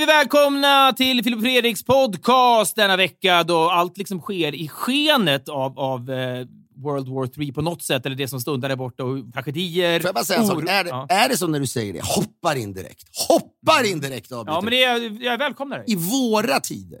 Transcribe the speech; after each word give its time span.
säger 0.00 0.12
vi 0.12 0.18
välkomna 0.18 0.92
till 0.92 1.24
Filip 1.24 1.40
Fredriks 1.40 1.82
podcast 1.82 2.76
denna 2.76 2.96
vecka 2.96 3.44
då 3.44 3.70
allt 3.70 3.98
liksom 3.98 4.20
sker 4.20 4.54
i 4.54 4.68
skenet 4.68 5.48
av, 5.48 5.78
av 5.78 6.10
eh, 6.10 6.46
World 6.76 7.08
War 7.08 7.26
3 7.26 7.52
på 7.52 7.62
något 7.62 7.82
sätt, 7.82 8.06
eller 8.06 8.16
det 8.16 8.28
som 8.28 8.40
stundar 8.40 8.68
där 8.68 8.76
borta 8.76 9.04
och 9.04 9.32
tragedier. 9.32 10.00
Får 10.00 10.08
jag 10.08 10.14
bara 10.14 10.24
säga 10.24 10.40
en 10.40 10.46
sak? 10.46 10.64
Är, 10.68 10.84
ja. 10.84 11.06
är 11.08 11.28
det 11.28 11.36
som 11.36 11.52
när 11.52 11.60
du 11.60 11.66
säger 11.66 11.92
det? 11.92 12.00
Hoppar 12.02 12.56
in 12.56 12.72
direkt. 12.72 13.04
Hoppar 13.28 13.84
in 13.86 14.00
direkt 14.00 14.32
avbryter. 14.32 14.56
ja, 14.56 14.60
men 14.60 14.70
det 14.70 14.84
är, 14.84 15.24
jag 15.24 15.38
välkomnar 15.38 15.78
dig. 15.78 15.86
I 15.88 15.94
våra 15.94 16.60
tider, 16.60 17.00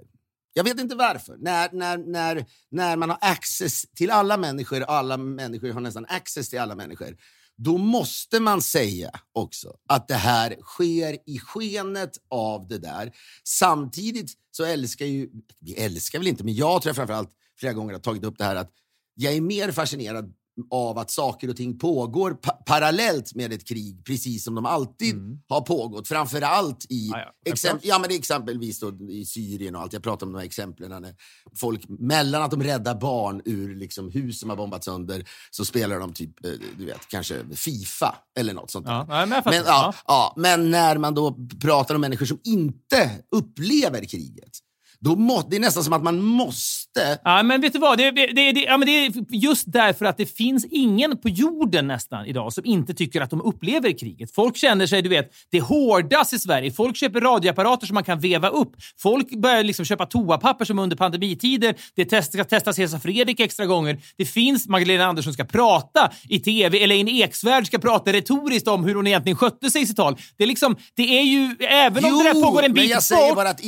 jag 0.52 0.64
vet 0.64 0.80
inte 0.80 0.94
varför, 0.94 1.36
när, 1.38 1.68
när, 1.72 1.98
när, 1.98 2.44
när 2.70 2.96
man 2.96 3.10
har 3.10 3.18
access 3.20 3.82
till 3.96 4.10
alla 4.10 4.36
människor, 4.36 4.82
alla 4.82 5.16
människor 5.16 5.72
har 5.72 5.80
nästan 5.80 6.06
access 6.08 6.48
till 6.48 6.58
alla 6.60 6.74
människor, 6.74 7.16
då 7.64 7.78
måste 7.78 8.40
man 8.40 8.62
säga 8.62 9.10
också 9.32 9.76
att 9.88 10.08
det 10.08 10.14
här 10.14 10.56
sker 10.60 11.18
i 11.26 11.38
skenet 11.38 12.18
av 12.30 12.68
det 12.68 12.78
där. 12.78 13.12
Samtidigt 13.44 14.32
så 14.50 14.64
älskar 14.64 15.06
ju, 15.06 15.28
vi 15.58 15.74
älskar 15.74 16.18
väl 16.18 16.28
inte, 16.28 16.44
men 16.44 16.54
jag 16.54 16.82
tror 16.82 16.90
jag 16.90 16.96
framförallt 16.96 17.30
flera 17.58 17.72
gånger 17.72 17.92
har 17.92 18.00
tagit 18.00 18.24
upp 18.24 18.38
det 18.38 18.44
här 18.44 18.56
att 18.56 18.70
jag 19.14 19.34
är 19.34 19.40
mer 19.40 19.72
fascinerad 19.72 20.34
av 20.70 20.98
att 20.98 21.10
saker 21.10 21.50
och 21.50 21.56
ting 21.56 21.78
pågår 21.78 22.30
pa- 22.30 22.52
parallellt 22.66 23.34
med 23.34 23.52
ett 23.52 23.68
krig, 23.68 24.04
precis 24.04 24.44
som 24.44 24.54
de 24.54 24.66
alltid 24.66 25.14
har 25.48 25.60
pågått. 25.60 26.08
Framförallt 26.08 26.86
i 26.88 27.08
Ja, 27.08 27.18
ja, 27.18 27.52
exemp- 27.52 27.62
självklart. 27.68 27.80
ja, 27.84 27.98
men 27.98 28.10
exempelvis 28.10 28.82
i 29.10 29.24
Syrien 29.24 29.76
och 29.76 29.82
allt. 29.82 29.92
Jag 29.92 30.02
pratar 30.02 30.26
om 30.26 30.32
de 30.32 30.38
här 30.38 30.44
exemplen 30.46 31.02
när 31.02 31.14
folk, 31.56 31.82
mellan 31.88 32.42
att 32.42 32.50
de 32.50 32.62
räddar 32.62 32.94
barn 32.94 33.42
ur 33.44 33.76
liksom 33.76 34.10
hus 34.10 34.40
som 34.40 34.50
har 34.50 34.56
bombats 34.56 34.84
sönder, 34.84 35.24
så 35.50 35.64
spelar 35.64 36.00
de 36.00 36.12
typ, 36.12 36.44
eh, 36.44 36.52
du 36.78 36.84
vet, 36.84 37.08
kanske 37.08 37.44
Fifa 37.54 38.14
eller 38.38 38.54
något 38.54 38.70
sånt. 38.70 38.86
Ja, 38.88 39.06
men. 39.08 39.28
Men, 39.44 39.54
ja, 39.66 39.94
ja, 40.06 40.34
men 40.36 40.70
när 40.70 40.98
man 40.98 41.14
då 41.14 41.36
pratar 41.60 41.94
om 41.94 42.00
människor 42.00 42.26
som 42.26 42.38
inte 42.44 43.10
upplever 43.30 44.04
kriget, 44.04 44.50
då 45.04 45.16
må, 45.16 45.42
det 45.50 45.56
är 45.56 45.60
nästan 45.60 45.84
som 45.84 45.92
att 45.92 46.02
man 46.02 46.22
måste 46.22 47.18
Ja, 47.24 47.42
men 47.42 47.60
vet 47.60 47.72
du 47.72 47.78
vad? 47.78 47.98
Det, 47.98 48.10
det, 48.10 48.26
det, 48.52 48.60
ja, 48.60 48.76
men 48.76 48.86
det 48.86 49.06
är 49.06 49.12
just 49.34 49.72
därför 49.72 50.04
att 50.04 50.16
det 50.16 50.26
finns 50.26 50.64
ingen 50.70 51.18
på 51.18 51.28
jorden 51.28 51.86
nästan 51.86 52.26
idag 52.26 52.52
som 52.52 52.64
inte 52.64 52.94
tycker 52.94 53.20
att 53.20 53.30
de 53.30 53.40
upplever 53.40 53.98
kriget. 53.98 54.34
Folk 54.34 54.56
känner 54.56 54.86
sig, 54.86 55.02
du 55.02 55.08
vet, 55.08 55.30
det 55.50 55.60
hårdas 55.60 56.32
i 56.32 56.38
Sverige. 56.38 56.72
Folk 56.72 56.96
köper 56.96 57.20
radioapparater 57.20 57.86
som 57.86 57.94
man 57.94 58.04
kan 58.04 58.20
veva 58.20 58.48
upp. 58.48 58.72
Folk 59.02 59.30
börjar 59.30 59.62
liksom 59.62 59.84
köpa 59.84 60.06
toapapper 60.06 60.64
som 60.64 60.78
under 60.78 60.96
pandemitider. 60.96 61.74
Det 61.96 62.04
test, 62.04 62.32
ska 62.32 62.44
testas 62.44 62.78
Hesa 62.78 63.00
Fredrik 63.00 63.40
extra 63.40 63.66
gånger. 63.66 63.98
Det 64.16 64.24
finns 64.24 64.68
Magdalena 64.68 65.04
Andersson 65.04 65.32
ska 65.32 65.44
prata 65.44 66.10
i 66.28 66.40
tv. 66.40 66.82
Elaine 66.82 67.08
Eksvärd 67.08 67.66
ska 67.66 67.78
prata 67.78 68.12
retoriskt 68.12 68.68
om 68.68 68.84
hur 68.84 68.94
hon 68.94 69.06
egentligen 69.06 69.36
skötte 69.36 69.70
sig 69.70 69.82
i 69.82 69.86
sitt 69.86 69.96
tal. 69.96 70.16
Det 70.36 70.44
är 70.44 70.48
liksom, 70.48 70.76
det 70.96 71.18
är 71.18 71.22
ju, 71.22 71.56
även 71.60 72.04
om 72.04 72.10
Jo, 72.10 72.18
det 72.18 72.24
där 72.24 72.42
pågår 72.42 72.62
en 72.62 72.72
bit 72.72 72.94
bort, 72.94 73.02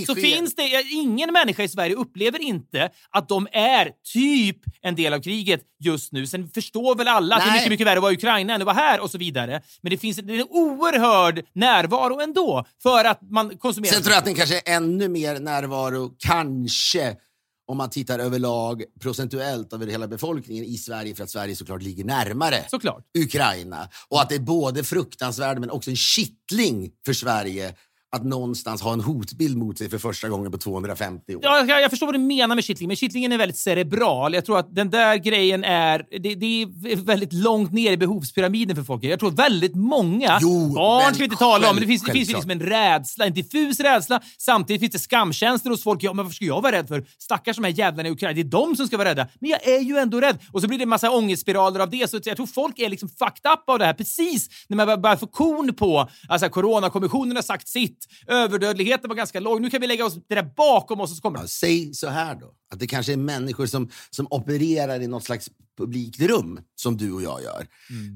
så 0.06 0.14
ske- 0.14 0.20
finns 0.20 0.54
det 0.54 0.82
ingen 0.90 1.21
människa 1.30 1.62
i 1.62 1.68
Sverige 1.68 1.94
upplever 1.94 2.42
inte 2.42 2.90
att 3.10 3.28
de 3.28 3.48
är 3.52 3.90
typ 4.12 4.56
en 4.82 4.94
del 4.94 5.14
av 5.14 5.20
kriget 5.20 5.60
just 5.80 6.12
nu. 6.12 6.26
Sen 6.26 6.48
förstår 6.48 6.94
väl 6.94 7.08
alla 7.08 7.36
att 7.36 7.42
det 7.42 7.48
är 7.48 7.50
Nej. 7.50 7.60
mycket, 7.60 7.70
mycket 7.70 7.86
värre 7.86 7.96
att 7.96 8.02
vara 8.02 8.12
i 8.12 8.16
Ukraina 8.16 8.54
än 8.54 8.60
att 8.60 8.66
vara 8.66 8.76
här 8.76 9.00
och 9.00 9.10
så 9.10 9.18
vidare. 9.18 9.62
Men 9.80 9.90
det 9.90 9.96
finns 9.96 10.18
en, 10.18 10.26
det 10.26 10.34
en 10.34 10.46
oerhörd 10.50 11.44
närvaro 11.52 12.20
ändå 12.20 12.64
för 12.82 13.04
att 13.04 13.20
man 13.30 13.58
konsumerar. 13.58 13.92
Sen 13.92 14.02
tror 14.02 14.12
jag 14.12 14.18
att 14.18 14.24
den 14.24 14.34
kanske 14.34 14.56
är 14.56 14.76
ännu 14.76 15.08
mer 15.08 15.40
närvaro, 15.40 16.10
kanske, 16.18 17.16
om 17.66 17.76
man 17.76 17.90
tittar 17.90 18.18
överlag 18.18 18.84
procentuellt 19.00 19.72
över 19.72 19.86
hela 19.86 20.08
befolkningen 20.08 20.64
i 20.64 20.76
Sverige, 20.76 21.14
för 21.14 21.24
att 21.24 21.30
Sverige 21.30 21.56
såklart 21.56 21.82
ligger 21.82 22.04
närmare 22.04 22.64
Såklart. 22.70 23.04
Ukraina. 23.18 23.88
Och 24.08 24.20
att 24.20 24.28
det 24.28 24.34
är 24.34 24.40
både 24.40 24.84
fruktansvärt 24.84 25.58
men 25.58 25.70
också 25.70 25.90
en 25.90 25.96
kittling 25.96 26.90
för 27.06 27.12
Sverige 27.12 27.74
att 28.16 28.24
någonstans 28.24 28.82
ha 28.82 28.92
en 28.92 29.00
hotbild 29.00 29.56
mot 29.56 29.78
sig 29.78 29.90
för 29.90 29.98
första 29.98 30.28
gången 30.28 30.52
på 30.52 30.58
250 30.58 31.34
år. 31.34 31.40
Ja, 31.44 31.64
jag, 31.68 31.82
jag 31.82 31.90
förstår 31.90 32.06
vad 32.06 32.14
du 32.14 32.18
menar 32.18 32.54
med 32.54 32.64
kittlingen, 32.64 32.88
men 32.88 32.96
kittlingen 32.96 33.32
är 33.32 33.38
väldigt 33.38 33.58
cerebral. 33.58 34.34
Jag 34.34 34.44
tror 34.44 34.58
att 34.58 34.74
den 34.74 34.90
där 34.90 35.16
grejen 35.16 35.64
är, 35.64 36.04
det, 36.10 36.34
det 36.34 36.62
är 36.62 36.96
väldigt 36.96 37.32
långt 37.32 37.72
ner 37.72 37.92
i 37.92 37.96
behovspyramiden 37.96 38.76
för 38.76 38.82
folk. 38.82 39.04
Jag 39.04 39.20
tror 39.20 39.30
väldigt 39.30 39.74
många, 39.74 40.38
Jo, 40.42 40.74
barn 40.74 41.14
ska 41.14 41.18
vi 41.18 41.24
inte 41.24 41.36
tala 41.36 41.68
om, 41.68 41.74
men 41.74 41.80
det 41.80 41.86
finns, 41.86 42.02
det 42.02 42.12
finns 42.12 42.28
ju 42.30 42.32
liksom 42.32 42.50
en 42.50 42.60
rädsla, 42.60 43.26
en 43.26 43.32
diffus 43.32 43.80
rädsla. 43.80 44.20
Samtidigt 44.38 44.80
finns 44.80 44.92
det 44.92 44.98
skamkänslor 44.98 45.70
hos 45.70 45.82
folk. 45.82 46.02
Ja, 46.02 46.12
men 46.12 46.24
varför 46.24 46.34
ska 46.34 46.44
jag 46.44 46.62
vara 46.62 46.76
rädd 46.76 46.88
för? 46.88 47.04
Stackars 47.18 47.56
de 47.56 47.64
här 47.64 47.72
jävlarna 47.72 48.08
i 48.08 48.12
Ukraina, 48.12 48.34
det 48.34 48.40
är 48.40 48.44
de 48.44 48.76
som 48.76 48.86
ska 48.86 48.96
vara 48.96 49.08
rädda. 49.08 49.28
Men 49.40 49.50
jag 49.50 49.68
är 49.68 49.80
ju 49.80 49.96
ändå 49.96 50.20
rädd. 50.20 50.38
Och 50.52 50.60
så 50.60 50.68
blir 50.68 50.78
det 50.78 50.84
en 50.84 50.88
massa 50.88 51.10
ångestspiraler 51.10 51.80
av 51.80 51.90
det. 51.90 52.10
Så 52.10 52.20
jag 52.24 52.36
tror 52.36 52.46
folk 52.46 52.78
är 52.78 52.88
liksom 52.88 53.08
fucked 53.08 53.52
up 53.52 53.68
av 53.68 53.78
det 53.78 53.84
här 53.84 53.94
precis 53.94 54.48
när 54.68 54.76
man 54.76 55.02
börjar 55.02 55.16
få 55.16 55.26
korn 55.26 55.74
på, 55.74 56.08
alltså 56.28 56.48
coronakommissionen 56.48 57.36
har 57.36 57.42
sagt 57.42 57.68
sitt, 57.68 58.01
överdödligheten 58.26 59.08
var 59.08 59.16
ganska 59.16 59.40
låg. 59.40 59.60
Nu 59.62 59.70
kan 59.70 59.80
vi 59.80 59.86
lägga 59.86 60.06
oss 60.06 60.14
det 60.28 60.34
där 60.34 60.50
bakom 60.56 61.00
oss 61.00 61.10
och 61.10 61.16
så 61.16 61.22
kommer 61.22 61.38
Ja, 61.40 61.46
säg 61.46 61.94
så 61.94 62.08
här 62.08 62.34
då, 62.34 62.50
att 62.72 62.78
det 62.80 62.86
kanske 62.86 63.12
är 63.12 63.16
människor 63.16 63.66
som, 63.66 63.90
som 64.10 64.26
opererar 64.30 65.00
i 65.02 65.06
något 65.06 65.24
slags 65.24 65.48
publikt 65.78 66.20
rum, 66.20 66.60
som 66.74 66.96
du 66.96 67.12
och 67.12 67.22
jag 67.22 67.42
gör. 67.42 67.66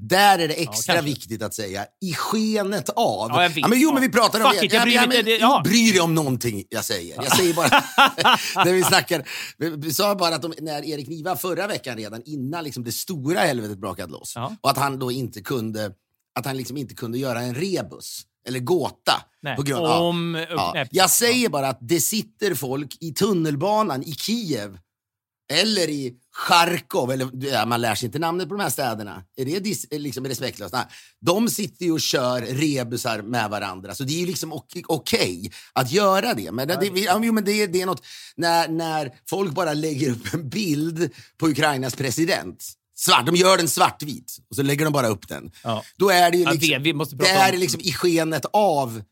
Där 0.03 0.39
är 0.39 0.49
det 0.49 0.55
extra 0.55 0.95
kanske. 0.95 1.11
viktigt 1.11 1.43
att 1.43 1.55
säga, 1.55 1.87
i 2.01 2.13
skenet 2.15 2.89
av. 2.89 3.31
Ja, 3.31 3.43
jag 3.43 3.51
vet. 3.51 3.69
men 3.69 3.81
jo, 3.81 3.93
men 3.93 4.03
vi 4.03 4.09
pratar 4.09 4.41
om 4.41 4.51
Fuck 4.51 4.61
det. 4.61 4.67
it, 4.67 4.73
jag 4.73 4.83
bryr 4.83 4.95
mig 4.97 5.07
men, 5.09 5.17
inte, 5.19 5.31
det- 5.31 5.37
ja. 5.37 5.61
Bryr 5.65 5.93
dig 5.93 6.01
om 6.01 6.15
någonting 6.15 6.65
jag 6.69 6.85
säger. 6.85 7.15
Jag 7.17 7.37
säger 7.37 7.55
bara, 7.55 7.69
när 8.65 8.73
vi 8.73 8.83
snackar, 8.83 9.29
vi, 9.77 9.93
sa 9.95 10.15
bara 10.15 10.35
att 10.35 10.43
de, 10.43 10.55
när 10.61 10.85
Erik 10.85 11.09
Niva 11.09 11.37
förra 11.37 11.67
veckan 11.67 11.97
redan, 11.97 12.23
innan 12.25 12.65
liksom 12.65 12.85
det 12.85 12.93
stora 12.93 13.41
helvetet 13.41 13.79
brakade 13.79 14.13
loss, 14.13 14.33
Ja. 14.37 14.57
och 14.61 14.71
att 14.71 14.79
han 14.79 14.99
då 14.99 15.13
inte 15.13 15.41
kunde, 15.43 15.93
att 16.39 16.47
han 16.47 16.57
liksom 16.57 16.77
inte 16.77 16.95
kunde 16.95 17.19
göra 17.19 17.41
en 17.41 17.55
rebus, 17.55 18.23
eller 18.47 18.61
gåta. 18.61 19.12
Nej, 19.43 19.57
på 19.57 19.62
grund 19.62 19.87
av, 19.87 20.03
om- 20.03 20.47
ja. 20.51 20.71
nej, 20.75 20.89
Jag 20.91 21.11
säger 21.11 21.49
bara 21.49 21.69
att 21.69 21.79
det 21.81 22.01
sitter 22.01 22.55
folk 22.55 22.97
i 23.01 23.12
tunnelbanan 23.12 24.03
i 24.03 24.12
Kiev 24.12 24.79
eller 25.53 25.89
i 25.89 26.15
Charkov, 26.33 27.12
eller 27.12 27.67
man 27.67 27.81
lär 27.81 27.95
sig 27.95 28.06
inte 28.06 28.19
namnet 28.19 28.49
på 28.49 28.55
de 28.56 28.62
här 28.62 28.71
städerna. 28.71 29.23
Är 29.37 29.45
det 29.45 29.59
dis, 29.61 29.87
liksom 29.91 30.27
respektlöst? 30.27 30.73
Nej. 30.75 30.85
De 31.21 31.49
sitter 31.49 31.85
ju 31.85 31.93
och 31.93 32.01
kör 32.01 32.41
rebusar 32.41 33.23
med 33.23 33.51
varandra, 33.51 33.95
så 33.95 34.05
det 34.05 34.12
är 34.12 34.21
ju 34.21 34.27
liksom 34.27 34.53
ok- 34.53 34.85
okej 34.87 35.51
att 35.73 35.93
göra 35.93 36.35
det. 36.35 36.53
Men, 36.53 36.69
det, 36.69 36.87
ja, 37.01 37.19
men 37.19 37.45
det, 37.45 37.67
det 37.67 37.83
är 37.83 37.87
något 37.87 38.05
när, 38.37 38.69
när 38.69 39.12
folk 39.29 39.53
bara 39.53 39.75
lägger 39.75 40.11
upp 40.11 40.35
en 40.35 40.49
bild 40.49 41.11
på 41.39 41.49
Ukrainas 41.49 41.95
president. 41.97 42.65
Svart, 42.99 43.27
de 43.27 43.37
gör 43.37 43.57
den 43.57 43.69
svartvit 43.69 44.37
och 44.51 44.57
så 44.57 44.62
lägger 44.62 44.84
de 44.84 44.93
bara 44.93 45.09
upp 45.09 45.29
den. 45.29 45.50
Ja. 45.65 45.85
Då 45.97 46.09
är 46.11 46.31
det 46.31 46.37
ju 46.37 46.43
Ja, 46.43 46.50
liksom, 46.53 46.82
vi- 46.82 46.93
måste 46.93 47.17
det 47.17 47.25
prata 47.25 47.32
är 47.49 47.53
om- 47.53 47.59
liksom 47.61 47.81
i 47.81 47.93
skenet 47.93 48.44
av 48.53 49.03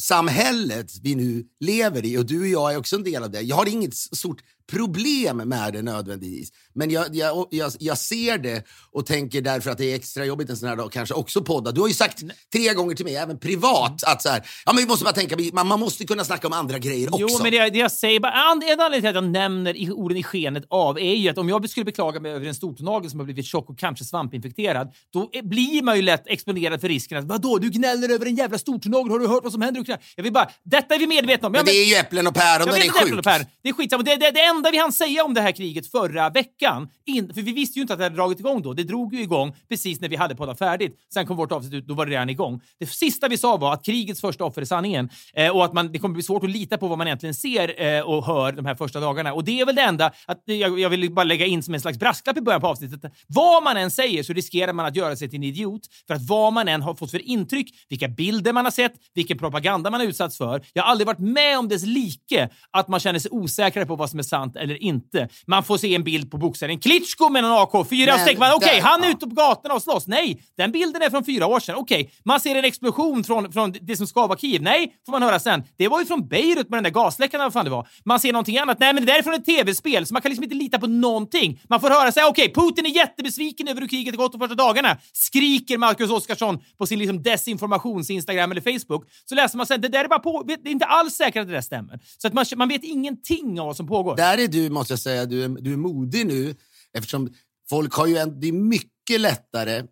samhället 0.00 0.92
vi 1.02 1.14
nu 1.14 1.44
lever 1.60 2.04
i 2.04 2.18
och 2.18 2.26
du 2.26 2.40
och 2.40 2.46
jag 2.48 2.72
är 2.72 2.78
också 2.78 2.96
en 2.96 3.04
del 3.04 3.22
av 3.22 3.30
det. 3.30 3.40
Jag 3.40 3.56
har 3.56 3.66
inget 3.66 3.94
stort 3.94 4.42
problem 4.72 5.36
med 5.36 5.72
det 5.72 5.82
nödvändigtvis. 5.82 6.48
Men 6.74 6.90
jag, 6.90 7.16
jag, 7.16 7.46
jag, 7.50 7.72
jag 7.78 7.98
ser 7.98 8.38
det 8.38 8.64
och 8.92 9.06
tänker 9.06 9.40
därför 9.40 9.70
att 9.70 9.78
det 9.78 9.92
är 9.92 9.94
extra 9.94 10.24
jobbigt 10.24 10.50
en 10.50 10.56
sån 10.56 10.68
här 10.68 10.76
dag 10.76 10.92
kanske 10.92 11.14
också 11.14 11.44
podda. 11.44 11.72
Du 11.72 11.80
har 11.80 11.88
ju 11.88 11.94
sagt 11.94 12.22
tre 12.52 12.74
gånger 12.74 12.94
till 12.94 13.04
mig, 13.04 13.16
även 13.16 13.38
privat, 13.38 14.04
att 14.06 14.22
så 14.22 14.28
här, 14.28 14.42
ja, 14.66 14.72
men 14.72 14.82
vi 14.82 14.88
måste 14.88 15.04
bara 15.04 15.14
tänka, 15.14 15.36
man, 15.52 15.66
man 15.66 15.80
måste 15.80 16.06
kunna 16.06 16.24
snacka 16.24 16.46
om 16.46 16.52
andra 16.52 16.78
grejer 16.78 17.14
också. 17.14 17.26
Jo, 17.28 17.42
men 17.42 17.52
det, 17.52 17.70
det 17.70 17.78
jag 17.78 17.92
säger, 17.92 18.20
bara, 18.20 18.32
en 18.32 18.80
anledning 18.80 19.00
till 19.00 19.08
att 19.08 19.14
jag 19.14 19.24
nämner 19.24 19.92
orden 19.92 20.18
i 20.18 20.22
skenet 20.22 20.64
av 20.70 20.98
är 20.98 21.14
ju 21.14 21.28
att 21.28 21.38
om 21.38 21.48
jag 21.48 21.70
skulle 21.70 21.84
beklaga 21.84 22.20
mig 22.20 22.32
över 22.32 22.46
en 22.46 22.54
stortånagel 22.54 23.10
som 23.10 23.20
har 23.20 23.24
blivit 23.24 23.46
tjock 23.46 23.70
och 23.70 23.78
kanske 23.78 24.04
svampinfekterad, 24.04 24.92
då 25.12 25.30
blir 25.42 25.82
man 25.82 25.96
ju 25.96 26.02
lätt 26.02 26.26
exponerad 26.26 26.80
för 26.80 26.88
risken 26.88 27.18
att 27.18 27.24
vadå, 27.24 27.58
du 27.58 27.70
gnäller 27.70 28.08
över 28.14 28.26
en 28.26 28.36
jävla 28.36 28.58
stortånagel, 28.58 29.12
har 29.12 29.18
du 29.18 29.26
hört 29.26 29.42
vad 29.42 29.52
som 29.52 29.62
händer? 29.62 29.98
Jag 30.16 30.24
vill 30.24 30.32
bara, 30.32 30.50
detta 30.64 30.94
är 30.94 30.98
vi 30.98 31.06
medvetna 31.06 31.46
om. 31.46 31.52
Men 31.52 31.58
Ja, 31.58 31.72
det 31.72 31.78
är 31.78 31.84
ju 31.84 31.94
äpplen 31.94 32.26
och 32.26 32.34
päron, 32.34 32.68
inte 32.68 32.98
är 32.98 33.22
päron. 33.22 33.46
Det 33.62 33.68
är 33.68 33.72
skitsamma. 33.72 34.02
Det, 34.02 34.16
det, 34.16 34.30
det 34.30 34.40
enda 34.56 34.70
vi 34.70 34.78
hann 34.78 34.92
säga 34.92 35.24
om 35.24 35.34
det 35.34 35.40
här 35.40 35.52
kriget 35.52 35.86
förra 35.86 36.30
veckan, 36.30 36.88
in, 37.06 37.34
för 37.34 37.42
vi 37.42 37.52
visste 37.52 37.78
ju 37.78 37.82
inte 37.82 37.92
att 37.92 37.98
det 37.98 38.04
hade 38.04 38.16
dragit 38.16 38.40
igång 38.40 38.62
då. 38.62 38.72
Det 38.72 38.82
drog 38.82 39.14
ju 39.14 39.20
igång 39.20 39.56
precis 39.68 40.00
när 40.00 40.08
vi 40.08 40.16
hade 40.16 40.36
poddat 40.36 40.58
färdigt. 40.58 40.96
Sen 41.14 41.26
kom 41.26 41.36
vårt 41.36 41.52
avsnitt 41.52 41.74
ut, 41.74 41.86
då 41.86 41.94
var 41.94 42.06
det 42.06 42.12
redan 42.12 42.30
igång. 42.30 42.60
Det 42.78 42.86
sista 42.86 43.28
vi 43.28 43.38
sa 43.38 43.56
var 43.56 43.72
att 43.72 43.84
krigets 43.84 44.20
första 44.20 44.44
offer 44.44 44.60
är 44.60 44.66
sanningen 44.66 45.10
eh, 45.34 45.56
och 45.56 45.64
att 45.64 45.72
man, 45.72 45.92
det 45.92 45.98
kommer 45.98 46.14
bli 46.14 46.22
svårt 46.22 46.44
att 46.44 46.50
lita 46.50 46.78
på 46.78 46.88
vad 46.88 46.98
man 46.98 47.06
egentligen 47.06 47.34
ser 47.34 47.82
eh, 47.82 48.00
och 48.00 48.26
hör 48.26 48.52
de 48.52 48.66
här 48.66 48.74
första 48.74 49.00
dagarna. 49.00 49.32
Och 49.32 49.44
det 49.44 49.60
är 49.60 49.66
väl 49.66 49.74
det 49.74 49.82
enda, 49.82 50.12
att 50.26 50.42
jag, 50.44 50.80
jag 50.80 50.90
vill 50.90 51.12
bara 51.12 51.24
lägga 51.24 51.46
in 51.46 51.62
som 51.62 51.74
en 51.74 51.80
slags 51.80 51.98
brasklapp 51.98 52.36
i 52.36 52.40
början 52.40 52.60
på 52.60 52.66
avsnittet. 52.66 53.12
Vad 53.26 53.62
man 53.62 53.76
än 53.76 53.90
säger 53.90 54.22
så 54.22 54.32
riskerar 54.32 54.72
man 54.72 54.86
att 54.86 54.96
göra 54.96 55.16
sig 55.16 55.28
till 55.30 55.36
en 55.36 55.42
idiot. 55.42 55.82
För 56.06 56.14
att 56.14 56.28
vad 56.28 56.52
man 56.52 56.68
än 56.68 56.82
har 56.82 56.94
fått 56.94 57.10
för 57.10 57.28
intryck, 57.28 57.70
vilka 57.88 58.08
bilder 58.08 58.52
man 58.52 58.64
har 58.64 58.72
sett, 58.72 58.92
vilken 59.14 59.38
propaganda 59.38 59.90
man 59.90 60.00
har 60.00 60.08
utsatts 60.08 60.38
för. 60.38 60.62
Jag 60.72 60.82
har 60.82 60.90
aldrig 60.90 61.06
varit 61.06 61.18
med 61.18 61.58
om 61.58 61.68
dess 61.68 61.86
like 61.86 62.48
att 62.70 62.88
man 62.88 63.00
känner 63.00 63.18
sig 63.18 63.30
osäkrare 63.30 63.86
på 63.86 63.96
vad 63.96 64.10
som 64.10 64.18
är 64.18 64.22
sant 64.22 64.43
eller 64.56 64.82
inte. 64.82 65.28
Man 65.46 65.64
får 65.64 65.78
se 65.78 65.94
en 65.94 66.04
bild 66.04 66.30
på 66.30 66.36
boxaren 66.38 66.78
Klitschko 66.80 67.28
med 67.28 67.42
någon 67.42 67.52
AK4 67.52 67.78
och 67.80 67.86
så 67.86 67.94
Men 67.96 68.06
tänker 68.24 68.38
man 68.40 68.52
okej, 68.54 68.74
där- 68.74 68.82
han 68.88 69.04
är 69.04 69.10
ute 69.10 69.26
på 69.26 69.34
gatorna 69.34 69.74
och 69.74 69.82
slåss. 69.82 70.06
Nej, 70.06 70.42
den 70.56 70.72
bilden 70.72 71.02
är 71.02 71.10
från 71.10 71.24
fyra 71.24 71.46
år 71.46 71.60
sedan. 71.60 71.76
Okej, 71.76 72.10
man 72.24 72.40
ser 72.40 72.54
en 72.56 72.64
explosion 72.64 73.24
från, 73.24 73.52
från 73.52 73.72
det 73.80 73.96
som 73.96 74.06
ska 74.06 74.26
vara 74.26 74.38
Kiev. 74.38 74.62
Nej, 74.62 74.92
får 75.06 75.12
man 75.12 75.22
höra 75.22 75.38
sen. 75.38 75.62
Det 75.76 75.88
var 75.88 76.00
ju 76.00 76.06
från 76.06 76.28
Beirut 76.28 76.68
med 76.70 76.76
den 76.76 76.84
där 76.84 76.90
gasläckan 76.90 77.40
eller 77.40 77.46
vad 77.46 77.52
fan 77.52 77.64
det 77.64 77.70
var. 77.70 77.88
Man 78.04 78.20
ser 78.20 78.32
någonting 78.32 78.58
annat. 78.58 78.78
Nej, 78.80 78.94
men 78.94 79.06
det 79.06 79.12
där 79.12 79.18
är 79.18 79.22
från 79.22 79.34
ett 79.34 79.44
tv-spel, 79.44 80.06
så 80.06 80.12
man 80.14 80.22
kan 80.22 80.28
liksom 80.30 80.44
inte 80.44 80.56
lita 80.56 80.78
på 80.78 80.86
någonting. 80.86 81.60
Man 81.68 81.80
får 81.80 81.90
höra 81.90 82.12
säga 82.12 82.28
okej, 82.28 82.52
Putin 82.54 82.86
är 82.86 82.90
jättebesviken 82.90 83.68
över 83.68 83.80
hur 83.80 83.88
kriget 83.88 84.16
gått 84.16 84.32
de 84.32 84.38
första 84.40 84.54
dagarna. 84.54 84.96
Skriker 85.12 85.78
Marcus 85.78 86.10
Oskarsson 86.10 86.58
på 86.78 86.86
sin 86.86 86.98
liksom 86.98 87.22
desinformations-Instagram 87.22 88.50
eller 88.50 88.60
Facebook. 88.78 89.04
Så 89.24 89.34
läser 89.34 89.56
man 89.56 89.66
sen, 89.66 89.80
det 89.80 89.88
där 89.88 90.04
är 90.04 90.08
bara 90.08 90.18
på, 90.18 90.42
det 90.46 90.52
är 90.68 90.72
inte 90.72 90.84
alls 90.86 91.14
säkert 91.14 91.40
att 91.40 91.46
det 91.46 91.52
där 91.54 91.60
stämmer. 91.60 92.00
Så 92.18 92.26
att 92.28 92.34
man, 92.34 92.44
man 92.56 92.68
vet 92.68 92.84
ingenting 92.84 93.60
av 93.60 93.66
vad 93.66 93.76
som 93.76 93.86
pågår. 93.86 94.16
Där 94.16 94.33
där 94.36 94.44
är 94.44 94.48
du, 94.48 94.70
måste 94.70 94.92
jag 94.92 95.00
säga, 95.00 95.26
du 95.26 95.44
är, 95.44 95.48
du 95.48 95.72
är 95.72 95.76
modig 95.76 96.26
nu 96.26 96.54
eftersom 96.92 97.34
folk 97.68 97.94
har 97.94 98.06
ju 98.06 98.16
en, 98.16 98.40
det 98.40 98.48
är 98.48 98.52
mycket 98.52 99.20
lättare 99.20 99.82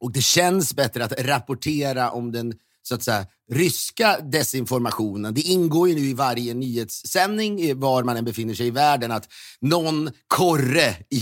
och 0.00 0.12
det 0.12 0.22
känns 0.22 0.74
bättre 0.74 1.04
att 1.04 1.20
rapportera 1.20 2.10
om 2.10 2.32
den 2.32 2.54
så 2.82 2.94
att 2.94 3.02
säga, 3.02 3.26
ryska 3.50 4.20
desinformationen. 4.20 5.34
Det 5.34 5.40
ingår 5.40 5.88
ju 5.88 5.94
nu 5.94 6.00
i 6.00 6.14
varje 6.14 6.54
nyhetssändning 6.54 7.80
var 7.80 8.02
man 8.02 8.16
än 8.16 8.24
befinner 8.24 8.54
sig 8.54 8.66
i 8.66 8.70
världen 8.70 9.10
att 9.10 9.28
någon 9.60 10.10
korre 10.26 10.96
i, 11.10 11.16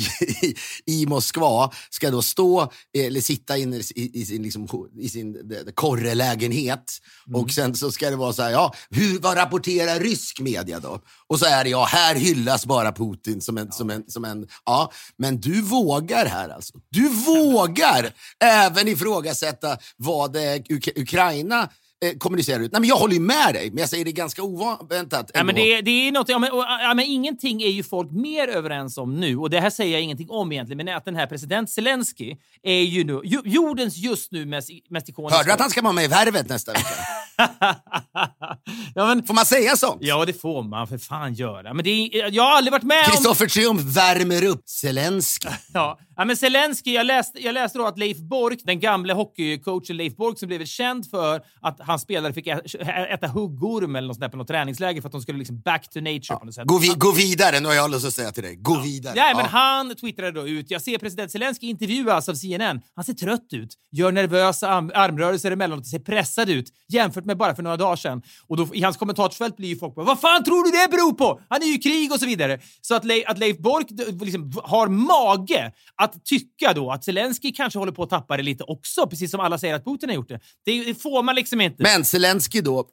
i, 0.46 0.54
i 0.86 1.06
Moskva 1.06 1.70
ska 1.90 2.10
då 2.10 2.22
stå 2.22 2.62
eh, 2.62 3.06
eller 3.06 3.20
sitta 3.20 3.56
inne 3.56 3.76
i, 3.76 4.20
i 4.20 4.26
sin, 4.26 4.42
liksom, 4.42 4.68
i 4.98 5.08
sin 5.08 5.32
de- 5.32 5.72
korrelägenhet 5.74 6.98
och 7.34 7.50
sen 7.50 7.74
så 7.74 7.90
ska 7.92 8.10
det 8.10 8.16
vara 8.16 8.32
så 8.32 8.42
här, 8.42 8.50
ja, 8.50 8.74
hur, 8.90 9.18
vad 9.18 9.36
rapporterar 9.36 10.00
rysk 10.00 10.40
media 10.40 10.80
då? 10.80 11.00
Och 11.26 11.38
så 11.38 11.46
är 11.46 11.64
det, 11.64 11.70
ja, 11.70 11.84
här 11.84 12.14
hyllas 12.14 12.66
bara 12.66 12.92
Putin 12.92 13.40
som 13.40 13.58
en, 13.58 13.72
som 13.72 13.90
en, 13.90 14.04
som 14.08 14.24
en, 14.24 14.46
ja, 14.64 14.92
men 15.16 15.40
du 15.40 15.62
vågar 15.62 16.26
här 16.26 16.48
alltså. 16.48 16.74
Du 16.90 17.08
vågar 17.08 18.14
även 18.44 18.88
ifrågasätta 18.88 19.78
vad 19.96 20.36
Uk- 20.36 21.00
Ukraina 21.00 21.68
eh, 22.04 22.18
kommunicerar 22.18 22.60
ut. 22.60 22.72
Nej, 22.72 22.80
men 22.80 22.88
jag 22.88 22.96
håller 22.96 23.14
ju 23.14 23.20
med 23.20 23.54
dig, 23.54 23.70
men 23.70 23.78
jag 23.78 23.88
säger 23.88 24.04
det 24.04 24.12
ganska 24.12 24.42
oväntat. 24.42 25.30
Ja, 25.34 25.44
men 25.44 25.54
det, 25.54 25.80
det 25.80 25.90
är 25.90 26.12
något, 26.12 26.28
ja, 26.28 26.38
men, 26.38 26.50
ja, 26.54 26.92
men 26.96 27.04
ingenting 27.04 27.62
är 27.62 27.68
ju 27.68 27.82
folk 27.82 28.10
mer 28.10 28.48
överens 28.48 28.98
om 28.98 29.20
nu, 29.20 29.36
och 29.36 29.50
det 29.50 29.60
här 29.60 29.70
säger 29.70 29.92
jag 29.92 30.02
ingenting 30.02 30.30
om 30.30 30.52
egentligen, 30.52 30.84
men 30.84 30.96
att 30.96 31.04
den 31.04 31.16
här 31.16 31.26
president 31.26 31.70
Zelensky 31.70 32.36
är 32.62 32.82
ju 32.82 33.04
nu, 33.04 33.20
jo, 33.24 33.42
jordens 33.44 33.96
just 33.96 34.32
nu 34.32 34.46
mest, 34.46 34.70
mest 34.90 35.08
ikoniska... 35.08 35.36
Hörde 35.36 35.48
du 35.48 35.52
att 35.52 35.60
han 35.60 35.70
ska 35.70 35.82
vara 35.82 35.92
med 35.92 36.04
i 36.04 36.08
Värvet 36.08 36.48
nästa 36.48 36.72
vecka? 36.72 36.88
ja, 38.94 39.06
men, 39.06 39.26
Får 39.26 39.34
man 39.34 39.46
säga 39.46 39.76
sånt? 39.76 39.98
ja, 40.00 40.24
det 40.24 40.32
får 40.32 40.62
man 40.62 40.86
för 40.88 40.98
fan 40.98 41.34
göra. 41.34 41.74
Men 41.74 41.84
det 41.84 41.90
är, 41.90 42.30
jag 42.32 42.42
har 42.42 42.56
aldrig 42.56 42.72
varit 42.72 42.82
med 42.82 43.04
om... 43.06 43.10
Kristoffer 43.10 43.46
Triumf 43.46 43.82
värmer 43.82 44.44
upp 44.44 44.68
Zelensky. 44.68 45.48
Ja. 45.72 45.98
ja, 46.16 46.24
men 46.24 46.36
Zelensky, 46.36 46.92
jag 46.92 47.06
läste, 47.06 47.44
jag 47.44 47.52
läste 47.52 47.78
då 47.78 47.86
att 47.86 47.98
Leif 47.98 48.18
Bork, 48.18 48.58
den 48.64 48.80
gamle 48.80 49.12
hockeycoachen 49.12 49.96
Leif 49.96 50.16
Bork 50.16 50.38
som 50.38 50.48
blev 50.48 50.64
känd 50.64 51.10
för 51.10 51.42
att 51.60 51.80
hans 51.80 52.02
spelare 52.02 52.32
fick 52.32 52.46
äta 52.46 53.26
huggorm 53.26 53.96
eller 53.96 54.08
något 54.08 54.16
sånt 54.16 54.20
där 54.20 54.28
på 54.28 54.36
något 54.36 54.48
träningsläger 54.48 55.00
för 55.00 55.08
att 55.08 55.12
de 55.12 55.20
skulle 55.20 55.38
liksom 55.38 55.60
back 55.60 55.90
to 55.90 56.00
nature 56.00 56.38
på 56.38 56.44
något 56.44 56.54
sätt. 56.54 56.66
Gå, 56.66 56.78
vi, 56.78 56.88
gå 56.88 57.12
vidare, 57.12 57.60
nu 57.60 57.68
har 57.68 57.74
jag 57.74 57.90
lust 57.90 58.06
att 58.06 58.14
säga 58.14 58.30
till 58.30 58.42
dig. 58.42 58.56
Gå 58.56 58.80
vidare. 58.80 59.14
Ja, 59.16 59.32
men 59.36 59.46
han 59.46 59.94
twittrade 59.94 60.32
då 60.32 60.48
ut. 60.48 60.70
Jag 60.70 60.82
ser 60.82 60.98
president 60.98 61.32
Zelensky 61.32 61.66
intervjuas 61.66 62.28
av 62.28 62.34
CNN. 62.34 62.80
Han 62.94 63.04
ser 63.04 63.14
trött 63.14 63.48
ut, 63.52 63.74
gör 63.92 64.12
nervösa 64.12 64.68
arm 64.68 64.90
armrörelser 64.94 65.50
emellanåt 65.50 65.80
och 65.80 65.86
ser 65.86 65.98
pressad 65.98 66.48
ut 66.50 66.68
jämfört 66.88 67.24
med 67.28 67.36
bara 67.36 67.54
för 67.54 67.62
några 67.62 67.76
dagar 67.76 67.96
sedan. 67.96 68.22
Och 68.46 68.56
då, 68.56 68.74
i 68.74 68.82
hans 68.82 68.96
kommentarsfält 68.96 69.56
blir 69.56 69.68
ju 69.68 69.76
folk 69.76 69.94
bara 69.94 70.06
“Vad 70.06 70.20
fan 70.20 70.44
tror 70.44 70.64
du 70.64 70.70
det 70.70 70.90
beror 70.90 71.12
på? 71.12 71.40
Han 71.48 71.62
är 71.62 71.66
ju 71.66 71.74
i 71.74 71.78
krig” 71.78 72.12
och 72.12 72.20
så 72.20 72.26
vidare. 72.26 72.60
Så 72.80 72.94
att, 72.94 73.04
Le 73.04 73.24
att 73.24 73.38
Leif 73.38 73.58
Bork 73.58 73.86
liksom 74.20 74.52
har 74.64 74.88
mage 74.88 75.72
att 75.94 76.24
tycka 76.24 76.72
då 76.74 76.90
att 76.90 77.04
Zelensky 77.04 77.52
kanske 77.52 77.78
håller 77.78 77.92
på 77.92 78.02
att 78.02 78.10
tappa 78.10 78.36
det 78.36 78.42
lite 78.42 78.64
också, 78.64 79.06
precis 79.06 79.30
som 79.30 79.40
alla 79.40 79.58
säger 79.58 79.74
att 79.74 79.84
Putin 79.84 80.08
har 80.08 80.16
gjort 80.16 80.28
det. 80.28 80.40
Det, 80.64 80.84
det 80.84 80.94
får 80.94 81.22
man 81.22 81.34
liksom 81.34 81.60
inte. 81.60 81.82
Men 81.82 82.04
Zelensky 82.04 82.60
då, 82.60 82.84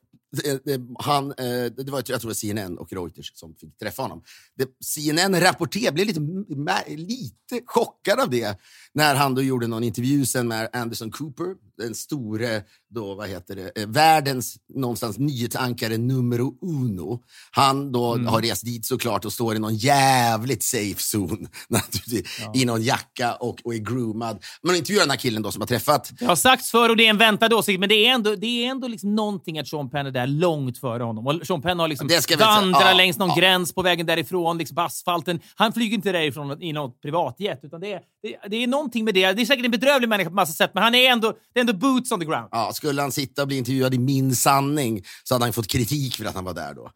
eh, 0.45 0.73
eh, 0.73 0.81
han, 0.99 1.31
eh, 1.31 1.35
det 1.77 1.91
var, 1.91 1.97
jag 1.97 2.05
tror 2.05 2.19
det 2.19 2.27
var 2.27 2.33
CNN 2.33 2.77
och 2.77 2.93
Reuters 2.93 3.31
som 3.35 3.55
fick 3.55 3.77
träffa 3.77 4.01
honom. 4.01 4.23
CNN 4.83 5.41
rapporterade, 5.41 5.91
blev 5.91 6.07
lite, 6.07 6.19
lite 6.87 7.65
chockad 7.65 8.19
av 8.19 8.29
det 8.29 8.59
när 8.95 9.15
han 9.15 9.35
då 9.35 9.41
gjorde 9.41 9.67
någon 9.67 9.83
intervju 9.83 10.25
sen 10.25 10.47
med 10.47 10.69
Anderson 10.73 11.11
Cooper, 11.11 11.45
den 11.77 11.95
store, 11.95 12.61
då, 12.89 13.15
vad 13.15 13.29
heter 13.29 13.55
det, 13.55 13.81
eh, 13.81 13.87
världens 13.87 14.55
någonstans 14.75 15.17
nyhetsankare 15.17 15.97
numero 15.97 16.53
uno. 16.61 17.23
Han 17.51 17.91
då 17.91 18.13
Mm. 18.13 18.27
har 18.27 18.41
rest 18.41 18.65
dit 18.65 18.85
såklart 18.85 19.25
och 19.25 19.33
står 19.33 19.55
i 19.55 19.59
någon 19.59 19.75
jävligt 19.75 20.63
safe 20.63 20.95
zone 21.17 21.47
naturligtvis, 21.69 22.39
i 22.53 22.65
någon 22.65 22.81
jacka 22.81 23.33
och, 23.35 23.59
och 23.63 23.73
är 23.73 23.77
groomad. 23.77 24.43
Man 24.63 24.75
intervjuar 24.75 25.01
den 25.03 25.09
här 25.09 25.17
killen 25.17 25.41
då 25.41 25.51
som 25.51 25.61
har 25.61 25.67
träffat 25.67 26.11
Det 26.19 26.25
har 26.25 26.35
sagts 26.35 26.71
förr 26.71 26.89
och 26.89 26.97
det 26.97 27.05
är 27.05 27.09
en 27.09 27.17
väntad 27.17 27.53
åsikt, 27.55 27.79
men 27.79 27.89
det 27.89 28.07
är 28.07 28.13
ändå, 28.13 28.35
det 28.35 28.65
är 28.65 28.69
ändå 28.71 28.87
liksom 28.87 29.15
någonting 29.15 29.59
att 29.59 29.67
Sean 29.67 29.89
Penn 29.89 30.05
är 30.05 30.11
där 30.11 30.27
långt 30.27 30.77
före 30.77 31.03
honom. 31.03 31.27
Och 31.27 31.47
Sean 31.47 31.61
Penn 31.61 31.79
har 31.79 31.87
liksom 31.87 32.07
vandrat 32.39 32.81
Ja, 32.85 32.93
längs 32.93 33.17
någon 33.17 33.29
ja. 33.29 33.35
gräns 33.35 33.73
på 33.73 33.81
vägen 33.81 34.05
därifrån, 34.05 34.57
liksom 34.57 34.75
på 34.75 34.81
asfalten. 34.81 35.39
Han 35.55 35.73
flyger 35.73 35.95
inte 35.95 36.11
därifrån 36.11 36.61
i 36.63 36.73
något 36.73 37.01
privatjet, 37.01 37.59
utan 37.63 37.81
det 37.81 37.93
är, 37.93 38.01
det, 38.23 38.49
det 38.49 38.63
är 38.63 38.67
någonting 38.85 39.05
med 39.05 39.13
det. 39.13 39.33
Det 39.33 39.41
är 39.41 39.45
säkert 39.45 39.65
en 39.65 39.71
bedrövlig 39.71 40.09
människa 40.09 40.29
på 40.29 40.35
massa 40.35 40.53
sätt, 40.53 40.71
men 40.73 40.83
han 40.83 40.95
är 40.95 41.11
ändå, 41.11 41.33
det 41.53 41.59
är 41.59 41.61
ändå 41.61 41.73
boots 41.73 42.11
on 42.11 42.19
the 42.19 42.25
ground. 42.25 42.47
Ja, 42.51 42.71
skulle 42.73 43.01
han 43.01 43.11
sitta 43.11 43.41
och 43.41 43.47
bli 43.47 43.57
intervjuad 43.57 43.93
i 43.93 43.99
Min 43.99 44.35
sanning 44.35 45.03
så 45.23 45.35
hade 45.35 45.45
han 45.45 45.53
fått 45.53 45.67
kritik 45.67 46.15
för 46.17 46.25
att 46.25 46.35
han 46.35 46.43
var 46.45 46.53
där 46.53 46.73
då. 46.73 46.91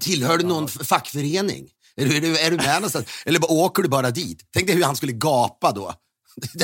Tillhör 0.00 0.38
du 0.38 0.44
någon 0.46 0.64
f- 0.64 0.86
fackförening? 0.86 1.68
Är 1.96 2.06
du, 2.06 2.16
är, 2.16 2.20
du, 2.20 2.38
är 2.38 2.50
du 2.50 2.56
med 2.56 2.74
någonstans? 2.74 3.06
Eller 3.26 3.38
bara, 3.40 3.52
åker 3.52 3.82
du 3.82 3.88
bara 3.88 4.10
dit? 4.10 4.42
Tänk 4.54 4.66
dig 4.66 4.76
hur 4.76 4.84
han 4.84 4.96
skulle 4.96 5.12
gapa 5.12 5.72
då. 5.72 5.92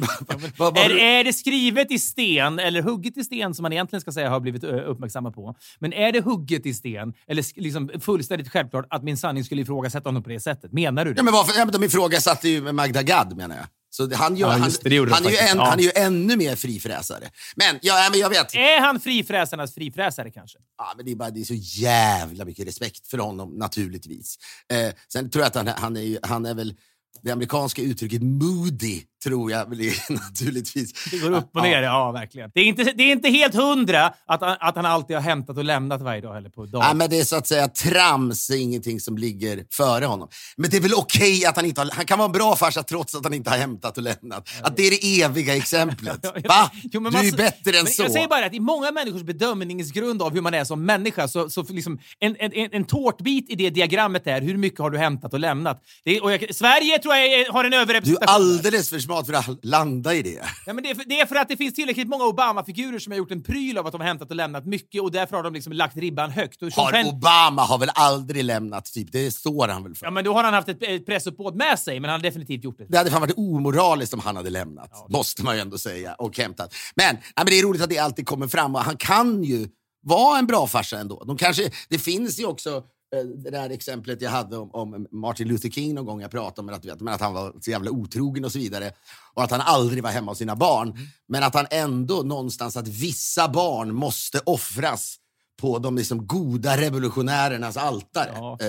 Bara... 0.00 0.38
vad- 0.56 0.74
vad- 0.74 0.78
Är, 0.78 0.90
är 0.96 1.24
det 1.24 1.32
skrivet 1.32 1.90
i 1.92 1.98
sten, 1.98 2.58
eller 2.58 2.82
hugget 2.82 3.16
i 3.16 3.24
sten 3.24 3.54
som 3.54 3.62
man 3.62 3.72
egentligen 3.72 4.00
ska 4.00 4.12
säga 4.12 4.30
har 4.30 4.40
blivit 4.40 4.64
ö, 4.64 4.80
uppmärksammad 4.80 5.34
på? 5.34 5.54
Men 5.78 5.92
är 5.92 6.12
det 6.12 6.20
hugget 6.20 6.66
i 6.66 6.74
sten, 6.74 7.12
eller 7.28 7.60
liksom 7.60 7.90
fullständigt 8.00 8.48
självklart 8.52 8.86
att 8.90 9.02
min 9.04 9.16
sanning 9.16 9.44
skulle 9.44 9.62
ifrågasätta 9.62 10.08
honom 10.08 10.22
på 10.22 10.28
det 10.28 10.40
sättet? 10.40 10.72
Menar 10.72 11.04
du 11.04 11.12
det? 11.14 11.18
Ja, 11.18 11.22
men 11.22 11.32
varför, 11.34 11.58
ja, 11.58 11.64
men 11.64 11.72
de 11.72 11.84
ifrågasatte 11.84 12.48
ju 12.48 12.72
Magda 12.72 13.02
Gad 13.02 13.36
menar 13.36 13.56
jag. 13.56 13.66
Så 13.96 14.14
han, 14.14 14.36
gör, 14.36 14.48
Ja, 14.48 14.52
han, 14.52 14.70
det, 14.82 14.88
det 14.88 15.12
han, 15.14 15.24
är 15.26 15.50
en, 15.50 15.56
Ja. 15.56 15.64
han 15.64 15.78
är 15.78 15.82
ju 15.82 15.90
ännu 15.94 16.36
mer 16.36 16.56
frifräsare. 16.56 17.30
Men, 17.56 17.78
ja, 17.82 18.08
men 18.10 18.20
jag 18.20 18.28
vet. 18.30 18.54
Är 18.54 18.80
han 18.80 19.00
frifräsarnas 19.00 19.74
frifräsare 19.74 20.30
kanske? 20.30 20.58
Ja, 20.78 20.92
men 20.96 21.06
det, 21.06 21.12
är 21.12 21.16
bara, 21.16 21.30
det 21.30 21.40
är 21.40 21.44
så 21.44 21.54
jävla 21.82 22.44
mycket 22.44 22.66
respekt 22.66 23.06
för 23.06 23.18
honom, 23.18 23.50
naturligtvis. 23.54 24.38
Eh, 24.72 24.92
sen 25.12 25.30
tror 25.30 25.42
jag 25.42 25.46
att 25.48 25.54
han, 25.54 25.68
han, 25.68 25.96
är, 25.96 26.18
han 26.22 26.46
är 26.46 26.54
väl 26.54 26.74
det 27.22 27.30
amerikanska 27.30 27.82
uttrycket 27.82 28.22
moody, 28.22 29.02
tror 29.24 29.50
jag 29.50 29.68
väl 29.68 29.78
naturligtvis. 30.08 31.10
Det 31.10 31.18
går 31.18 31.32
upp 31.32 31.56
och 31.56 31.62
ner, 31.62 31.82
ja, 31.82 32.12
verkligen. 32.12 32.50
Det 32.54 32.60
är, 32.60 32.64
inte, 32.64 32.84
det 32.84 33.02
är 33.02 33.12
inte 33.12 33.28
helt 33.28 33.54
hundra 33.54 34.06
att, 34.06 34.42
att 34.42 34.76
han 34.76 34.86
alltid 34.86 35.16
har 35.16 35.22
hämtat 35.22 35.58
och 35.58 35.64
lämnat 35.64 36.02
varje 36.02 36.20
dag 36.20 36.34
heller 36.34 36.50
på 36.50 36.66
dagen. 36.66 36.84
Ja, 36.88 36.94
men 36.94 37.10
det 37.10 37.18
är 37.18 37.24
så 37.24 37.36
att 37.36 37.46
säga 37.46 37.68
trams 37.68 38.50
ingenting 38.50 39.00
som 39.00 39.18
ligger 39.18 39.64
före 39.72 40.04
honom. 40.04 40.28
Men 40.56 40.70
det 40.70 40.76
är 40.76 40.80
väl 40.80 40.94
okej 40.94 41.46
att 41.46 41.56
han 41.56 41.64
inte 41.64 41.80
har... 41.80 41.90
Han 41.92 42.06
kan 42.06 42.18
vara 42.18 42.26
en 42.26 42.32
bra 42.32 42.56
farsa 42.56 42.82
trots 42.82 43.14
att 43.14 43.24
han 43.24 43.34
inte 43.34 43.50
har 43.50 43.56
hämtat 43.56 43.96
och 43.96 44.02
lämnat. 44.02 44.48
Att 44.62 44.76
det 44.76 44.82
är 44.82 44.90
det 44.90 45.22
eviga 45.22 45.56
exemplet. 45.56 46.24
Va? 46.48 46.70
Jo, 46.82 47.00
men 47.00 47.12
du 47.12 47.18
är 47.18 47.22
ju 47.22 47.32
bättre 47.32 47.78
än 47.78 47.86
så. 47.86 48.02
Jag 48.02 48.12
säger 48.12 48.28
bara 48.28 48.46
att 48.46 48.54
i 48.54 48.60
många 48.60 48.90
människors 48.90 49.22
bedömningsgrund 49.22 50.22
av 50.22 50.32
hur 50.32 50.40
man 50.40 50.54
är 50.54 50.64
som 50.64 50.84
människa, 50.84 51.28
så, 51.28 51.50
så 51.50 51.62
liksom 51.62 51.98
en, 52.20 52.36
en, 52.38 52.52
en, 52.72 52.84
tårtbit 52.84 53.50
i 53.50 53.54
det 53.54 53.70
diagrammet 53.70 54.26
är 54.26 54.40
hur 54.40 54.56
mycket 54.56 54.80
har 54.80 54.90
du 54.90 54.98
hämtat 54.98 55.32
och 55.32 55.40
lämnat. 55.40 55.82
Det, 56.04 56.20
och 56.20 56.32
jag, 56.32 56.54
Sverige 56.54 56.98
tror 56.98 57.14
jag 57.16 57.52
har 57.52 57.64
en 57.64 57.70
Du 57.70 57.76
är 57.76 57.82
överrepresentation. 57.82 58.34
alldeles 58.34 58.90
för 58.90 58.98
smart 58.98 59.13
för 59.22 59.32
att 59.32 59.64
landa 59.64 60.14
i 60.14 60.22
det. 60.22 60.40
Ja, 60.66 60.72
men 60.72 60.82
det, 60.84 60.90
är 60.90 60.94
för, 60.94 61.04
det 61.04 61.20
är 61.20 61.26
för 61.26 61.36
att 61.36 61.48
det 61.48 61.56
finns 61.56 61.74
tillräckligt 61.74 62.08
många 62.08 62.24
Obama-figurer 62.24 62.98
som 62.98 63.10
har 63.12 63.18
gjort 63.18 63.30
en 63.30 63.42
pryl 63.42 63.78
av 63.78 63.86
att 63.86 63.92
de 63.92 64.00
har 64.00 64.08
hämtat 64.08 64.30
och 64.30 64.36
lämnat 64.36 64.66
mycket 64.66 65.02
och 65.02 65.10
därför 65.10 65.36
har 65.36 65.42
de 65.42 65.54
liksom 65.54 65.72
lagt 65.72 65.96
ribban 65.96 66.30
högt. 66.30 66.62
Och 66.62 66.72
Har 66.72 66.92
Penn- 66.92 67.08
Obama 67.08 67.62
har 67.62 67.78
väl 67.78 67.90
aldrig 67.94 68.44
lämnat, 68.44 68.84
typ. 68.84 69.12
Det 69.12 69.30
står 69.30 69.68
han 69.68 69.82
väl 69.82 69.94
för. 69.94 70.06
Ja, 70.06 70.10
men 70.10 70.24
då 70.24 70.32
har 70.34 70.44
han 70.44 70.54
haft 70.54 70.68
ett, 70.68 70.82
ett 70.82 71.06
pressuppbåd 71.06 71.56
med 71.56 71.78
sig, 71.78 72.00
men 72.00 72.10
han 72.10 72.20
har 72.20 72.22
definitivt 72.22 72.64
gjort 72.64 72.78
det. 72.78 72.86
Det 72.88 72.98
hade 72.98 73.10
fan 73.10 73.20
varit 73.20 73.38
omoraliskt 73.38 74.14
om 74.14 74.20
han 74.20 74.36
hade 74.36 74.50
lämnat, 74.50 74.90
måste 75.08 75.44
man 75.44 75.54
ju 75.54 75.60
ändå 75.60 75.78
säga, 75.78 76.14
och 76.14 76.38
hämtat. 76.38 76.74
Men, 76.94 77.16
ja, 77.16 77.32
men 77.36 77.46
det 77.46 77.58
är 77.58 77.62
roligt 77.62 77.82
att 77.82 77.90
det 77.90 77.98
alltid 77.98 78.26
kommer 78.26 78.46
fram 78.48 78.74
och 78.74 78.80
han 78.80 78.96
kan 78.96 79.44
ju 79.44 79.68
vara 80.06 80.38
en 80.38 80.46
bra 80.46 80.66
farsa 80.66 80.98
ändå. 80.98 81.24
De 81.24 81.36
kanske, 81.36 81.70
det 81.88 81.98
finns 81.98 82.40
ju 82.40 82.46
också 82.46 82.82
det 83.22 83.50
där 83.50 83.70
exemplet 83.70 84.22
jag 84.22 84.30
hade 84.30 84.56
om, 84.56 84.70
om 84.72 85.06
Martin 85.10 85.48
Luther 85.48 85.70
King 85.70 85.94
någon 85.94 86.04
gång 86.06 86.20
jag 86.20 86.30
pratade 86.30 86.72
om 86.72 86.74
att, 86.74 87.00
men 87.00 87.14
att 87.14 87.20
han 87.20 87.34
var 87.34 87.54
så 87.60 87.70
jävla 87.70 87.90
otrogen 87.90 88.44
och 88.44 88.52
så 88.52 88.58
vidare. 88.58 88.92
Och 89.34 89.42
att 89.42 89.50
han 89.50 89.60
aldrig 89.60 90.02
var 90.02 90.10
hemma 90.10 90.30
hos 90.30 90.38
sina 90.38 90.56
barn. 90.56 90.90
Mm. 90.90 91.06
Men 91.28 91.42
att 91.42 91.54
han 91.54 91.66
ändå 91.70 92.22
någonstans, 92.22 92.76
att 92.76 92.88
vissa 92.88 93.48
barn 93.48 93.94
måste 93.94 94.40
offras 94.46 95.16
på 95.60 95.78
de 95.78 95.96
liksom 95.96 96.26
goda 96.26 96.76
revolutionärernas 96.76 97.76
altare. 97.76 98.30
Ja, 98.34 98.58
Eh, 98.60 98.68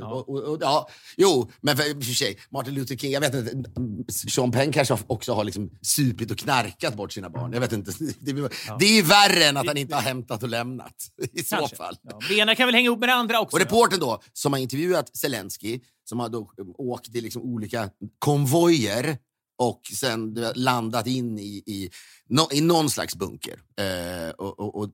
ja. 0.00 0.06
och, 0.06 0.28
och, 0.28 0.42
och, 0.42 0.58
ja, 0.60 0.88
jo, 1.16 1.50
men 1.60 1.76
för, 1.76 2.04
för 2.04 2.12
sig, 2.14 2.38
Martin 2.50 2.74
Luther 2.74 2.96
King, 2.96 3.12
jag 3.12 3.20
vet 3.20 3.34
inte, 3.34 3.70
Sean 4.30 4.52
Penn 4.52 4.72
kanske 4.72 4.98
också 5.06 5.32
har 5.32 5.44
liksom 5.44 5.70
supit 5.82 6.30
och 6.30 6.38
knarkat 6.38 6.94
bort 6.96 7.12
sina 7.12 7.30
barn. 7.30 7.52
Jag 7.52 7.60
vet 7.60 7.72
inte. 7.72 7.92
Det, 8.20 8.32
det 8.78 8.98
är 8.98 9.02
värre 9.02 9.44
än 9.44 9.56
att 9.56 9.66
han 9.66 9.76
inte 9.76 9.94
har 9.94 10.02
hämtat 10.02 10.42
och 10.42 10.48
lämnat. 10.48 10.94
I 11.32 11.42
så 11.42 11.56
Kanske. 11.56 11.76
fall. 11.76 11.96
Ja, 12.02 12.18
det 12.28 12.34
ena 12.34 12.54
kan 12.54 12.66
väl 12.66 12.74
hänga 12.74 12.86
ihop 12.86 13.00
med 13.00 13.08
det 13.08 13.14
andra 13.14 13.40
också. 13.40 13.56
Och 13.56 13.60
reportern 13.60 14.00
då, 14.00 14.20
som 14.32 14.52
har 14.52 14.60
intervjuat 14.60 15.16
Zelensky, 15.16 15.80
som 16.04 16.20
har 16.20 16.28
då 16.28 16.50
åkt 16.78 17.14
i 17.14 17.20
liksom 17.20 17.42
olika 17.42 17.90
konvojer 18.18 19.18
och 19.58 19.80
sen 19.94 20.34
landat 20.54 21.06
in 21.06 21.38
i, 21.38 21.62
i, 21.66 21.90
i 22.52 22.60
någon 22.60 22.90
slags 22.90 23.16
bunker. 23.16 23.58
Eh, 23.78 24.30
och, 24.30 24.60
och, 24.60 24.76
och, 24.78 24.90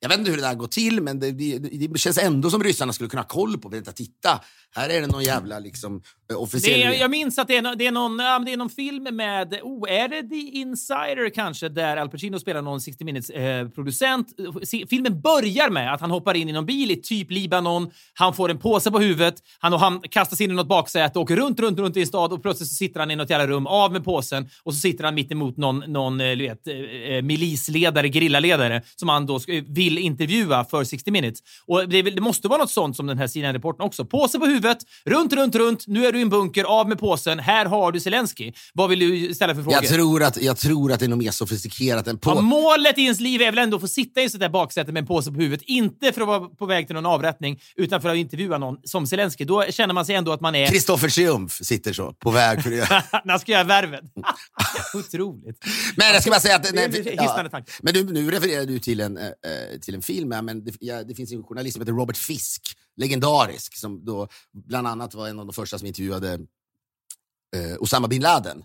jag 0.00 0.08
vet 0.08 0.18
inte 0.18 0.30
hur 0.30 0.36
det 0.36 0.42
där 0.42 0.54
går 0.54 0.66
till, 0.66 1.00
men 1.00 1.20
det, 1.20 1.32
det, 1.32 1.58
det 1.58 1.98
känns 1.98 2.18
ändå 2.18 2.50
som 2.50 2.64
ryssarna 2.64 2.92
skulle 2.92 3.10
kunna 3.10 3.22
ha 3.22 3.28
koll 3.28 3.58
på. 3.58 3.68
Vänta, 3.68 3.92
titta, 3.92 4.40
här 4.74 4.88
är 4.88 5.00
det 5.00 5.06
någon 5.06 5.22
jävla 5.22 5.58
liksom, 5.58 6.02
officiell... 6.34 6.80
Är, 6.80 7.00
jag 7.00 7.10
minns 7.10 7.38
att 7.38 7.48
det 7.48 7.56
är, 7.56 7.62
no- 7.62 7.74
det, 7.76 7.86
är 7.86 7.92
någon, 7.92 8.18
ja, 8.18 8.38
det 8.38 8.52
är 8.52 8.56
någon 8.56 8.70
film 8.70 9.16
med, 9.16 9.60
oh, 9.62 9.92
är 9.92 10.08
det 10.08 10.28
The 10.28 10.58
Insider 10.58 11.30
kanske, 11.34 11.68
där 11.68 11.96
Al 11.96 12.08
Pacino 12.08 12.38
spelar 12.38 12.62
någon 12.62 12.80
60 12.80 13.04
minutes 13.04 13.30
eh, 13.30 13.68
Filmen 14.88 15.20
börjar 15.20 15.70
med 15.70 15.94
att 15.94 16.00
han 16.00 16.10
hoppar 16.10 16.34
in 16.34 16.48
i 16.48 16.52
någon 16.52 16.66
bil 16.66 16.90
i 16.90 16.96
typ 16.96 17.30
Libanon, 17.30 17.90
han 18.14 18.34
får 18.34 18.50
en 18.50 18.58
påse 18.58 18.90
på 18.90 18.98
huvudet, 18.98 19.42
han, 19.58 19.72
och 19.72 19.80
han 19.80 20.00
kastas 20.00 20.40
in 20.40 20.50
i 20.50 20.54
något 20.54 20.68
baksäte, 20.68 21.18
åker 21.18 21.36
runt, 21.36 21.60
runt, 21.60 21.78
runt 21.78 21.96
i 21.96 22.00
en 22.00 22.06
stad 22.06 22.32
och 22.32 22.42
plötsligt 22.42 22.68
så 22.68 22.74
sitter 22.74 23.00
han 23.00 23.10
i 23.10 23.16
något 23.16 23.30
jävla 23.30 23.46
rum, 23.46 23.66
av 23.66 23.92
med 23.92 24.04
påsen 24.04 24.48
och 24.62 24.74
så 24.74 24.80
sitter 24.80 25.04
han 25.04 25.14
mitt 25.14 25.32
emot 25.32 25.56
någon, 25.56 25.78
någon 25.78 26.20
eh, 26.20 26.36
du 26.36 26.42
vet, 26.42 26.65
eh, 26.66 26.74
eh, 26.74 27.22
milisledare, 27.22 28.08
grillaledare 28.08 28.82
som 28.96 29.08
han 29.08 29.26
då 29.26 29.40
vill 29.68 29.98
intervjua 29.98 30.64
för 30.64 30.84
60 30.84 31.10
minutes. 31.10 31.40
Och 31.66 31.88
det, 31.88 32.02
det 32.02 32.20
måste 32.20 32.48
vara 32.48 32.58
något 32.58 32.70
sånt 32.70 32.96
som 32.96 33.06
den 33.06 33.18
här 33.18 33.26
CNN-reporten 33.26 33.86
också. 33.86 34.04
Påse 34.04 34.38
på 34.38 34.46
huvudet, 34.46 34.78
runt, 35.04 35.32
runt, 35.32 35.54
runt. 35.54 35.86
Nu 35.86 36.06
är 36.06 36.12
du 36.12 36.18
i 36.18 36.22
en 36.22 36.28
bunker, 36.28 36.64
av 36.64 36.88
med 36.88 36.98
påsen. 36.98 37.38
Här 37.38 37.66
har 37.66 37.92
du 37.92 38.00
Zelensky. 38.00 38.52
Vad 38.74 38.90
vill 38.90 38.98
du 38.98 39.34
ställa 39.34 39.54
för 39.54 39.62
frågor? 39.62 39.78
jag, 39.82 39.88
tror 39.88 40.22
att, 40.22 40.42
jag 40.42 40.56
tror 40.56 40.92
att 40.92 41.00
det 41.00 41.06
är 41.06 41.08
nog 41.08 41.18
mer 41.18 41.30
sofistikerat 41.30 42.06
än 42.06 42.18
på... 42.18 42.30
Ja, 42.30 42.40
målet 42.40 42.98
i 42.98 43.02
ens 43.02 43.20
liv 43.20 43.42
är 43.42 43.52
väl 43.52 43.58
ändå 43.58 43.76
att 43.76 43.80
få 43.80 43.88
sitta 43.88 44.22
i 44.22 44.28
sånt 44.28 44.40
där 44.40 44.48
baksäte 44.48 44.92
med 44.92 45.00
en 45.00 45.06
påse 45.06 45.30
på 45.30 45.40
huvudet. 45.40 45.62
Inte 45.66 46.12
för 46.12 46.20
att 46.20 46.26
vara 46.26 46.40
på 46.40 46.66
väg 46.66 46.86
till 46.86 46.94
någon 46.94 47.06
avrättning, 47.06 47.60
utan 47.76 48.02
för 48.02 48.08
att 48.08 48.16
intervjua 48.16 48.58
någon 48.58 48.76
som 48.84 49.06
Zelensky. 49.06 49.44
Då 49.44 49.64
känner 49.70 49.94
man 49.94 50.06
sig 50.06 50.14
ändå 50.14 50.32
att 50.32 50.40
man 50.40 50.54
är... 50.54 50.66
Kristoffer 50.66 51.08
Triumf 51.08 51.52
sitter 51.52 51.92
så, 51.92 52.12
på 52.12 52.30
väg 52.30 52.62
för 52.62 52.70
det. 52.70 52.76
När 53.24 53.30
han 53.30 53.40
ska 53.40 53.52
göra 53.52 53.64
värvet. 53.64 54.04
Otroligt. 54.94 55.64
Men 55.96 56.06
jag 56.06 56.22
ska 56.22 56.30
bara 56.30 56.40
säga 56.40 56.55
att... 56.56 56.72
En 56.74 56.92
hisnande 56.92 57.50
tanke. 57.50 57.72
men 57.82 57.94
du, 57.94 58.04
nu 58.04 58.30
refererar 58.30 58.66
du 58.66 58.78
till 58.78 59.00
en, 59.00 59.16
eh, 59.16 59.32
till 59.80 59.94
en 59.94 60.02
film, 60.02 60.32
ja, 60.32 60.42
men 60.42 60.64
det, 60.64 60.74
ja, 60.80 61.04
det 61.04 61.14
finns 61.14 61.32
en 61.32 61.42
journalist 61.42 61.72
som 61.74 61.82
heter 61.82 61.92
Robert 61.92 62.16
Fisk, 62.16 62.62
legendarisk, 62.96 63.76
som 63.76 64.04
då 64.04 64.28
bland 64.52 64.86
annat 64.86 65.14
var 65.14 65.28
en 65.28 65.38
av 65.38 65.46
de 65.46 65.52
första 65.52 65.78
som 65.78 65.86
intervjuade 65.86 66.32
eh, 67.56 67.76
Osama 67.78 68.08
bin 68.08 68.22
Laden. 68.22 68.64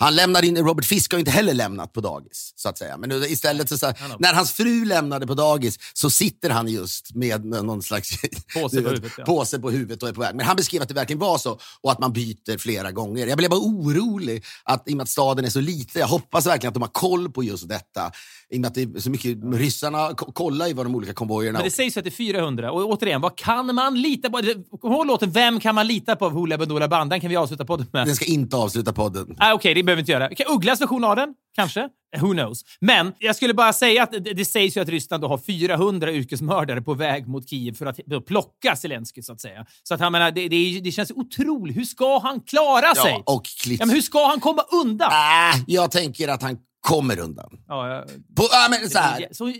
Han 0.00 0.14
lämnade 0.14 0.46
in, 0.46 0.56
Robert 0.56 0.84
Fisk 0.84 1.12
har 1.12 1.18
inte 1.18 1.30
heller 1.30 1.54
lämnat 1.54 1.92
på 1.92 2.00
dagis, 2.00 2.52
så 2.56 2.68
att 2.68 2.78
säga. 2.78 2.96
Men 2.96 3.12
istället 3.12 3.68
så, 3.68 3.78
så 3.78 3.86
här, 3.86 3.96
när 4.18 4.34
hans 4.34 4.52
fru 4.52 4.84
lämnade 4.84 5.26
på 5.26 5.34
dagis 5.34 5.78
så 5.94 6.10
sitter 6.10 6.50
han 6.50 6.68
just 6.68 7.14
med 7.14 7.44
någon 7.44 7.82
slags 7.82 8.10
Påse 8.54 8.82
på 8.82 8.88
huvudet, 8.88 9.12
ja. 9.18 9.24
påse 9.24 9.58
på 9.58 9.70
huvudet 9.70 10.02
och 10.02 10.08
är 10.08 10.12
på 10.12 10.20
väg. 10.20 10.34
Men 10.34 10.46
han 10.46 10.56
beskrev 10.56 10.82
att 10.82 10.88
det 10.88 10.94
verkligen 10.94 11.18
var 11.20 11.38
så 11.38 11.58
och 11.80 11.92
att 11.92 11.98
man 11.98 12.12
byter 12.12 12.58
flera 12.58 12.92
gånger. 12.92 13.26
Jag 13.26 13.38
blev 13.38 13.50
bara 13.50 13.60
orolig 13.60 14.44
att, 14.64 14.88
i 14.88 14.92
och 14.92 14.96
med 14.96 15.02
att 15.02 15.08
staden 15.08 15.44
är 15.44 15.50
så 15.50 15.60
liten. 15.60 16.00
Jag 16.00 16.08
hoppas 16.08 16.46
verkligen 16.46 16.68
att 16.68 16.74
de 16.74 16.82
har 16.82 16.88
koll 16.88 17.30
på 17.32 17.44
just 17.44 17.68
detta. 17.68 18.12
I 18.50 18.56
och 18.56 18.60
med 18.60 18.68
att 18.68 18.74
det 18.74 18.82
är 18.82 19.00
så 19.00 19.10
mycket, 19.10 19.38
ryssarna 19.54 20.14
ko- 20.14 20.32
kollar 20.32 20.66
ju 20.66 20.74
vad 20.74 20.86
de 20.86 20.94
olika 20.94 21.12
konvojerna... 21.14 21.58
Men 21.58 21.64
det 21.64 21.70
sägs 21.70 21.96
ju 21.96 21.98
att 21.98 22.04
det 22.04 22.08
är 22.08 22.32
400. 22.32 22.72
Och 22.72 22.88
återigen, 22.88 23.20
vad 23.20 23.36
kan 23.36 23.74
man 23.74 24.02
lita 24.02 24.30
på? 24.30 24.40
Kom 24.80 24.92
ihåg 24.92 25.06
låten 25.06 25.30
Vem 25.30 25.60
kan 25.60 25.74
man 25.74 25.86
lita 25.86 26.16
på 26.16 26.24
av 26.26 26.32
Hoola 26.32 26.58
Bandoola 26.58 26.88
Band? 26.88 27.10
Den 27.10 27.20
kan 27.20 27.30
vi 27.30 27.36
avsluta 27.36 27.64
podden 27.64 27.86
med. 27.92 28.06
Den 28.06 28.16
ska 28.16 28.24
inte 28.24 28.56
avsluta 28.56 28.92
podden. 28.92 29.36
Ah, 29.38 29.52
Okej, 29.52 29.74
det 29.74 29.80
behöver 29.90 30.00
inte 30.00 30.12
göra. 30.12 30.28
Okej, 30.32 30.46
Ugglas 30.48 30.80
version 30.80 31.04
av 31.04 31.16
den? 31.16 31.34
Kanske? 31.54 31.88
Who 32.20 32.32
knows? 32.32 32.64
Men 32.80 33.12
jag 33.18 33.36
skulle 33.36 33.54
bara 33.54 33.72
säga 33.72 34.02
att 34.02 34.12
det, 34.12 34.18
det 34.20 34.44
sägs 34.44 34.76
ju 34.76 34.80
att 34.80 34.88
Ryssland 34.88 35.22
då 35.22 35.28
har 35.28 35.38
400 35.38 36.12
yrkesmördare 36.12 36.82
på 36.82 36.94
väg 36.94 37.28
mot 37.28 37.48
Kiev 37.48 37.74
för 37.74 37.86
att 37.86 38.26
plocka 38.26 38.76
Zelensky, 38.76 39.22
så 39.22 39.32
att 39.32 39.40
säga. 39.40 39.66
Så 39.82 39.94
att 39.94 40.00
han 40.00 40.12
menar, 40.12 40.30
det, 40.30 40.48
det, 40.48 40.80
det 40.80 40.90
känns 40.92 41.10
otroligt. 41.10 41.76
Hur 41.76 41.84
ska 41.84 42.18
han 42.18 42.40
klara 42.40 42.94
sig? 42.94 43.22
Ja, 43.26 43.34
och. 43.34 43.42
Ja, 43.66 43.86
men 43.86 43.90
hur 43.90 44.02
ska 44.02 44.26
han 44.26 44.40
komma 44.40 44.62
undan? 44.82 45.12
Äh, 45.12 45.60
jag 45.66 45.90
tänker 45.90 46.28
att 46.28 46.42
han 46.42 46.58
kommer 46.80 47.20
undan. 47.20 47.50
Ja, 47.68 47.88
ja, 47.88 48.04
På, 48.36 48.42
äh, 48.42 48.70
men 48.70 48.90
så 48.90 48.98
här. 48.98 49.26
så, 49.32 49.52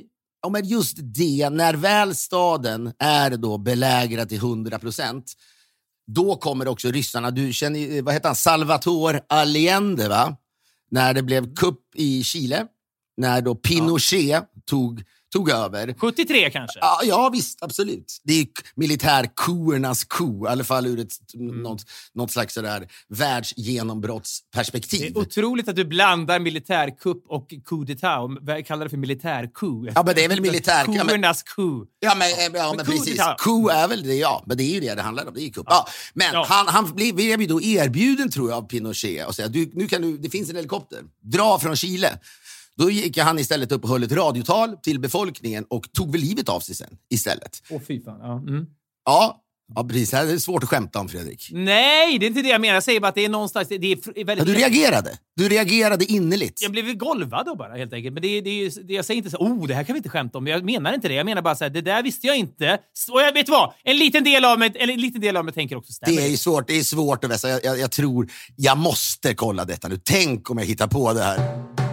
Ja, 0.42 0.49
men 0.49 0.64
just 0.64 0.96
det, 1.00 1.50
när 1.50 1.75
väl 1.75 2.14
staden 2.14 2.92
är 2.99 3.30
då 3.30 3.58
belägrad 3.58 4.28
till 4.28 4.38
100 4.38 4.78
procent, 4.78 5.32
då 6.14 6.37
kommer 6.37 6.69
också 6.69 6.88
ryssarna. 6.90 7.31
Du 7.31 7.52
känner, 7.52 7.79
ju- 7.81 8.02
vad 8.02 8.14
heter 8.14 8.29
han? 8.29 8.37
Salvatore 8.37 9.21
Allende, 9.29 10.09
va? 10.09 10.37
När 10.90 11.14
det 11.14 11.23
blev 11.23 11.55
kupp 11.55 11.81
i 11.95 12.23
Chile, 12.23 12.67
när 13.17 13.40
då 13.40 13.55
Pinochet 13.55 14.45
tog, 14.67 15.02
tog 15.32 15.50
över. 15.50 15.94
73 16.00 16.50
kanske? 16.50 16.78
Ja, 16.82 17.00
ja, 17.04 17.30
visst, 17.32 17.62
absolut. 17.62 18.20
Det 18.25 18.32
är 18.40 18.46
militärkoernas 18.75 20.04
ko, 20.04 20.46
i 20.46 20.49
alla 20.49 20.64
fall 20.64 20.87
ur 20.87 21.00
ett, 21.00 21.12
något, 21.34 21.84
något 22.14 22.30
slags 22.30 22.54
sådär 22.54 22.80
Det 22.80 22.88
världsgenombrottsperspektiv. 23.16 25.16
är 25.16 25.20
otroligt 25.20 25.68
att 25.68 25.76
du 25.76 25.84
blandar 25.84 26.38
militärkupp 26.38 27.22
och 27.28 27.49
coup 27.68 27.88
d'etat 27.88 28.58
och 28.60 28.66
kallar 28.66 28.84
det 28.87 28.90
för 28.90 28.96
militärcoup. 28.96 29.90
Ja, 29.94 30.02
men 30.06 30.14
det 30.14 30.25
är 30.25 30.28
väl 30.28 30.40
militär- 30.40 30.84
ja, 30.87 30.92
men- 30.94 31.06
Koernas 31.08 31.42
coup. 31.42 31.88
Ja, 32.00 32.14
men, 32.14 32.28
eh, 32.30 32.60
ja, 32.60 32.75
men 32.76 32.87
coup 32.87 32.99
precis. 32.99 33.20
d'etat. 33.20 33.34
Coup 33.38 33.70
är 33.70 33.88
väl 33.88 34.02
det, 34.02 34.14
ja. 34.14 34.42
Men 34.46 34.56
det 34.56 34.62
är 34.62 34.75
ju 34.75 34.80
det 34.80 34.94
det 34.94 35.02
handlar 35.02 35.26
om. 35.28 35.34
Det 35.34 35.42
är 35.42 35.50
kupp. 35.50 35.66
Ja. 35.68 35.87
Men 36.14 36.32
Ja. 36.34 36.46
han, 36.49 36.68
han 36.68 36.94
blev, 36.94 37.14
blev 37.14 37.40
ju 37.40 37.46
då 37.46 37.62
erbjuden, 37.62 38.30
tror 38.30 38.50
jag, 38.50 38.56
av 38.58 38.62
Pinochet 38.68 39.26
och 39.28 39.34
säga 39.34 39.49
du, 39.49 39.70
nu 39.75 39.88
kan 39.88 40.02
du, 40.02 40.18
det 40.18 40.30
finns 40.30 40.50
en 40.50 40.56
helikopter. 40.56 40.99
Dra 41.22 41.58
från 41.58 41.76
Chile. 41.76 42.18
Då 42.80 42.90
gick 42.90 43.18
han 43.18 43.38
istället 43.38 43.72
upp 43.72 43.84
och 43.84 43.90
höll 43.90 44.02
ett 44.02 44.12
radiotal 44.12 44.76
till 44.76 45.00
befolkningen 45.00 45.64
och 45.68 45.92
tog 45.92 46.12
väl 46.12 46.20
livet 46.20 46.49
av 46.49 46.60
sig 46.60 46.75
sen 46.75 46.96
istället. 47.10 47.62
Åh, 47.70 47.80
fy 47.88 48.02
fan. 48.02 48.18
Ja. 48.22 48.38
Mm. 48.38 48.66
Ja, 49.04 49.40
ja 49.75 49.84
precis. 49.84 50.10
Det 50.10 50.16
här 50.16 50.26
är 50.26 50.38
svårt 50.38 50.62
att 50.62 50.68
skämta 50.68 51.00
om, 51.00 51.08
Fredrik. 51.08 51.49
Nej, 51.52 52.18
det 52.18 52.26
är 52.26 52.28
inte 52.28 52.42
det 52.42 52.49
jag 52.49 52.60
menar. 52.60 52.75
Jag 52.75 52.82
säger 52.82 53.00
bara 53.00 53.08
att 53.08 53.14
det 53.14 53.25
är 53.25 53.28
någonstans... 53.28 53.68
Det 53.68 53.75
är 53.75 53.96
fr- 53.96 54.12
Ja, 54.16 54.25
väldigt... 54.25 54.46
du 54.46 54.54
reagerade. 54.54 55.18
Du 55.37 55.49
reagerade 55.49 56.04
innerligt. 56.04 56.62
Jag 56.62 56.72
blev 56.72 56.94
golvad 56.94 57.46
då 57.46 57.54
bara, 57.56 57.75
helt 57.76 57.92
enkelt. 57.92 58.14
Men 58.14 58.22
det, 58.22 58.40
det, 58.40 58.68
det, 58.68 58.94
jag 58.94 59.04
säger 59.04 59.18
inte 59.18 59.30
så 59.30 59.37
oh, 59.37 59.66
det 59.66 59.75
här 59.75 59.84
kan 59.84 59.94
vi 59.94 59.99
inte 59.99 60.08
skämta 60.08 60.38
om. 60.38 60.46
Jag 60.46 60.64
menar 60.64 60.94
inte 60.94 61.08
det. 61.08 61.14
Jag 61.14 61.26
menar 61.26 61.42
bara 61.42 61.54
så 61.54 61.64
här, 61.64 61.70
det 61.70 61.80
där 61.80 62.02
visste 62.02 62.26
jag 62.26 62.37
inte. 62.37 62.78
Och 63.12 63.20
jag 63.20 63.32
vet 63.32 63.49
vad? 63.49 63.72
En 63.84 63.96
liten 63.96 64.25
del 64.25 64.44
av 64.44 64.58
mig, 64.58 64.72
en 64.75 65.00
liten 65.00 65.20
del 65.20 65.37
av 65.37 65.44
mig 65.44 65.54
tänker 65.54 65.76
också 65.76 65.92
stämmer. 65.92 66.16
Det 66.16 66.32
är 66.32 66.37
svårt, 66.37 66.66
det 66.66 66.78
är 66.78 66.82
svårt 66.82 67.25
att 67.25 67.30
vässa. 67.30 67.49
Jag, 67.49 67.64
jag, 67.64 67.78
jag 67.78 67.90
tror, 67.90 68.30
jag 68.56 68.78
måste 68.78 69.34
kolla 69.34 69.64
detta 69.64 69.88
nu. 69.88 70.00
Tänk 70.04 70.50
om 70.50 70.58
jag 70.58 70.66
hittar 70.66 70.87
på 70.87 71.12
det 71.12 71.22
här. 71.22 71.89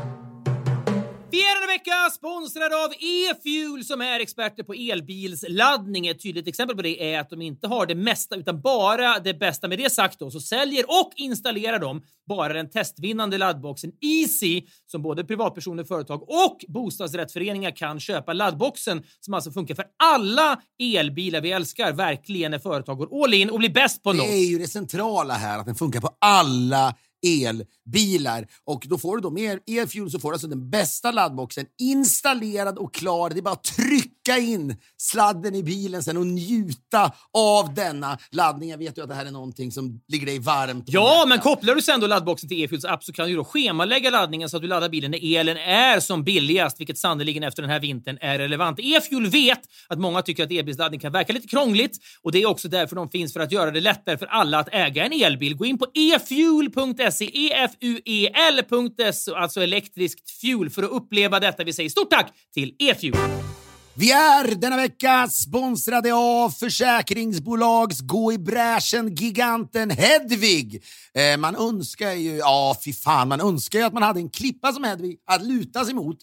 Vecka 1.78 2.10
sponsrad 2.14 2.74
av 2.74 2.92
E-Fuel 2.92 3.86
som 3.86 4.02
är 4.02 4.20
experter 4.20 4.64
på 4.64 4.74
elbilsladdning. 4.74 6.08
Ett 6.08 6.24
tydligt 6.24 6.48
exempel 6.48 6.76
på 6.76 6.82
det 6.82 7.14
är 7.14 7.20
att 7.20 7.30
de 7.30 7.42
inte 7.42 7.68
har 7.68 7.86
det 7.86 7.96
mesta 7.96 8.36
utan 8.36 8.62
bara 8.62 9.20
det 9.20 9.34
bästa. 9.34 9.68
Med 9.68 9.80
det 9.80 9.90
sagt 9.90 10.20
då 10.20 10.32
så 10.32 10.40
säljer 10.40 10.86
och 10.88 11.12
installerar 11.16 11.80
de 11.80 12.02
bara 12.28 12.54
den 12.54 12.70
testvinnande 12.70 13.38
laddboxen 13.38 13.92
Easy 14.02 14.62
som 14.86 15.02
både 15.02 15.24
privatpersoner, 15.24 15.84
företag 15.84 16.24
och 16.24 16.66
bostadsrättsföreningar 16.68 17.72
kan 17.72 18.00
köpa. 18.00 18.34
Laddboxen 18.34 19.04
som 19.20 19.34
alltså 19.34 19.52
funkar 19.52 19.76
för 19.76 19.86
alla 20.04 20.62
elbilar 20.80 21.42
vi 21.42 21.52
älskar. 21.52 21.94
Verkligen 21.94 22.52
när 22.52 22.60
företag 22.60 22.98
går 22.98 23.24
all 23.24 23.34
in 23.34 23.50
och 23.50 23.60
blir 23.60 23.74
bäst 23.74 24.04
på 24.04 24.14
något. 24.14 24.26
Det 24.26 24.34
är 24.34 24.50
ju 24.50 24.58
det 24.60 24.68
centrala 24.68 25.34
här, 25.34 25.60
att 25.60 25.66
den 25.66 25.76
funkar 25.76 26.00
på 26.00 26.10
alla 26.22 26.96
elbilar. 27.26 28.48
Och 28.64 28.86
då 28.90 28.98
får 28.98 29.18
du 29.18 29.22
då 29.22 29.30
med 29.30 29.60
Elfuel 29.68 30.12
så 30.12 30.20
får 30.20 30.32
du 30.32 30.36
alltså 30.36 30.48
den 30.48 30.70
bästa 30.70 31.12
laddboxen 31.12 31.66
installerad 31.82 32.78
och 32.78 32.94
klar. 32.94 33.30
Det 33.30 33.40
är 33.40 33.42
bara 33.42 33.54
att 33.54 33.64
trycka 33.64 34.17
in 34.36 34.76
sladden 34.98 35.56
i 35.56 35.64
bilen 35.64 36.04
sen 36.04 36.18
och 36.18 36.28
njuta 36.28 37.12
av 37.34 37.74
denna 37.74 38.18
laddning. 38.32 38.70
Jag 38.70 38.78
vet 38.78 38.98
ju 38.98 39.02
att 39.02 39.10
det 39.10 39.16
här 39.16 39.26
är 39.26 39.32
någonting 39.32 39.72
som 39.72 40.02
ligger 40.08 40.26
dig 40.26 40.40
varmt 40.40 40.84
Ja, 40.88 41.26
men 41.28 41.40
kopplar 41.40 41.76
du 41.76 41.82
sen 41.82 42.00
då 42.00 42.08
laddboxen 42.08 42.50
till 42.50 42.64
E-Fuels 42.64 42.86
app 42.86 43.04
så 43.04 43.14
kan 43.14 43.28
du 43.28 43.36
då 43.36 43.44
schemalägga 43.44 44.10
laddningen 44.10 44.50
så 44.50 44.58
att 44.58 44.62
du 44.62 44.68
laddar 44.68 44.90
bilen 44.90 45.12
när 45.12 45.38
elen 45.38 45.58
är 45.58 46.00
som 46.00 46.24
billigast, 46.24 46.80
vilket 46.80 46.98
sannerligen 46.98 47.44
efter 47.44 47.62
den 47.62 47.72
här 47.72 47.80
vintern 47.80 48.18
är 48.22 48.40
relevant. 48.40 48.80
E-Fuel 48.80 49.28
vet 49.28 49.60
att 49.88 50.00
många 50.00 50.22
tycker 50.22 50.44
att 50.44 50.52
elbilsladdning 50.52 51.00
kan 51.00 51.12
verka 51.12 51.34
lite 51.34 51.48
krångligt 51.48 51.98
och 52.22 52.32
det 52.32 52.42
är 52.42 52.46
också 52.46 52.68
därför 52.68 52.96
de 52.96 53.10
finns 53.10 53.34
för 53.34 53.40
att 53.40 53.52
göra 53.52 53.72
det 53.72 53.82
lättare 53.82 54.18
för 54.18 54.26
alla 54.26 54.60
att 54.60 54.70
äga 54.72 55.06
en 55.06 55.14
elbil. 55.14 55.56
Gå 55.56 55.66
in 55.66 55.78
på 55.78 55.86
efuel.se, 56.16 57.52
efuel.se, 57.54 59.32
alltså 59.36 59.62
elektriskt 59.62 60.30
fuel, 60.42 60.70
för 60.70 60.84
att 60.84 60.92
uppleva 60.92 61.40
detta. 61.40 61.64
Vi 61.64 61.74
säger 61.74 61.90
stort 61.90 62.10
tack 62.10 62.34
till 62.54 62.76
E-Fuel! 62.80 63.67
Vi 64.00 64.12
är 64.12 64.56
denna 64.56 64.76
vecka 64.76 65.28
sponsrade 65.28 66.14
av 66.14 66.50
försäkringsbolags 66.50 68.02
gå 68.02 68.34
i 68.34 68.38
bräschen 68.38 69.16
giganten 69.16 69.90
Hedvig. 69.90 70.84
Eh, 71.14 71.38
man 71.38 71.56
önskar 71.56 72.12
ju, 72.12 72.36
ja 72.36 72.78
fy 72.86 72.94
fan, 72.94 73.28
man 73.28 73.42
önskar 73.42 73.80
ju 73.80 73.86
att 73.86 73.94
man 73.94 74.04
hade 74.04 74.20
en 74.20 74.30
klippa 74.30 74.74
som 74.74 74.84
Hedvig 74.84 75.18
att 75.26 75.46
luta 75.46 75.86
sig 75.86 75.94
mot. 75.94 76.18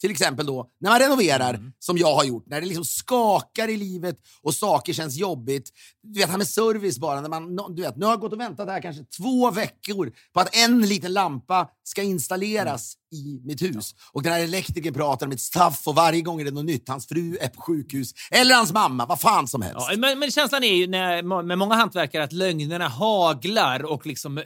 Till 0.00 0.10
exempel 0.10 0.46
då 0.46 0.66
när 0.80 0.90
man 0.90 1.00
renoverar, 1.00 1.72
som 1.78 1.98
jag 1.98 2.14
har 2.14 2.24
gjort, 2.24 2.46
när 2.46 2.60
det 2.60 2.66
liksom 2.66 2.84
skakar 2.84 3.68
i 3.68 3.76
livet 3.76 4.16
och 4.42 4.54
saker 4.54 4.92
känns 4.92 5.16
jobbigt. 5.16 5.70
Du 6.14 6.20
vet, 6.20 6.30
här 6.30 6.38
med 6.38 6.48
service 6.48 6.98
bara. 6.98 7.20
När 7.20 7.28
man, 7.28 7.56
du 7.74 7.82
vet, 7.82 7.96
nu 7.96 8.04
har 8.06 8.12
jag 8.12 8.20
gått 8.20 8.32
och 8.32 8.40
väntat 8.40 8.68
här 8.68 8.82
kanske 8.82 9.04
två 9.16 9.50
veckor 9.50 10.12
på 10.34 10.40
att 10.40 10.56
en 10.56 10.80
liten 10.82 11.12
lampa 11.12 11.68
ska 11.84 12.02
installeras 12.02 12.94
i 13.14 13.40
mitt 13.44 13.62
hus. 13.62 13.94
Och 14.12 14.22
den 14.22 14.32
här 14.32 14.40
elektrikern 14.40 14.94
pratar 14.94 15.26
om 15.26 15.32
ett 15.32 15.40
staff 15.40 15.82
och 15.86 15.94
varje 15.94 16.20
gång 16.20 16.40
är 16.40 16.44
det 16.44 16.50
något 16.50 16.64
nytt. 16.64 16.88
Hans 16.88 17.06
fru 17.08 17.36
är 17.40 17.48
på 17.48 17.60
sjukhus. 17.62 18.12
Eller 18.30 18.54
hans 18.54 18.72
mamma, 18.72 19.06
vad 19.06 19.20
fan 19.20 19.48
som 19.48 19.62
helst. 19.62 19.86
Ja, 19.90 19.96
men, 19.96 20.18
men 20.18 20.30
känslan 20.30 20.64
är 20.64 20.74
ju 20.74 20.86
när, 20.86 21.42
med 21.42 21.58
många 21.58 21.74
hantverkare 21.74 22.24
att 22.24 22.32
lögnerna 22.32 22.88
haglar 22.88 23.84
och 23.84 24.06
liksom... 24.06 24.38
Eh, 24.38 24.44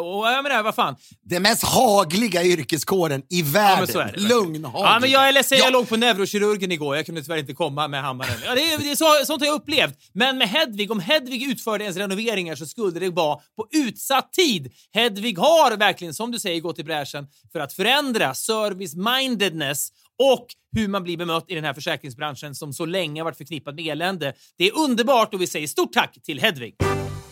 och 0.00 0.26
jag 0.26 0.42
menar, 0.42 0.62
vad 0.62 0.74
fan. 0.74 0.96
Den 1.24 1.42
mest 1.42 1.62
hagliga 1.64 2.42
yrkeskåren 2.44 3.20
i 3.30 3.40
Ja, 3.40 3.46
världen. 3.46 3.86
det. 4.14 4.20
Lögnhagel. 4.20 4.80
Ja, 4.92 4.98
men 5.00 5.10
jag 5.10 5.28
är 5.28 5.32
ledsen, 5.32 5.58
Ja. 5.58 5.64
jag 5.64 5.72
låg 5.72 5.88
på 5.88 5.96
neurokirurgen 5.96 6.72
igår. 6.72 6.96
Jag 6.96 7.06
kunde 7.06 7.22
tyvärr 7.22 7.38
inte 7.38 7.54
komma 7.54 7.88
med 7.88 8.02
hammaren. 8.02 8.34
Ja, 8.44 8.54
det 8.54 8.72
är, 8.72 8.78
det 8.78 8.90
är 8.90 8.96
så, 8.96 9.26
sånt 9.26 9.40
har 9.42 9.46
jag 9.46 9.54
upplevt. 9.54 9.94
Men 10.12 10.38
med 10.38 10.48
Hedvig, 10.48 10.90
om 10.90 11.00
Hedvig 11.02 11.42
utförde 11.42 11.84
ens 11.84 11.96
renoveringar 11.96 12.54
så 12.54 12.66
skulle 12.66 13.00
det 13.00 13.10
vara 13.10 13.40
på 13.56 13.66
utsatt 13.70 14.32
tid. 14.32 14.72
Hedvig 14.92 15.38
har 15.38 15.76
verkligen, 15.76 16.14
som 16.14 16.30
du 16.30 16.40
säger, 16.40 16.60
gått 16.60 16.78
i 16.78 16.84
bräschen 16.84 17.26
för 17.52 17.60
att 17.60 17.72
förändra 17.72 18.34
service-mindedness 18.34 19.88
och 20.18 20.46
hur 20.76 20.88
man 20.88 21.02
blir 21.02 21.16
bemött 21.16 21.44
i 21.48 21.54
den 21.54 21.64
här 21.64 21.74
försäkringsbranschen 21.74 22.54
som 22.54 22.72
så 22.72 22.86
länge 22.86 23.20
har 23.20 23.24
varit 23.24 23.36
förknippad 23.36 23.74
med 23.74 23.86
elände. 23.86 24.34
Det 24.58 24.64
är 24.64 24.78
underbart 24.78 25.34
och 25.34 25.40
vi 25.40 25.46
säger 25.46 25.66
stort 25.66 25.92
tack 25.92 26.18
till 26.22 26.40
Hedvig. 26.40 26.74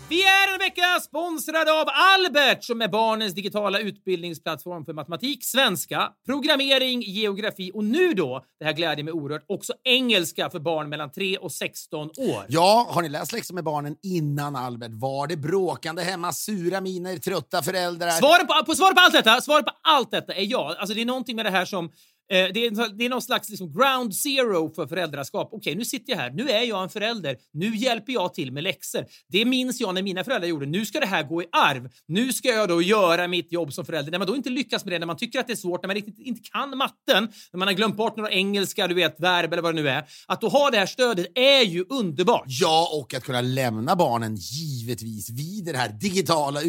Vi 0.09 0.23
är 0.23 0.39
vecka 0.61 1.00
sponsrade 1.00 1.73
av 1.73 1.87
Albert 1.88 2.64
som 2.64 2.83
är 2.83 2.88
barnens 2.88 3.35
digitala 3.35 3.79
utbildningsplattform 3.79 4.85
för 4.85 4.93
matematik, 4.93 5.45
svenska, 5.45 6.09
programmering, 6.26 7.02
geografi 7.02 7.71
och 7.75 7.85
nu 7.85 8.12
då, 8.14 8.45
det 8.59 8.64
här 8.64 8.73
glädjer 8.73 9.05
mig 9.05 9.12
oerhört, 9.12 9.45
också 9.49 9.73
engelska 9.85 10.50
för 10.50 10.59
barn 10.59 10.88
mellan 10.88 11.12
3 11.12 11.37
och 11.37 11.52
16 11.52 12.09
år. 12.09 12.45
Ja, 12.49 12.87
har 12.90 13.02
ni 13.02 13.09
läst 13.09 13.33
läxor 13.33 13.55
med 13.55 13.64
barnen 13.64 13.97
innan 14.02 14.57
Albert? 14.57 14.90
Var 14.93 15.26
det 15.26 15.37
bråkande 15.37 16.02
hemma, 16.02 16.33
sura 16.33 16.81
miner, 16.81 17.17
trötta 17.17 17.62
föräldrar? 17.62 18.11
Svaret 18.11 18.49
på, 18.49 18.64
på, 18.67 18.75
svaret 18.75 18.97
på 18.97 19.02
allt 19.02 19.12
detta, 19.12 19.40
svaret 19.40 19.64
på 19.64 19.73
allt 19.83 20.11
detta 20.11 20.35
är 20.35 20.45
ja. 20.45 20.76
Alltså 20.79 20.95
det 20.95 21.00
är 21.00 21.07
någonting 21.07 21.37
med 21.37 21.45
det 21.45 21.50
här 21.50 21.64
som 21.64 21.90
eh, 22.31 22.49
det, 22.55 22.67
är, 22.67 22.99
det 22.99 23.05
är 23.05 23.09
någon 23.09 23.23
slags 23.23 23.49
liksom 23.49 23.73
ground 23.73 24.15
zero 24.15 24.75
för 24.75 24.87
föräldraskap. 24.87 25.49
Okej, 25.53 25.75
nu 25.75 25.85
sitter 25.85 26.13
jag 26.13 26.19
här. 26.19 26.31
Nu 26.31 26.49
är 26.49 26.63
jag 26.63 26.83
en 26.83 26.89
förälder. 26.89 27.37
Nu 27.53 27.77
hjälper 27.77 28.13
jag 28.13 28.35
till 28.35 28.53
med 28.53 28.63
läxor. 28.63 29.05
Det 29.29 29.45
minns 29.45 29.81
jag 29.81 29.95
när 29.95 30.03
mina 30.03 30.25
föräldrar 30.25 30.49
gjorde. 30.49 30.67
Nu 30.67 30.87
ska 30.87 31.01
det 31.01 31.07
här 31.07 31.23
gå 31.23 31.43
i 31.43 31.47
arv. 31.53 31.89
Nu 32.09 32.33
ska 32.33 32.49
jag 32.49 32.69
då 32.69 32.83
göra 32.83 33.29
mitt 33.29 33.53
jobb 33.53 33.73
som 33.73 33.85
förälder. 33.85 34.11
När 34.11 34.19
man 34.19 34.27
då 34.27 34.37
inte 34.37 34.51
lyckas 34.51 34.85
med 34.85 34.93
det, 34.93 34.99
när 34.99 35.07
man 35.07 35.17
tycker 35.17 35.41
att 35.41 35.47
det 35.47 35.53
är 35.53 35.57
svårt, 35.57 35.83
när 35.83 35.89
man 35.89 35.95
riktigt 35.95 36.19
inte 36.19 36.41
kan 36.53 36.77
matten, 36.77 37.29
när 37.53 37.59
man 37.59 37.69
har 37.69 37.73
glömt 37.75 37.97
bort 37.97 38.17
några 38.17 38.31
engelska, 38.31 38.89
du 38.89 38.95
vet, 38.95 39.21
verb 39.21 39.53
eller 39.53 39.63
vad 39.63 39.75
det 39.75 39.83
nu 39.83 39.89
är. 39.89 40.05
Att 40.27 40.41
då 40.41 40.49
ha 40.49 40.71
det 40.71 40.79
här 40.79 40.87
stödet 40.87 41.27
är 41.35 41.63
ju 41.63 41.85
underbart. 41.89 42.45
Ja, 42.47 42.91
och 42.93 43.15
att 43.15 43.25
kunna 43.25 43.41
lämna 43.41 43.97
barnen 43.97 44.37
givetvis 44.37 45.31
vid 45.31 45.65
den 45.65 45.75
här 45.75 45.89
digitala 45.89 46.63
äh, 46.63 46.67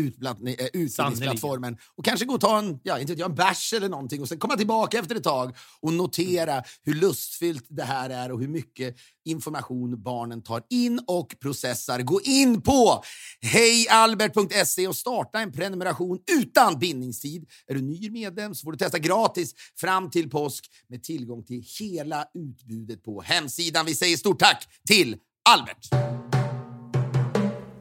utbildningsplattformen 0.73 1.77
och 1.97 2.05
kanske 2.05 2.25
gå 2.25 2.33
och 2.33 2.41
ta 2.41 2.59
en, 2.59 2.79
ja, 2.83 2.99
inte 2.99 3.13
vet 3.13 3.19
jag, 3.19 3.29
en 3.29 3.35
bärs 3.35 3.73
eller 3.73 3.89
någonting 3.89 4.21
och 4.21 4.27
sen 4.27 4.39
komma 4.39 4.57
tillbaka 4.57 4.99
efter 4.99 5.15
ett 5.15 5.23
tag 5.23 5.50
och 5.81 5.93
notera 5.93 6.63
hur 6.83 6.93
lustfyllt 6.93 7.65
det 7.69 7.83
här 7.83 8.09
är 8.09 8.31
och 8.31 8.39
hur 8.39 8.47
mycket 8.47 8.95
information 9.25 10.03
barnen 10.03 10.43
tar 10.43 10.63
in 10.69 10.99
och 11.07 11.35
processar. 11.39 11.99
Gå 12.01 12.21
in 12.21 12.61
på 12.61 13.03
hejalbert.se 13.41 14.87
och 14.87 14.95
starta 14.95 15.39
en 15.39 15.51
prenumeration 15.51 16.19
utan 16.31 16.79
bindningstid. 16.79 17.45
Är 17.67 17.73
du 17.73 17.81
ny 17.81 18.09
medlem 18.09 18.55
så 18.55 18.63
får 18.63 18.71
du 18.71 18.77
testa 18.77 18.99
gratis 18.99 19.53
fram 19.79 20.09
till 20.09 20.29
påsk 20.29 20.65
med 20.89 21.03
tillgång 21.03 21.43
till 21.43 21.63
hela 21.79 22.25
utbudet 22.33 23.03
på 23.03 23.21
hemsidan. 23.21 23.85
Vi 23.85 23.95
säger 23.95 24.17
stort 24.17 24.39
tack 24.39 24.67
till 24.87 25.17
Albert! 25.49 25.87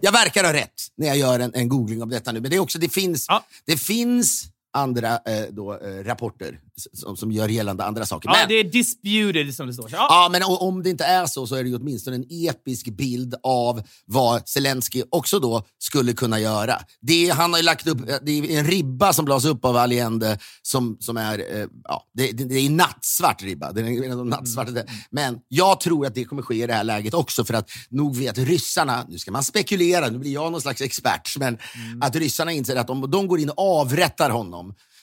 Jag 0.03 0.12
verkar 0.12 0.44
ha 0.44 0.53
rätt 0.53 0.75
när 0.97 1.07
jag 1.07 1.16
gör 1.16 1.40
en, 1.40 1.55
en 1.55 1.68
googling 1.68 2.03
av 2.03 2.09
detta 2.09 2.33
nu, 2.33 2.40
men 2.40 2.51
det, 2.51 2.57
är 2.57 2.61
också, 2.61 2.79
det, 2.79 2.88
finns, 2.88 3.27
Ja. 3.29 3.44
det 3.66 3.77
finns 3.77 4.44
andra 4.72 5.14
eh, 5.14 5.42
då, 5.50 5.72
eh, 5.72 6.04
rapporter 6.04 6.61
som, 6.92 7.16
som 7.16 7.33
gör 7.33 7.48
gällande 7.48 7.85
andra 7.85 8.06
saker. 8.06 8.28
Ja, 8.28 8.37
men, 8.38 8.48
det 8.48 8.54
är 8.54 8.64
disputed 8.64 9.54
som 9.54 9.66
det 9.66 9.72
står. 9.72 9.88
Ja. 9.92 10.06
Ja, 10.11 10.28
men 10.33 10.42
om 10.44 10.83
det 10.83 10.90
inte 10.90 11.04
är 11.04 11.26
så 11.26 11.46
så 11.46 11.54
är 11.54 11.62
det 11.62 11.68
ju 11.68 11.76
åtminstone 11.76 12.16
en 12.16 12.26
episk 12.30 12.87
bild 12.87 13.35
av 13.42 13.83
vad 14.06 14.48
Zelensky 14.48 15.02
också 15.11 15.38
då 15.40 15.62
skulle 15.78 16.12
kunna 16.12 16.40
göra. 16.40 16.78
Det, 17.00 17.28
är- 17.28 17.35
han 17.35 17.52
har 17.52 17.59
ju 17.59 17.64
lagt 17.64 17.87
upp, 17.87 17.98
det 18.22 18.33
är 18.33 18.59
en 18.59 18.66
ribba 18.66 19.12
som 19.12 19.26
lades 19.28 19.44
upp 19.44 19.64
av 19.64 19.76
Allende 19.76 20.38
som, 20.62 20.96
som 21.00 21.16
är, 21.16 21.38
eh, 21.38 21.66
ja, 21.85 22.02
det, 22.14 22.33
det, 22.33 22.54
är 22.54 22.66
en 22.66 22.76
nattsvart 22.76 23.42
ribba. 23.42 23.72
Det 23.72 23.80
är 23.80 24.04
en 24.04 24.12
av 24.12 24.18
de 24.18 24.28
nattsvartaste. 24.28 24.87
Men 25.11 25.38
jag 25.48 25.80
tror 25.80 26.06
att 26.06 26.14
det 26.14 26.24
kommer 26.24 26.42
ske 26.42 26.62
i 26.64 26.66
det 26.66 26.74
här 26.74 26.85
läget 26.85 27.14
också 27.14 27.44
för 27.44 27.54
att 27.54 27.70
nog 27.88 28.16
vet 28.16 28.38
ryssarna, 28.38 29.06
nu 29.09 29.18
ska 29.18 29.30
man 29.30 29.44
spekulera, 29.44 30.09
nu 30.09 30.18
blir 30.18 30.33
jag 30.33 30.52
någon 30.52 30.61
slags 30.61 30.80
expert, 30.80 31.37
men 31.38 31.59
att 32.00 32.16
ryssarna 32.16 32.52
inser 32.52 32.76
att 32.76 32.90
om 32.90 33.11
de 33.11 33.26
går 33.28 33.40
in 33.40 33.50
och 33.50 33.80
avrättar 33.80 34.30
honom 34.30 34.60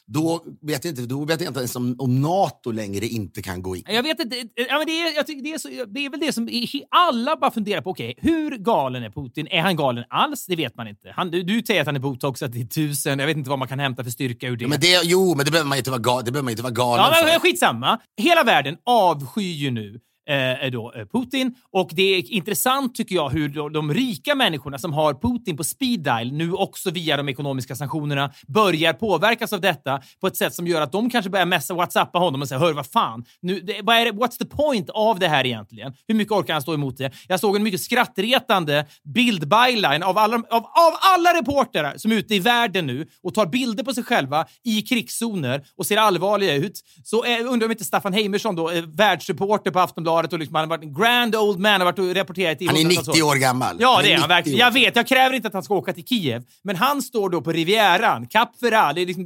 då 0.08 0.43
vet 0.62 0.86
jag 0.86 0.91
inte, 0.91 1.02
då 1.02 1.26
vet 1.26 1.41
jag 1.41 1.50
inte 1.50 1.60
ens 1.60 1.76
om, 1.76 1.96
om 2.00 2.22
NATO 2.22 2.72
längre 2.72 3.06
inte 3.06 3.41
kan 3.41 3.62
gå 3.62 3.76
in. 3.76 3.84
Jag 3.88 4.04
vet 4.04 4.20
inte. 4.20 4.36
Ja, 4.36 4.78
men 4.78 4.86
det, 4.88 5.02
är, 5.02 5.15
jag 5.15 5.28
tycker 5.28 5.43
det, 5.43 5.54
är 5.54 5.58
så, 5.58 5.67
det 5.88 6.06
är 6.06 6.10
väl 6.10 6.20
det 6.20 6.34
som 6.34 6.50
alla 6.89 7.36
bara 7.36 7.52
funderar 7.52 7.82
på. 7.82 7.89
Okej, 7.89 8.13
hur 8.17 8.58
galen 8.58 9.04
är 9.04 9.10
Putin? 9.10 9.48
Är 9.52 9.62
han 9.62 9.76
galen 9.76 10.04
alls? 10.10 10.46
Det 10.46 10.56
vet 10.56 10.76
man 10.76 10.88
inte. 10.88 11.13
Han, 11.15 11.32
du, 11.32 11.43
du 11.43 11.62
säger 11.67 11.82
att 11.82 11.88
han 11.88 11.96
är 11.96 12.00
botox, 12.00 12.43
att 12.43 12.54
det 12.54 12.62
är 12.62 12.65
tusen. 12.65 13.20
Jag 13.20 13.28
vet 13.28 13.38
inte 13.38 13.50
vad 13.50 13.60
man 13.60 13.67
kan 13.67 13.80
hämta 13.80 14.04
för 14.04 14.12
styrka 14.12 14.48
ur 14.48 14.58
det. 14.58 14.63
Ja, 14.63 14.70
men 14.70 14.80
det, 14.80 15.02
jo, 15.04 15.36
men 15.36 15.46
det 15.46 15.52
behöver 15.52 15.70
man 15.70 15.78
inte 15.78 15.91
vara, 15.91 16.22
det 16.22 16.32
behöver 16.32 16.43
man 16.43 16.52
inte 16.52 16.63
vara 16.63 16.74
galen 16.74 17.06
Ja, 17.06 17.24
men 17.24 17.34
för. 17.34 17.39
skitsamma. 17.39 18.00
Hela 18.17 18.43
världen 18.43 18.78
avskyr 18.86 19.54
ju 19.54 19.72
nu 19.72 20.00
eh, 20.28 20.72
då, 20.72 20.94
eh, 20.96 21.06
Putin. 21.06 21.56
Och 21.72 21.90
det 21.94 22.02
är 22.02 22.32
intressant 22.32 22.96
tycker 22.96 23.16
jag 23.16 23.30
hur 23.30 23.50
de, 23.50 23.74
de 23.74 23.94
rika 23.94 24.36
människorna 24.36 24.78
som 24.78 24.94
har 24.94 25.13
Putin 25.13 25.58
på 25.58 25.63
speed 25.63 26.00
dial 26.00 26.32
nu 26.32 26.54
också 26.54 26.92
via 26.92 27.18
de 27.18 27.30
ekonomiska 27.30 27.76
sanktionerna 27.76 28.32
börjar 28.48 28.94
påverkas 28.94 29.54
av 29.54 29.62
detta 29.62 30.02
på 30.22 30.28
ett 30.28 30.38
sätt 30.38 30.54
som 30.54 30.68
gör 30.68 30.82
att 30.82 30.92
de 30.92 31.10
kanske 31.10 31.30
börjar 31.30 31.46
messa 31.46 31.74
whatsappa 31.74 32.20
honom 32.20 32.42
och 32.42 32.48
säga 32.48 32.60
hör 32.60 32.74
vad 32.74 32.88
fan, 32.88 33.26
nu, 33.42 33.60
det, 33.60 33.82
vad 33.84 33.96
är 33.96 34.06
det, 34.06 34.12
what's 34.12 34.38
the 34.38 34.46
point 34.46 34.90
av 34.90 35.20
det 35.20 35.28
här 35.28 35.46
egentligen? 35.46 35.94
Hur 36.08 36.16
mycket 36.16 36.32
orkar 36.32 36.54
han 36.54 36.62
stå 36.62 36.74
emot 36.74 36.98
det? 36.98 37.12
Jag 37.28 37.40
såg 37.40 37.56
en 37.56 37.63
mycket 37.63 37.82
skrattretande 37.82 38.86
bildbyline 39.04 40.04
av 40.04 40.18
alla, 40.18 40.36
av, 40.36 40.63
av 40.63 40.94
alla 41.16 41.34
reportrar 41.40 41.98
som 41.98 42.12
är 42.12 42.16
ute 42.16 42.36
i 42.36 42.40
världen 42.40 42.88
nu 42.88 43.08
och 43.24 43.34
tar 43.34 43.46
bilder 43.46 43.84
på 43.84 43.94
sig 43.94 44.04
själva 44.04 44.46
i 44.63 44.82
krigszoner 44.82 45.63
och 45.78 45.86
ser 45.86 45.98
allvarliga 45.98 46.54
ut. 46.54 46.82
Så 47.04 47.24
eh, 47.24 47.52
undrar 47.52 47.66
om 47.68 47.72
inte 47.72 47.84
Staffan 47.84 48.13
Heimersson 48.13 48.56
då, 48.56 48.72
eh, 48.72 48.84
världsreporter 48.84 49.72
på 49.72 49.80
Aftonbladet 49.80 50.16
och 50.34 50.39
liksom, 50.39 50.56
han 50.56 50.63
har 50.69 50.77
varit 50.77 50.84
en 50.84 50.93
grand 50.93 51.36
old 51.36 51.60
man, 51.60 51.82
har 51.82 51.86
varit 51.86 51.99
och 51.99 52.15
rapporterat 52.15 52.62
i 52.62 52.67
Han 52.67 52.75
är 52.75 52.80
hundratals 52.80 53.08
90 53.08 53.23
år 53.23 53.36
gammal. 53.36 53.77
Ja, 53.80 53.93
Han 53.95 54.03
det 54.03 54.10
är 54.12 54.13
han 54.13 54.21
90 54.21 54.27
verkligen. 54.30 54.56
år. 54.56 54.60
Jag 54.60 54.71
vet, 54.71 54.95
jag 54.95 55.08
kräver 55.08 55.36
inte 55.36 55.47
att 55.47 55.53
han 55.53 55.63
ska 55.63 55.75
åka 55.75 55.93
till 55.93 56.06
Kiev, 56.06 56.43
men 56.63 56.75
han 56.75 57.01
står 57.01 57.30
då 57.30 57.41
på 57.41 57.51
Rivieran, 57.51 58.27
Cap 58.27 58.60
Ferrat, 58.60 58.95
liksom, 58.95 59.25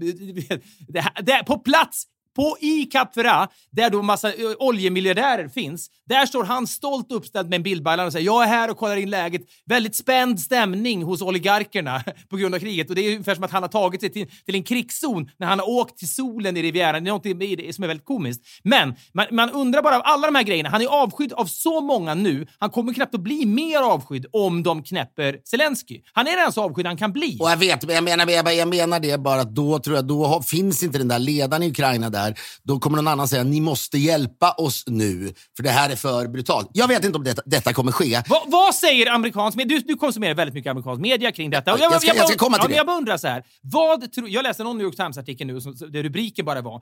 på 1.45 1.57
plats 1.57 2.03
på, 2.35 2.57
I 2.59 2.85
Cap 2.85 3.13
Ferrat, 3.13 3.51
där 3.71 3.89
då 3.89 4.01
massa 4.01 4.33
oljemiljardärer 4.59 5.47
finns, 5.47 5.89
där 6.09 6.25
står 6.25 6.43
han 6.43 6.67
stolt 6.67 7.11
uppställd 7.11 7.49
med 7.49 7.57
en 7.57 7.63
bildbajlan 7.63 8.05
och 8.05 8.11
säger 8.11 8.25
jag 8.25 8.43
är 8.43 8.47
här 8.47 8.69
och 8.69 8.77
kollar 8.77 8.97
in 8.97 9.09
läget. 9.09 9.41
Väldigt 9.65 9.95
spänd 9.95 10.39
stämning 10.39 11.03
hos 11.03 11.21
oligarkerna 11.21 12.03
på 12.29 12.37
grund 12.37 12.55
av 12.55 12.59
kriget 12.59 12.89
och 12.89 12.95
det 12.95 13.01
är 13.01 13.11
ungefär 13.11 13.35
som 13.35 13.43
att 13.43 13.51
han 13.51 13.63
har 13.63 13.69
tagit 13.69 14.01
sig 14.01 14.09
till, 14.09 14.27
till 14.45 14.55
en 14.55 14.63
krigszon 14.63 15.29
när 15.37 15.47
han 15.47 15.59
har 15.59 15.69
åkt 15.69 15.97
till 15.97 16.09
solen 16.09 16.57
i 16.57 16.61
Rivieran. 16.61 17.03
Det 17.03 17.09
är 17.09 17.13
något 17.13 17.23
det 17.23 17.75
som 17.75 17.83
är 17.83 17.87
väldigt 17.87 18.05
komiskt. 18.05 18.41
Men 18.63 18.95
man, 19.13 19.25
man 19.31 19.49
undrar 19.49 19.81
bara 19.81 19.95
av 19.95 20.01
alla 20.05 20.27
de 20.27 20.35
här 20.35 20.43
grejerna. 20.43 20.69
Han 20.69 20.81
är 20.81 20.87
avskydd 20.87 21.33
av 21.33 21.45
så 21.45 21.81
många 21.81 22.13
nu. 22.13 22.47
Han 22.59 22.69
kommer 22.69 22.93
knappt 22.93 23.15
att 23.15 23.21
bli 23.21 23.45
mer 23.45 23.79
avskydd 23.79 24.25
om 24.31 24.63
de 24.63 24.83
knäpper 24.83 25.37
Zelensky. 25.43 26.01
Han 26.13 26.27
är 26.27 26.31
redan 26.31 26.53
så 26.53 26.63
avskydd 26.63 26.85
han 26.85 26.97
kan 26.97 27.11
bli. 27.11 27.37
Och 27.39 27.51
jag 27.51 27.57
vet, 27.57 27.85
men 27.85 27.95
jag 27.95 28.03
menar, 28.03 28.51
jag, 28.51 28.67
menar 28.67 28.99
det 28.99 29.17
bara 29.17 29.41
att 29.41 29.55
då 29.55 29.79
tror 29.79 29.95
jag, 29.95 30.05
då 30.05 30.41
finns 30.41 30.83
inte 30.83 30.97
den 30.97 31.07
där 31.07 31.19
ledaren 31.19 31.63
i 31.63 31.69
Ukraina 31.69 32.09
där. 32.09 32.20
Då 32.63 32.79
kommer 32.79 32.95
någon 32.97 33.07
annan 33.07 33.27
säga, 33.27 33.43
ni 33.43 33.61
måste 33.61 33.97
hjälpa 33.97 34.51
oss 34.51 34.83
nu, 34.87 35.33
för 35.55 35.63
det 35.63 35.69
här 35.69 35.89
är 35.89 35.95
för 35.95 36.27
brutalt. 36.27 36.69
Jag 36.73 36.87
vet 36.87 37.05
inte 37.05 37.17
om 37.17 37.23
detta, 37.23 37.41
detta 37.45 37.73
kommer 37.73 37.91
ske. 37.91 38.21
Va, 38.29 38.43
vad 38.47 38.75
säger 38.75 39.11
amerikansk 39.11 39.57
media? 39.57 39.77
Du, 39.77 39.83
du 39.87 39.95
konsumerar 39.95 40.33
väldigt 40.35 40.53
mycket 40.53 40.71
amerikansk 40.71 41.01
media 41.01 41.31
kring 41.31 41.49
detta. 41.49 41.73
Och 41.73 41.79
Jag 41.79 42.01
ska- 42.01 42.15
jag 42.15 42.27
ska 42.29 42.37
komma 42.37 42.57
till 42.57 42.63
ja, 42.63 42.67
det. 42.67 42.75
Jag 42.75 42.85
bara 42.87 42.97
undrar 42.97 43.17
så 43.17 43.27
här. 43.27 43.43
Vad 43.61 44.11
tror, 44.11 44.29
jag 44.29 44.43
läste 44.43 44.63
någon 44.63 44.77
New 44.77 44.85
York 44.85 44.95
Times-artikel 44.95 45.47
nu 45.47 45.61
som- 45.61 45.75
där 45.89 46.03
rubriken 46.03 46.45
bara 46.45 46.61
var 46.61 46.81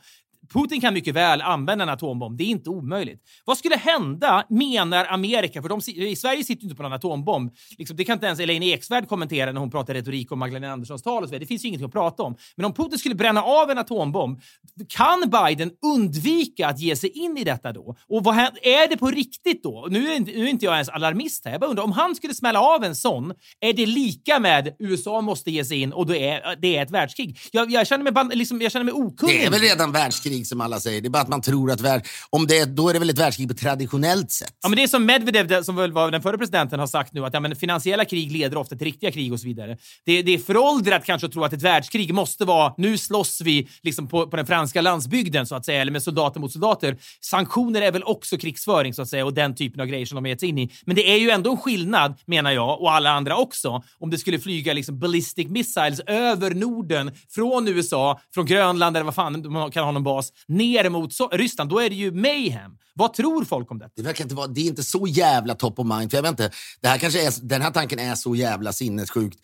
Putin 0.54 0.82
kan 0.82 0.93
mycket 0.93 1.15
väl 1.15 1.41
använda 1.41 1.84
en 1.84 1.89
atombomb. 1.89 2.38
Det 2.38 2.43
är 2.43 2.47
inte 2.47 2.69
omöjligt. 2.69 3.21
Vad 3.45 3.58
skulle 3.58 3.75
hända, 3.78 4.45
menar 4.49 5.06
Amerika? 5.06 5.62
För 5.62 5.69
de, 5.69 5.82
i 5.88 6.15
Sverige 6.15 6.43
sitter 6.43 6.62
ju 6.62 6.65
inte 6.65 6.75
på 6.75 6.84
någon 6.84 6.93
atombomb. 6.93 7.52
Liksom, 7.78 7.97
det 7.97 8.04
kan 8.06 8.13
inte 8.13 8.25
ens 8.25 8.39
Elaine 8.39 8.63
Eksvärd 8.63 9.08
kommentera 9.08 9.52
när 9.52 9.60
hon 9.60 9.71
pratar 9.71 9.93
retorik 9.93 10.32
om 10.32 10.39
Magdalena 10.39 10.73
Anderssons 10.73 11.04
tal. 11.04 11.23
Och 11.23 11.30
så 11.30 11.32
vidare. 11.32 11.43
Det 11.43 11.47
finns 11.47 11.63
ju 11.63 11.67
ingenting 11.67 11.86
att 11.86 11.91
prata 11.93 12.23
om. 12.23 12.36
Men 12.56 12.65
om 12.65 12.73
Putin 12.73 12.99
skulle 12.99 13.15
bränna 13.15 13.43
av 13.43 13.71
en 13.71 13.78
atombomb, 13.78 14.41
kan 14.88 15.28
Biden 15.29 15.71
undvika 15.85 16.67
att 16.67 16.79
ge 16.79 16.95
sig 16.95 17.09
in 17.09 17.37
i 17.37 17.43
detta 17.43 17.73
då? 17.73 17.95
Och 18.09 18.23
vad, 18.23 18.35
är 18.61 18.89
det 18.89 18.97
på 18.97 19.07
riktigt 19.07 19.63
då? 19.63 19.87
Nu 19.89 20.11
är, 20.11 20.15
inte, 20.15 20.31
nu 20.31 20.43
är 20.43 20.49
inte 20.49 20.65
jag 20.65 20.73
ens 20.73 20.89
alarmist 20.89 21.45
här. 21.45 21.51
Jag 21.51 21.61
bara 21.61 21.69
undrar, 21.69 21.83
om 21.83 21.91
han 21.91 22.15
skulle 22.15 22.33
smälla 22.33 22.61
av 22.61 22.83
en 22.83 22.95
sån, 22.95 23.33
är 23.59 23.73
det 23.73 23.85
lika 23.85 24.39
med 24.39 24.75
USA 24.79 25.21
måste 25.21 25.51
ge 25.51 25.65
sig 25.65 25.81
in 25.81 25.93
och 25.93 26.05
då 26.05 26.15
är, 26.15 26.55
det 26.61 26.77
är 26.77 26.83
ett 26.83 26.91
världskrig? 26.91 27.39
Jag, 27.51 27.71
jag, 27.71 27.87
känner 27.87 28.23
mig, 28.23 28.37
liksom, 28.37 28.61
jag 28.61 28.71
känner 28.71 28.85
mig 28.85 28.93
okunnig. 28.93 29.39
Det 29.39 29.45
är 29.45 29.51
väl 29.51 29.61
redan 29.61 29.91
världskrig 29.91 30.47
som 30.47 30.61
alla 30.61 30.79
säger. 30.79 31.01
Det 31.01 31.07
är 31.07 31.09
bara 31.09 31.23
att 31.23 31.29
man 31.29 31.41
tror 31.41 31.71
att 31.71 31.81
värld, 31.81 32.07
om 32.29 32.47
det 32.47 32.65
då 32.65 32.89
är 32.89 32.93
det 32.93 32.99
väl 32.99 33.09
ett 33.09 33.19
världskrig 33.19 33.47
på 33.47 33.53
traditionellt 33.53 34.31
sätt. 34.31 34.53
Ja, 34.61 34.69
men 34.69 34.77
det 34.77 34.83
är 34.83 34.87
som 34.87 35.05
Medvedev, 35.05 35.63
som 35.63 35.75
väl 35.75 35.91
var 35.91 36.11
den 36.11 36.21
förre 36.21 36.37
presidenten, 36.37 36.79
har 36.79 36.87
sagt 36.87 37.13
nu 37.13 37.25
att 37.25 37.33
ja, 37.33 37.39
men 37.39 37.55
finansiella 37.55 38.05
krig 38.05 38.31
leder 38.31 38.57
ofta 38.57 38.75
till 38.75 38.85
riktiga 38.85 39.11
krig 39.11 39.33
och 39.33 39.39
så 39.39 39.47
vidare. 39.47 39.77
Det, 40.05 40.21
det 40.21 40.33
är 40.33 40.37
föråldrat 40.37 41.05
kanske 41.05 41.27
att 41.27 41.33
tro 41.33 41.43
att 41.43 41.53
ett 41.53 41.61
världskrig 41.61 42.13
måste 42.13 42.45
vara 42.45 42.73
nu 42.77 42.97
slåss 42.97 43.41
vi 43.41 43.67
liksom 43.83 44.07
på, 44.07 44.27
på 44.27 44.35
den 44.35 44.45
franska 44.45 44.81
landsbygden 44.81 45.18
så 45.45 45.55
att 45.55 45.65
säga, 45.65 45.82
eller 45.82 45.91
med 45.91 46.03
soldater 46.03 46.39
mot 46.39 46.51
soldater. 46.51 46.97
Sanktioner 47.21 47.82
är 47.82 47.91
väl 47.91 48.03
också 48.03 48.38
krigsföring 48.38 48.93
så 48.93 49.01
att 49.01 49.10
säga 49.10 49.25
och 49.25 49.34
den 49.34 49.55
typen 49.55 49.82
av 49.82 49.88
grejer 49.88 50.05
som 50.05 50.15
de 50.15 50.23
har 50.23 50.29
gett 50.29 50.39
sig 50.39 50.49
in 50.49 50.58
i. 50.58 50.71
Men 50.86 50.95
det 50.95 51.12
är 51.12 51.17
ju 51.17 51.29
ändå 51.29 51.51
en 51.51 51.58
skillnad, 51.58 52.19
menar 52.25 52.51
jag, 52.51 52.82
och 52.82 52.91
alla 52.91 53.10
andra 53.10 53.38
också, 53.38 53.84
om 53.99 54.10
det 54.10 54.17
skulle 54.17 54.39
flyga 54.39 54.73
liksom 54.73 54.99
ballistic 54.99 55.47
missiles 55.47 55.99
över 55.99 56.53
Norden 56.53 57.12
från 57.29 57.67
USA, 57.67 58.19
från 58.34 58.45
Grönland 58.45 58.97
eller 58.97 59.05
vad 59.05 59.15
fan 59.15 59.41
de 59.41 59.71
kan 59.71 59.86
ha 59.86 59.91
någon 59.91 60.03
bas, 60.03 60.34
ner 60.47 60.89
mot 60.89 61.13
so 61.13 61.27
Ryssland. 61.27 61.69
Då 61.69 61.79
är 61.79 61.89
det 61.89 61.95
ju 61.95 62.12
mayhem. 62.12 62.71
Vad 62.93 63.13
tror 63.13 63.45
folk 63.45 63.71
om 63.71 63.79
det? 63.79 63.89
Det 63.95 64.01
verkar 64.01 64.23
inte 64.23 64.36
vara, 64.36 64.47
det 64.47 64.62
är 64.62 64.65
inte 64.65 64.84
så 64.84 65.08
jävla 65.08 65.55
top 65.55 65.79
of 65.79 65.88
mind. 65.88 66.12
För 66.12 66.17
jag 66.17 66.21
vet 66.21 66.32
inte, 66.32 66.51
det 66.82 66.88
här 66.88 66.97
kanske 66.97 67.27
är, 67.27 67.34
den 67.41 67.62
här 67.62 67.71
tanken 67.71 67.99
är 67.99 68.15
så 68.15 68.36
jävla 68.36 68.73
sinnessjukt 68.73 69.39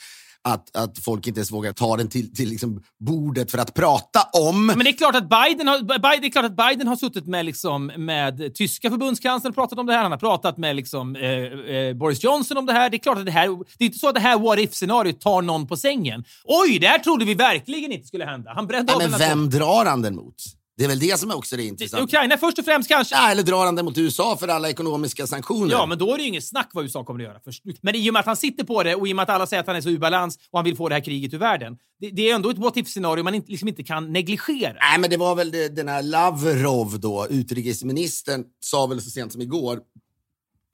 att, 0.46 0.76
att 0.76 1.00
folk 1.00 1.28
inte 1.28 1.40
ens 1.40 1.52
vågar 1.52 1.74
ta 1.74 1.98
den 1.98 2.10
till, 2.10 2.36
till 2.36 2.50
liksom 2.50 2.84
bordet 3.00 3.52
för 3.52 3.58
att 3.58 3.74
prata 3.74 4.20
om. 4.50 4.66
Men 4.66 4.80
det 4.80 4.90
är 4.90 4.98
klart 4.98 5.16
att 5.16 5.30
Biden 5.30 5.68
har, 5.68 6.20
det 6.20 6.28
är 6.28 6.32
klart 6.32 6.46
att 6.46 6.58
Biden 6.58 6.88
har 6.88 6.96
suttit 6.96 7.28
med, 7.28 7.46
liksom, 7.46 7.86
med 7.86 8.56
tyska 8.56 8.90
förbundskanslern 8.90 9.52
och 9.52 9.56
pratat 9.56 9.80
om 9.80 9.86
det 9.86 9.94
här. 9.94 10.02
Han 10.02 10.12
har 10.12 10.20
pratat 10.20 10.58
med 10.58 10.76
liksom, 10.76 11.16
eh, 11.16 11.30
eh, 11.76 11.94
Boris 11.94 12.24
Johnson 12.24 12.58
om 12.58 12.66
det 12.66 12.74
här. 12.74 12.90
Det 12.90 12.98
är 12.98 13.00
klart 13.00 13.18
att 13.18 13.26
det 13.26 13.32
här... 13.32 13.48
Det 13.78 13.84
är 13.84 13.86
inte 13.86 14.00
så 14.00 14.10
att 14.10 14.16
det 14.16 14.22
här 14.22 14.40
what 14.40 14.60
if-scenariot 14.60 15.22
tar 15.22 15.42
någon 15.42 15.68
på 15.68 15.78
sängen. 15.78 16.24
Oj, 16.44 16.80
det 16.80 16.88
här 16.88 17.00
trodde 17.00 17.26
vi 17.26 17.34
verkligen 17.34 17.92
inte 17.92 18.08
skulle 18.08 18.26
hända. 18.26 18.54
Han 18.56 18.68
brände 18.68 18.94
ja, 18.94 19.08
Men 19.08 19.20
vem 19.20 19.50
drar 19.50 19.86
han 19.86 20.02
den 20.02 20.16
mot? 20.16 20.36
Det 20.78 20.84
är 20.84 20.88
väl 20.88 21.00
det 21.00 21.20
som 21.20 21.32
också 21.32 21.56
är 21.56 21.60
intressant. 21.60 22.04
Ukraina 22.04 22.38
först 22.38 22.60
och 22.60 22.66
främst 22.66 22.90
kanske. 22.90 23.16
Ja, 23.16 23.32
eller 23.32 23.44
drar 23.44 23.66
han 23.66 23.76
det 23.76 23.84
mot 23.84 23.98
USA 23.98 24.38
för 24.38 24.48
alla 24.48 24.70
ekonomiska 24.70 25.28
sanktioner? 25.28 25.72
Ja, 25.72 25.86
men 25.86 25.98
då 25.98 26.14
är 26.14 26.18
det 26.18 26.24
ju 26.24 26.30
inget 26.30 26.46
snack 26.46 26.70
vad 26.74 26.84
USA 26.84 27.04
kommer 27.04 27.20
att 27.20 27.26
göra. 27.26 27.40
Först. 27.44 27.64
Men 27.82 27.96
i 27.96 28.10
och 28.10 28.14
med 28.14 28.20
att 28.20 28.26
han 28.26 28.38
sitter 28.38 28.64
på 28.64 28.84
det 28.84 28.96
och 28.96 29.08
i 29.08 29.12
och 29.12 29.16
med 29.16 29.24
att 29.24 29.30
alla 29.30 29.48
säger 29.48 29.62
att 29.62 29.68
han 29.68 29.76
är 29.76 29.82
så 29.82 29.90
ur 29.90 29.98
balans 29.98 30.38
och 30.52 30.60
han 30.60 30.66
vill 30.66 30.78
få 30.78 30.90
det 30.90 30.96
här 30.96 31.04
kriget 31.04 31.34
ur 31.34 31.38
världen. 31.38 31.78
Det, 32.00 32.10
det 32.10 32.30
är 32.30 32.36
ändå 32.36 32.50
ett 32.50 32.58
what 32.58 32.78
if-scenario 32.78 33.24
man 33.24 33.36
inte, 33.36 33.52
liksom 33.52 33.68
inte 33.68 33.84
kan 33.84 34.14
negligera. 34.14 34.78
Nej, 34.80 35.00
men 35.00 35.10
det 35.10 35.18
var 35.18 35.36
väl 35.36 35.52
det, 35.52 35.76
den 35.76 35.88
här 35.88 36.04
Lavrov 36.04 37.00
då, 37.00 37.28
utrikesministern, 37.30 38.44
sa 38.60 38.86
väl 38.86 39.02
så 39.02 39.10
sent 39.10 39.32
som 39.32 39.42
igår 39.42 39.80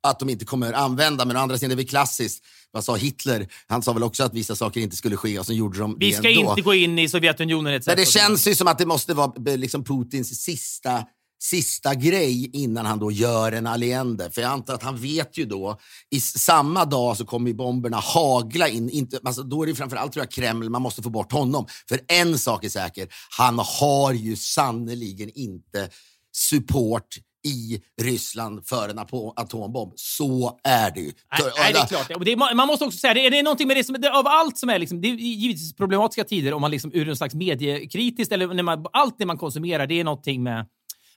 att 0.04 0.20
de 0.20 0.30
inte 0.30 0.46
kommer 0.46 0.74
använda, 0.74 1.26
men 1.26 1.38
å 1.38 1.40
andra 1.40 1.58
sidan 1.58 1.70
det 1.70 1.74
är 1.74 1.78
väl 1.78 1.88
klassiskt. 1.88 2.44
Vad 2.72 2.84
sa 2.84 2.96
Hitler? 2.96 3.48
Han 3.68 3.82
sa 3.82 3.94
väl 3.94 4.04
också 4.04 4.24
att 4.24 4.34
vissa 4.34 4.56
saker 4.56 4.82
inte 4.82 4.96
skulle 4.96 5.18
ske 5.18 5.40
och 5.40 5.46
så 5.46 5.54
gjorde 5.54 5.80
de 5.80 5.98
Vi 6.00 6.14
ska 6.14 6.30
ändå. 6.30 6.50
inte 6.50 6.62
gå 6.62 6.74
in 6.74 7.00
i 7.00 7.10
Sovjetunionen 7.10 7.74
etc. 7.74 7.88
Men 7.88 7.96
det 7.96 8.06
känns 8.06 8.48
ju 8.48 8.56
som 8.56 8.68
att 8.68 8.78
det 8.78 8.86
måste 8.86 9.14
vara 9.14 9.34
liksom 9.56 9.84
Putins 9.84 10.42
sista 10.42 11.04
sista 11.42 11.96
grej 11.96 12.50
innan 12.54 12.86
han 12.86 13.00
då 13.00 13.12
gör 13.12 13.52
en 13.52 13.68
Allende. 13.68 14.32
För 14.32 14.42
jag 14.42 14.52
antar 14.52 14.74
att 14.74 14.84
han 14.84 14.98
vet 14.98 15.38
ju 15.38 15.46
då, 15.46 15.80
i 16.10 16.22
samma 16.22 16.86
dag 16.86 17.18
så 17.18 17.26
kommer 17.26 17.54
bomberna 17.54 17.98
hagla 17.98 18.68
in. 18.68 18.90
Inte, 18.90 19.20
alltså 19.24 19.44
då 19.44 19.64
är 19.64 19.68
det 19.68 19.76
framförallt 19.76 20.14
tror 20.14 20.26
jag 20.26 20.32
Kreml, 20.32 20.70
man 20.70 20.82
måste 20.82 21.02
få 21.02 21.10
bort 21.10 21.32
honom. 21.32 21.66
För 21.90 22.00
en 22.08 22.40
sak 22.40 22.64
är 22.64 22.70
säker, 22.70 23.08
han 23.38 23.60
har 23.60 24.14
ju 24.14 24.36
sannoliken 24.36 25.32
inte 25.36 25.90
support 26.36 27.08
i 27.46 27.82
Ryssland 28.02 28.68
för 28.68 28.90
en 28.90 29.00
atombomb. 29.36 29.94
Så 29.96 30.60
är 30.64 30.92
det 30.92 31.00
ju. 31.00 31.12
Nej, 31.40 31.52
nej 31.58 31.74
det 31.74 31.80
är 31.80 31.86
klart. 31.86 32.26
Det 32.26 32.32
är, 32.32 32.56
man 32.56 32.68
måste 32.68 32.86
också 32.86 32.98
säga, 32.98 33.14
det 33.14 33.26
är, 33.26 33.32
det 33.32 33.40
är 33.40 33.44
någonting 33.44 33.68
med 33.68 33.78
det 33.78 33.84
som, 33.84 33.96
det, 34.00 34.12
av 34.12 34.28
allt 34.28 34.58
som 34.58 34.70
är 34.70 34.80
liksom, 34.80 35.02
det 35.02 35.08
är 35.08 35.16
givetvis 35.16 35.76
problematiska 35.76 36.24
tider 36.24 36.54
om 36.54 36.62
man 36.62 36.72
liksom 36.72 36.92
ur 36.94 37.10
en 37.10 37.16
slags 37.16 37.36
mediekritiskt, 37.36 38.32
eller 38.32 38.48
när 38.48 38.64
man, 38.64 38.86
allt 38.94 39.16
det 39.18 39.26
man 39.26 39.38
konsumerar, 39.38 39.88
det 39.88 40.00
är 40.00 40.04
någonting 40.04 40.44
med 40.44 40.66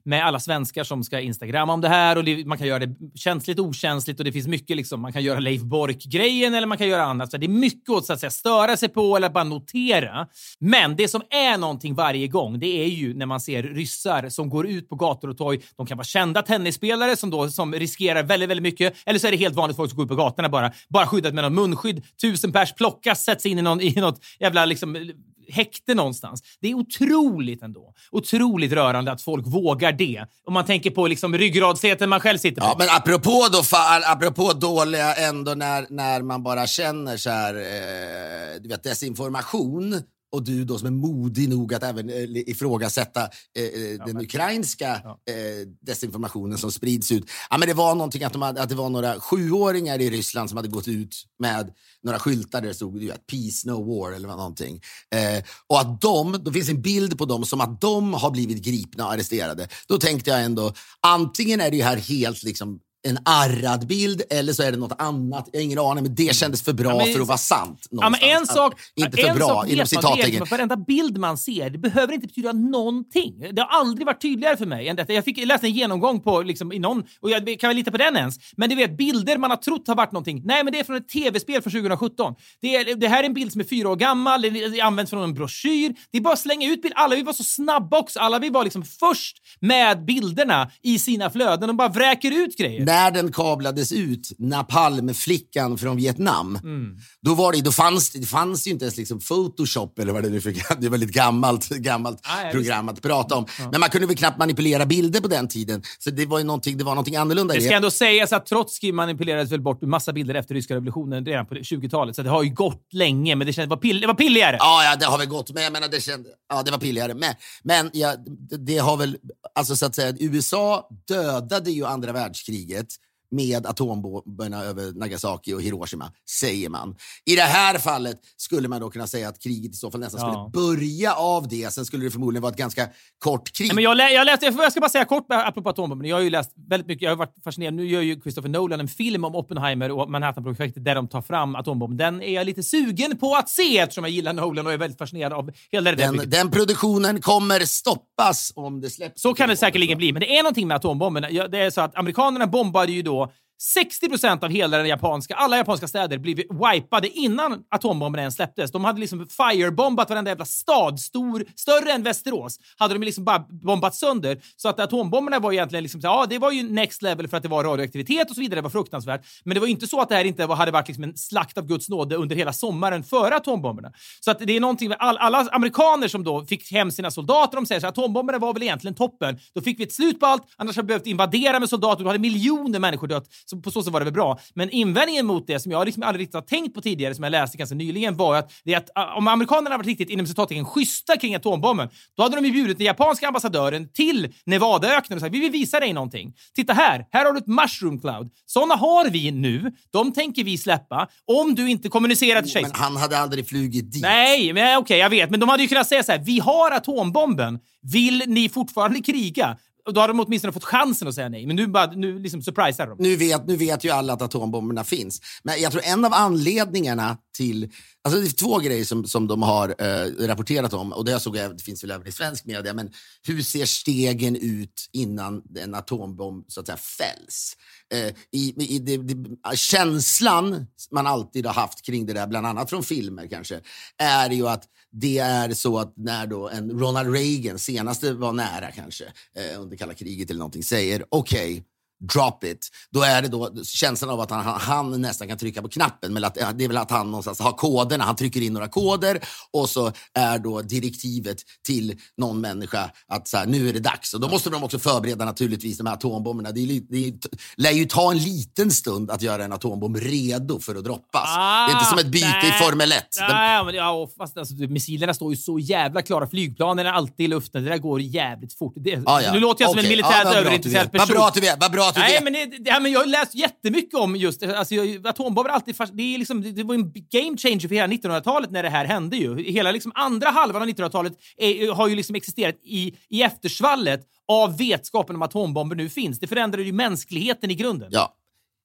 med 0.04 0.26
alla 0.26 0.40
svenskar 0.40 0.84
som 0.84 1.04
ska 1.04 1.20
instagramma 1.20 1.72
om 1.72 1.80
det 1.80 1.88
här 1.88 2.18
och 2.18 2.24
det, 2.24 2.46
man 2.46 2.58
kan 2.58 2.66
göra 2.66 2.86
det 2.86 2.94
känsligt 3.14 3.58
okänsligt 3.58 4.20
och 4.20 4.24
det 4.24 4.32
finns 4.32 4.46
mycket 4.46 4.76
liksom, 4.76 5.00
man 5.00 5.12
kan 5.12 5.22
göra 5.22 5.38
Leif 5.38 5.62
Bork-grejen 5.62 6.54
eller 6.54 6.66
man 6.66 6.78
kan 6.78 6.88
göra 6.88 7.04
annat. 7.04 7.30
Så 7.30 7.36
det 7.36 7.46
är 7.46 7.48
mycket 7.48 7.94
att, 7.94 8.04
så 8.04 8.12
att 8.12 8.20
säga, 8.20 8.30
störa 8.30 8.76
sig 8.76 8.88
på 8.88 9.16
eller 9.16 9.28
bara 9.28 9.44
notera. 9.44 10.26
Men 10.60 10.96
det 10.96 11.08
som 11.08 11.22
är 11.30 11.58
någonting 11.58 11.94
varje 11.94 12.28
gång, 12.28 12.58
det 12.58 12.84
är 12.84 12.88
ju 12.88 13.14
när 13.14 13.26
man 13.26 13.40
ser 13.40 13.62
ryssar 13.62 14.28
som 14.28 14.48
går 14.48 14.66
ut 14.66 14.88
på 14.88 14.96
gator 14.96 15.28
och 15.30 15.38
torg. 15.38 15.60
De 15.76 15.86
kan 15.86 15.96
vara 15.96 16.04
kända 16.04 16.42
tennisspelare 16.42 17.16
som 17.16 17.30
då 17.30 17.50
som 17.50 17.72
riskerar 17.72 18.22
väldigt, 18.22 18.50
väldigt 18.50 18.62
mycket. 18.62 18.94
Eller 19.06 19.18
så 19.18 19.26
är 19.26 19.30
det 19.30 19.36
helt 19.36 19.54
vanligt 19.54 19.76
folk 19.76 19.90
som 19.90 19.96
går 19.96 20.04
ut 20.04 20.08
på 20.08 20.16
gatorna 20.16 20.48
bara, 20.48 20.72
bara 20.88 21.06
skyddat 21.06 21.34
med 21.34 21.44
någon 21.44 21.54
munskydd. 21.54 22.02
Tusen 22.20 22.52
pers 22.52 22.74
plockas, 22.74 23.24
sätts 23.24 23.46
in 23.46 23.58
i, 23.58 23.62
någon, 23.62 23.80
i 23.80 23.94
något 24.00 24.20
jävla 24.40 24.64
liksom, 24.64 25.12
häkte 25.48 25.94
någonstans. 25.94 26.42
Det 26.60 26.70
är 26.70 26.74
otroligt 26.74 27.62
ändå. 27.62 27.92
Otroligt 28.10 28.72
rörande 28.72 29.12
att 29.12 29.22
folk 29.22 29.46
vågar 29.46 29.92
det. 29.94 30.24
Om 30.46 30.54
man 30.54 30.64
tänker 30.64 30.90
på 30.90 31.06
liksom 31.06 31.38
ryggradsheten 31.38 32.08
man 32.08 32.20
själv 32.20 32.38
sitter 32.38 32.60
på. 32.60 32.66
Ja, 32.66 32.76
men 32.78 32.88
apropå, 32.90 33.46
då, 33.52 33.62
apropå 34.04 34.52
dåliga 34.52 35.14
ändå 35.14 35.54
när, 35.54 35.86
när 35.90 36.22
man 36.22 36.42
bara 36.42 36.66
känner 36.66 37.16
så 37.16 37.30
här, 37.30 37.54
eh, 37.54 38.60
du 38.60 38.68
vet, 38.68 38.82
desinformation 38.82 40.02
och 40.34 40.42
du 40.42 40.64
då 40.64 40.78
som 40.78 40.86
är 40.86 40.90
modig 40.90 41.48
nog 41.48 41.74
att 41.74 41.82
även 41.82 42.10
eh, 42.10 42.24
ifrågasätta 42.30 43.22
eh, 43.58 43.64
eh 43.64 44.06
den 44.06 44.20
ukrainska 44.20 45.00
ja. 45.04 45.20
eh, 45.32 45.66
desinformationen 45.80 46.58
som 46.58 46.72
sprids 46.72 47.12
ut. 47.12 47.30
Ja, 47.50 47.58
men 47.58 47.68
det 47.68 47.74
var 47.74 47.94
någonting 47.94 48.24
att, 48.24 48.32
de 48.32 48.42
hade, 48.42 48.62
att 48.62 48.68
det 48.68 48.74
var 48.74 48.88
några 48.88 49.20
sjuåringar 49.20 50.00
i 50.00 50.10
Ryssland 50.10 50.48
som 50.48 50.56
hade 50.56 50.68
gått 50.68 50.88
ut 50.88 51.24
med 51.38 51.72
några 52.02 52.18
skyltar 52.18 52.60
där 52.60 52.68
det 52.68 52.74
stod 52.74 53.02
ju, 53.02 53.08
“Peace, 53.08 53.68
no 53.68 54.00
war” 54.00 54.12
eller 54.12 54.28
någonting. 54.28 54.80
Eh, 55.14 55.44
och 55.66 55.80
att 55.80 56.00
de, 56.00 56.44
då 56.44 56.52
finns 56.52 56.68
en 56.68 56.82
bild 56.82 57.18
på 57.18 57.24
dem 57.24 57.44
som 57.44 57.60
att 57.60 57.80
de 57.80 58.14
har 58.14 58.30
blivit 58.30 58.64
gripna 58.64 59.06
och 59.06 59.12
arresterade. 59.12 59.68
Då 59.88 59.98
tänkte 59.98 60.30
jag 60.30 60.44
ändå, 60.44 60.72
antingen 61.00 61.60
är 61.60 61.70
det 61.70 61.82
här 61.82 61.96
helt 61.96 62.42
liksom 62.42 62.80
en 63.08 63.18
arrad 63.24 63.86
bild 63.86 64.22
eller 64.30 64.52
så 64.52 64.62
är 64.62 64.72
det 64.72 64.78
något 64.78 65.00
annat. 65.00 65.48
Jag 65.52 65.60
har 65.60 65.64
ingen 65.64 65.78
aning, 65.78 66.04
men 66.04 66.14
det 66.14 66.36
kändes 66.36 66.62
för 66.62 66.72
bra 66.72 66.90
ja, 66.90 67.04
men, 67.04 67.14
för 67.14 67.20
att 67.20 67.26
vara 67.26 67.38
sant. 67.38 67.86
Ja, 67.90 68.10
men 68.10 68.20
en 68.22 68.46
sak, 68.46 68.80
inte 68.94 69.16
för 69.16 69.28
en 69.28 69.36
bra, 69.36 69.48
sak 69.48 69.68
inom 69.68 69.86
citattecken. 69.86 70.44
Varenda 70.50 70.76
bild 70.76 71.18
man 71.18 71.38
ser, 71.38 71.70
det 71.70 71.78
behöver 71.78 72.12
inte 72.12 72.26
betyda 72.26 72.52
någonting. 72.52 73.46
Det 73.52 73.62
har 73.62 73.68
aldrig 73.68 74.06
varit 74.06 74.22
tydligare 74.22 74.56
för 74.56 74.66
mig 74.66 74.88
än 74.88 74.96
detta. 74.96 75.12
Jag 75.12 75.24
fick 75.24 75.46
läsa 75.46 75.66
en 75.66 75.72
genomgång 75.72 76.20
på, 76.20 76.42
liksom, 76.42 76.72
i 76.72 76.78
någon, 76.78 77.04
och 77.20 77.30
jag 77.30 77.60
kan 77.60 77.68
väl 77.68 77.76
lita 77.76 77.90
på 77.90 77.96
den 77.96 78.16
ens. 78.16 78.36
Men 78.56 78.70
du 78.70 78.76
vet, 78.76 78.96
bilder 78.96 79.38
man 79.38 79.50
har 79.50 79.56
trott 79.56 79.88
har 79.88 79.94
varit 79.94 80.12
någonting. 80.12 80.42
Nej, 80.44 80.64
men 80.64 80.72
det 80.72 80.80
är 80.80 80.84
från 80.84 80.96
ett 80.96 81.08
tv-spel 81.08 81.62
från 81.62 81.72
2017. 81.72 82.34
Det, 82.60 82.76
är, 82.76 82.94
det 82.94 83.08
här 83.08 83.22
är 83.22 83.26
en 83.26 83.34
bild 83.34 83.52
som 83.52 83.60
är 83.60 83.64
fyra 83.64 83.88
år 83.88 83.96
gammal, 83.96 84.42
det 84.42 84.80
används 84.80 85.10
från 85.10 85.22
en 85.22 85.34
broschyr. 85.34 85.94
Det 86.10 86.18
är 86.18 86.22
bara 86.22 86.32
att 86.32 86.38
slänga 86.38 86.70
ut 86.70 86.82
bilder. 86.82 86.98
Alla 86.98 87.16
vi 87.16 87.22
var 87.22 87.32
så 87.32 87.44
snabba 87.44 87.98
också. 87.98 88.20
Alla 88.20 88.38
vi 88.38 88.50
var 88.50 88.64
liksom 88.64 88.84
först 88.84 89.36
med 89.60 90.04
bilderna 90.04 90.70
i 90.82 90.98
sina 90.98 91.30
flöden 91.30 91.70
och 91.70 91.76
bara 91.76 91.88
vräker 91.88 92.30
ut 92.30 92.56
grejer. 92.56 92.86
När 92.94 93.10
den 93.10 93.32
kablade 93.32 93.74
delades 93.74 93.92
ut, 93.92 94.32
Napalm-flickan 94.38 95.78
från 95.78 95.96
Vietnam, 95.96 96.56
mm. 96.62 96.96
då, 97.20 97.34
var 97.34 97.52
det, 97.52 97.60
då 97.60 97.72
fanns 97.72 98.10
det, 98.10 98.18
det 98.18 98.26
fanns 98.26 98.66
ju 98.66 98.70
inte 98.70 98.84
ens 98.84 98.96
liksom 98.96 99.20
Photoshop 99.20 99.98
eller 99.98 100.12
vad 100.12 100.22
det 100.22 100.30
nu 100.30 100.40
för 100.40 100.50
Det 100.80 100.86
är 100.86 100.90
väldigt 100.90 101.12
gammalt, 101.12 101.68
gammalt 101.68 102.20
ah, 102.22 102.50
program 102.52 102.88
att 102.88 103.02
prata 103.02 103.34
om. 103.34 103.46
Ja. 103.58 103.68
Men 103.70 103.80
man 103.80 103.90
kunde 103.90 104.06
väl 104.06 104.16
knappt 104.16 104.38
manipulera 104.38 104.86
bilder 104.86 105.20
på 105.20 105.28
den 105.28 105.48
tiden. 105.48 105.82
Så 105.98 106.10
det 106.10 106.26
var 106.26 106.38
ju 106.38 106.44
någonting, 106.44 106.78
det 106.78 106.84
var 106.84 106.92
någonting 106.92 107.16
annorlunda 107.16 107.54
Det 107.54 107.60
ska 107.60 107.74
ändå 107.74 107.90
sägas 107.90 108.32
att 108.32 108.46
Trotskij 108.46 108.92
manipulerades 108.92 109.52
väl 109.52 109.60
bort 109.60 109.82
massa 109.82 110.12
bilder 110.12 110.34
efter 110.34 110.54
ryska 110.54 110.74
revolutionen 110.74 111.26
redan 111.26 111.46
på 111.46 111.54
20-talet. 111.54 112.16
Så 112.16 112.22
det 112.22 112.30
har 112.30 112.42
ju 112.42 112.50
gått 112.50 112.92
länge, 112.92 113.36
men 113.36 113.46
det, 113.46 113.52
kändes, 113.52 113.70
var, 113.70 113.76
pill, 113.76 114.00
det 114.00 114.06
var 114.06 114.14
pilligare. 114.14 114.56
Ja, 114.58 114.84
ja, 114.84 114.96
det 114.96 115.06
har 115.06 115.18
väl 115.18 115.28
gått. 115.28 115.50
Men 115.50 115.62
jag 115.62 115.72
menar, 115.72 115.88
det, 115.88 116.00
kände, 116.00 116.28
ja, 116.48 116.62
det 116.62 116.70
var 116.70 116.78
pilligare. 116.78 117.14
Men, 117.14 117.34
men 117.62 117.90
ja, 117.92 118.14
det, 118.50 118.56
det 118.56 118.78
har 118.78 118.96
väl, 118.96 119.16
alltså 119.54 119.76
så 119.76 119.86
att 119.86 119.94
säga, 119.94 120.14
USA 120.20 120.88
dödade 121.08 121.70
ju 121.70 121.86
andra 121.86 122.12
världskriget 122.12 122.83
It's. 122.84 122.98
Med 123.34 123.66
atombomberna 123.66 124.62
över 124.64 124.92
Nagasaki 124.92 125.52
och 125.54 125.62
Hiroshima, 125.62 126.12
säger 126.40 126.68
man. 126.68 126.96
I 127.24 127.36
det 127.36 127.42
här 127.42 127.78
fallet 127.78 128.20
skulle 128.36 128.68
man 128.68 128.80
då 128.80 128.90
kunna 128.90 129.06
säga 129.06 129.28
att 129.28 129.42
kriget 129.42 129.72
i 129.72 129.76
så 129.76 129.90
fall 129.90 130.00
nästan 130.00 130.20
Ja. 130.20 130.50
skulle 130.52 130.66
börja 130.66 131.14
av 131.14 131.48
det. 131.48 131.72
Sen 131.72 131.84
skulle 131.84 132.04
det 132.04 132.10
förmodligen 132.10 132.42
vara 132.42 132.52
ett 132.52 132.58
ganska 132.58 132.88
kort 133.18 133.52
krig. 133.52 133.68
Nej, 133.68 133.74
men 133.74 133.84
jag, 133.84 133.96
lä- 133.96 134.10
jag, 134.10 134.24
läste, 134.24 134.46
jag 134.46 134.72
ska 134.72 134.80
bara 134.80 134.88
säga 134.90 135.04
kort 135.04 135.26
apropå 135.28 135.68
atombomben. 135.68 136.08
Jag 136.08 136.16
har 136.16 136.22
ju 136.22 136.30
läst 136.30 136.52
väldigt 136.68 136.86
mycket. 136.86 137.02
Jag 137.02 137.10
har 137.10 137.16
varit 137.16 137.34
fascinerad. 137.44 137.74
Nu 137.74 137.86
gör 137.86 138.00
ju 138.00 138.20
Christopher 138.20 138.48
Nolan 138.48 138.80
en 138.80 138.88
film 138.88 139.24
om 139.24 139.34
Oppenheimer 139.34 139.90
och 139.90 140.10
Manhattan-projektet 140.10 140.84
där 140.84 140.94
de 140.94 141.08
tar 141.08 141.22
fram 141.22 141.54
atombomben. 141.56 141.96
Den 141.96 142.22
är 142.22 142.34
jag 142.34 142.46
lite 142.46 142.62
sugen 142.62 143.18
på 143.18 143.34
att 143.36 143.48
se 143.48 143.78
eftersom 143.78 144.04
jag 144.04 144.10
gillar 144.10 144.32
Nolan 144.32 144.66
och 144.66 144.72
är 144.72 144.78
väldigt 144.78 144.98
fascinerad 144.98 145.32
av 145.32 145.50
hela 145.72 145.90
det 145.90 145.96
den, 145.96 146.30
den 146.30 146.50
produktionen 146.50 147.20
kommer 147.20 147.60
stoppas 147.60 148.52
om 148.56 148.80
det 148.80 148.90
släpps. 148.90 149.22
Så 149.22 149.34
kan 149.34 149.48
det 149.48 149.56
säkerligen 149.56 149.98
bli, 149.98 150.12
men 150.12 150.20
det 150.20 150.36
är 150.38 150.42
någonting 150.42 150.68
med 150.68 150.74
atombomben. 150.76 151.22
Det 151.50 151.58
är 151.58 151.70
så 151.70 151.80
att 151.80 151.96
amerikanerna 151.96 152.46
bombade 152.46 152.92
ju 152.92 153.02
då 153.02 153.23
60 153.60 154.08
procent 154.08 154.44
av 154.44 154.50
hela 154.50 154.78
den 154.78 154.86
japanska, 154.86 155.34
alla 155.34 155.56
japanska 155.56 155.88
städer 155.88 156.18
blev 156.18 156.36
wipade 156.36 157.08
innan 157.08 157.62
atombomben 157.70 158.20
ens 158.20 158.34
släpptes. 158.34 158.72
De 158.72 158.84
hade 158.84 159.00
liksom 159.00 159.26
firebombat 159.28 160.10
varenda 160.10 160.30
jävla 160.30 160.44
stad, 160.44 161.00
stor, 161.00 161.44
större 161.56 161.92
än 161.92 162.02
Västerås, 162.02 162.58
hade 162.76 162.94
de 162.94 163.02
liksom 163.02 163.24
bara 163.24 163.38
bombat 163.38 163.94
sönder. 163.94 164.40
Så 164.56 164.68
att 164.68 164.80
atombomberna 164.80 165.38
var 165.38 165.52
egentligen 165.52 165.82
liksom, 165.82 166.00
så, 166.00 166.06
ja, 166.06 166.26
det 166.30 166.38
var 166.38 166.50
ju 166.50 166.62
next 166.62 167.02
level 167.02 167.28
för 167.28 167.36
att 167.36 167.42
det 167.42 167.48
var 167.48 167.64
radioaktivitet 167.64 168.30
och 168.30 168.34
så 168.34 168.40
vidare. 168.40 168.58
Det 168.58 168.62
var 168.62 168.70
fruktansvärt. 168.70 169.26
Men 169.44 169.54
det 169.54 169.60
var 169.60 169.66
ju 169.66 169.72
inte 169.72 169.86
så 169.86 170.00
att 170.00 170.08
det 170.08 170.14
här 170.14 170.24
inte 170.24 170.46
var, 170.46 170.56
hade 170.56 170.70
varit 170.70 170.88
liksom 170.88 171.04
en 171.04 171.16
slakt 171.16 171.58
av 171.58 171.66
Guds 171.66 171.88
nåde 171.88 172.16
under 172.16 172.36
hela 172.36 172.52
sommaren 172.52 173.04
före 173.04 173.36
atombomberna. 173.36 173.92
Så 174.20 174.30
att 174.30 174.38
det 174.38 174.56
är 174.56 174.60
någonting 174.60 174.88
med 174.88 174.98
all, 175.00 175.16
alla 175.16 175.48
amerikaner 175.52 176.08
som 176.08 176.24
då 176.24 176.44
fick 176.44 176.72
hem 176.72 176.90
sina 176.90 177.10
soldater, 177.10 177.56
de 177.56 177.66
säger 177.66 177.80
så 177.80 177.86
här, 177.86 177.92
atombomberna 177.92 178.38
var 178.38 178.52
väl 178.52 178.62
egentligen 178.62 178.94
toppen. 178.94 179.38
Då 179.54 179.60
fick 179.60 179.80
vi 179.80 179.84
ett 179.84 179.92
slut 179.92 180.20
på 180.20 180.26
allt, 180.26 180.42
annars 180.56 180.76
hade 180.76 180.86
vi 180.86 180.88
behövt 180.88 181.06
invadera 181.06 181.60
med 181.60 181.68
soldater. 181.68 182.04
Då 182.04 182.08
hade 182.08 182.18
miljoner 182.18 182.78
människor 182.78 183.06
dött. 183.06 183.28
Så 183.44 183.60
på 183.60 183.70
så 183.70 183.82
sätt 183.82 183.92
var 183.92 184.00
det 184.00 184.04
väl 184.04 184.14
bra. 184.14 184.38
Men 184.54 184.70
invändningen 184.70 185.26
mot 185.26 185.46
det, 185.46 185.60
som 185.60 185.72
jag 185.72 185.84
liksom 185.84 186.02
aldrig 186.02 186.20
riktigt 186.22 186.34
har 186.34 186.42
tänkt 186.42 186.74
på 186.74 186.80
tidigare, 186.80 187.14
som 187.14 187.24
jag 187.24 187.30
läste 187.30 187.56
ganska 187.56 187.74
nyligen, 187.76 188.16
var 188.16 188.36
att, 188.36 188.52
det 188.64 188.74
är 188.74 188.78
att 188.78 188.90
ah, 188.94 189.14
om 189.14 189.28
amerikanerna 189.28 189.76
varit 189.76 189.86
riktigt 189.86 190.10
inom 190.10 190.26
citattecken 190.26 190.64
schyssta 190.64 191.16
kring 191.16 191.34
atombomben, 191.34 191.88
då 192.16 192.22
hade 192.22 192.36
de 192.36 192.44
ju 192.46 192.52
bjudit 192.52 192.78
den 192.78 192.86
japanska 192.86 193.26
ambassadören 193.26 193.88
till 193.92 194.34
Nevadaöknen 194.46 195.16
och 195.16 195.20
sagt 195.20 195.34
vi 195.34 195.40
vill 195.40 195.50
visa 195.52 195.80
dig 195.80 195.92
någonting. 195.92 196.32
Titta 196.54 196.72
här, 196.72 197.06
här 197.10 197.24
har 197.24 197.32
du 197.32 197.38
ett 197.38 197.46
mushroom 197.46 198.00
cloud. 198.00 198.30
Såna 198.46 198.74
har 198.74 199.10
vi 199.10 199.30
nu. 199.30 199.72
De 199.92 200.12
tänker 200.12 200.44
vi 200.44 200.58
släppa 200.58 201.08
om 201.26 201.54
du 201.54 201.70
inte 201.70 201.88
kommunicerar 201.88 202.42
till 202.42 202.50
Men 202.54 202.62
kejsaren. 202.62 202.82
han 202.82 202.96
hade 202.96 203.18
aldrig 203.18 203.48
flugit 203.48 203.92
dit. 203.92 204.02
Nej, 204.02 204.52
men 204.52 204.78
okej, 204.78 204.98
jag 204.98 205.10
vet. 205.10 205.30
Men 205.30 205.40
de 205.40 205.48
hade 205.48 205.62
ju 205.62 205.68
kunnat 205.68 205.88
säga 205.88 206.02
så 206.02 206.12
här, 206.12 206.18
vi 206.18 206.38
har 206.38 206.70
atombomben. 206.70 207.58
Vill 207.92 208.22
ni 208.26 208.48
fortfarande 208.48 209.00
kriga? 209.00 209.56
Och 209.86 209.94
då 209.94 210.00
hade 210.00 210.12
de 210.12 210.20
åtminstone 210.20 210.52
fått 210.52 210.64
chansen 210.64 211.08
att 211.08 211.14
säga 211.14 211.28
nej. 211.28 211.46
Men 211.46 211.56
nu, 211.56 211.66
bara, 211.66 211.86
nu 211.86 212.18
liksom 212.18 212.42
surprisar 212.42 212.86
de. 212.86 212.96
Nu 212.98 213.16
vet, 213.16 213.46
nu 213.46 213.56
vet 213.56 213.84
ju 213.84 213.90
alla 213.90 214.12
att 214.12 214.22
atombomberna 214.22 214.84
finns. 214.84 215.20
Men 215.42 215.60
jag 215.60 215.72
tror 215.72 215.82
en 215.84 216.04
av 216.04 216.12
anledningarna 216.14 217.18
till... 217.36 217.70
Alltså 218.04 218.20
det 218.20 218.26
är 218.26 218.30
två 218.30 218.58
grejer 218.58 218.84
som, 218.84 219.04
som 219.04 219.26
de 219.26 219.42
har 219.42 219.74
eh, 219.78 220.26
rapporterat 220.26 220.72
om. 220.72 220.92
Och 220.92 221.04
det, 221.04 221.20
såg 221.20 221.36
jag, 221.36 221.56
det 221.56 221.62
finns 221.62 221.84
väl 221.84 221.90
även 221.90 222.06
i 222.06 222.12
svensk 222.12 222.44
media. 222.44 222.74
Men 222.74 222.90
hur 223.26 223.42
ser 223.42 223.66
stegen 223.66 224.36
ut 224.36 224.88
innan 224.92 225.42
en 225.58 225.74
atombomb 225.74 226.44
så 226.48 226.60
att 226.60 226.66
säga, 226.66 226.76
fälls? 226.76 227.56
Eh, 227.92 228.14
i, 228.32 228.74
i 228.74 228.78
det, 228.78 228.96
det, 228.96 229.56
känslan 229.56 230.66
man 230.90 231.06
alltid 231.06 231.46
har 231.46 231.52
haft 231.52 231.82
kring 231.82 232.06
det 232.06 232.12
där, 232.12 232.26
bland 232.26 232.46
annat 232.46 232.70
från 232.70 232.82
filmer 232.82 233.26
kanske, 233.26 233.60
är 233.98 234.30
ju 234.30 234.48
att 234.48 234.64
det 234.92 235.18
är 235.18 235.54
så 235.54 235.78
att 235.78 235.92
när 235.96 236.26
då 236.26 236.48
en 236.48 236.70
Ronald 236.70 237.14
Reagan, 237.14 237.58
senaste 237.58 238.12
var 238.12 238.32
nära 238.32 238.70
kanske, 238.70 239.04
eh, 239.04 239.60
under 239.60 239.76
kalla 239.76 239.94
kriget 239.94 240.30
eller 240.30 240.38
någonting, 240.38 240.62
säger 240.62 241.04
okej, 241.08 241.64
drop 242.12 242.44
it. 242.44 242.68
Då 242.90 243.02
är 243.02 243.22
det 243.22 243.28
då 243.28 243.50
känslan 243.64 244.10
av 244.10 244.20
att 244.20 244.30
han, 244.30 244.44
han, 244.60 245.00
nästan 245.00 245.28
kan 245.28 245.38
trycka 245.38 245.62
på 245.62 245.68
knappen. 245.68 246.12
Men 246.14 246.24
att, 246.24 246.36
ja, 246.40 246.52
det 246.52 246.64
är 246.64 246.68
väl 246.68 246.76
att 246.76 246.90
han 246.90 247.06
någonstans 247.06 247.40
har 247.40 247.52
koderna. 247.52 248.04
Han 248.04 248.16
trycker 248.16 248.40
in 248.40 248.52
några 248.52 248.68
koder 248.68 249.20
och 249.52 249.68
så 249.70 249.92
är 250.14 250.38
då 250.38 250.62
direktivet 250.62 251.36
till 251.66 251.96
någon 252.16 252.40
människa 252.40 252.90
att 253.08 253.28
så 253.28 253.36
här, 253.36 253.46
nu 253.46 253.68
är 253.68 253.72
det 253.72 253.80
dags. 253.80 254.14
Och 254.14 254.20
då 254.20 254.28
måste 254.28 254.50
de 254.50 254.64
också 254.64 254.78
förbereda 254.78 255.24
naturligtvis 255.24 255.78
de 255.78 255.86
här 255.86 255.94
atombomberna. 255.94 256.52
Det, 256.52 256.60
är, 256.60 256.80
det 256.90 257.08
är, 257.08 257.14
lär 257.56 257.70
ju 257.70 257.84
ta 257.84 258.10
en 258.12 258.18
liten 258.18 258.70
stund 258.70 259.10
att 259.10 259.22
göra 259.22 259.44
en 259.44 259.52
atombomb 259.52 259.96
redo 259.96 260.60
för 260.60 260.74
att 260.74 260.84
droppas. 260.84 261.34
det 261.34 261.40
är 261.40 261.70
inte 261.72 261.84
som 261.84 261.98
ett 261.98 262.06
byte 262.06 262.26
i 262.26 262.48
nej. 262.50 262.58
Formel 262.62 262.92
1. 262.92 263.04
Den- 263.18 263.28
Nej, 263.30 263.64
men, 263.64 263.74
ja, 263.74 264.08
fast, 264.18 264.36
alltså, 264.36 264.54
missilerna 264.54 265.14
står 265.14 265.30
ju 265.32 265.36
så 265.36 265.58
jävla 265.58 266.02
klara. 266.02 266.26
Flygplanen 266.26 266.86
är 266.86 266.90
alltid 266.92 267.24
i 267.24 267.28
luften. 267.28 267.64
Det 267.64 267.70
där 267.70 267.78
går 267.78 268.00
jävligt 268.00 268.58
fort. 268.58 268.72
Det, 268.76 269.02
Ah, 269.06 269.20
ja. 269.20 269.32
Nu 269.32 269.40
låter 269.40 269.64
jag 269.64 269.70
som 269.70 269.78
en 269.78 269.88
militärt 269.88 270.10
Ja, 270.24 270.34
överintresserad 270.34 270.92
person. 270.92 271.06
Vad 271.08 271.16
bra 271.16 271.26
att 271.28 271.34
du 271.34 271.40
vet. 271.40 271.56
Vad 271.60 271.72
bra 271.72 271.92
att 272.00 272.06
du 272.06 272.12
Nej, 272.12 272.14
vet. 272.14 272.24
men, 272.24 272.32
det, 272.32 272.46
det, 272.46 272.70
ja, 272.70 272.80
men 272.80 272.92
jag 272.92 273.00
har 273.00 273.06
läst 273.06 273.34
jättemycket 273.34 273.94
om 273.94 274.16
just. 274.16 274.42
Alltså, 274.42 274.74
jag- 274.74 275.06
atombomber 275.06 275.50
alltid 275.50 275.76
fast, 275.76 275.92
det, 275.96 276.14
är 276.14 276.18
liksom, 276.18 276.42
det, 276.42 276.52
det 276.52 276.62
var 276.64 276.74
en 276.74 276.92
game 276.92 277.36
changer 277.38 277.60
för 277.68 277.74
hela 277.74 277.86
1900-talet 277.94 278.50
när 278.50 278.62
det 278.62 278.68
här 278.70 278.84
hände. 278.84 279.16
ju. 279.16 279.42
Hela 279.52 279.70
liksom 279.72 279.92
andra 279.94 280.30
halvan 280.30 280.62
av 280.62 280.68
1900-talet 280.68 281.12
är, 281.36 281.72
har 281.72 281.88
ju 281.88 281.94
liksom 281.94 282.14
existerat 282.16 282.54
i, 282.62 282.94
i 283.08 283.22
eftersvallet 283.22 284.00
av 284.28 284.58
vetskapen 284.58 285.16
om 285.16 285.22
att 285.22 285.30
atombomber 285.30 285.76
nu 285.76 285.88
finns. 285.88 286.18
Det 286.20 286.26
förändrade 286.26 286.62
ju 286.62 286.72
mänskligheten 286.72 287.50
i 287.50 287.54
grunden. 287.54 287.88
Ja. 287.92 288.14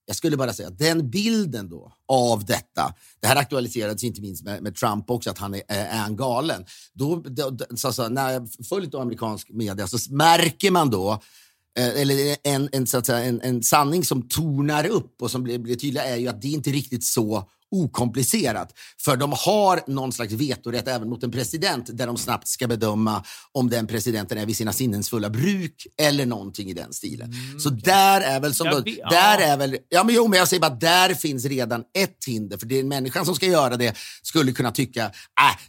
Jag 0.06 0.16
skulle 0.16 0.38
bara 0.38 0.54
säga 0.54 0.68
att 0.68 0.78
den 0.80 1.10
bilden 1.10 1.70
då 1.70 1.94
av 2.08 2.46
detta, 2.46 2.94
det 3.22 3.28
här 3.28 3.36
aktualiserades 3.36 4.04
inte 4.04 4.22
minst 4.22 4.44
med, 4.46 4.64
med 4.64 4.76
Trump 4.76 5.10
också, 5.10 5.30
att 5.30 5.38
han 5.38 5.54
är, 5.54 5.62
är 5.68 5.98
han 5.98 6.16
galen. 6.16 6.66
Då, 6.94 7.16
då, 7.16 7.58
så, 7.76 7.94
så, 7.94 8.10
när 8.10 8.32
jag 8.32 8.50
följt 8.70 8.96
amerikansk 8.96 9.50
media 9.50 9.88
så 9.88 10.14
märker 10.16 10.72
man 10.72 10.90
då 10.90 11.12
eh, 11.12 11.18
Eh, 11.80 12.02
eller 12.02 12.38
en, 12.44 12.70
en, 12.72 12.88
så 12.88 12.98
att 12.98 13.06
säga, 13.06 13.24
en, 13.24 13.42
en 13.42 13.64
sanning 13.64 14.04
som 14.04 14.22
tornar 14.22 14.88
upp 14.88 15.22
och 15.22 15.32
som 15.32 15.44
blir, 15.44 15.60
blir 15.60 15.76
tydlig 15.76 16.02
är 16.02 16.16
ju 16.16 16.28
att 16.28 16.42
det 16.42 16.48
inte 16.48 16.70
riktigt 16.70 17.04
så 17.04 17.50
okomplicerat. 17.72 18.74
För 19.06 19.18
de 19.18 19.32
har 19.32 19.92
någon 19.92 20.12
slags 20.12 20.34
vetorätt 20.34 20.88
även 20.88 21.10
mot 21.10 21.24
en 21.24 21.32
president 21.32 21.90
där 21.98 22.08
de 22.08 22.18
snabbt 22.18 22.48
ska 22.48 22.68
bedöma 22.68 23.24
om 23.52 23.70
den 23.70 23.88
presidenten 23.88 24.38
är 24.38 24.46
vid 24.46 24.58
sina 24.58 24.74
sinnens 24.74 25.10
fulla 25.10 25.30
bruk 25.30 25.88
eller 26.02 26.26
någonting 26.26 26.70
i 26.70 26.74
den 26.74 26.94
stilen. 26.94 27.34
Så 27.60 27.70
där 27.70 28.22
är 28.22 28.40
väl 28.40 28.54
som 28.56 28.68
då, 28.70 28.76
vet- 28.82 28.98
ja. 28.98 29.10
där 29.10 29.38
är 29.38 29.58
väl, 29.58 29.78
ja 29.90 30.04
men 30.04 30.16
jo 30.16 30.28
men 30.28 30.40
jag 30.40 30.48
säger 30.48 30.62
bara 30.62 30.76
där 30.76 31.14
finns 31.14 31.46
redan 31.46 31.84
ett 31.98 32.18
hinder 32.28 32.58
för 32.58 32.66
det 32.66 32.80
är 32.80 32.84
människan 32.84 33.26
som 33.26 33.36
ska 33.36 33.46
göra 33.46 33.78
det 33.78 33.98
skulle 34.22 34.52
kunna 34.52 34.72
tycka, 34.72 35.04
äh, 35.06 35.12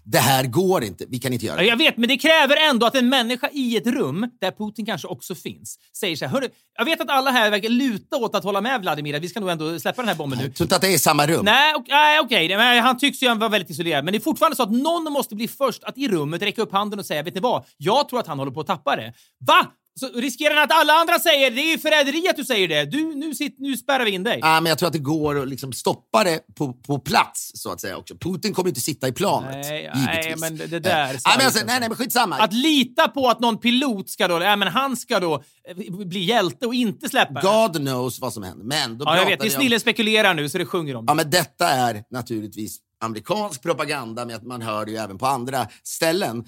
det 0.05 0.19
här 0.19 0.45
går 0.47 0.85
inte, 0.85 1.05
vi 1.09 1.19
kan 1.19 1.33
inte 1.33 1.47
göra 1.47 1.57
Ja, 1.57 1.63
det. 1.63 1.69
jag 1.69 1.77
vet, 1.77 1.97
men 1.97 2.09
det 2.09 2.17
kräver 2.19 2.57
ändå 2.71 2.87
att 2.87 2.95
en 2.95 3.09
människa 3.09 3.49
i 3.53 3.77
ett 3.77 3.87
rum, 3.87 4.27
där 4.41 4.51
Putin 4.51 4.87
kanske 4.87 5.09
också 5.09 5.35
finns, 5.35 5.79
säger 5.97 6.17
så 6.17 6.25
här, 6.25 6.33
Hörru, 6.33 6.49
jag 6.79 6.85
vet 6.85 7.01
att 7.01 7.11
alla 7.11 7.31
här 7.31 7.51
verkar 7.51 7.69
luta 7.69 8.17
åt 8.17 8.35
att 8.35 8.45
hålla 8.45 8.61
med 8.61 8.81
Vladimir, 8.81 9.15
att 9.17 9.23
vi 9.23 9.29
ska 9.29 9.41
nog 9.41 9.51
ändå 9.51 9.81
släppa 9.81 10.03
den 10.03 10.09
här 10.09 10.15
bomben 10.15 10.39
nu. 10.39 10.45
Jag 10.45 10.55
tror 10.55 10.65
inte 10.65 10.77
att 10.77 10.83
det 10.83 10.95
är 10.95 10.99
samma 10.99 11.27
rum. 11.27 11.45
Nej, 11.45 11.75
ok- 11.75 11.89
nej 11.90 12.20
okej, 12.20 12.55
okay, 12.55 12.79
han 12.79 12.98
tycks 12.98 13.22
ju 13.22 13.35
vara 13.35 13.48
väldigt 13.48 13.70
isolerad. 13.70 14.05
Men 14.05 14.12
det 14.12 14.18
är 14.18 14.20
fortfarande 14.20 14.57
så 14.57 14.62
att 14.62 14.72
någon 14.72 15.12
måste 15.12 15.35
bli 15.35 15.48
först 15.48 15.85
att 15.85 15.98
i 15.98 16.09
rummet 16.09 16.42
räcka 16.42 16.62
upp 16.62 16.72
handen 16.72 16.98
och 16.98 17.07
säga, 17.07 17.22
vet 17.22 17.35
ni 17.35 17.40
vad? 17.40 17.64
Jag 17.76 18.09
tror 18.09 18.20
att 18.20 18.26
han 18.26 18.38
håller 18.38 18.53
på 18.53 18.61
att 18.61 18.66
tappa 18.66 18.96
det. 18.96 19.12
Va? 19.46 19.66
Så 20.00 20.09
riskerar 20.20 20.55
han 20.55 20.64
att 20.64 20.72
alla 20.72 20.92
andra 20.92 21.18
säger, 21.18 21.50
det 21.50 21.61
är 21.61 21.70
ju 21.72 21.79
förräderi 21.79 22.29
att 22.31 22.37
du 22.37 22.44
säger 22.44 22.68
det. 22.68 22.85
Du, 22.85 23.14
nu, 23.14 23.35
sitt, 23.35 23.57
nu 23.59 23.76
spärrar 23.76 24.05
vi 24.05 24.11
in 24.11 24.22
dig. 24.22 24.38
Ja, 24.42 24.61
men 24.61 24.70
jag 24.70 24.79
tror 24.79 24.87
att 24.87 24.92
det 24.92 24.98
går 24.98 25.42
att 25.42 25.48
liksom 25.48 25.72
stoppa 25.72 26.24
det 26.24 26.40
på, 26.55 26.72
på 26.72 26.98
plats, 26.98 27.50
så 27.55 27.72
att 27.72 27.81
säga. 27.81 27.96
också. 27.96 28.14
Putin 28.16 28.55
kommer 28.55 28.68
inte 28.68 28.81
sitta 28.81 29.09
i 29.09 29.12
planet, 29.12 29.50
Nej, 29.68 29.90
givetvis. 29.94 30.40
nej, 30.40 30.50
men 30.50 30.57
det- 30.70 30.79
där 30.81 31.05
Eh, 31.05 31.07
nej, 31.07 31.20
men 31.37 31.46
alltså, 31.46 31.66
nej, 31.66 31.81
nej, 31.81 31.88
men 31.88 31.96
skitsamma. 31.98 32.37
Att 32.37 32.53
lita 32.53 33.09
på 33.09 33.29
att 33.29 33.40
någon 33.40 33.59
pilot 33.59 34.11
ska 34.11 34.29
då, 34.29 34.38
nej 34.38 34.57
men 34.57 34.68
han 34.68 34.96
ska 34.96 35.20
då 35.20 35.35
eh, 35.68 36.07
bli 36.07 36.20
hjälte 36.24 36.66
och 36.66 36.74
inte 36.74 37.09
släppa. 37.09 37.40
God 37.40 37.76
knows 37.76 38.20
vad 38.20 38.33
som 38.33 38.42
händer. 38.42 38.64
Men 38.64 38.98
då 38.98 39.05
ja, 39.05 39.16
jag 39.18 39.26
vet. 39.26 39.40
Det 39.40 39.46
är 39.46 39.57
om- 39.57 39.61
snillen 39.61 39.81
spekulerar 39.81 40.35
nu 40.35 40.48
så 40.48 40.59
det 40.59 40.66
sjunger 40.66 40.96
om 40.96 41.07
det. 41.07 41.11
Ja, 41.11 41.14
men 41.14 41.31
detta 41.31 41.68
är 41.68 42.03
naturligtvis 42.11 42.79
amerikansk 43.03 43.62
propaganda, 43.62 44.26
men 44.26 44.48
man 44.48 44.62
hör 44.62 44.85
det 44.85 44.90
ju 44.90 44.96
även 44.96 45.18
på 45.18 45.26
andra 45.26 45.66
ställen. 45.85 46.44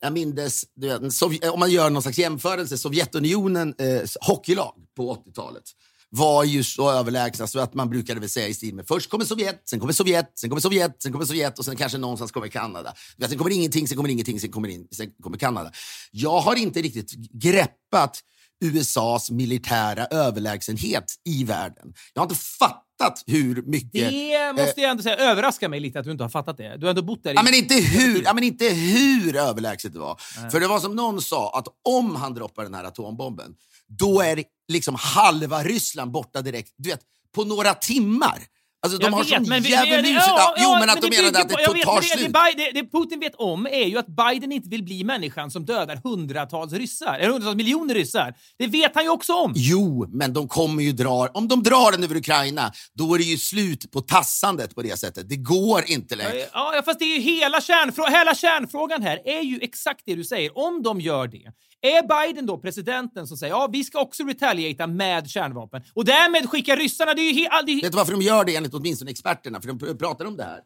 Jag 0.00 0.12
mindes, 0.12 0.64
du 0.74 0.88
vet, 0.88 1.22
eh, 1.42 1.50
om 1.52 1.60
man 1.60 1.70
gör 1.70 1.90
någon 1.90 2.02
slags 2.02 2.18
jämförelse, 2.18 2.78
Sovjetunionen 2.78 3.74
eh, 3.78 4.02
hockeylag 4.20 4.74
på 4.96 5.14
80-talet 5.14 5.64
var 6.10 6.44
ju 6.44 6.64
så 6.64 6.90
överlägsna 6.90 7.46
så 7.46 7.58
att 7.58 7.74
man 7.74 7.90
brukade 7.90 8.20
väl 8.20 8.28
säga 8.28 8.48
i 8.48 8.54
stil 8.54 8.74
med 8.74 8.86
först 8.88 9.10
kommer 9.10 9.24
Sovjet, 9.24 9.62
sen 9.64 9.80
kommer 9.80 9.92
Sovjet, 9.92 10.32
sen 10.34 10.50
kommer 10.50 10.60
Sovjet, 10.60 11.02
sen 11.02 11.12
kommer 11.12 11.24
Sovjet 11.24 11.58
och 11.58 11.64
sen 11.64 11.76
kanske 11.76 11.98
någonstans 11.98 12.32
kommer 12.32 12.48
Kanada. 12.48 12.94
Sen 13.28 13.38
kommer 13.38 13.50
ingenting, 13.50 13.88
sen 13.88 13.96
kommer 13.96 14.10
ingenting, 14.10 14.40
sen 14.40 14.50
kommer, 14.50 14.68
in, 14.68 14.88
sen 14.92 15.10
kommer 15.22 15.38
Kanada. 15.38 15.72
Jag 16.10 16.40
har 16.40 16.56
inte 16.56 16.82
riktigt 16.82 17.12
greppat 17.32 18.20
USAs 18.64 19.30
militära 19.30 20.06
överlägsenhet 20.06 21.04
i 21.24 21.44
världen. 21.44 21.94
Jag 22.14 22.22
har 22.22 22.26
inte 22.26 22.40
fattat 22.40 22.85
hur 23.26 23.62
mycket... 23.62 24.10
Det 24.10 24.52
måste 24.56 24.80
jag 24.80 24.90
ändå 24.90 25.02
säga 25.02 25.16
överraskar 25.16 25.68
mig 25.68 25.80
lite 25.80 25.98
att 25.98 26.04
du 26.04 26.10
inte 26.10 26.24
har 26.24 26.28
fattat 26.28 26.56
det. 26.56 26.76
Du 26.76 26.86
har 26.86 26.90
ändå 26.90 27.02
bott 27.02 27.22
där 27.24 27.30
i... 27.30 27.34
Ja, 27.34 27.42
men 27.42 27.54
inte 27.54 27.74
hur, 27.74 28.22
ja, 28.24 28.34
men 28.34 28.44
inte 28.44 28.68
hur 28.68 29.36
överlägset 29.36 29.92
det 29.92 29.98
var. 29.98 30.20
För 30.50 30.60
det 30.60 30.66
var 30.66 30.80
som 30.80 30.96
någon 30.96 31.22
sa, 31.22 31.58
att 31.58 31.68
om 31.84 32.16
han 32.16 32.34
droppar 32.34 32.62
den 32.62 32.74
här 32.74 32.84
atombomben, 32.84 33.54
då 33.88 34.20
är 34.20 34.44
liksom 34.68 34.96
halva 34.98 35.62
Ryssland 35.62 36.10
borta 36.10 36.42
direkt. 36.42 36.74
Du 36.76 36.90
vet, 36.90 37.00
på 37.34 37.44
några 37.44 37.74
timmar. 37.74 38.42
Alltså, 38.86 38.98
de 38.98 39.04
Jag 39.04 39.12
har 39.12 39.24
vet, 39.24 39.28
sån 39.28 39.48
men 39.48 39.62
djävulusigt... 39.62 40.26
ja, 40.26 40.54
jo, 40.56 40.62
ja, 40.62 40.78
men 40.78 40.90
att 40.90 41.00
de 41.00 41.10
det 41.10 41.16
menade 41.16 41.32
bygger 41.32 41.40
att 41.40 41.48
det 41.48 41.74
vet, 41.74 41.84
tar 41.84 41.92
men 41.92 42.00
det, 42.00 42.06
slut. 42.06 42.32
Det, 42.56 42.80
det, 42.80 42.90
Putin 42.90 43.20
vet 43.20 43.34
om 43.34 43.66
är 43.66 43.86
ju 43.86 43.98
att 43.98 44.06
Biden 44.06 44.52
inte 44.52 44.68
vill 44.68 44.82
bli 44.84 45.04
människan 45.04 45.50
som 45.50 45.64
dödar 45.64 46.00
hundratals 46.04 46.72
ryssar, 46.72 47.18
eller 47.18 47.32
hundratals 47.32 47.56
miljoner 47.56 47.94
ryssar. 47.94 48.34
Det 48.58 48.66
vet 48.66 48.94
han 48.94 49.04
ju 49.04 49.10
också 49.10 49.32
om. 49.32 49.52
Jo, 49.56 50.06
men 50.12 50.32
de 50.32 50.48
kommer 50.48 50.82
ju 50.82 50.92
dra... 50.92 51.28
Om 51.34 51.48
de 51.48 51.62
drar 51.62 51.92
den 51.92 52.04
över 52.04 52.16
Ukraina, 52.16 52.72
då 52.94 53.14
är 53.14 53.18
det 53.18 53.24
ju 53.24 53.36
slut 53.36 53.90
på 53.90 54.00
tassandet 54.00 54.74
på 54.74 54.82
det 54.82 54.98
sättet. 54.98 55.28
Det 55.28 55.36
går 55.36 55.84
inte 55.86 56.16
längre. 56.16 56.48
Ja, 56.52 56.82
fast 56.84 56.98
det 56.98 57.04
är 57.04 57.16
ju 57.16 57.20
hela, 57.20 57.60
kärnfrå 57.60 58.06
hela 58.06 58.34
kärnfrågan 58.34 59.02
här 59.02 59.20
är 59.24 59.42
ju 59.42 59.58
exakt 59.62 60.02
det 60.06 60.14
du 60.14 60.24
säger. 60.24 60.58
Om 60.58 60.82
de 60.82 61.00
gör 61.00 61.26
det, 61.28 61.52
är 61.92 62.26
Biden 62.26 62.46
då 62.46 62.58
presidenten 62.58 63.26
som 63.26 63.36
säger 63.36 63.52
ja, 63.54 63.68
vi 63.72 63.84
ska 63.84 64.00
också 64.00 64.24
retaliata 64.24 64.86
med 64.86 65.30
kärnvapen 65.30 65.82
och 65.94 66.04
därmed 66.04 66.50
skicka 66.50 66.76
ryssarna? 66.76 67.14
Det 67.14 67.20
är 67.20 67.32
ju 67.32 67.40
he- 67.44 67.62
det 67.66 67.72
är, 67.72 67.82
Vet 67.82 67.92
du 67.92 67.96
varför 67.96 68.12
de 68.12 68.22
gör 68.22 68.44
det 68.44 68.56
enligt 68.56 68.74
åtminstone 68.74 69.10
experterna? 69.10 69.60
För 69.60 69.68
de 69.68 69.78
pr- 69.78 69.98
pratar 69.98 70.24
om 70.24 70.36
det 70.36 70.44
här. 70.44 70.60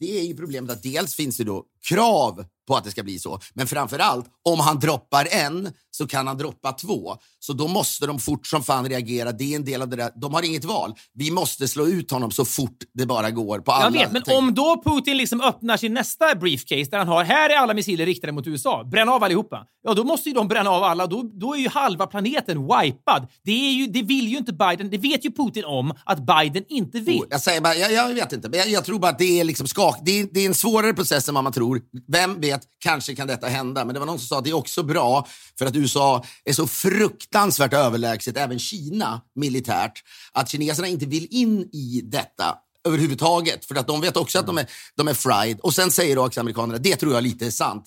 Det 0.00 0.18
är 0.20 0.24
ju 0.24 0.36
problemet 0.36 0.70
att 0.70 0.82
dels 0.82 1.14
finns 1.14 1.36
det 1.36 1.44
då 1.44 1.64
krav 1.88 2.44
på 2.68 2.76
att 2.76 2.84
det 2.84 2.90
ska 2.90 3.02
bli 3.02 3.18
så, 3.18 3.40
men 3.54 3.66
framför 3.66 3.98
allt 3.98 4.26
om 4.44 4.60
han 4.60 4.78
droppar 4.78 5.28
en 5.30 5.72
så 5.90 6.06
kan 6.06 6.26
han 6.26 6.38
droppa 6.38 6.72
två. 6.72 7.16
Så 7.38 7.52
då 7.52 7.68
måste 7.68 8.06
de 8.06 8.18
fort 8.18 8.46
som 8.46 8.62
fan 8.62 8.88
reagera. 8.88 9.32
Det 9.32 9.52
är 9.52 9.56
en 9.56 9.64
del 9.64 9.82
av 9.82 9.88
det 9.88 9.96
där. 9.96 10.10
De 10.16 10.34
har 10.34 10.42
inget 10.42 10.64
val. 10.64 10.94
Vi 11.14 11.30
måste 11.30 11.68
slå 11.68 11.86
ut 11.86 12.10
honom 12.10 12.30
så 12.30 12.44
fort 12.44 12.76
det 12.94 13.06
bara 13.06 13.30
går 13.30 13.58
på 13.58 13.72
alla. 13.72 13.84
jag 13.96 14.02
vet, 14.02 14.12
men 14.12 14.22
tänk- 14.22 14.38
om 14.38 14.54
då 14.54 14.82
Putin 14.84 15.16
liksom 15.16 15.40
öppnar 15.40 15.76
sin 15.76 15.94
nästa 15.94 16.34
briefcase 16.34 16.90
där 16.90 16.98
han 16.98 17.08
har 17.08 17.24
här 17.24 17.50
är 17.50 17.56
alla 17.56 17.74
missiler 17.74 18.06
riktade 18.06 18.32
mot 18.32 18.46
USA, 18.46 18.84
bränn 18.84 19.08
av 19.08 19.24
allihopa. 19.24 19.66
Ja, 19.82 19.94
då 19.94 20.04
måste 20.04 20.28
ju 20.28 20.34
de 20.34 20.48
bränna 20.48 20.70
av 20.70 20.82
alla. 20.82 21.06
Då, 21.06 21.22
då 21.22 21.54
är 21.54 21.58
ju 21.58 21.68
halva 21.68 22.06
planeten 22.06 22.62
wipad. 22.62 23.26
Det, 23.44 23.68
är 23.68 23.72
ju, 23.72 23.86
det 23.86 24.02
vill 24.02 24.28
ju 24.28 24.36
inte 24.38 24.52
Biden. 24.52 24.90
Det 24.90 24.98
vet 24.98 25.24
ju 25.24 25.30
Putin 25.32 25.64
om 25.64 25.94
att 26.04 26.18
Biden 26.26 26.64
inte 26.68 27.00
vill. 27.00 27.20
Oh, 27.20 27.26
Jag 27.30 27.40
säger 27.40 27.60
bara, 27.60 27.74
jag, 27.74 27.92
jag 27.92 28.14
vet 28.14 28.32
inte, 28.32 28.48
men 28.48 28.58
jag, 28.58 28.68
jag 28.68 28.84
tror 28.84 28.98
bara 28.98 29.10
att 29.10 29.18
det 29.18 29.40
är 29.40 29.44
liksom 29.44 29.66
skak. 29.92 30.00
Det 30.04 30.20
är, 30.20 30.28
det 30.32 30.40
är 30.40 30.46
en 30.46 30.54
svårare 30.54 30.94
process 30.94 31.28
än 31.28 31.34
vad 31.34 31.44
man 31.44 31.52
tror. 31.52 31.82
Vem 32.08 32.40
vet, 32.40 32.62
kanske 32.78 33.14
kan 33.14 33.28
detta 33.28 33.46
hända. 33.46 33.84
Men 33.84 33.94
det 33.94 34.00
var 34.00 34.06
någon 34.06 34.18
som 34.18 34.26
sa 34.26 34.38
att 34.38 34.44
det 34.44 34.50
är 34.50 34.54
också 34.54 34.82
bra 34.82 35.26
för 35.58 35.66
att 35.66 35.76
USA 35.76 36.24
är 36.44 36.52
så 36.52 36.66
fruktansvärt 36.66 37.72
överlägset, 37.72 38.36
även 38.36 38.58
Kina 38.58 39.20
militärt, 39.34 40.02
att 40.32 40.48
kineserna 40.48 40.88
inte 40.88 41.06
vill 41.06 41.26
in 41.30 41.60
i 41.72 42.02
detta 42.04 42.58
överhuvudtaget. 42.88 43.64
För 43.64 43.74
att 43.74 43.86
de 43.86 44.00
vet 44.00 44.16
också 44.16 44.38
att 44.38 44.46
de 44.46 44.58
är, 44.58 44.66
de 44.96 45.08
är 45.08 45.14
fried. 45.14 45.60
Och 45.60 45.74
sen 45.74 45.90
säger 45.90 46.16
då 46.16 46.26
också 46.26 46.40
amerikanerna, 46.40 46.78
det 46.78 46.96
tror 46.96 47.14
jag 47.14 47.22
lite 47.22 47.46
är 47.46 47.50
sant. 47.50 47.84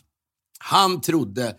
Han 0.59 1.01
trodde 1.01 1.55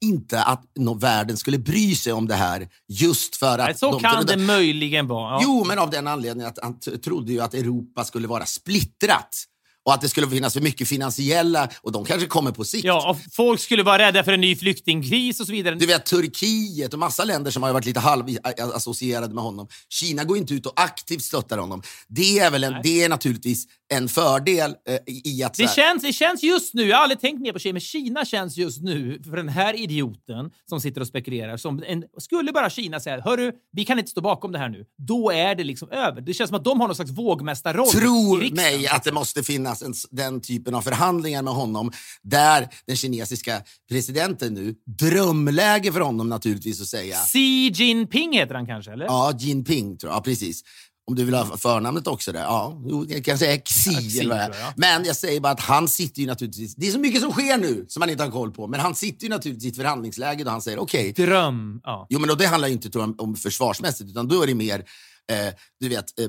inte 0.00 0.42
att 0.42 0.64
världen 1.00 1.36
skulle 1.36 1.58
bry 1.58 1.94
sig 1.94 2.12
om 2.12 2.28
det 2.28 2.34
här 2.34 2.68
just 2.88 3.36
för 3.36 3.58
att... 3.58 3.66
Nej, 3.66 3.74
så 3.74 3.92
de 3.92 4.00
kan 4.00 4.16
trodde- 4.16 4.36
det 4.36 4.42
möjligen 4.42 5.06
vara. 5.06 5.30
Ja. 5.30 5.40
Jo, 5.42 5.64
men 5.64 5.78
av 5.78 5.90
den 5.90 6.06
anledningen 6.06 6.48
att 6.48 6.58
han 6.62 6.78
trodde 7.04 7.32
ju 7.32 7.40
att 7.40 7.54
Europa 7.54 8.04
skulle 8.04 8.28
vara 8.28 8.46
splittrat. 8.46 9.44
Och 9.86 9.94
att 9.94 10.00
det 10.00 10.08
skulle 10.08 10.28
finnas 10.28 10.52
för 10.52 10.60
mycket 10.60 10.88
finansiella, 10.88 11.68
och 11.82 11.92
de 11.92 12.04
kanske 12.04 12.26
kommer 12.26 12.50
på 12.50 12.64
sikt. 12.64 12.84
Ja, 12.84 13.10
och 13.10 13.16
folk 13.32 13.60
skulle 13.60 13.82
vara 13.82 13.98
rädda 13.98 14.24
för 14.24 14.32
en 14.32 14.40
ny 14.40 14.56
flyktingkris 14.56 15.40
och 15.40 15.46
så 15.46 15.52
vidare. 15.52 15.74
Du 15.74 15.86
vet 15.86 16.06
Turkiet 16.06 16.92
och 16.92 16.98
massa 16.98 17.24
länder 17.24 17.50
som 17.50 17.62
har 17.62 17.72
varit 17.72 17.84
lite 17.84 18.00
halvassocierade 18.00 19.34
med 19.34 19.44
honom. 19.44 19.68
Kina 19.88 20.24
går 20.24 20.36
inte 20.36 20.54
ut 20.54 20.66
och 20.66 20.80
aktivt 20.80 21.22
stöttar 21.22 21.58
honom. 21.58 21.82
Det 22.08 22.38
är, 22.38 22.50
väl 22.50 22.64
en, 22.64 22.74
det 22.82 23.04
är 23.04 23.08
naturligtvis 23.08 23.66
en 23.88 24.08
fördel 24.08 24.74
eh, 24.88 24.98
i 25.06 25.42
att... 25.42 25.54
Det 25.54 25.70
känns, 25.70 26.02
det 26.02 26.12
känns 26.12 26.42
just 26.42 26.74
nu, 26.74 26.82
jag 26.82 26.96
har 26.96 27.02
aldrig 27.02 27.20
tänkt 27.20 27.40
mer 27.40 27.52
på 27.52 27.58
Kina, 27.58 27.72
men 27.72 27.80
Kina 27.80 28.24
känns 28.24 28.56
just 28.56 28.82
nu 28.82 29.22
för 29.24 29.36
den 29.36 29.48
här 29.48 29.80
idioten 29.80 30.50
som 30.68 30.80
sitter 30.80 31.00
och 31.00 31.06
spekulerar. 31.06 31.56
Som 31.56 31.82
en, 31.86 32.04
skulle 32.18 32.52
bara 32.52 32.70
Kina 32.70 33.00
säga 33.00 33.20
hörru, 33.20 33.52
vi 33.72 33.84
kan 33.84 33.98
inte 33.98 34.10
stå 34.10 34.20
bakom 34.20 34.52
det 34.52 34.58
här 34.58 34.68
nu. 34.68 34.84
Då 34.98 35.30
är 35.30 35.54
det 35.54 35.64
liksom 35.64 35.90
över. 35.90 36.20
Det 36.20 36.34
känns 36.34 36.48
som 36.48 36.56
att 36.56 36.64
de 36.64 36.80
har 36.80 36.88
någon 36.88 36.96
slags 36.96 37.10
vågmästarroll 37.10 37.88
Tror 37.88 38.54
mig 38.54 38.86
att 38.86 39.04
det 39.04 39.12
måste 39.12 39.42
finnas 39.42 39.75
en, 39.82 39.90
s- 39.92 40.06
den 40.10 40.40
typen 40.40 40.74
av 40.74 40.82
förhandlingar 40.82 41.42
med 41.42 41.52
honom 41.54 41.92
där 42.22 42.68
den 42.86 42.96
kinesiska 42.96 43.62
presidenten 43.90 44.54
nu, 44.54 44.74
drömläge 44.98 45.92
för 45.92 46.00
honom 46.00 46.28
naturligtvis 46.28 46.80
att 46.80 46.86
säga 46.88 47.16
Xi 47.16 47.70
Jinping 47.74 48.32
heter 48.32 48.54
han 48.54 48.66
kanske, 48.66 48.92
eller? 48.92 49.04
Ja, 49.04 49.32
Jinping 49.38 49.98
tror 49.98 50.12
jag. 50.12 50.16
Ja, 50.18 50.22
precis. 50.22 50.62
Om 51.08 51.14
du 51.14 51.24
vill 51.24 51.34
ha 51.34 51.56
förnamnet 51.56 52.06
också 52.06 52.32
där. 52.32 52.40
Ja, 52.42 52.82
jo, 52.88 53.06
jag 53.08 53.24
kan 53.24 53.38
säga 53.38 53.58
Xi. 53.60 53.90
Ja, 53.92 54.00
Xi, 54.00 54.20
eller 54.20 54.36
är. 54.36 54.40
jag. 54.60 54.72
Men 54.76 55.04
jag 55.04 55.16
säger 55.16 55.40
bara 55.40 55.52
att 55.52 55.60
han 55.60 55.88
sitter 55.88 56.20
ju 56.20 56.26
naturligtvis... 56.26 56.74
Det 56.74 56.86
är 56.88 56.92
så 56.92 56.98
mycket 56.98 57.20
som 57.20 57.32
sker 57.32 57.58
nu 57.58 57.84
som 57.88 58.00
man 58.00 58.10
inte 58.10 58.22
har 58.24 58.30
koll 58.30 58.52
på. 58.52 58.66
Men 58.66 58.80
han 58.80 58.94
sitter 58.94 59.24
ju 59.24 59.30
naturligtvis 59.30 59.64
i 59.64 59.68
ett 59.70 59.76
förhandlingsläge 59.76 60.44
då 60.44 60.50
han 60.50 60.62
säger 60.62 60.78
okej. 60.78 61.12
Dröm. 61.12 61.80
Ja. 61.82 62.06
Jo, 62.10 62.18
men 62.18 62.28
då, 62.28 62.34
det 62.34 62.46
handlar 62.46 62.68
ju 62.68 62.74
inte 62.74 62.90
jag, 62.94 63.20
om 63.20 63.36
försvarsmässigt, 63.36 64.10
utan 64.10 64.28
då 64.28 64.42
är 64.42 64.46
det 64.46 64.54
mer, 64.54 64.84
eh, 65.32 65.54
du 65.80 65.88
vet, 65.88 66.18
eh, 66.20 66.26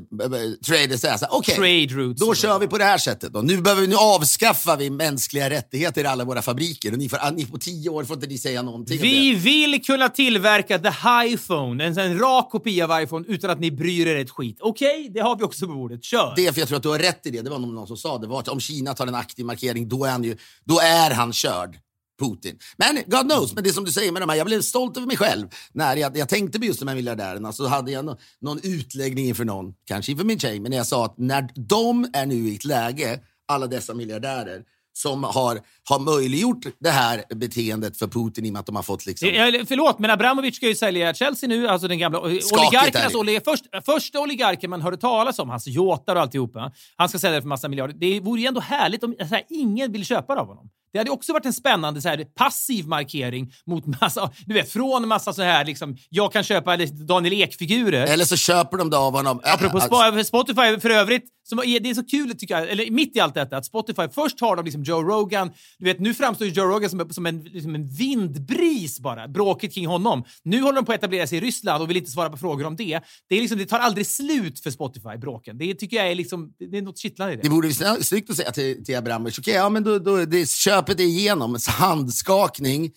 traders 0.66 1.00
säger 1.02 1.18
så 1.18 1.26
här, 1.26 1.34
okej, 1.36 1.88
routes. 1.88 2.20
då 2.28 2.36
kör 2.36 2.60
vi 2.60 2.68
på 2.68 2.78
det 2.78 2.84
här 2.84 2.98
sättet. 2.98 3.34
Då. 3.34 3.42
Nu, 3.42 3.62
behöver, 3.62 3.82
vi- 3.82 3.88
nu 3.88 3.96
avskaffar 3.96 4.78
vi 4.78 4.90
mänskliga 4.90 5.50
rättigheter 5.50 6.04
i 6.04 6.08
alla 6.08 6.24
våra 6.24 6.42
fabriker. 6.42 6.92
Och 6.92 6.98
ni, 6.98 7.10
får, 7.10 7.32
ni 7.32 7.46
på 7.46 7.58
tio 7.58 7.90
år 7.90 8.04
får 8.04 8.16
inte 8.16 8.28
ni 8.28 8.38
säga 8.38 8.62
någonting 8.62 9.00
Vi 9.02 9.34
vill 9.36 9.84
kunna 9.86 10.10
tillverka 10.10 10.80
the 10.80 10.92
iPhone, 11.34 11.84
en, 11.86 11.98
en 12.00 12.20
rak 12.20 12.50
kopia 12.50 12.86
av 12.94 13.04
iPhone, 13.04 13.26
utan 13.28 13.50
att 13.50 13.60
ni 13.60 13.72
bryr 13.72 14.08
er 14.08 14.16
ett 14.18 14.30
skit. 14.30 14.58
Okej, 14.62 15.12
det 15.14 15.20
har 15.20 15.36
vi 15.36 15.44
också 15.44 15.68
på 15.68 15.74
bordet. 15.74 16.04
Kör! 16.04 16.34
Det 16.36 16.48
är 16.48 16.52
för 16.52 16.60
jag 16.60 16.68
tror 16.68 16.78
att 16.78 16.84
du 16.84 16.90
har 16.90 17.00
rätt 17.00 17.26
i 17.26 17.30
det. 17.30 17.42
Det 17.42 17.50
var 17.50 17.60
någon 17.60 17.88
som 17.88 17.98
sa 17.98 18.18
det. 18.18 18.28
Var 18.28 18.50
om 18.50 18.60
Kina 18.60 18.94
tar 18.94 19.08
en 19.08 19.16
aktiv 19.16 19.46
markering, 19.46 19.90
då 19.90 20.06
är 20.06 20.12
han, 20.12 20.24
ju, 20.24 20.38
då 20.66 20.80
är 20.80 21.12
han 21.12 21.34
körd. 21.34 21.78
Putin. 22.20 22.58
Men 22.78 22.96
God 23.08 23.30
knows, 23.32 23.54
men 23.54 23.64
det 23.64 23.70
är 23.70 23.74
som 23.74 23.86
du 23.86 23.92
säger 23.92 24.12
med 24.12 24.22
de 24.22 24.30
här, 24.30 24.36
jag 24.38 24.46
blev 24.48 24.62
stolt 24.62 24.98
över 24.98 25.08
mig 25.08 25.18
själv 25.18 25.48
när 25.74 25.96
jag, 25.96 26.18
jag 26.18 26.30
tänkte 26.30 26.60
på 26.60 26.66
just 26.66 26.80
de 26.80 26.88
här 26.88 26.96
miljardärerna. 26.96 27.54
Så 27.54 27.68
hade 27.68 27.92
jag 27.92 28.06
nå- 28.06 28.18
någon 28.42 28.60
utläggning 28.64 29.28
inför 29.28 29.46
någon, 29.46 29.74
kanske 29.86 30.12
inför 30.12 30.26
min 30.26 30.40
tjej, 30.40 30.60
men 30.60 30.70
när 30.70 30.78
jag 30.78 30.88
sa 30.88 31.06
att 31.06 31.18
när 31.18 31.50
de 31.56 32.10
är 32.14 32.26
nu 32.26 32.36
i 32.36 32.56
ett 32.56 32.66
läge, 32.66 33.20
alla 33.48 33.68
dessa 33.68 33.94
miljardärer, 33.94 34.62
som 34.94 35.24
har, 35.24 35.62
har 35.90 36.00
möjliggjort 36.00 36.66
det 36.80 36.90
här 36.90 37.24
beteendet 37.36 37.98
för 37.98 38.08
Putin 38.08 38.46
i 38.46 38.50
och 38.50 38.54
med 38.54 38.60
att 38.60 38.66
de 38.66 38.76
har 38.76 38.84
fått 38.84 39.06
liksom... 39.06 39.30
Det- 39.30 39.38
eller, 39.38 39.66
Förlåt, 39.66 40.00
men 40.00 40.10
Abramovic 40.12 40.56
ska 40.56 40.68
ju 40.68 40.76
sälja 40.76 41.14
Chelsea 41.14 41.50
nu, 41.50 41.68
alltså 41.68 41.88
den 41.88 41.98
gamla 42.00 42.20
oligarkernas 42.20 43.16
olig, 43.16 43.42
först, 43.46 43.66
första 43.86 44.20
oligarken 44.20 44.70
man 44.70 44.82
hörde 44.82 44.98
talas 44.98 45.40
om, 45.40 45.50
hans 45.50 45.68
yachter 45.68 46.16
och 46.16 46.22
alltihopa. 46.22 46.72
Han 46.96 47.10
ska 47.10 47.20
sälja 47.20 47.36
det 47.36 47.42
för 47.42 47.48
massa 47.50 47.68
miljarder. 47.70 47.96
Det 48.00 48.20
vore 48.20 48.42
ju 48.42 48.48
ändå 48.48 48.60
härligt 48.62 49.04
om 49.04 49.16
här, 49.20 49.44
ingen 49.50 49.92
vill 49.92 50.06
köpa 50.06 50.36
det 50.36 50.42
av 50.42 50.48
honom. 50.48 50.70
Det 50.92 50.98
hade 50.98 51.12
också 51.12 51.34
varit 51.34 51.46
en 51.46 51.54
spännande 51.54 52.02
så 52.02 52.10
här, 52.10 52.26
passiv 52.36 52.88
markering 52.88 53.52
mot 53.66 53.86
massa, 54.02 54.32
du 54.46 54.54
vet, 54.54 54.72
från 54.72 55.08
massa 55.08 55.34
så 55.34 55.42
här 55.42 55.66
liksom, 55.66 55.98
jag 56.10 56.34
kan 56.34 56.44
köpa 56.44 56.78
Daniel 56.78 57.34
Ek-figurer. 57.34 58.06
Eller 58.08 58.26
så 58.26 58.36
köper 58.36 58.78
de 58.78 58.90
det 58.90 58.98
av 58.98 59.14
honom. 59.14 59.42
Apropå 59.44 59.78
Alltså, 59.78 59.96
Sp- 59.96 60.24
Spotify 60.24 60.80
för 60.80 60.90
övrigt, 60.90 61.24
som 61.44 61.60
är, 61.60 61.80
det 61.80 61.90
är 61.90 61.94
så 61.94 62.06
kul 62.06 62.36
tycker 62.38 62.60
jag, 62.60 62.70
eller 62.70 62.92
mitt 62.92 63.16
i 63.16 63.20
allt 63.20 63.34
detta, 63.34 63.58
att 63.58 63.66
Spotify 63.66 64.02
först 64.12 64.42
har 64.42 64.56
de 64.56 64.66
liksom 64.66 64.84
Joe 64.84 65.04
Rogan, 65.04 65.52
du 65.80 65.86
vet 65.86 66.00
nu 66.00 66.14
framstår 66.14 66.48
Joe 66.48 66.66
Rogan 66.66 66.90
som, 66.90 67.10
som, 67.10 67.26
en, 67.26 67.44
liksom 67.44 67.76
en 67.76 67.88
vindbris 67.88 69.00
bara, 69.00 69.28
bråket 69.28 69.74
kring 69.74 69.88
honom. 69.88 70.24
Nu 70.44 70.62
håller 70.62 70.76
de 70.76 70.86
på 70.86 70.92
att 70.92 70.98
etablera 70.98 71.28
sig 71.28 71.38
i 71.38 71.42
Ryssland 71.42 71.84
och 71.84 71.90
vill 71.90 71.98
inte 71.98 72.12
svara 72.12 72.30
på 72.30 72.38
frågor 72.38 72.66
om 72.66 72.76
det. 72.76 73.00
Det, 73.30 73.36
är 73.36 73.42
liksom, 73.42 73.58
det 73.58 73.66
tar 73.66 73.80
aldrig 73.80 74.08
slut 74.08 74.60
för 74.60 74.72
Spotify, 74.72 75.18
bråken. 75.22 75.58
Det 75.58 75.76
tycker 75.76 75.98
jag 75.98 76.12
är 76.12 76.16
liksom, 76.16 76.54
det 76.72 76.78
är 76.78 76.82
något 76.82 76.98
kittlande 76.98 77.34
i 77.34 77.36
det. 77.36 77.42
Det 77.44 77.50
vore 77.50 77.74
snyggt 78.04 78.30
att 78.30 78.36
säga 78.36 78.52
till, 78.52 78.86
till 78.86 78.98
Abramovic, 78.98 79.40
okej, 79.40 79.54
ja 79.54 79.70
men 79.70 79.84
då, 79.84 80.00
då, 80.00 80.26
det, 80.26 80.50
köpet 80.78 81.00
är 81.00 81.04
igenom, 81.04 81.58
handskakning, 81.68 82.92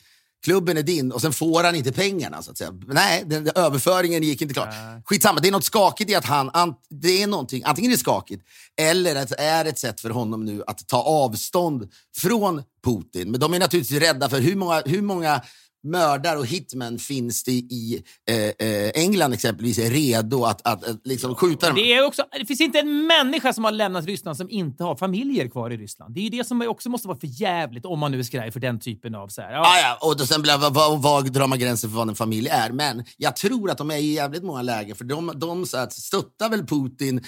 klubben 0.45 0.77
är 0.77 0.83
din 0.83 1.13
och 1.13 1.21
sen 1.21 1.33
får 1.33 1.65
han 1.65 1.75
inte 1.75 1.93
pengarna 1.93 2.43
så 2.43 2.51
att 2.51 2.59
säga. 2.59 2.73
Nej, 2.87 3.25
den, 3.27 3.45
den 3.45 3.57
överföringen 3.57 4.23
gick 4.23 4.43
inte 4.43 4.55
klart. 4.55 4.75
Skitsamma, 5.05 5.41
det 5.41 5.49
är 5.49 5.53
något 5.53 5.65
skakigt 5.65 6.11
i 6.11 6.15
att 6.15 6.25
han, 6.25 6.51
ant, 6.53 6.79
det 6.91 7.23
är 7.23 7.27
någonting, 7.27 7.63
antingen 7.65 7.91
är 7.91 7.97
det 7.97 8.01
skakigt 8.01 8.43
eller 8.81 9.17
att 9.17 9.29
det 9.29 9.41
är 9.41 9.65
ett 9.65 9.79
sätt 9.79 10.01
för 10.01 10.11
honom 10.11 10.45
nu 10.45 10.63
att 10.67 10.89
ta 10.89 11.03
avstånd 11.03 11.89
från 12.17 12.63
Putin. 12.85 13.31
Men 13.31 13.41
de 13.41 13.55
är 13.55 13.59
naturligtvis 13.59 14.01
rädda 14.01 14.29
för 14.29 14.41
hur 14.41 14.57
många, 14.57 14.83
hur 14.87 15.03
många 15.03 15.43
mördare 15.83 16.39
och 16.39 16.47
hitmen 16.47 16.99
finns 16.99 17.45
det 17.45 17.53
i 17.53 18.03
eh, 18.29 18.69
eh, 18.69 18.91
England 18.95 19.33
exempelvis 19.33 19.79
är 19.79 19.91
redo 19.91 20.45
att, 20.45 20.67
att, 20.67 20.85
att 20.85 21.07
liksom 21.07 21.35
skjuta 21.35 21.67
dem. 21.67 21.77
Det, 21.77 21.93
är 21.93 22.05
också, 22.05 22.25
det 22.39 22.47
finns 22.47 22.61
inte 22.61 22.79
en 22.79 23.07
människa 23.07 23.53
som 23.53 23.65
har 23.65 23.73
lämnat 23.73 24.05
Ryssland 24.07 24.37
som 24.37 24.51
inte 24.51 24.85
har 24.85 24.97
familjer 24.97 25.49
kvar 25.49 25.71
i 25.71 25.77
Ryssland. 25.77 26.15
Det 26.15 26.21
är 26.21 26.25
ju 26.25 26.31
det 26.31 26.45
som 26.45 26.63
också 26.63 26.89
måste 26.89 27.09
vara 27.09 27.19
för 27.19 27.43
jävligt 27.43 27.85
om 27.85 27.99
man 27.99 28.13
nu 28.13 28.19
är 28.19 28.23
skraj 28.23 28.51
för 28.51 28.61
den 28.61 28.81
typen 28.81 29.15
av... 29.15 29.29
Så 29.29 29.43
här, 29.43 29.53
ja, 29.53 29.61
Ah, 29.61 29.79
ja, 29.79 30.09
och 30.09 30.17
då 30.17 30.27
sen 30.27 30.43
blir 30.43 30.59
vad, 30.59 30.75
vad, 30.75 31.03
vad 31.03 31.33
drar 31.33 31.47
man 31.47 31.59
gränsen 31.59 31.91
för 31.91 31.97
vad 31.97 32.09
en 32.09 32.15
familj 32.15 32.49
är? 32.49 32.71
Men 32.71 33.05
jag 33.17 33.37
tror 33.37 33.71
att 33.71 33.79
de 33.79 33.91
är 33.91 33.97
i 33.97 34.13
jävligt 34.13 34.43
många 34.43 34.63
lägen, 34.63 34.97
för 34.97 35.05
de, 35.05 35.33
de 35.37 35.67
så 35.67 35.79
att, 35.79 35.93
stöttar 35.93 36.49
väl 36.49 36.67
Putin 36.67 37.25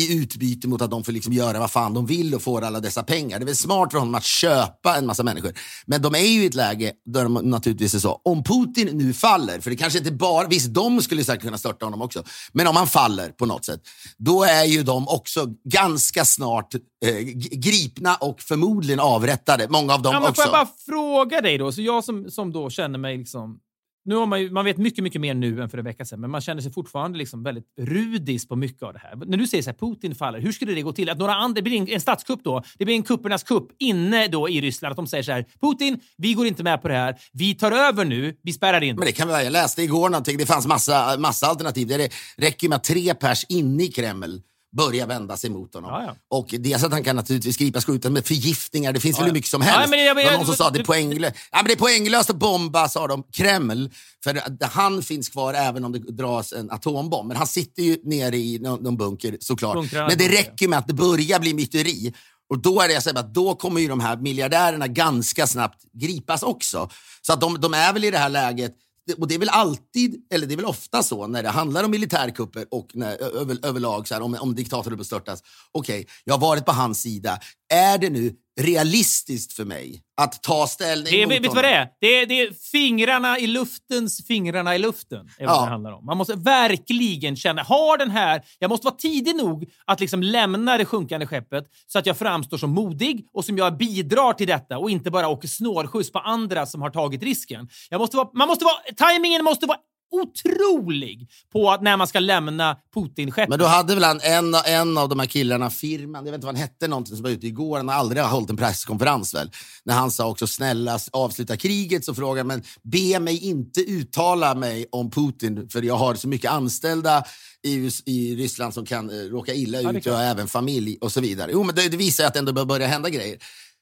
i 0.00 0.16
utbyte 0.16 0.68
mot 0.68 0.82
att 0.82 0.90
de 0.90 1.04
får 1.04 1.12
liksom 1.12 1.32
göra 1.32 1.58
vad 1.60 1.70
fan 1.70 1.94
de 1.94 2.06
vill 2.06 2.34
och 2.34 2.42
får 2.42 2.62
alla 2.62 2.80
dessa 2.80 3.02
pengar. 3.02 3.38
Det 3.38 3.44
är 3.44 3.46
väl 3.46 3.56
smart 3.56 3.92
för 3.92 3.98
honom 3.98 4.14
att 4.14 4.24
köpa 4.24 4.96
en 4.96 5.06
massa 5.06 5.22
människor. 5.22 5.52
Men 5.86 6.02
de 6.02 6.14
är 6.14 6.18
ju 6.18 6.42
i 6.42 6.46
ett 6.46 6.54
läge 6.54 6.92
där 7.06 7.22
de 7.22 7.34
naturligtvis 7.34 7.94
är 7.94 7.98
så, 7.98 8.20
om 8.24 8.44
Putin 8.44 8.88
nu 8.92 9.12
faller, 9.12 9.60
för 9.60 9.70
det 9.70 9.76
kanske 9.76 9.98
inte 9.98 10.12
bara, 10.12 10.46
visst 10.48 10.74
de 10.74 11.02
skulle 11.02 11.24
säkert 11.24 11.42
kunna 11.42 11.58
störta 11.58 11.86
honom 11.86 12.02
också, 12.02 12.24
men 12.52 12.66
om 12.66 12.76
han 12.76 12.86
faller 12.86 13.28
på 13.28 13.46
något 13.46 13.64
sätt, 13.64 13.80
då 14.18 14.44
är 14.44 14.64
ju 14.64 14.82
de 14.82 15.08
också 15.08 15.46
ganska 15.64 16.24
snart 16.24 16.74
eh, 16.74 17.16
gripna 17.50 18.14
och 18.16 18.40
förmodligen 18.40 19.00
avrättade, 19.00 19.68
många 19.68 19.94
av 19.94 20.02
dem 20.02 20.12
Ja, 20.14 20.20
men 20.20 20.30
också. 20.30 20.42
får 20.42 20.54
jag 20.54 20.66
bara 20.66 20.72
fråga 20.86 21.40
dig 21.40 21.58
då, 21.58 21.72
så 21.72 21.82
jag 21.82 22.04
som, 22.04 22.30
som 22.30 22.52
då 22.52 22.70
känner 22.70 22.98
mig 22.98 23.16
liksom 23.18 23.58
nu 24.06 24.14
har 24.14 24.26
man, 24.26 24.40
ju, 24.40 24.50
man 24.50 24.64
vet 24.64 24.76
mycket, 24.76 25.04
mycket 25.04 25.20
mer 25.20 25.34
nu 25.34 25.62
än 25.62 25.68
för 25.68 25.78
en 25.78 25.84
vecka 25.84 26.04
sedan, 26.04 26.20
men 26.20 26.30
man 26.30 26.40
känner 26.40 26.62
sig 26.62 26.72
fortfarande 26.72 27.18
liksom 27.18 27.42
väldigt 27.42 27.64
rudis 27.78 28.48
på 28.48 28.56
mycket 28.56 28.82
av 28.82 28.92
det 28.92 28.98
här. 28.98 29.16
När 29.16 29.36
du 29.36 29.46
säger 29.46 29.62
så 29.62 29.70
här, 29.70 29.76
Putin 29.76 30.14
faller, 30.14 30.40
hur 30.40 30.52
skulle 30.52 30.72
det 30.72 30.82
gå 30.82 30.92
till? 30.92 31.10
Att 31.10 31.18
några 31.18 31.34
andra, 31.34 31.54
det 31.54 31.62
blir 31.62 31.80
en, 31.80 31.88
en 31.88 32.00
statskupp 32.00 32.40
då, 32.44 32.62
det 32.78 32.84
blir 32.84 32.94
en 32.94 33.02
kuppernas 33.02 33.42
kupp 33.42 33.68
inne 33.78 34.28
då 34.28 34.48
i 34.48 34.60
Ryssland, 34.60 34.92
att 34.92 34.96
de 34.96 35.06
säger 35.06 35.22
så 35.22 35.32
här, 35.32 35.44
Putin, 35.60 36.00
vi 36.16 36.34
går 36.34 36.46
inte 36.46 36.62
med 36.62 36.82
på 36.82 36.88
det 36.88 36.94
här, 36.94 37.16
vi 37.32 37.54
tar 37.54 37.72
över 37.72 38.04
nu, 38.04 38.36
vi 38.42 38.52
spärrar 38.52 38.82
in. 38.82 38.96
Men 38.96 39.06
det 39.06 39.12
kan 39.12 39.28
vi, 39.28 39.34
jag 39.34 39.52
läste 39.52 39.82
igår 39.82 40.08
någonting, 40.08 40.38
det 40.38 40.46
fanns 40.46 40.66
massa, 40.66 41.16
massa 41.18 41.46
alternativ. 41.46 41.88
Det 41.88 42.12
räcker 42.36 42.68
med 42.68 42.76
att 42.76 42.84
tre 42.84 43.14
pers 43.14 43.44
inne 43.48 43.84
i 43.84 43.88
Kreml 43.88 44.40
börjar 44.76 45.06
vända 45.06 45.36
sig 45.36 45.50
mot 45.50 45.74
honom. 45.74 45.90
Ja, 45.90 46.02
ja. 46.06 46.14
Och 46.38 46.46
dels 46.58 46.84
att 46.84 46.92
han 46.92 47.04
kan 47.04 47.16
naturligtvis 47.16 47.56
gripas 47.56 47.84
skjuten 47.84 48.12
med 48.12 48.26
förgiftningar. 48.26 48.92
Det 48.92 49.00
finns 49.00 49.16
Ja, 49.16 49.20
väl 49.22 49.28
hur 49.30 49.34
mycket 49.34 49.50
som 49.50 49.62
helst. 49.62 49.90
men 49.90 49.98
jag- 49.98 50.16
det 50.16 50.22
var 50.24 50.30
jag- 50.30 50.38
någon 50.38 50.46
som 50.46 50.54
sa 50.56 50.70
det 50.70 50.78
är, 50.88 51.22
ja, 51.24 51.32
men 51.52 51.64
det 51.64 51.72
är 51.72 51.76
poänglöst 51.76 52.30
att 52.30 52.36
bomba, 52.36 52.88
sa 52.88 53.06
de, 53.06 53.22
Kreml. 53.32 53.90
För 54.24 54.40
han 54.66 55.02
finns 55.02 55.28
kvar 55.28 55.54
även 55.54 55.84
om 55.84 55.92
det 55.92 55.98
dras 55.98 56.52
en 56.52 56.70
atombomb. 56.70 57.28
Men 57.28 57.36
han 57.36 57.46
sitter 57.46 57.82
ju 57.82 57.98
nere 58.04 58.36
i 58.36 58.58
någon, 58.58 58.82
någon 58.82 58.96
bunker 58.96 59.36
såklart. 59.40 59.74
Bunkrarna, 59.74 60.08
men 60.08 60.18
det 60.18 60.28
räcker 60.28 60.68
med 60.68 60.78
att 60.78 60.86
det 60.86 60.94
börjar 60.94 61.40
bli 61.40 61.54
myteri. 61.54 62.14
Och 62.50 62.58
då 62.58 62.80
är 62.80 62.88
det 62.88 62.94
jag 62.94 63.02
säger, 63.02 63.18
att 63.18 63.34
då 63.34 63.54
kommer 63.54 63.80
ju 63.80 63.88
de 63.88 64.00
här 64.00 64.16
miljardärerna 64.16 64.86
ganska 64.86 65.46
snabbt 65.46 65.82
gripas 65.92 66.42
också. 66.42 66.90
Så 67.22 67.32
att 67.32 67.40
de, 67.40 67.60
de 67.60 67.74
är 67.74 67.92
väl 67.92 68.04
i 68.04 68.10
det 68.10 68.18
här 68.18 68.28
läget 68.28 68.72
och 69.18 69.28
det 69.28 69.34
är 69.34 69.38
väl 69.38 69.48
alltid, 69.48 70.26
eller 70.32 70.46
det 70.46 70.54
är 70.54 70.56
väl 70.56 70.64
ofta 70.64 71.02
så 71.02 71.26
när 71.26 71.42
det 71.42 71.48
handlar 71.48 71.84
om 71.84 71.90
militärkupper 71.90 72.66
och 72.70 72.90
när, 72.94 73.22
över, 73.22 73.66
överlag 73.66 74.08
så 74.08 74.14
här, 74.14 74.20
om, 74.20 74.36
om 74.40 74.54
diktatorer 74.54 74.96
bestörtas. 74.96 75.42
Okej, 75.72 76.00
okay, 76.00 76.12
jag 76.24 76.34
har 76.34 76.40
varit 76.40 76.64
på 76.64 76.72
hans 76.72 77.02
sida. 77.02 77.38
Är 77.74 77.98
det 77.98 78.10
nu 78.10 78.32
realistiskt 78.60 79.52
för 79.52 79.64
mig 79.64 80.02
att 80.20 80.42
ta 80.42 80.66
ställning 80.66 81.12
Det 81.12 81.26
mot 81.26 81.34
vet 81.34 81.42
du 81.42 81.48
vad 81.48 81.64
det 81.64 81.70
är? 81.70 81.88
Det 82.00 82.06
är, 82.06 82.26
det 82.26 82.40
är 82.40 82.52
fingrarna 82.72 83.38
i 83.38 83.46
luftens 83.46 84.26
fingrarna 84.26 84.74
i 84.74 84.78
luften. 84.78 85.18
är 85.38 85.46
vad 85.46 85.56
Ja. 85.56 85.60
det 85.64 85.70
handlar 85.70 85.92
om. 85.92 86.06
Man 86.06 86.16
måste 86.16 86.34
verkligen 86.34 87.36
känna, 87.36 87.62
har 87.62 87.98
den 87.98 88.10
här... 88.10 88.42
Jag 88.58 88.68
måste 88.68 88.84
vara 88.84 88.94
tidig 88.94 89.36
nog 89.36 89.70
att 89.84 90.00
liksom 90.00 90.22
lämna 90.22 90.78
det 90.78 90.84
sjunkande 90.84 91.26
skeppet 91.26 91.64
så 91.86 91.98
att 91.98 92.06
jag 92.06 92.16
framstår 92.18 92.58
som 92.58 92.70
modig 92.70 93.26
och 93.32 93.44
som 93.44 93.58
jag 93.58 93.76
bidrar 93.76 94.32
till 94.32 94.46
detta 94.46 94.78
och 94.78 94.90
inte 94.90 95.10
bara 95.10 95.28
åker 95.28 95.48
snålskjuts 95.48 96.12
på 96.12 96.18
andra 96.18 96.66
som 96.66 96.82
har 96.82 96.90
tagit 96.90 97.22
risken. 97.22 97.68
Jag 97.90 97.98
måste 97.98 98.16
vara, 98.16 98.28
man 98.34 98.48
måste 98.48 98.64
vara, 98.64 99.10
timingen 99.12 99.44
måste 99.44 99.66
vara 99.66 99.78
otrolig 100.10 101.28
på 101.52 101.70
att 101.70 101.82
när 101.82 101.96
man 101.96 102.06
ska 102.06 102.20
lämna 102.20 102.76
Putin-skeppet. 102.94 103.48
Men 103.48 103.58
då 103.58 103.64
hade 103.64 103.94
väl 103.94 104.04
han, 104.04 104.20
en, 104.22 104.54
en 104.54 104.98
av 104.98 105.08
de 105.08 105.18
här 105.18 105.26
killarna, 105.26 105.70
firman, 105.70 106.24
jag 106.24 106.32
vet 106.32 106.38
inte 106.38 106.46
vad 106.46 106.54
han 106.54 106.62
hette, 106.62 106.88
någonting 106.88 107.16
som 107.16 107.22
var 107.22 107.30
ute 107.30 107.46
igår, 107.46 107.76
han 107.76 107.88
har 107.88 107.94
aldrig 107.94 108.22
hållit 108.22 108.50
en 108.50 108.56
presskonferens 108.56 109.34
väl. 109.34 109.50
När 109.84 109.94
han 109.94 110.10
sa 110.10 110.28
också 110.28 110.46
snälla 110.46 110.98
avsluta 111.12 111.56
kriget 111.56 112.04
så 112.04 112.14
frågade 112.14 112.38
jag, 112.38 112.46
men 112.46 112.62
be 112.82 113.20
mig 113.20 113.44
inte 113.44 113.80
uttala 113.80 114.54
mig 114.54 114.86
om 114.92 115.10
Putin 115.10 115.68
för 115.68 115.82
jag 115.82 115.96
har 115.96 116.14
så 116.14 116.28
mycket 116.28 116.50
anställda 116.50 117.24
i, 117.62 117.90
i 118.06 118.36
Ryssland 118.36 118.74
som 118.74 118.86
kan 118.86 119.10
eh, 119.10 119.14
råka 119.14 119.54
illa 119.54 119.78
är 119.78 119.96
ut 119.96 120.06
jag 120.06 120.14
har 120.14 120.22
även 120.22 120.48
familj 120.48 120.98
och 121.00 121.12
så 121.12 121.20
vidare. 121.20 121.50
Jo 121.52 121.62
men 121.62 121.74
det, 121.74 121.88
det 121.88 121.96
visar 121.96 122.24
ju 122.24 122.28
att 122.28 122.34
det 122.34 122.38
ändå 122.38 122.52
bör 122.52 122.64
börja 122.64 122.86
hända 122.86 123.10
grejer. 123.10 123.38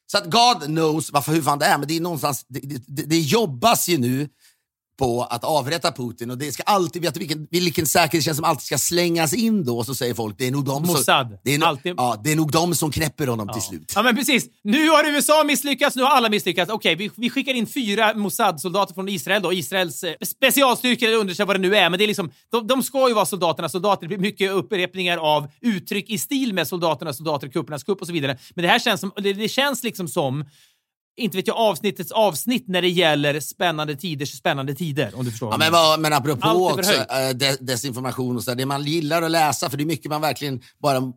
Så 0.07 0.19
att 0.19 0.25
God 0.25 0.65
knows 0.65 1.13
varför, 1.13 1.33
hur 1.33 1.43
fan 1.43 1.59
det 1.59 1.65
är, 1.65 1.79
men 1.79 1.89
det 1.89 1.97
är 1.97 2.01
någonstans, 2.01 2.45
det, 2.49 2.61
det, 2.61 2.83
det, 2.87 3.03
det 3.03 3.19
jobbas 3.19 3.89
ju 3.89 3.99
nu 3.99 4.29
på 4.99 5.23
att 5.23 5.45
avrätta 5.45 5.93
Putin 5.93 6.31
och 6.31 6.39
det 6.39 6.53
ska 6.53 6.63
alltid, 6.63 7.03
vet 7.03 7.15
du 7.15 7.21
vilken, 7.21 7.47
vilken 7.51 7.87
säkerhetstjänst 7.87 8.37
som 8.37 8.45
alltid 8.45 8.63
ska 8.67 8.79
slängas 8.79 9.35
in 9.35 9.65
då? 9.65 9.85
Så 9.85 9.95
säger 9.95 10.15
folk, 10.15 10.39
det 10.39 10.47
är 10.47 10.51
nog 10.51 10.65
de 10.65 10.85
som, 10.87 10.95
Mossad. 10.95 11.39
det 11.45 11.55
är, 11.55 11.59
no, 11.59 11.65
Alltid. 11.65 11.95
ja, 11.97 12.21
det 12.25 12.33
är 12.33 12.37
nog 12.37 12.53
de 12.53 12.75
som 12.75 12.91
knäpper 12.91 13.27
honom 13.27 13.49
till 13.53 13.63
slut. 13.63 13.93
Ja, 13.95 14.03
men 14.03 14.17
precis. 14.17 14.47
Nu 14.63 14.89
har 14.89 15.05
USA 15.15 15.45
misslyckats, 15.45 15.97
nu 15.97 16.03
har 16.03 16.11
alla 16.11 16.29
misslyckats. 16.29 16.73
Okej, 16.73 16.95
vi, 16.95 17.11
vi 17.17 17.31
skickar 17.31 17.55
in 17.55 17.67
fyra 17.67 18.15
Mossad-soldater 18.15 18.95
från 18.95 19.09
Israel 19.09 19.43
då. 19.43 19.53
Israels 19.53 20.05
eh, 20.05 20.15
specialstyrkor 20.27 21.09
eller 21.09 21.19
undersökare 21.19 21.47
vad 21.47 21.57
det 21.57 21.69
nu 21.69 21.77
är. 21.77 21.91
Men 21.91 21.99
det 21.99 22.05
är 22.05 22.09
liksom, 22.09 22.31
de, 22.53 22.67
de 22.67 22.83
ska 22.83 23.09
ju 23.09 23.15
vara 23.15 23.27
soldaterna 23.27 23.69
soldater. 23.69 24.03
Det 24.03 24.09
blir 24.09 24.19
mycket 24.19 24.51
upprepningar 24.51 25.19
av 25.19 25.49
uttryck 25.61 26.11
i 26.11 26.19
stil 26.19 26.55
med 26.55 26.69
soldaterna 26.69 27.13
soldater, 27.13 27.49
kuppernas 27.49 27.85
kupp 27.85 28.01
och 28.01 28.07
så 28.07 28.13
vidare. 28.13 28.39
Men 28.55 28.63
det 28.63 28.69
här 28.69 28.79
känns 28.79 29.01
som, 29.01 29.13
det, 29.17 29.33
det 29.33 29.49
känns 29.49 29.83
liksom 29.83 30.09
som 30.09 30.45
inte 31.17 31.37
vet 31.37 31.47
jag, 31.47 31.57
avsnittets 31.57 32.13
avsnitt 32.13 32.69
när 32.69 32.83
det 32.83 32.89
gäller 32.89 33.41
spännande 33.41 33.97
tiders 33.97 34.39
spännande 34.39 34.75
tider, 34.75 35.13
om 35.15 35.25
du 35.25 35.31
förstår. 35.31 35.53
Ja, 35.53 35.59
men, 35.59 35.73
vad, 35.73 36.01
men 36.01 36.13
apropå 36.13 36.49
också, 36.49 36.93
de, 37.35 37.57
desinformation 37.61 38.37
och 38.37 38.45
så 38.45 38.51
där, 38.51 38.57
det 38.57 38.67
man 38.67 38.85
gillar 38.85 39.23
att 39.23 39.31
läsa, 39.31 39.71
för 39.71 39.77
det 39.77 39.83
är 39.83 39.87
mycket 39.87 40.11
man 40.11 40.21
verkligen 40.21 40.61
bara 40.83 41.13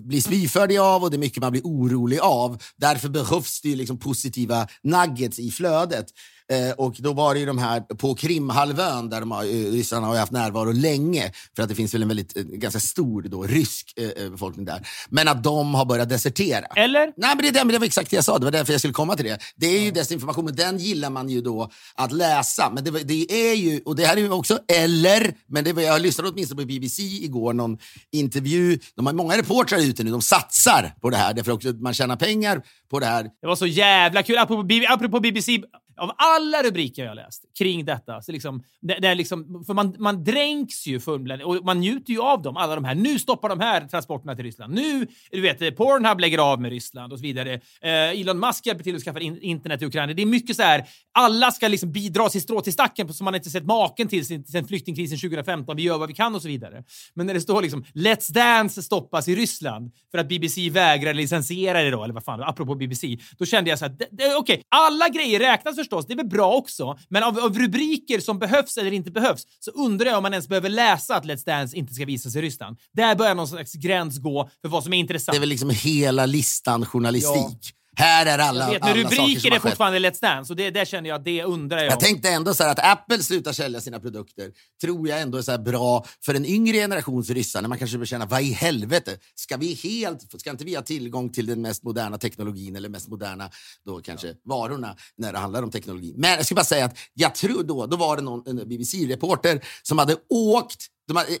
blir 0.00 0.20
spyfärdig 0.20 0.78
av 0.78 1.02
och 1.02 1.10
det 1.10 1.16
är 1.16 1.18
mycket 1.18 1.42
man 1.42 1.52
blir 1.52 1.62
orolig 1.62 2.18
av. 2.18 2.62
Därför 2.76 3.08
behövs 3.08 3.60
det 3.60 3.68
ju 3.68 3.76
liksom 3.76 3.98
positiva 3.98 4.68
nuggets 4.82 5.38
i 5.38 5.50
flödet. 5.50 6.06
Eh, 6.52 6.70
och 6.70 6.96
då 6.98 7.12
var 7.12 7.34
det 7.34 7.40
ju 7.40 7.46
de 7.46 7.58
här 7.58 7.80
på 7.80 8.14
Krimhalvön 8.14 9.10
där 9.10 9.20
de 9.20 9.30
har, 9.30 9.44
eh, 9.44 9.72
ryssarna 9.72 10.06
har 10.06 10.16
haft 10.16 10.32
närvaro 10.32 10.72
länge 10.72 11.32
för 11.56 11.62
att 11.62 11.68
det 11.68 11.74
finns 11.74 11.94
väl 11.94 12.02
en 12.02 12.08
väldigt 12.08 12.36
eh, 12.36 12.42
ganska 12.42 12.80
stor 12.80 13.22
då, 13.22 13.42
rysk 13.42 13.94
eh, 13.96 14.30
befolkning 14.30 14.64
där. 14.64 14.88
Men 15.08 15.28
att 15.28 15.44
de 15.44 15.74
har 15.74 15.84
börjat 15.84 16.08
desertera. 16.08 16.66
Eller? 16.76 17.12
Nej, 17.16 17.34
men 17.34 17.38
det, 17.38 17.48
är 17.48 17.52
det, 17.52 17.64
men 17.64 17.68
det 17.68 17.78
var 17.78 17.86
exakt 17.86 18.10
det 18.10 18.16
jag 18.16 18.24
sa. 18.24 18.38
Det 18.38 18.44
var 18.44 18.52
därför 18.52 18.72
jag 18.72 18.80
skulle 18.80 18.94
komma 18.94 19.16
till 19.16 19.24
det. 19.24 19.38
Det 19.56 19.66
är 19.66 19.80
ju 19.80 19.90
desinformation, 19.90 20.44
men 20.44 20.56
den 20.56 20.78
gillar 20.78 21.10
man 21.10 21.28
ju 21.28 21.40
då 21.40 21.70
att 21.94 22.12
läsa. 22.12 22.70
Men 22.74 22.84
det, 22.84 22.90
det 22.90 23.50
är 23.50 23.54
ju, 23.54 23.80
och 23.84 23.96
det 23.96 24.06
här 24.06 24.16
är 24.16 24.20
ju 24.20 24.30
också, 24.30 24.58
eller, 24.72 25.34
men 25.46 25.64
det 25.64 25.72
var, 25.72 25.82
jag 25.82 26.00
lyssnade 26.00 26.30
åtminstone 26.30 26.62
på 26.62 26.66
BBC 26.66 27.02
igår, 27.02 27.52
någon 27.52 27.78
intervju. 28.12 28.78
De 28.94 29.06
har 29.06 29.12
många 29.12 29.38
reportrar 29.38 29.78
ute 29.78 30.04
nu, 30.04 30.10
de 30.10 30.22
satsar 30.22 30.94
på 31.00 31.10
det 31.10 31.16
här, 31.16 31.34
därför 31.34 31.52
också 31.52 31.68
att 31.68 31.80
man 31.80 31.94
tjänar 31.94 32.16
pengar 32.16 32.62
på 32.90 33.00
det 33.00 33.06
här. 33.06 33.22
Det 33.40 33.46
var 33.46 33.56
så 33.56 33.66
jävla 33.66 34.22
kul. 34.22 34.38
Apropå, 34.38 34.68
apropå 34.88 35.20
BBC, 35.20 35.58
av 35.96 36.12
alla 36.16 36.62
rubriker 36.62 37.04
jag 37.04 37.14
läst 37.14 37.44
kring 37.58 37.84
detta, 37.84 38.22
så 38.22 38.32
liksom, 38.32 38.62
det, 38.80 38.98
det 39.00 39.08
är 39.08 39.14
liksom, 39.14 39.64
för 39.66 39.74
man, 39.74 39.96
man 39.98 40.24
dränks 40.24 40.86
ju 40.86 41.00
fullständigt 41.00 41.46
och 41.46 41.64
man 41.64 41.80
njuter 41.80 42.12
ju 42.12 42.20
av 42.20 42.42
dem. 42.42 42.56
Alla 42.56 42.74
de 42.74 42.84
här. 42.84 42.94
Nu 42.94 43.18
stoppar 43.18 43.48
de 43.48 43.60
här 43.60 43.88
transporterna 43.88 44.34
till 44.34 44.44
Ryssland. 44.44 44.74
Nu, 44.74 45.06
du 45.30 45.40
vet, 45.40 45.76
Pornhub 45.76 46.20
lägger 46.20 46.38
av 46.38 46.60
med 46.60 46.70
Ryssland 46.70 47.12
och 47.12 47.18
så 47.18 47.22
vidare. 47.22 47.54
Eh, 47.80 48.20
Elon 48.20 48.40
Musk 48.40 48.66
hjälper 48.66 48.84
till 48.84 48.96
att 48.96 49.02
skaffa 49.02 49.20
in, 49.20 49.40
internet 49.40 49.82
i 49.82 49.84
Ukraina. 49.84 50.12
Det 50.12 50.22
är 50.22 50.26
mycket 50.26 50.56
så 50.56 50.62
här, 50.62 50.84
alla 51.12 51.50
ska 51.50 51.68
liksom 51.68 51.92
bidra 51.92 52.28
sitt 52.30 52.42
strå 52.42 52.60
till 52.60 52.72
stacken 52.72 53.14
som 53.14 53.24
man 53.24 53.34
inte 53.34 53.50
sett 53.50 53.64
maken 53.64 54.08
till 54.08 54.26
sen, 54.26 54.44
sen 54.44 54.68
flyktingkrisen 54.68 55.18
2015. 55.18 55.76
Vi 55.76 55.82
gör 55.82 55.98
vad 55.98 56.08
vi 56.08 56.14
kan 56.14 56.34
och 56.34 56.42
så 56.42 56.48
vidare. 56.48 56.84
Men 57.14 57.26
när 57.26 57.34
det 57.34 57.40
står 57.40 57.62
liksom 57.62 57.84
Let's 57.84 58.32
Dance 58.32 58.82
stoppas 58.82 59.28
i 59.28 59.36
Ryssland 59.36 59.92
för 60.10 60.18
att 60.18 60.28
BBC 60.28 60.70
vägrar 60.70 61.14
licensiera 61.14 61.82
det 61.82 61.90
då, 61.90 62.04
eller 62.04 62.14
vad 62.14 62.24
fan, 62.24 62.42
apropå 62.42 62.74
BBC, 62.74 63.18
då 63.38 63.44
kände 63.44 63.70
jag 63.70 63.78
så 63.78 63.84
här, 63.84 63.94
okej, 64.12 64.36
okay, 64.36 64.62
alla 64.68 65.08
grejer 65.08 65.40
räknas 65.40 65.76
förstås, 65.86 66.06
det 66.06 66.12
är 66.12 66.16
väl 66.16 66.26
bra 66.26 66.52
också, 66.52 66.98
men 67.08 67.22
av, 67.22 67.38
av 67.38 67.58
rubriker 67.58 68.20
som 68.20 68.38
behövs 68.38 68.76
eller 68.76 68.92
inte 68.92 69.10
behövs 69.10 69.46
så 69.60 69.70
undrar 69.70 70.06
jag 70.06 70.16
om 70.16 70.22
man 70.22 70.32
ens 70.32 70.48
behöver 70.48 70.68
läsa 70.68 71.16
att 71.16 71.24
Let's 71.24 71.46
Dance 71.46 71.76
inte 71.76 71.94
ska 71.94 72.04
visas 72.04 72.36
i 72.36 72.42
Ryssland. 72.42 72.76
Där 72.92 73.14
börjar 73.14 73.34
någon 73.34 73.48
slags 73.48 73.72
gräns 73.72 74.18
gå 74.18 74.50
för 74.62 74.68
vad 74.68 74.84
som 74.84 74.92
är 74.92 74.98
intressant. 74.98 75.34
Det 75.34 75.38
är 75.38 75.40
väl 75.40 75.48
liksom 75.48 75.70
hela 75.70 76.26
listan 76.26 76.86
journalistik. 76.86 77.72
Här 77.98 78.26
är 78.26 78.38
alla, 78.38 78.64
jag 78.64 78.72
vet, 78.72 78.82
alla 78.82 78.94
men 78.94 79.02
saker 79.02 79.16
som 79.16 79.24
rubriker 79.24 79.54
är 79.54 79.58
fortfarande 79.58 79.98
Let's 79.98 80.20
Dance 80.20 80.52
och 80.52 80.56
det, 80.56 80.70
där 80.70 80.84
känner 80.84 81.08
jag, 81.08 81.24
det 81.24 81.42
undrar 81.44 81.78
jag. 81.78 81.92
Jag 81.92 82.00
tänkte 82.00 82.28
ändå 82.28 82.54
så 82.54 82.62
här 82.62 82.70
att 82.70 82.92
Apple 82.92 83.22
slutar 83.22 83.52
sälja 83.52 83.80
sina 83.80 84.00
produkter 84.00 84.50
tror 84.80 85.08
jag 85.08 85.20
ändå 85.20 85.38
är 85.38 85.42
så 85.42 85.58
bra 85.58 86.04
för 86.24 86.34
en 86.34 86.46
yngre 86.46 86.76
generations 86.76 87.30
ryssar 87.30 87.62
när 87.62 87.68
man 87.68 87.78
kanske 87.78 87.98
vill 87.98 88.08
känna 88.08 88.26
vad 88.26 88.42
i 88.42 88.52
helvete, 88.52 89.18
ska 89.34 89.56
vi 89.56 89.74
helt, 89.74 90.40
ska 90.40 90.50
inte 90.50 90.64
vi 90.64 90.74
ha 90.74 90.82
tillgång 90.82 91.32
till 91.32 91.46
den 91.46 91.62
mest 91.62 91.82
moderna 91.82 92.18
teknologin 92.18 92.76
eller 92.76 92.88
mest 92.88 93.08
moderna 93.08 93.50
då 93.84 94.00
kanske 94.00 94.34
varorna 94.44 94.96
när 95.16 95.32
det 95.32 95.38
handlar 95.38 95.62
om 95.62 95.70
teknologi. 95.70 96.14
Men 96.16 96.30
jag 96.30 96.46
ska 96.46 96.54
bara 96.54 96.64
säga 96.64 96.84
att 96.84 96.98
jag 97.14 97.34
tror 97.34 97.62
då, 97.62 97.86
då 97.86 97.96
var 97.96 98.16
det 98.16 98.22
någon 98.22 98.68
BBC-reporter 98.68 99.64
som 99.82 99.98
hade 99.98 100.16
åkt 100.28 100.86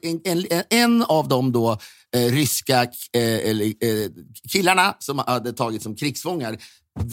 en, 0.02 0.20
en, 0.24 0.62
en 0.70 1.02
av 1.02 1.28
de 1.28 1.52
då 1.52 1.78
eh, 2.14 2.32
ryska 2.32 2.82
eh, 3.12 3.22
eh, 3.22 4.10
killarna 4.48 4.96
som 4.98 5.18
hade 5.18 5.52
tagits 5.52 5.84
som 5.84 5.96
krigsfångar 5.96 6.52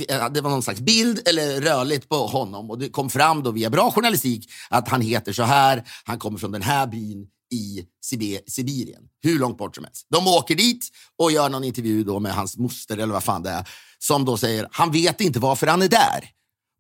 eh, 0.10 0.30
det 0.30 0.42
var 0.42 0.50
någon 0.50 0.64
slags 0.64 0.80
bild 0.80 1.28
eller 1.28 1.62
rörligt 1.62 2.10
på 2.10 2.16
honom 2.16 2.72
och 2.72 2.80
det 2.80 2.90
kom 2.90 3.10
fram 3.10 3.44
då 3.44 3.52
via 3.52 3.70
bra 3.70 3.92
journalistik 3.92 4.50
att 4.70 4.90
han 4.90 5.02
heter 5.02 5.34
så 5.34 5.44
här, 5.44 5.84
han 6.04 6.20
kommer 6.20 6.38
från 6.38 6.52
den 6.52 6.62
här 6.62 6.88
byn 6.88 7.28
i 7.54 7.86
Sibirien. 8.48 9.04
Hur 9.22 9.40
långt 9.40 9.58
bort 9.58 9.76
som 9.76 9.84
helst. 9.84 10.08
De 10.10 10.28
åker 10.28 10.56
dit 10.56 10.90
och 11.18 11.32
gör 11.32 11.50
någon 11.50 11.64
intervju 11.64 12.04
då 12.04 12.20
med 12.20 12.34
hans 12.34 12.58
moster 12.58 12.98
eller 12.98 13.14
vad 13.14 13.24
fan 13.24 13.44
det 13.44 13.50
är 13.50 13.70
som 14.00 14.26
då 14.26 14.38
säger 14.38 14.68
han 14.72 14.92
vet 14.92 15.22
inte 15.22 15.40
varför 15.40 15.68
han 15.68 15.82
är 15.82 15.88
där. 15.88 16.30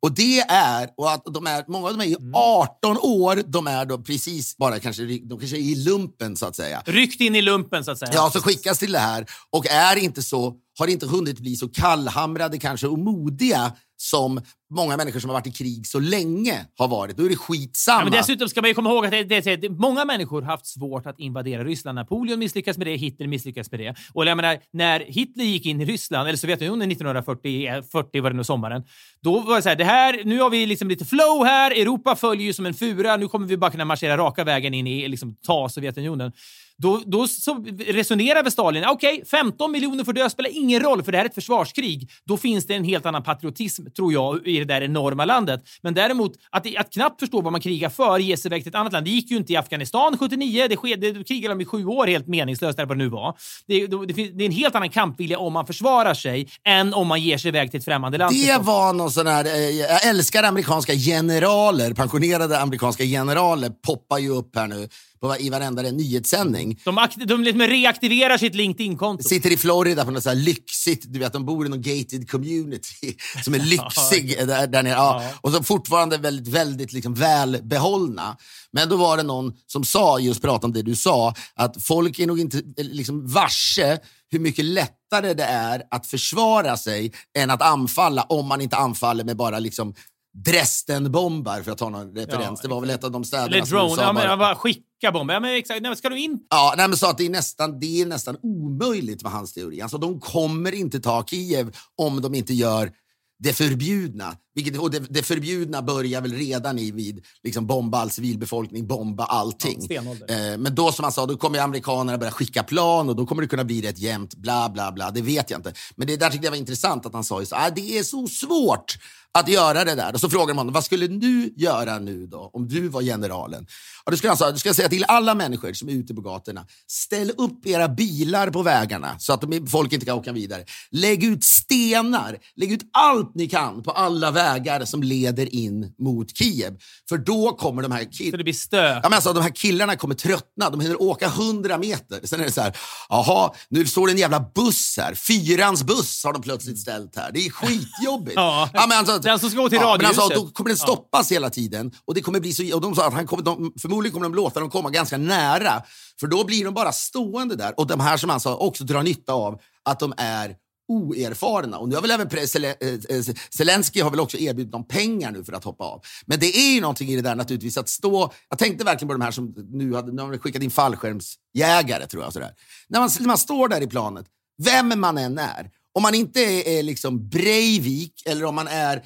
Och 0.03 0.11
det 0.11 0.39
är, 0.39 0.89
och 0.97 1.11
att 1.11 1.25
de 1.25 1.47
är, 1.47 1.63
många 1.67 1.87
av 1.87 1.91
dem 1.91 2.01
är 2.01 2.05
ju 2.05 2.17
18 2.33 2.97
år, 2.97 3.43
de 3.47 3.67
är 3.67 3.85
då 3.85 3.97
precis 3.97 4.57
bara 4.57 4.79
kanske, 4.79 5.03
de 5.03 5.39
kanske 5.39 5.57
är 5.57 5.61
i 5.61 5.75
lumpen 5.75 6.37
så 6.37 6.45
att 6.45 6.55
säga. 6.55 6.83
Ryckt 6.85 7.21
in 7.21 7.35
i 7.35 7.41
lumpen 7.41 7.83
så 7.83 7.91
att 7.91 7.99
säga. 7.99 8.11
Ja, 8.13 8.29
så 8.33 8.39
skickas 8.41 8.79
till 8.79 8.91
det 8.91 8.99
här 8.99 9.25
och 9.49 9.67
är 9.67 9.95
inte 9.95 10.21
så, 10.21 10.53
har 10.79 10.87
inte 10.87 11.05
hunnit 11.05 11.39
bli 11.39 11.55
så 11.55 11.69
kallhamrade 11.69 12.59
kanske 12.59 12.87
och 12.87 12.99
modiga 12.99 13.71
som 14.03 14.41
många 14.69 14.97
människor 14.97 15.19
som 15.19 15.29
har 15.29 15.33
varit 15.33 15.47
i 15.47 15.51
krig 15.51 15.87
så 15.87 15.99
länge 15.99 16.65
har 16.77 16.87
varit. 16.87 17.17
Då 17.17 17.25
är 17.25 17.29
det 17.29 17.35
skitsamma. 17.35 17.99
Ja, 17.99 18.03
men 18.03 18.11
dessutom 18.13 18.49
ska 18.49 18.61
man 18.61 18.67
ju 18.67 18.73
komma 18.73 18.89
ihåg 18.89 19.05
att 19.05 19.11
det, 19.11 19.23
det, 19.23 19.55
det, 19.55 19.69
många 19.69 20.05
människor 20.05 20.41
har 20.41 20.51
haft 20.51 20.65
svårt 20.65 21.05
att 21.05 21.19
invadera 21.19 21.63
Ryssland. 21.63 21.95
Napoleon 21.95 22.39
misslyckades 22.39 22.77
med 22.77 22.87
det, 22.87 22.95
Hitler 22.95 23.27
misslyckades 23.27 23.71
med 23.71 23.79
det. 23.79 23.95
Och 24.13 24.25
jag 24.25 24.37
menar, 24.37 24.59
när 24.73 24.99
Hitler 24.99 25.43
gick 25.45 25.65
in 25.65 25.81
i 25.81 25.85
Ryssland, 25.85 26.27
eller 26.27 26.37
Sovjetunionen 26.37 26.91
1940, 26.91 27.83
40 27.91 28.19
var 28.19 28.29
det 28.29 28.35
nog 28.35 28.45
sommaren, 28.45 28.83
då 29.21 29.39
var 29.39 29.55
det 29.55 29.61
så 29.61 29.69
här, 29.69 29.75
det 29.75 29.83
här, 29.83 30.21
nu 30.25 30.39
har 30.39 30.49
vi 30.49 30.65
liksom 30.65 30.87
lite 30.87 31.05
flow 31.05 31.45
här, 31.45 31.71
Europa 31.71 32.15
följer 32.15 32.45
ju 32.45 32.53
som 32.53 32.65
en 32.65 32.73
fura, 32.73 33.17
nu 33.17 33.27
kommer 33.27 33.47
vi 33.47 33.57
bara 33.57 33.71
kunna 33.71 33.85
marschera 33.85 34.17
raka 34.17 34.43
vägen 34.43 34.73
in 34.73 34.87
i, 34.87 35.07
liksom 35.07 35.35
ta 35.35 35.69
Sovjetunionen. 35.69 36.31
Då, 36.77 37.01
då 37.05 37.27
så 37.27 37.65
resonerar 37.87 38.43
väl 38.43 38.51
Stalin, 38.51 38.83
okej, 38.87 39.13
okay, 39.13 39.25
15 39.25 39.71
miljoner 39.71 40.03
får 40.03 40.13
dö 40.13 40.29
spelar 40.29 40.57
ingen 40.57 40.81
roll 40.81 41.03
för 41.03 41.11
det 41.11 41.17
här 41.17 41.25
är 41.25 41.29
ett 41.29 41.35
försvarskrig. 41.35 42.09
Då 42.25 42.37
finns 42.37 42.67
det 42.67 42.73
en 42.73 42.83
helt 42.83 43.05
annan 43.05 43.23
patriotism, 43.23 43.85
tror 43.95 44.13
jag, 44.13 44.47
i 44.47 44.59
det 44.59 44.65
där 44.65 44.81
enorma 44.81 45.25
landet. 45.25 45.63
Men 45.81 45.93
däremot, 45.93 46.31
att, 46.49 46.77
att 46.77 46.93
knappt 46.93 47.19
förstå 47.19 47.41
vad 47.41 47.51
man 47.51 47.61
krigar 47.61 47.89
för, 47.89 48.19
ge 48.19 48.37
sig 48.37 48.49
iväg 48.49 48.63
till 48.63 48.69
ett 48.69 48.75
annat 48.75 48.93
land. 48.93 49.05
Det 49.05 49.11
gick 49.11 49.31
ju 49.31 49.37
inte 49.37 49.53
i 49.53 49.55
Afghanistan 49.55 50.17
79, 50.17 50.65
det, 50.69 50.77
ske, 50.77 50.95
det 50.95 51.27
krigade 51.27 51.55
de 51.55 51.61
i 51.61 51.65
sju 51.65 51.85
år 51.85 52.07
helt 52.07 52.27
meningslöst, 52.27 52.79
eller 52.79 52.87
vad 52.87 52.97
det 52.97 53.03
nu 53.03 53.09
var. 53.09 53.37
Det, 53.67 53.87
det, 53.87 54.13
det, 54.13 54.43
är 54.43 54.45
en 54.45 54.51
helt 54.51 54.75
annan 54.75 54.89
kampvilja 54.89 55.39
om 55.39 55.53
man 55.53 55.65
försvarar 55.65 56.13
sig 56.13 56.49
än 56.67 56.93
om 56.93 57.07
man 57.07 57.21
ger 57.21 57.37
sig 57.37 57.49
iväg 57.49 57.71
till 57.71 57.77
ett 57.77 57.85
främmande 57.85 58.17
land. 58.17 58.35
Det 58.35 58.57
var 58.57 58.93
någon 58.93 59.11
sån 59.11 59.27
här, 59.27 59.45
eh, 59.45 59.69
jag 59.69 60.07
älskar 60.07 60.43
amerikanska 60.43 60.93
generaler, 60.93 61.93
pensionerade 61.93 62.59
amerikanska 62.59 63.03
generaler 63.03 63.69
poppar 63.69 64.17
ju 64.17 64.29
upp 64.29 64.55
här 64.55 64.67
nu 64.67 64.89
på, 65.23 65.37
i 65.39 65.49
varenda 65.49 65.81
nyhetssändning. 65.81 66.79
De, 66.85 67.07
de 67.25 67.43
liksom 67.43 67.61
reaktiverar 67.61 68.37
sitt 68.37 68.55
LinkedIn-konto. 68.55 69.23
Sitter 69.23 69.51
i 69.51 69.57
Florida 69.57 70.05
på 70.05 70.11
något 70.11 70.23
så 70.23 70.29
här 70.29 70.35
lyxigt, 70.35 71.05
du 71.07 71.19
vet 71.19 71.33
de 71.33 71.45
bor 71.45 71.65
i 71.65 71.69
någon 71.69 71.81
gated 71.81 72.29
community 72.29 73.17
som 73.43 73.53
är 73.53 73.59
lyxig 73.75 74.47
där, 74.47 74.67
där 74.67 74.83
nere. 74.83 74.93
Ja. 74.93 75.23
Och 75.41 75.51
så 75.51 75.63
fortfarande 75.63 76.17
väldigt, 76.17 76.47
väldigt 76.47 76.93
liksom 76.93 77.13
välbehållna. 77.13 78.37
Men 78.71 78.89
då 78.89 78.97
var 78.97 79.17
det 79.17 79.23
någon 79.23 79.53
som 79.67 79.83
sa, 79.83 80.19
just 80.19 80.41
pratade 80.41 80.65
om 80.65 80.73
det 80.73 80.81
du 80.81 80.95
sa, 80.95 81.33
att 81.55 81.83
folk 81.83 82.19
är 82.19 82.27
nog 82.27 82.39
inte 82.39 82.61
liksom 82.77 83.27
varse 83.27 83.99
hur 84.29 84.39
mycket 84.39 84.65
lättare 84.65 85.33
det 85.33 85.43
är 85.43 85.83
att 85.91 86.07
försvara 86.07 86.77
sig 86.77 87.13
än 87.37 87.49
att 87.49 87.61
anfalla 87.61 88.23
om 88.23 88.47
man 88.47 88.61
inte 88.61 88.75
anfaller 88.75 89.23
med 89.23 89.37
bara 89.37 89.59
liksom 89.59 89.93
Dresden-bombar, 90.33 91.61
för 91.61 91.71
att 91.71 91.77
ta 91.77 91.89
någon 91.89 92.15
referens. 92.15 92.59
Ja, 92.63 92.67
det 92.67 92.67
var 92.67 92.81
väl 92.81 92.89
ett 92.89 93.03
av 93.03 93.11
de 93.11 93.23
städerna 93.23 93.55
Eller 93.55 93.65
drone, 93.65 94.01
ja, 94.01 94.13
men, 94.13 94.39
bara, 94.39 94.55
skicka 94.55 95.11
bomber. 95.11 95.33
Ja, 95.33 95.39
men 95.39 95.55
exakt. 95.55 95.81
Nej, 95.81 95.95
ska 95.95 96.09
du 96.09 96.19
in? 96.19 96.39
Ja, 96.49 96.73
nej, 96.77 96.87
men 96.87 96.97
sa 96.97 97.09
att 97.09 97.17
det 97.17 97.25
är, 97.25 97.29
nästan, 97.29 97.79
det 97.79 98.01
är 98.01 98.05
nästan 98.05 98.37
omöjligt 98.41 99.23
med 99.23 99.31
hans 99.31 99.53
teori. 99.53 99.81
Alltså, 99.81 99.97
de 99.97 100.19
kommer 100.19 100.71
inte 100.71 100.99
ta 100.99 101.23
Kiev 101.23 101.75
om 101.97 102.21
de 102.21 102.35
inte 102.35 102.53
gör 102.53 102.91
det 103.39 103.53
förbjudna. 103.53 104.35
Vilket, 104.55 104.79
och 104.79 104.91
det, 104.91 104.99
det, 104.99 105.23
förbjudna 105.23 105.81
börjar 105.81 106.21
väl 106.21 106.33
redan 106.33 106.79
i 106.79 106.91
vid 106.91 107.25
liksom 107.43 107.67
bomba 107.67 108.01
all 108.01 108.11
civilbefolkning, 108.11 108.87
bomba 108.87 109.25
allting. 109.25 109.87
Ja, 109.89 110.01
eh, 110.01 110.57
men 110.57 110.75
då 110.75 110.91
som 110.91 111.03
han 111.03 111.11
sa, 111.11 111.25
då 111.25 111.37
kommer 111.37 111.59
amerikanerna 111.59 112.17
börja 112.17 112.31
skicka 112.31 112.63
plan 112.63 113.09
och 113.09 113.15
då 113.15 113.25
kommer 113.25 113.41
det 113.41 113.47
kunna 113.47 113.63
bli 113.63 113.81
rätt 113.81 113.99
jämnt, 113.99 114.35
bla 114.35 114.69
bla 114.69 114.91
bla. 114.91 115.11
Det 115.11 115.21
vet 115.21 115.49
jag 115.49 115.59
inte. 115.59 115.73
Men 115.95 116.07
det 116.07 116.17
där 116.17 116.29
tyckte 116.29 116.45
jag 116.45 116.51
var 116.51 116.57
intressant 116.57 117.05
att 117.05 117.13
han 117.13 117.23
sa 117.23 117.41
att 117.41 117.53
ah, 117.53 117.69
det 117.75 117.97
är 117.97 118.03
så 118.03 118.27
svårt 118.27 118.97
att 119.37 119.47
göra 119.47 119.83
det 119.83 119.95
där. 119.95 120.13
Och 120.13 120.19
så 120.19 120.29
frågar 120.29 120.53
man 120.53 120.71
vad 120.71 120.83
skulle 120.83 121.07
du 121.07 121.53
göra 121.57 121.99
nu 121.99 122.27
då, 122.27 122.49
om 122.53 122.67
du 122.67 122.87
var 122.87 123.01
generalen? 123.01 123.67
Och 124.03 124.11
då 124.11 124.17
skulle 124.17 124.29
han 124.29 124.37
säga, 124.37 124.51
du 124.51 124.59
ska 124.59 124.73
säga 124.73 124.89
till 124.89 125.05
alla 125.07 125.35
människor 125.35 125.73
som 125.73 125.89
är 125.89 125.93
ute 125.93 126.13
på 126.13 126.21
gatorna, 126.21 126.65
ställ 126.87 127.31
upp 127.37 127.65
era 127.65 127.87
bilar 127.87 128.49
på 128.49 128.63
vägarna 128.63 129.15
så 129.19 129.33
att 129.33 129.41
de, 129.41 129.67
folk 129.67 129.93
inte 129.93 130.05
kan 130.05 130.17
åka 130.17 130.31
vidare. 130.31 130.65
Lägg 130.91 131.23
ut 131.23 131.43
stenar, 131.43 132.37
lägg 132.55 132.71
ut 132.71 132.81
allt 132.93 133.35
ni 133.35 133.49
kan 133.49 133.83
på 133.83 133.91
alla 133.91 134.31
vägar 134.31 134.42
som 134.85 135.03
leder 135.03 135.55
in 135.55 135.93
mot 135.99 136.37
Kiev. 136.37 136.73
För 137.09 137.17
då 137.17 137.51
kommer 137.51 137.81
de 137.81 137.91
här 137.91 138.11
killarna... 138.11 138.37
det 138.37 138.43
blir 138.43 138.53
stök. 138.53 138.99
Ja, 139.03 139.09
men 139.09 139.13
alltså, 139.13 139.33
de 139.33 139.43
här 139.43 139.55
killarna 139.55 139.95
kommer 139.95 140.15
tröttna, 140.15 140.69
de 140.69 140.79
hinner 140.79 141.01
åka 141.01 141.29
hundra 141.29 141.77
meter. 141.77 142.19
Sen 142.23 142.39
är 142.39 142.43
det 142.43 142.51
så 142.51 142.61
här, 142.61 142.77
jaha, 143.09 143.51
nu 143.69 143.85
står 143.85 144.07
det 144.07 144.13
en 144.13 144.17
jävla 144.17 144.45
buss 144.55 144.95
här. 144.97 145.13
Fyrans 145.13 145.83
buss 145.83 146.23
har 146.23 146.33
de 146.33 146.41
plötsligt 146.41 146.79
ställt 146.79 147.15
här. 147.15 147.31
Det 147.33 147.39
är 147.45 147.49
skitjobbigt. 147.49 148.35
ja. 148.35 148.69
Ja, 148.73 148.85
men 148.89 148.97
alltså, 148.97 149.19
den 149.19 149.39
som 149.39 149.49
ska 149.49 149.61
gå 149.61 149.69
till 149.69 149.79
ja, 149.81 149.87
radiohuset. 149.87 150.23
Alltså, 150.23 150.39
då 150.39 150.47
kommer 150.47 150.69
den 150.69 150.77
stoppas 150.77 151.31
ja. 151.31 151.35
hela 151.35 151.49
tiden. 151.49 151.91
Och 152.05 152.13
det 152.13 152.21
kommer 152.21 152.39
bli 152.39 152.53
så, 152.53 152.75
och 152.75 152.81
de 152.81 152.95
sa 152.95 153.07
att 153.07 153.13
han 153.13 153.27
kommer, 153.27 153.43
de, 153.43 153.73
förmodligen 153.81 154.13
kommer 154.13 154.29
de 154.29 154.35
låta 154.35 154.59
dem 154.59 154.69
komma 154.69 154.89
ganska 154.89 155.17
nära. 155.17 155.83
För 156.19 156.27
då 156.27 156.43
blir 156.43 156.65
de 156.65 156.73
bara 156.73 156.91
stående 156.91 157.55
där. 157.55 157.79
Och 157.79 157.87
de 157.87 157.99
här 157.99 158.17
som 158.17 158.29
alltså 158.29 158.53
också 158.53 158.83
drar 158.83 159.03
nytta 159.03 159.33
av 159.33 159.59
att 159.85 159.99
de 159.99 160.13
är 160.17 160.55
oerfarna. 160.87 161.77
Och 161.77 161.89
nu 161.89 161.95
har 161.95 162.01
väl 162.01 162.11
även 162.11 162.27
eh, 162.27 163.17
eh, 163.17 163.23
Zelensky 163.49 164.01
har 164.01 164.11
väl 164.11 164.19
också 164.19 164.37
erbjudit 164.37 164.71
dem 164.71 164.87
pengar 164.87 165.31
nu 165.31 165.43
för 165.43 165.53
att 165.53 165.63
hoppa 165.63 165.83
av. 165.83 166.01
Men 166.25 166.39
det 166.39 166.57
är 166.57 166.73
ju 166.73 166.81
någonting 166.81 167.09
i 167.09 167.15
det 167.15 167.21
där 167.21 167.35
naturligtvis 167.35 167.77
att 167.77 167.89
stå... 167.89 168.33
Jag 168.49 168.59
tänkte 168.59 168.85
verkligen 168.85 169.07
på 169.07 169.13
de 169.13 169.21
här 169.21 169.31
som 169.31 169.53
nu 169.71 169.93
hade, 169.93 170.11
nu 170.11 170.21
har 170.21 170.37
skickat 170.37 170.63
in 170.63 170.71
fallskärmsjägare, 170.71 172.07
tror 172.07 172.23
jag. 172.23 172.33
Sådär. 172.33 172.51
När, 172.87 172.99
man, 172.99 173.09
när 173.19 173.27
man 173.27 173.37
står 173.37 173.67
där 173.67 173.81
i 173.81 173.87
planet, 173.87 174.25
vem 174.63 174.99
man 174.99 175.17
än 175.17 175.37
är, 175.37 175.71
om 175.95 176.01
man 176.01 176.15
inte 176.15 176.39
är, 176.39 176.67
är 176.67 176.83
liksom 176.83 177.29
Breivik 177.29 178.23
eller 178.25 178.45
om 178.45 178.55
man 178.55 178.67
är 178.67 179.03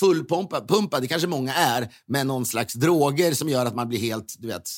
fullpumpad, 0.00 0.68
pumpad, 0.68 1.02
det 1.02 1.08
kanske 1.08 1.28
många 1.28 1.54
är, 1.54 1.88
med 2.06 2.26
någon 2.26 2.46
slags 2.46 2.74
droger 2.74 3.34
som 3.34 3.48
gör 3.48 3.66
att 3.66 3.74
man 3.74 3.88
blir 3.88 3.98
helt 3.98 4.34
du 4.38 4.48
vet, 4.48 4.70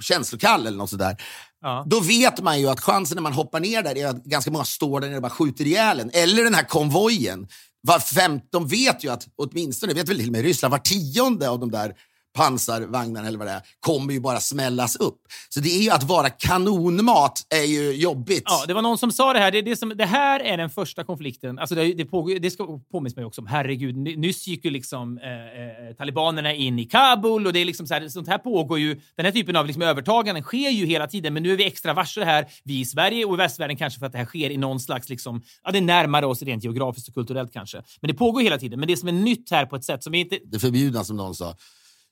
känslokall 0.00 0.66
eller 0.66 0.78
något 0.78 0.90
sådär. 0.90 1.16
Ja. 1.62 1.84
Då 1.86 2.00
vet 2.00 2.42
man 2.42 2.60
ju 2.60 2.68
att 2.68 2.80
chansen 2.80 3.14
när 3.14 3.22
man 3.22 3.32
hoppar 3.32 3.60
ner 3.60 3.82
där 3.82 3.98
är 3.98 4.06
att 4.06 4.24
ganska 4.24 4.50
många 4.50 4.64
står 4.64 5.00
där 5.00 5.08
nere 5.08 5.16
och 5.16 5.22
bara 5.22 5.30
skjuter 5.30 5.66
ihjäl 5.66 6.00
en. 6.00 6.10
Eller 6.12 6.44
den 6.44 6.54
här 6.54 6.64
konvojen. 6.64 7.46
Var 7.80 7.98
fem, 7.98 8.40
de 8.52 8.68
vet 8.68 9.04
ju 9.04 9.12
att, 9.12 9.26
åtminstone, 9.36 9.94
vet 9.94 10.08
väl 10.08 10.18
till 10.18 10.26
och 10.26 10.32
med 10.32 10.42
Ryssland, 10.42 10.72
var 10.72 10.78
tionde 10.78 11.50
av 11.50 11.60
de 11.60 11.70
där 11.70 11.94
pansarvagnar 12.32 13.24
eller 13.24 13.38
vad 13.38 13.46
det 13.46 13.52
är, 13.52 13.62
kommer 13.80 14.12
ju 14.12 14.20
bara 14.20 14.40
smällas 14.40 14.96
upp. 14.96 15.20
Så 15.48 15.60
det 15.60 15.68
är 15.68 15.82
ju 15.82 15.90
att 15.90 16.02
vara 16.02 16.30
kanonmat 16.30 17.46
är 17.54 17.64
ju 17.64 17.92
jobbigt. 17.92 18.42
Ja, 18.46 18.64
det 18.66 18.74
var 18.74 18.82
någon 18.82 18.98
som 18.98 19.12
sa 19.12 19.32
det 19.32 19.38
här. 19.38 19.50
Det, 19.50 19.62
det, 19.62 19.76
som, 19.76 19.92
det 19.96 20.06
här 20.06 20.40
är 20.40 20.56
den 20.56 20.70
första 20.70 21.04
konflikten. 21.04 21.58
Alltså 21.58 21.74
det, 21.74 21.92
det, 21.92 22.04
pågår, 22.04 22.38
det 22.38 22.50
ska 22.50 22.80
påminnas 22.92 23.16
mig 23.16 23.24
också 23.24 23.40
om. 23.40 23.46
Herregud, 23.46 23.96
nyss 23.96 24.46
gick 24.46 24.64
ju 24.64 24.70
liksom 24.70 25.18
eh, 25.18 25.88
eh, 25.88 25.96
talibanerna 25.96 26.54
in 26.54 26.78
i 26.78 26.84
Kabul 26.84 27.46
och 27.46 27.52
det 27.52 27.58
är 27.58 27.64
liksom 27.64 27.86
så 27.86 27.94
här, 27.94 28.08
sånt 28.08 28.28
här 28.28 28.38
pågår 28.38 28.78
ju. 28.78 29.00
Den 29.16 29.24
här 29.24 29.32
typen 29.32 29.56
av 29.56 29.66
liksom 29.66 29.82
övertaganden 29.82 30.42
sker 30.42 30.70
ju 30.70 30.86
hela 30.86 31.06
tiden, 31.06 31.34
men 31.34 31.42
nu 31.42 31.52
är 31.52 31.56
vi 31.56 31.66
extra 31.66 31.94
varse 31.94 32.24
här. 32.24 32.46
Vi 32.64 32.80
i 32.80 32.84
Sverige 32.84 33.24
och 33.24 33.34
i 33.34 33.36
västvärlden 33.36 33.76
kanske 33.76 33.98
för 33.98 34.06
att 34.06 34.12
det 34.12 34.18
här 34.18 34.24
sker 34.24 34.50
i 34.50 34.56
någon 34.56 34.80
slags 34.80 35.08
liksom, 35.08 35.42
ja, 35.64 35.70
det 35.70 35.78
är 35.78 35.82
närmare 35.82 36.26
oss 36.26 36.42
rent 36.42 36.64
geografiskt 36.64 37.08
och 37.08 37.14
kulturellt 37.14 37.52
kanske. 37.52 37.82
Men 38.00 38.08
det 38.08 38.14
pågår 38.14 38.40
hela 38.40 38.58
tiden. 38.58 38.78
Men 38.78 38.88
det 38.88 38.96
som 38.96 39.08
är 39.08 39.12
nytt 39.12 39.50
här 39.50 39.66
på 39.66 39.76
ett 39.76 39.84
sätt 39.84 40.02
som 40.02 40.12
vi 40.12 40.18
inte... 40.18 40.38
Det 40.44 40.58
förbjudna 40.58 41.04
som 41.04 41.16
någon 41.16 41.34
sa 41.34 41.56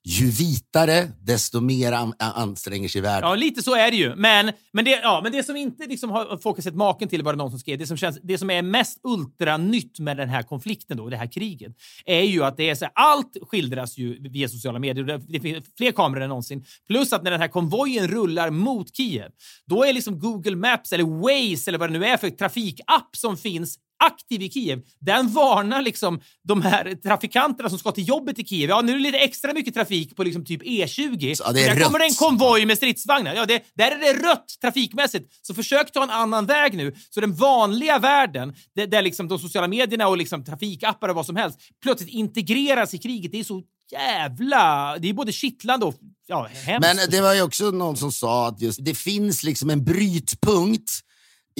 ju 0.05 0.31
vitare, 0.31 1.09
desto 1.21 1.61
mer 1.61 1.93
an 1.93 2.15
anstränger 2.19 2.89
sig 2.89 3.01
världen. 3.01 3.31
Ja, 3.31 3.35
lite 3.35 3.63
så 3.63 3.75
är 3.75 3.91
det 3.91 3.97
ju. 3.97 4.15
Men, 4.17 4.53
men, 4.73 4.85
det, 4.85 4.91
ja, 4.91 5.21
men 5.23 5.33
det 5.33 5.43
som 5.43 5.57
inte 5.57 5.87
liksom 5.87 6.11
har 6.11 6.39
folk 6.43 6.57
har 6.57 6.63
sett 6.63 6.75
maken 6.75 7.09
till, 7.09 7.23
var 7.23 7.33
det 7.33 7.37
någon 7.37 7.51
som 7.51 7.61
skrev, 7.61 7.79
det 7.79 7.87
som, 7.87 7.97
känns, 7.97 8.19
det 8.23 8.39
som 8.39 8.51
är 8.51 8.63
mest 8.63 9.01
ultranytt 9.03 9.99
med 9.99 10.17
den 10.17 10.29
här 10.29 10.43
konflikten, 10.43 10.97
då, 10.97 11.09
det 11.09 11.17
här 11.17 11.33
kriget, 11.33 11.73
är 12.05 12.23
ju 12.23 12.45
att 12.45 12.57
det 12.57 12.71
är 12.71 12.75
så 12.75 12.85
här, 12.85 12.93
allt 12.95 13.37
skildras 13.43 13.99
ju 13.99 14.29
via 14.29 14.49
sociala 14.49 14.79
medier. 14.79 15.21
Det 15.29 15.41
finns 15.41 15.65
fler 15.77 15.93
kameror 15.93 16.23
än 16.23 16.29
någonsin. 16.29 16.65
Plus 16.89 17.13
att 17.13 17.23
när 17.23 17.31
den 17.31 17.41
här 17.41 17.49
konvojen 17.49 18.09
rullar 18.09 18.51
mot 18.51 18.97
Kiev, 18.97 19.31
då 19.67 19.85
är 19.85 19.93
liksom 19.93 20.19
Google 20.19 20.57
Maps 20.57 20.93
eller 20.93 21.05
Waze 21.05 21.71
eller 21.71 21.79
vad 21.79 21.93
det 21.93 21.99
nu 21.99 22.07
är 22.07 22.17
för 22.17 22.31
trafikapp 22.31 23.17
som 23.17 23.37
finns 23.37 23.79
aktiv 24.01 24.43
i 24.43 24.51
Kiev, 24.51 24.83
den 25.01 25.29
varnar 25.29 25.83
liksom 25.83 26.21
de 26.45 26.63
här 26.63 26.95
trafikanterna 26.95 27.69
som 27.69 27.79
ska 27.79 27.93
till 27.93 28.09
jobbet 28.09 28.39
i 28.39 28.45
Kiev. 28.45 28.71
Ja, 28.71 28.81
nu 28.81 28.93
är 28.93 28.97
det 28.97 29.03
lite 29.03 29.19
extra 29.19 29.53
mycket 29.53 29.75
trafik 29.75 30.17
på 30.17 30.23
liksom 30.23 30.45
typ 30.45 30.63
E20. 30.63 31.37
Ja, 31.45 31.53
det 31.53 31.65
är 31.65 31.69
där 31.69 31.75
rött. 31.75 31.85
kommer 31.85 31.99
det 31.99 32.05
en 32.05 32.15
konvoj 32.15 32.67
med 32.67 32.77
stridsvagnar. 32.77 33.35
Ja, 33.35 33.47
det, 33.47 33.63
där 33.75 33.91
är 33.91 33.99
det 33.99 34.29
rött 34.29 34.59
trafikmässigt. 34.61 35.33
Så 35.43 35.55
försök 35.55 35.93
ta 35.93 36.03
en 36.03 36.11
annan 36.11 36.47
väg 36.47 36.77
nu. 36.77 36.95
Så 37.11 37.21
den 37.21 37.35
vanliga 37.35 37.99
världen, 37.99 38.55
där, 38.75 38.87
där 38.87 39.03
liksom 39.03 39.29
de 39.29 39.39
sociala 39.39 39.69
medierna 39.69 40.09
och 40.09 40.17
liksom 40.17 40.45
trafikappar 40.45 41.09
och 41.09 41.15
vad 41.15 41.27
som 41.27 41.37
helst 41.37 41.59
plötsligt 41.83 42.11
integreras 42.11 42.95
i 42.95 42.99
kriget. 42.99 43.33
Det 43.33 43.41
är 43.41 43.45
så 43.45 43.63
jävla... 43.93 44.97
Det 44.99 45.09
är 45.09 45.13
både 45.13 45.33
kittlande 45.33 45.87
och 45.87 45.95
ja, 46.27 46.49
hemskt. 46.53 46.95
Men 46.95 47.11
det 47.11 47.21
var 47.21 47.35
ju 47.35 47.43
också 47.43 47.71
någon 47.71 47.97
som 47.97 48.13
sa 48.13 48.49
att 48.49 48.61
just, 48.61 48.85
det 48.85 48.95
finns 48.95 49.43
liksom 49.43 49.71
en 49.71 49.85
brytpunkt 49.85 50.91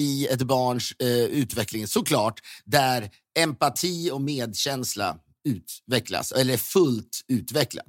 i 0.01 0.27
ett 0.27 0.41
barns 0.41 0.93
eh, 0.99 1.07
utveckling, 1.07 1.87
såklart, 1.87 2.39
där 2.65 3.09
empati 3.39 4.11
och 4.11 4.21
medkänsla 4.21 5.17
utvecklas, 5.49 6.31
eller 6.31 6.53
är 6.53 6.57
fullt 6.57 7.21
utvecklad 7.27 7.85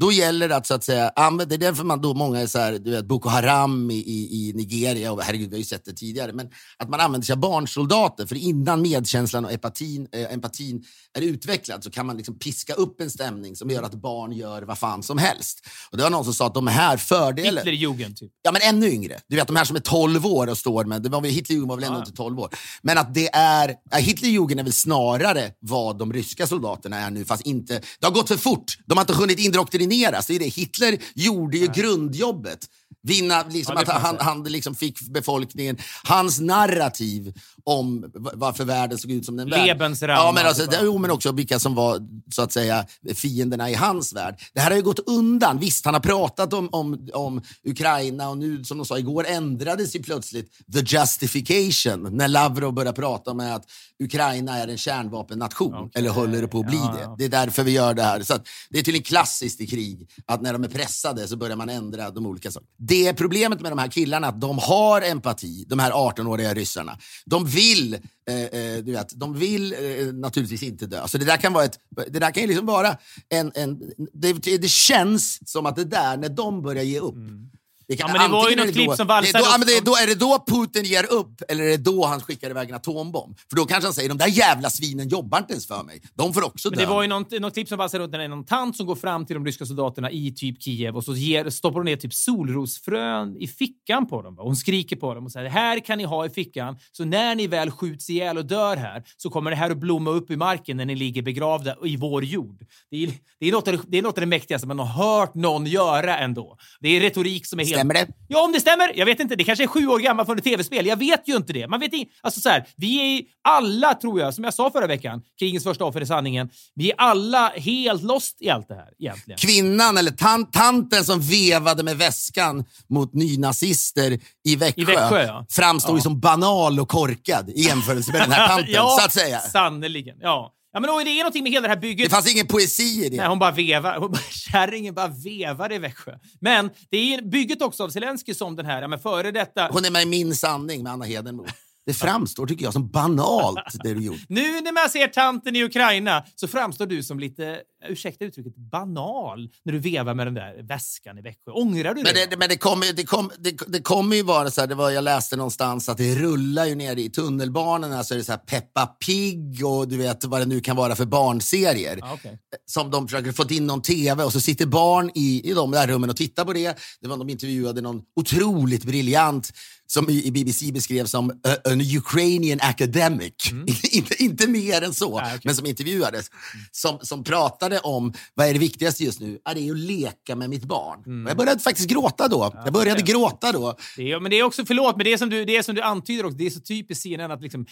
då 0.00 0.12
gäller 0.12 0.48
det 0.48 0.56
att, 0.56 0.66
så 0.66 0.74
att 0.74 0.84
säga, 0.84 1.12
använda, 1.16 1.44
det 1.44 1.54
är 1.66 1.70
därför 1.70 1.84
man 1.84 2.00
då 2.00 2.14
många 2.14 2.40
är 2.40 2.46
så 2.46 2.58
här, 2.58 2.72
du 2.72 2.90
vet, 2.90 3.04
Boko 3.04 3.28
Haram 3.28 3.90
i, 3.90 3.94
i, 3.94 4.48
i 4.48 4.52
Nigeria, 4.54 5.12
och 5.12 5.22
herregud 5.22 5.50
vi 5.50 5.54
har 5.56 5.58
ju 5.58 5.64
sett 5.64 5.84
det 5.84 5.92
tidigare, 5.92 6.32
men 6.32 6.50
att 6.78 6.88
man 6.88 7.00
använder 7.00 7.26
sig 7.26 7.32
av 7.32 7.38
barnsoldater, 7.38 8.26
för 8.26 8.36
innan 8.36 8.82
medkänslan 8.82 9.44
och 9.44 9.52
empatin, 9.52 10.08
eh, 10.12 10.32
empatin 10.32 10.84
är 11.18 11.22
utvecklad 11.22 11.84
så 11.84 11.90
kan 11.90 12.06
man 12.06 12.16
liksom 12.16 12.38
piska 12.38 12.74
upp 12.74 13.00
en 13.00 13.10
stämning 13.10 13.56
som 13.56 13.70
gör 13.70 13.82
att 13.82 13.94
barn 13.94 14.32
gör 14.32 14.62
vad 14.62 14.78
fan 14.78 15.02
som 15.02 15.18
helst. 15.18 15.66
Och 15.90 15.96
det 15.96 16.02
var 16.02 16.10
någon 16.10 16.24
som 16.24 16.34
sa 16.34 16.46
att 16.46 16.54
de 16.54 16.66
här 16.66 16.96
fördelarna... 16.96 17.60
Hitlerjugend, 17.60 18.16
typ. 18.16 18.32
Ja, 18.42 18.52
men 18.52 18.62
ännu 18.62 18.90
yngre. 18.90 19.20
Du 19.28 19.36
vet, 19.36 19.46
de 19.46 19.56
här 19.56 19.64
som 19.64 19.76
är 19.76 19.80
12 19.80 20.26
år 20.26 20.46
och 20.46 20.58
står 20.58 20.84
med... 20.84 21.02
Det 21.02 21.08
var 21.08 21.20
väl, 21.20 21.30
Hitlerjugend 21.30 21.68
var 21.68 21.76
väl 21.76 21.84
ändå 21.84 21.98
Ja. 21.98 22.02
inte 22.02 22.12
12 22.16 22.40
år. 22.40 22.48
Men 22.82 22.98
att 22.98 23.14
det 23.14 23.34
är... 23.34 23.74
Ja, 23.90 23.96
Hitlerjugend 23.96 24.60
är 24.60 24.64
väl 24.64 24.72
snarare 24.72 25.50
vad 25.60 25.98
de 25.98 26.12
ryska 26.12 26.46
soldaterna 26.46 26.96
är 26.96 27.10
nu, 27.10 27.24
fast 27.24 27.46
inte... 27.46 27.82
Det 28.00 28.06
har 28.06 28.12
gått 28.12 28.28
för 28.28 28.36
fort. 28.36 28.64
De 28.86 28.98
har 28.98 29.02
inte 29.02 29.14
hunnit 29.14 29.38
indoktrineras. 29.38 29.81
Det 30.26 30.34
är 30.34 30.38
det. 30.38 30.44
Hitler 30.44 30.98
gjorde 31.14 31.58
ju 31.58 31.66
grundjobbet. 31.66 32.68
Vinna, 33.02 33.44
liksom, 33.50 33.74
Ja, 33.86 33.94
att 33.94 34.02
han, 34.02 34.16
han 34.20 34.42
liksom 34.42 34.74
fick 34.74 35.00
befolkningen... 35.00 35.78
Hans 36.04 36.40
narrativ 36.40 37.34
om 37.64 38.12
varför 38.14 38.64
världen 38.64 38.98
såg 38.98 39.10
ut 39.10 39.24
som 39.24 39.36
den 39.36 39.50
värld. 39.50 39.66
Lebensraum, 39.66 40.10
Ja, 40.10 40.32
men, 40.32 40.38
allt 40.38 40.48
alltså, 40.48 40.66
det 40.66 40.76
det, 40.76 40.84
jo, 40.84 40.98
men 40.98 41.10
också 41.10 41.32
vilka 41.32 41.58
som 41.58 41.74
var 41.74 42.00
så 42.30 42.42
att 42.42 42.52
säga 42.52 42.86
fienderna 43.14 43.70
i 43.70 43.74
hans 43.74 44.12
värld. 44.12 44.40
Det 44.54 44.60
här 44.60 44.70
har 44.70 44.76
ju 44.76 44.82
gått 44.82 45.08
undan. 45.08 45.58
Visst, 45.58 45.84
han 45.84 45.94
har 45.94 46.00
pratat 46.00 46.52
om, 46.52 46.68
om, 46.72 47.08
om 47.12 47.42
Ukraina 47.64 48.28
och 48.28 48.38
nu, 48.38 48.64
som 48.64 48.78
de 48.78 48.86
sa 48.86 48.98
igår, 48.98 49.26
ändrades 49.26 49.96
ju 49.96 50.02
plötsligt 50.02 50.52
the 50.72 50.96
justification 50.96 52.16
när 52.16 52.28
Lavrov 52.28 52.72
började 52.72 52.96
prata 52.96 53.30
om 53.30 53.40
att 53.40 53.64
Ukraina 54.04 54.58
är 54.58 54.68
en 54.68 54.78
kärnvapennation, 54.78 55.74
Okej. 55.74 55.90
eller 55.94 56.10
håller 56.10 56.42
det 56.42 56.48
på 56.48 56.60
att 56.60 56.66
bli 56.66 56.76
Ja, 56.76 56.96
det. 56.98 57.14
Det 57.18 57.24
är 57.24 57.44
därför 57.44 57.62
vi 57.62 57.70
gör 57.70 57.94
det 57.94 58.02
här. 58.02 58.22
Så 58.22 58.34
att, 58.34 58.48
det 58.70 58.78
är 58.78 58.82
tydligen 58.82 59.04
klassiskt 59.04 59.60
i 59.60 59.66
krig 59.66 60.08
att 60.26 60.42
när 60.42 60.52
de 60.52 60.64
är 60.64 60.68
pressade 60.68 61.28
så 61.28 61.36
börjar 61.36 61.56
man 61.56 61.68
ändra 61.68 62.10
de 62.10 62.26
olika 62.26 62.50
sakerna. 62.50 62.68
Det 62.92 63.08
är 63.08 63.12
problemet 63.12 63.60
med 63.60 63.72
de 63.72 63.78
här 63.78 63.88
killarna, 63.88 64.26
att 64.26 64.40
de 64.40 64.58
har 64.58 65.02
empati, 65.02 65.64
de 65.68 65.78
här 65.78 65.90
18-åriga 65.90 66.54
ryssarna. 66.54 66.98
De 67.24 67.46
vill, 67.46 67.94
eh, 68.28 68.36
eh, 68.36 68.84
du 68.84 68.92
vet, 68.92 69.20
de 69.20 69.34
vill 69.34 69.72
eh, 69.72 70.12
naturligtvis 70.12 70.62
inte 70.62 70.86
dö. 70.86 71.08
Så 71.08 71.18
det 71.18 71.24
där 71.24 71.36
kan 71.36 71.52
vara 71.52 71.64
ett, 71.64 71.78
det 72.08 72.18
där 72.18 72.30
kan 72.30 72.42
ju 72.42 72.46
liksom 72.46 72.66
vara 72.66 72.96
en, 73.28 73.52
en 73.54 73.92
det, 74.12 74.32
det 74.32 74.68
känns 74.68 75.50
som 75.50 75.66
att 75.66 75.76
det 75.76 75.84
där, 75.84 76.16
när 76.16 76.28
de 76.28 76.62
börjar 76.62 76.82
ge 76.82 77.00
upp, 77.00 77.14
mm 77.14 77.50
det 77.92 77.96
kan, 77.96 78.08
Ja, 78.08 78.12
men 78.18 78.30
det 78.30 78.32
var 78.36 78.50
ju 78.50 78.56
något 78.56 78.66
det 78.66 78.72
klipp 78.72 78.86
då- 78.90 78.96
som 78.96 79.06
det 79.06 79.12
är 79.12 79.16
valsade 79.16 79.44
då, 79.58 79.64
det 79.66 79.76
är 79.76 79.80
då, 79.80 79.92
Är 79.96 80.06
det 80.06 80.14
då 80.14 80.44
Putin 80.46 80.84
ger 80.84 81.12
upp 81.12 81.42
eller 81.48 81.64
är 81.64 81.68
det 81.68 81.76
då 81.76 82.06
han 82.06 82.20
skickar 82.20 82.50
iväg 82.50 82.68
en 82.68 82.74
atombomb? 82.74 83.38
För 83.50 83.56
då 83.56 83.64
kanske 83.66 83.86
han 83.86 83.94
säger 83.94 84.08
de 84.08 84.18
där 84.18 84.26
jävla 84.26 84.70
svinen 84.70 85.08
jobbar 85.08 85.38
inte 85.38 85.52
ens 85.52 85.66
för 85.66 85.82
mig. 85.82 86.02
De 86.14 86.34
får 86.34 86.44
också 86.44 86.68
Men 86.70 86.78
dö. 86.78 86.84
det 86.84 86.90
var 86.90 87.02
ju 87.02 87.08
något, 87.08 87.30
något 87.40 87.52
klipp 87.54 87.68
som 87.68 87.78
valsar 87.78 87.98
runt 87.98 88.12
när 88.12 88.18
det 88.18 88.24
är 88.24 88.28
någon 88.28 88.44
tant 88.44 88.76
som 88.76 88.86
går 88.86 88.96
fram 88.96 89.26
till 89.26 89.34
de 89.34 89.46
ryska 89.46 89.66
soldaterna 89.66 90.10
i 90.10 90.32
typ 90.36 90.62
Kiev 90.62 90.96
och 90.96 91.04
så 91.04 91.14
ger, 91.14 91.50
stoppar 91.50 91.76
hon 91.78 91.84
ner 91.84 91.96
typ 91.96 92.14
solrosfrön 92.14 93.36
i 93.36 93.46
fickan 93.48 94.06
på 94.08 94.22
dem. 94.22 94.34
va? 94.36 94.42
Hon 94.42 94.56
skriker 94.56 94.96
på 94.96 95.14
dem 95.14 95.24
och 95.24 95.32
säger 95.32 95.50
här 95.50 95.80
kan 95.80 95.98
ni 95.98 96.04
ha 96.04 96.26
i 96.26 96.30
fickan 96.30 96.76
så 96.92 97.04
när 97.04 97.34
ni 97.34 97.46
väl 97.46 97.70
skjuts 97.70 98.10
ihjäl 98.10 98.38
och 98.38 98.46
dör 98.46 98.76
här 98.76 99.02
så 99.16 99.30
kommer 99.30 99.50
det 99.50 99.56
här 99.56 99.70
att 99.70 99.78
blomma 99.78 100.10
upp 100.10 100.30
i 100.30 100.36
marken 100.36 100.76
när 100.76 100.84
ni 100.84 100.94
ligger 100.96 101.22
begravda 101.22 101.76
i 101.84 101.96
vår 101.96 102.24
jord. 102.24 102.64
Det 102.90 103.04
är, 103.04 103.10
det 103.40 103.48
är, 103.48 103.52
något, 103.52 103.68
av 103.68 103.74
det, 103.74 103.80
det 103.88 103.98
är 103.98 104.02
något 104.02 104.18
av 104.18 104.20
det 104.20 104.26
mäktigaste 104.26 104.66
man 104.68 104.78
har 104.78 104.86
hört 104.86 105.34
någon 105.34 105.66
göra 105.66 106.18
ändå. 106.18 106.56
Det 106.80 106.88
är 106.88 107.00
retorik 107.00 107.46
som 107.46 107.60
är 107.60 107.64
helt... 107.64 107.81
Stämmer 107.82 107.94
det? 107.94 108.06
Ja, 108.28 108.44
om 108.44 108.52
det 108.52 108.60
stämmer. 108.60 108.92
Jag 108.98 109.06
vet 109.06 109.20
inte. 109.20 109.36
Det 109.36 109.44
kanske 109.44 109.62
är 109.64 109.68
sju 109.68 109.86
år 109.86 109.98
gammalt 109.98 110.26
från 110.28 110.38
ett 110.38 110.44
tv-spel. 110.44 110.86
Jag 110.86 110.96
vet 110.96 111.28
ju 111.28 111.36
inte 111.36 111.52
det. 111.52 111.68
Man 111.68 111.80
vet 111.80 111.92
inte. 111.92 112.12
Alltså 112.22 112.40
så 112.40 112.48
här, 112.48 112.66
vi 112.76 113.16
är 113.18 113.22
alla, 113.48 113.94
tror 113.94 114.20
jag, 114.20 114.34
som 114.34 114.44
jag 114.44 114.54
sa 114.54 114.70
förra 114.70 114.86
veckan, 114.86 115.22
krigens 115.38 115.64
första 115.64 115.84
offer 115.84 116.00
i 116.00 116.06
sanningen, 116.06 116.50
vi 116.74 116.90
är 116.90 116.94
alla 116.98 117.48
helt 117.48 118.02
lost 118.02 118.36
i 118.40 118.50
allt 118.50 118.68
det 118.68 118.74
här 118.74 118.88
egentligen. 118.98 119.38
kvinnan 119.38 119.98
eller 119.98 120.10
tan 120.10 120.50
tanten 120.50 121.04
som 121.04 121.20
vevade 121.20 121.82
med 121.82 121.96
väskan 121.98 122.64
mot 122.88 123.14
nynazister 123.14 124.18
i 124.44 124.56
Växjö, 124.56 124.82
I 124.82 124.84
Växjö, 124.84 125.22
ja. 125.26 125.46
framstår 125.50 125.94
ju 125.94 125.98
Ja. 125.98 126.02
som 126.02 126.20
banal 126.20 126.80
och 126.80 126.88
korkad 126.88 127.50
i 127.50 127.60
jämförelse 127.62 128.12
med 128.12 128.20
den 128.20 128.32
här 128.32 128.48
tanten, 128.48 128.74
ja, 128.74 128.96
så 129.00 129.06
att 129.06 129.12
säga. 129.12 129.38
sannerligen. 129.40 130.16
Ja. 130.20 130.52
Ja, 130.72 130.80
men 130.80 131.04
det 131.04 131.10
är 131.10 131.18
någonting 131.18 131.42
med 131.42 131.52
hela 131.52 131.62
det 131.62 131.74
här 131.74 131.80
bygget. 131.80 132.06
Det 132.06 132.14
fanns 132.14 132.32
ingen 132.32 132.46
poesi 132.46 133.04
i 133.06 133.08
det. 133.08 133.16
Nej, 133.16 133.28
hon 133.28 133.38
bara 133.38 133.50
vevar. 133.50 133.96
Hon 133.98 134.10
bara, 134.10 134.22
kärringen 134.30 134.94
bara 134.94 135.08
vevar 135.08 135.72
i 135.72 135.78
Växjö. 135.78 136.18
Men 136.40 136.70
det 136.90 137.14
är 137.14 137.22
bygget 137.22 137.62
också 137.62 137.84
av 137.84 137.88
Zelensky 137.88 138.34
som 138.34 138.56
den 138.56 138.66
här, 138.66 138.88
men 138.88 138.98
före 138.98 139.30
detta... 139.30 139.68
Hon 139.72 139.84
är 139.84 139.90
med 139.90 140.02
i 140.02 140.06
Min 140.06 140.34
sanning 140.34 140.82
med 140.82 140.92
Anna 140.92 141.04
Hedenmo. 141.04 141.46
Det 141.86 141.94
framstår, 141.94 142.46
tycker 142.46 142.64
jag, 142.64 142.72
som 142.72 142.88
banalt 142.88 143.58
det 143.84 143.94
du 143.94 144.02
gjort. 144.02 144.20
Nu 144.28 144.60
när 144.60 144.72
man 144.72 144.90
ser 144.90 145.08
tanten 145.08 145.56
i 145.56 145.64
Ukraina 145.64 146.24
så 146.34 146.48
framstår 146.48 146.86
du 146.86 147.02
som 147.02 147.20
lite, 147.20 147.60
ursäkta 147.88 148.24
uttrycket, 148.24 148.56
banal 148.56 149.48
när 149.64 149.72
du 149.72 149.78
vevar 149.78 150.14
med 150.14 150.26
den 150.26 150.34
där 150.34 150.62
väskan 150.62 151.18
i 151.18 151.22
Växjö. 151.22 151.50
Ångrar 151.52 151.94
du 151.94 152.02
Men 152.02 152.14
det? 152.14 152.26
det, 152.30 152.36
men 152.36 152.48
det 152.48 152.56
kommer 152.56 152.92
det 152.92 153.04
kom, 153.04 153.30
det, 153.38 153.56
det 153.66 153.80
kommer 153.80 154.16
ju 154.16 154.22
vara 154.22 154.50
så 154.50 154.60
här, 154.60 154.68
det 154.68 154.74
var, 154.74 154.90
jag 154.90 155.04
läste 155.04 155.36
någonstans 155.36 155.88
att 155.88 155.98
det 155.98 156.14
rullar 156.14 156.66
ju 156.66 156.74
ner 156.74 156.96
i 156.96 157.10
tunnelbanorna 157.10 158.04
så 158.04 158.14
är 158.14 158.18
det 158.18 158.24
så 158.24 158.32
här 158.32 158.38
Peppa 158.38 158.86
Pig 158.86 159.66
och 159.66 159.88
du 159.88 159.96
vet 159.96 160.24
vad 160.24 160.40
det 160.40 160.46
nu 160.46 160.60
kan 160.60 160.76
vara 160.76 160.96
för 160.96 161.04
barnserier. 161.04 162.00
Okej. 162.14 162.38
som 162.66 162.90
de 162.90 163.08
försöker 163.08 163.32
få 163.32 163.44
in 163.50 163.66
någon 163.66 163.82
tv 163.82 164.24
och 164.24 164.32
så 164.32 164.40
sitter 164.40 164.66
barn 164.66 165.10
i, 165.14 165.50
i 165.50 165.54
de 165.54 165.70
där 165.70 165.86
rummen 165.86 166.10
och 166.10 166.16
tittar 166.16 166.44
på 166.44 166.52
det. 166.52 166.78
Det 167.00 167.08
var 167.08 167.16
de 167.16 167.30
intervjuade 167.30 167.80
någon 167.80 168.02
otroligt 168.16 168.84
briljant 168.84 169.52
som 169.92 170.10
i, 170.10 170.30
BBC 170.30 170.72
beskrevs 170.72 171.10
som 171.10 171.30
an 171.64 171.80
Ukrainian 171.98 172.58
academic. 172.62 173.32
inte, 173.92 174.22
inte 174.22 174.46
mer 174.48 174.82
än 174.82 174.94
så, 174.94 175.18
Ah, 175.18 175.26
okej. 175.26 175.40
men 175.44 175.54
som 175.54 175.66
intervjuades. 175.66 176.30
Som, 176.70 176.98
som 177.02 177.24
pratade 177.24 177.78
om 177.78 178.12
vad 178.34 178.46
är 178.46 178.52
det 178.52 178.58
viktigaste 178.58 179.04
just 179.04 179.20
nu? 179.20 179.38
Ja, 179.44 179.54
det 179.54 179.68
är 179.68 179.70
att 179.72 179.78
leka 179.78 180.36
med 180.36 180.50
mitt 180.50 180.64
barn. 180.64 181.24
Och 181.24 181.30
jag 181.30 181.36
började 181.36 181.60
faktiskt 181.60 181.88
gråta 181.88 182.28
då. 182.28 182.52
jag 182.64 182.72
började 182.72 183.00
det. 183.00 183.12
gråta 183.12 183.52
då. 183.52 183.76
Det 183.96 184.12
är, 184.12 184.20
men 184.20 184.30
det 184.30 184.38
är 184.38 184.42
också, 184.42 184.64
förlåt, 184.64 184.96
men 184.96 185.04
det 185.04 185.12
är 185.12 185.16
som 185.18 185.30
du, 185.30 185.44
det 185.44 185.56
är 185.56 185.62
som 185.62 185.74
du 185.74 185.82
antyder 185.82 186.24
också, 186.24 186.38
det 186.38 186.46
är 186.46 186.50
så 186.50 186.60
typiskt 186.60 187.02
CNN 187.02 187.30
att 187.30 187.42
liksom, 187.42 187.66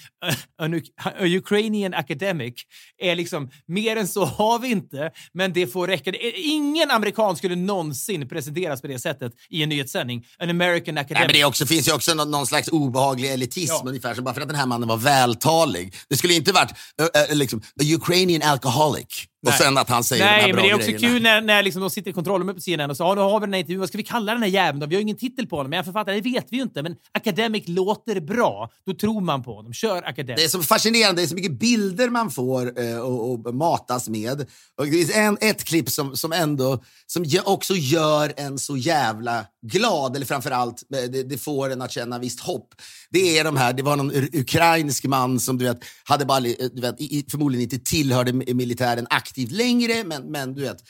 an, 0.62 0.80
Ukrainian 1.20 1.94
academic 1.94 2.54
är 2.98 3.16
liksom, 3.16 3.50
mer 3.66 3.96
än 3.96 4.08
så 4.08 4.24
har 4.24 4.58
vi 4.58 4.68
inte, 4.68 5.10
men 5.32 5.52
det 5.52 5.66
får 5.66 5.86
räcka. 5.86 6.12
Ingen 6.34 6.90
amerikan 6.90 7.36
skulle 7.36 7.56
någonsin 7.56 8.28
presenteras 8.28 8.80
på 8.80 8.86
det 8.86 8.98
sättet 8.98 9.32
i 9.50 9.62
en 9.62 9.68
nyhetssändning. 9.68 10.26
An 10.38 10.50
American 10.50 10.98
academic. 10.98 11.18
Nej, 11.18 11.26
men 11.26 11.34
det 11.34 11.44
också, 11.44 11.66
finns 11.66 11.88
ju 11.88 11.92
också 11.92 12.09
någon, 12.14 12.30
någon 12.30 12.46
slags 12.46 12.68
obehaglig 12.68 13.30
elitism, 13.32 13.72
Ja. 13.74 13.82
ungefär 13.86 14.14
som 14.14 14.24
bara 14.24 14.34
för 14.34 14.40
att 14.40 14.48
den 14.48 14.56
här 14.56 14.66
mannen 14.66 14.88
var 14.88 14.96
vältalig. 14.96 15.94
Det 16.08 16.16
skulle 16.16 16.34
inte 16.34 16.52
varit 16.52 16.70
uh, 17.00 17.06
uh, 17.30 17.36
liksom, 17.36 17.58
a 17.60 17.84
Ukrainian 17.96 18.42
alcoholic 18.42 19.24
och 19.46 19.52
sen 19.52 19.78
att 19.78 19.88
han 19.88 20.04
säger 20.04 20.24
de 20.24 20.30
Nej, 20.30 20.40
här 20.40 20.46
men 20.48 20.56
bra 20.56 20.64
det 20.64 20.70
är 20.70 20.74
också 20.74 20.86
grejerna. 20.90 21.08
kul 21.08 21.22
när, 21.22 21.40
när 21.40 21.62
liksom 21.62 21.80
de 21.80 21.90
sitter 21.90 22.10
i 22.10 22.14
kontrollrummet 22.14 22.56
på 22.56 22.62
CNN 22.62 22.90
och 22.90 22.96
så 22.96 23.02
ja, 23.02 23.14
nu 23.14 23.20
har 23.20 23.40
vi 23.40 23.46
den 23.46 23.52
här 23.52 23.60
intervjun. 23.60 23.80
Vad 23.80 23.88
ska 23.88 23.98
vi 23.98 24.04
kalla 24.04 24.32
den 24.32 24.42
här 24.42 24.48
jäveln 24.50 24.80
då? 24.80 24.86
Vi 24.86 24.94
har 24.94 25.02
ingen 25.02 25.16
titel 25.16 25.46
på 25.46 25.56
honom. 25.56 25.70
Men 25.70 25.84
författare, 25.84 26.20
det 26.20 26.30
vet 26.30 26.46
vi 26.50 26.56
ju 26.56 26.62
inte. 26.62 26.82
Men 26.82 26.96
academic 27.12 27.64
låter 27.66 28.20
bra. 28.20 28.70
Då 28.86 28.94
tror 28.94 29.20
man 29.20 29.42
på 29.42 29.54
honom. 29.54 29.72
Kör 29.72 30.02
academic. 30.08 30.40
Det 30.40 30.44
är 30.44 30.48
så 30.48 30.62
fascinerande, 30.62 31.22
det 31.22 31.26
är 31.26 31.28
så 31.28 31.34
mycket 31.34 31.58
bilder 31.58 32.08
man 32.10 32.30
får 32.30 32.80
eh, 32.80 32.98
och, 32.98 33.30
och 33.46 33.54
matas 33.54 34.08
med. 34.08 34.46
Och 34.78 34.84
det 34.86 34.90
finns 34.92 35.16
en, 35.16 35.38
ett 35.40 35.64
klipp 35.64 35.90
som, 35.90 36.16
som 36.16 36.32
ändå 36.32 36.82
som 37.06 37.24
också 37.44 37.74
gör 37.74 38.32
en 38.36 38.58
så 38.58 38.76
jävla 38.76 39.44
glad, 39.66 40.16
eller 40.16 40.26
framförallt 40.26 40.82
eh, 40.94 41.10
det, 41.10 41.22
det 41.22 41.38
får 41.38 41.70
en 41.72 41.82
att 41.82 41.92
känna 41.92 42.18
visst 42.18 42.40
hopp. 42.40 42.68
Det 43.10 43.38
är 43.38 43.44
de 43.44 43.56
här, 43.56 43.72
det 43.72 43.82
var 43.82 43.96
någon 43.96 44.12
ukrainsk 44.32 45.04
man 45.04 45.40
som 45.40 45.58
du 45.58 45.64
vet, 45.64 45.78
hade 46.04 46.24
bara, 46.24 46.38
eh, 46.38 46.54
du 46.72 46.80
vet, 46.80 46.96
förmodligen 47.30 47.62
inte 47.62 47.78
tillhörde 47.78 48.32
mi- 48.32 48.54
militären 48.54 49.06
aktivt 49.10 49.29
längre, 49.36 50.04
men, 50.04 50.30
men 50.30 50.54
du 50.54 50.62
vet, 50.62 50.82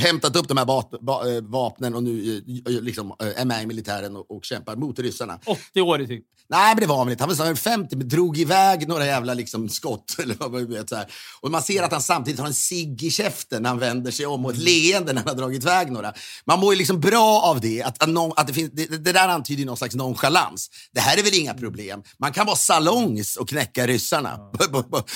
hämtat 0.00 0.36
upp 0.36 0.48
de 0.48 0.56
här 0.56 0.64
va, 0.64 1.28
eh, 1.36 1.42
vapnen 1.42 1.94
och 1.94 2.02
nu 2.02 2.42
eh, 2.66 2.72
liksom, 2.82 3.14
eh, 3.22 3.40
är 3.40 3.44
med 3.44 3.62
i 3.62 3.66
militären 3.66 4.16
och, 4.16 4.30
och 4.30 4.44
kämpar 4.44 4.76
mot 4.76 4.98
ryssarna. 4.98 5.38
80 5.46 5.80
år 5.80 5.98
typ. 5.98 6.24
Nej, 6.48 6.74
men 6.74 6.80
det 6.80 6.86
var 6.86 6.96
han 6.96 7.06
väl 7.06 7.12
inte. 7.12 7.22
Han 7.22 7.28
var 7.28 7.36
snarare 7.36 7.56
50, 7.56 7.96
men 7.96 8.08
drog 8.08 8.38
iväg 8.38 8.88
några 8.88 9.06
jävla 9.06 9.34
liksom, 9.34 9.68
skott. 9.68 10.16
Eller 10.22 10.34
vad 10.34 10.52
man 10.52 10.66
vet, 10.70 10.88
så 10.88 10.96
här. 10.96 11.06
Och 11.40 11.50
man 11.50 11.62
ser 11.62 11.82
att 11.82 11.92
han 11.92 12.02
samtidigt 12.02 12.40
har 12.40 12.46
en 12.46 12.54
cigg 12.54 13.02
i 13.02 13.10
käften 13.10 13.62
när 13.62 13.68
han 13.70 13.78
vänder 13.78 14.10
sig 14.10 14.26
om 14.26 14.44
och 14.44 14.50
ett 14.52 14.58
leende 14.58 15.12
när 15.12 15.20
han 15.20 15.28
har 15.28 15.36
dragit 15.36 15.62
iväg 15.62 15.92
några. 15.92 16.12
Man 16.44 16.60
mår 16.60 16.72
ju 16.72 16.78
liksom 16.78 17.00
bra 17.00 17.40
av 17.40 17.60
det. 17.60 17.82
Att, 17.82 18.02
att, 18.02 18.38
att 18.38 18.46
det, 18.46 18.52
finns, 18.52 18.70
det, 18.72 19.04
det 19.04 19.12
där 19.12 19.28
antyder 19.28 19.64
någon 19.64 19.76
slags 19.76 19.94
nonchalans. 19.94 20.70
Det 20.92 21.00
här 21.00 21.18
är 21.18 21.22
väl 21.22 21.34
inga 21.34 21.54
problem. 21.54 22.02
Man 22.18 22.32
kan 22.32 22.46
vara 22.46 22.56
salongs 22.56 23.36
och 23.36 23.48
knäcka 23.48 23.86
ryssarna. 23.86 24.38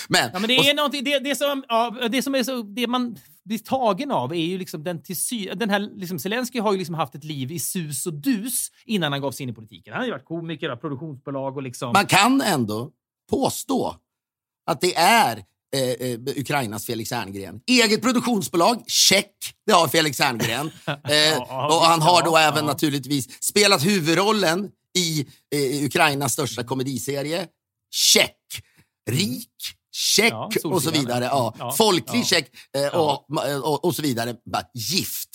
men, 0.09 0.31
Ja, 0.33 0.39
men 0.39 0.49
det 0.49 0.59
och- 0.59 0.65
är 0.65 0.75
någonting, 0.75 1.05
det, 1.05 1.19
det, 1.19 1.37
som, 1.37 1.65
ja, 1.69 2.09
det 2.11 2.23
som 2.23 2.35
är 2.35 2.43
så, 2.43 2.63
det 2.63 2.87
man 2.87 3.17
blir 3.47 3.59
tagen 3.59 4.11
av 4.11 4.33
är 4.33 4.47
ju 4.47 4.59
liksom 4.59 4.85
den 4.85 5.03
till 5.03 5.21
sy, 5.21 5.51
den 5.55 5.71
här, 5.71 5.81
liksom 5.97 6.19
Zelensky 6.19 6.61
har 6.61 6.73
ju 6.73 6.79
liksom 6.79 6.95
haft 6.95 7.15
ett 7.15 7.25
liv 7.25 7.53
i 7.53 7.59
sus 7.59 8.07
och 8.07 8.15
dus 8.15 8.71
innan 8.85 9.13
han 9.13 9.21
gav 9.21 9.33
sig 9.33 9.45
in 9.45 9.51
i 9.51 9.53
politiken. 9.53 9.93
Han 9.93 10.01
har 10.01 10.07
ju 10.07 10.13
varit 10.13 10.25
komiker, 10.25 10.77
produktionsbolag 10.77 11.57
och 11.57 11.63
liksom... 11.63 11.93
man 11.93 12.07
kan 12.07 12.41
ändå 12.41 12.91
påstå 13.31 13.97
att 14.67 14.81
det 14.81 14.97
är 14.97 15.45
eh, 15.77 16.09
eh, 16.11 16.19
Ukrainas 16.37 16.87
Felix 16.87 17.11
Herngren. 17.11 17.61
Eget 17.67 18.03
produktionsbolag, 18.03 18.85
check. 18.87 19.33
Det 19.67 19.73
har 19.73 19.89
Felix 19.89 20.19
Herngren. 20.19 20.71
Eh, 20.87 21.39
och 21.39 21.83
han 21.83 22.03
har 22.03 22.25
då 22.25 22.37
även 22.37 22.65
naturligtvis 22.65 23.43
spelat 23.43 23.87
huvudrollen 23.87 24.71
i 24.99 25.27
eh, 25.55 25.85
Ukrainas 25.85 26.33
största 26.33 26.65
komediserie. 26.65 27.47
Check. 27.95 28.37
Rik. 29.11 29.51
Check 29.97 30.33
Ja, 30.33 30.51
och 30.65 30.83
så 30.83 30.91
vidare. 30.91 31.25
ja. 31.25 31.75
Folklig 31.79 32.21
Ja. 32.21 32.25
check 32.25 32.51
eh, 32.77 33.01
och, 33.01 33.27
och, 33.65 33.85
och 33.85 33.95
så 33.95 34.03
vidare. 34.03 34.35
Bara, 34.53 34.63
gift, 34.75 35.29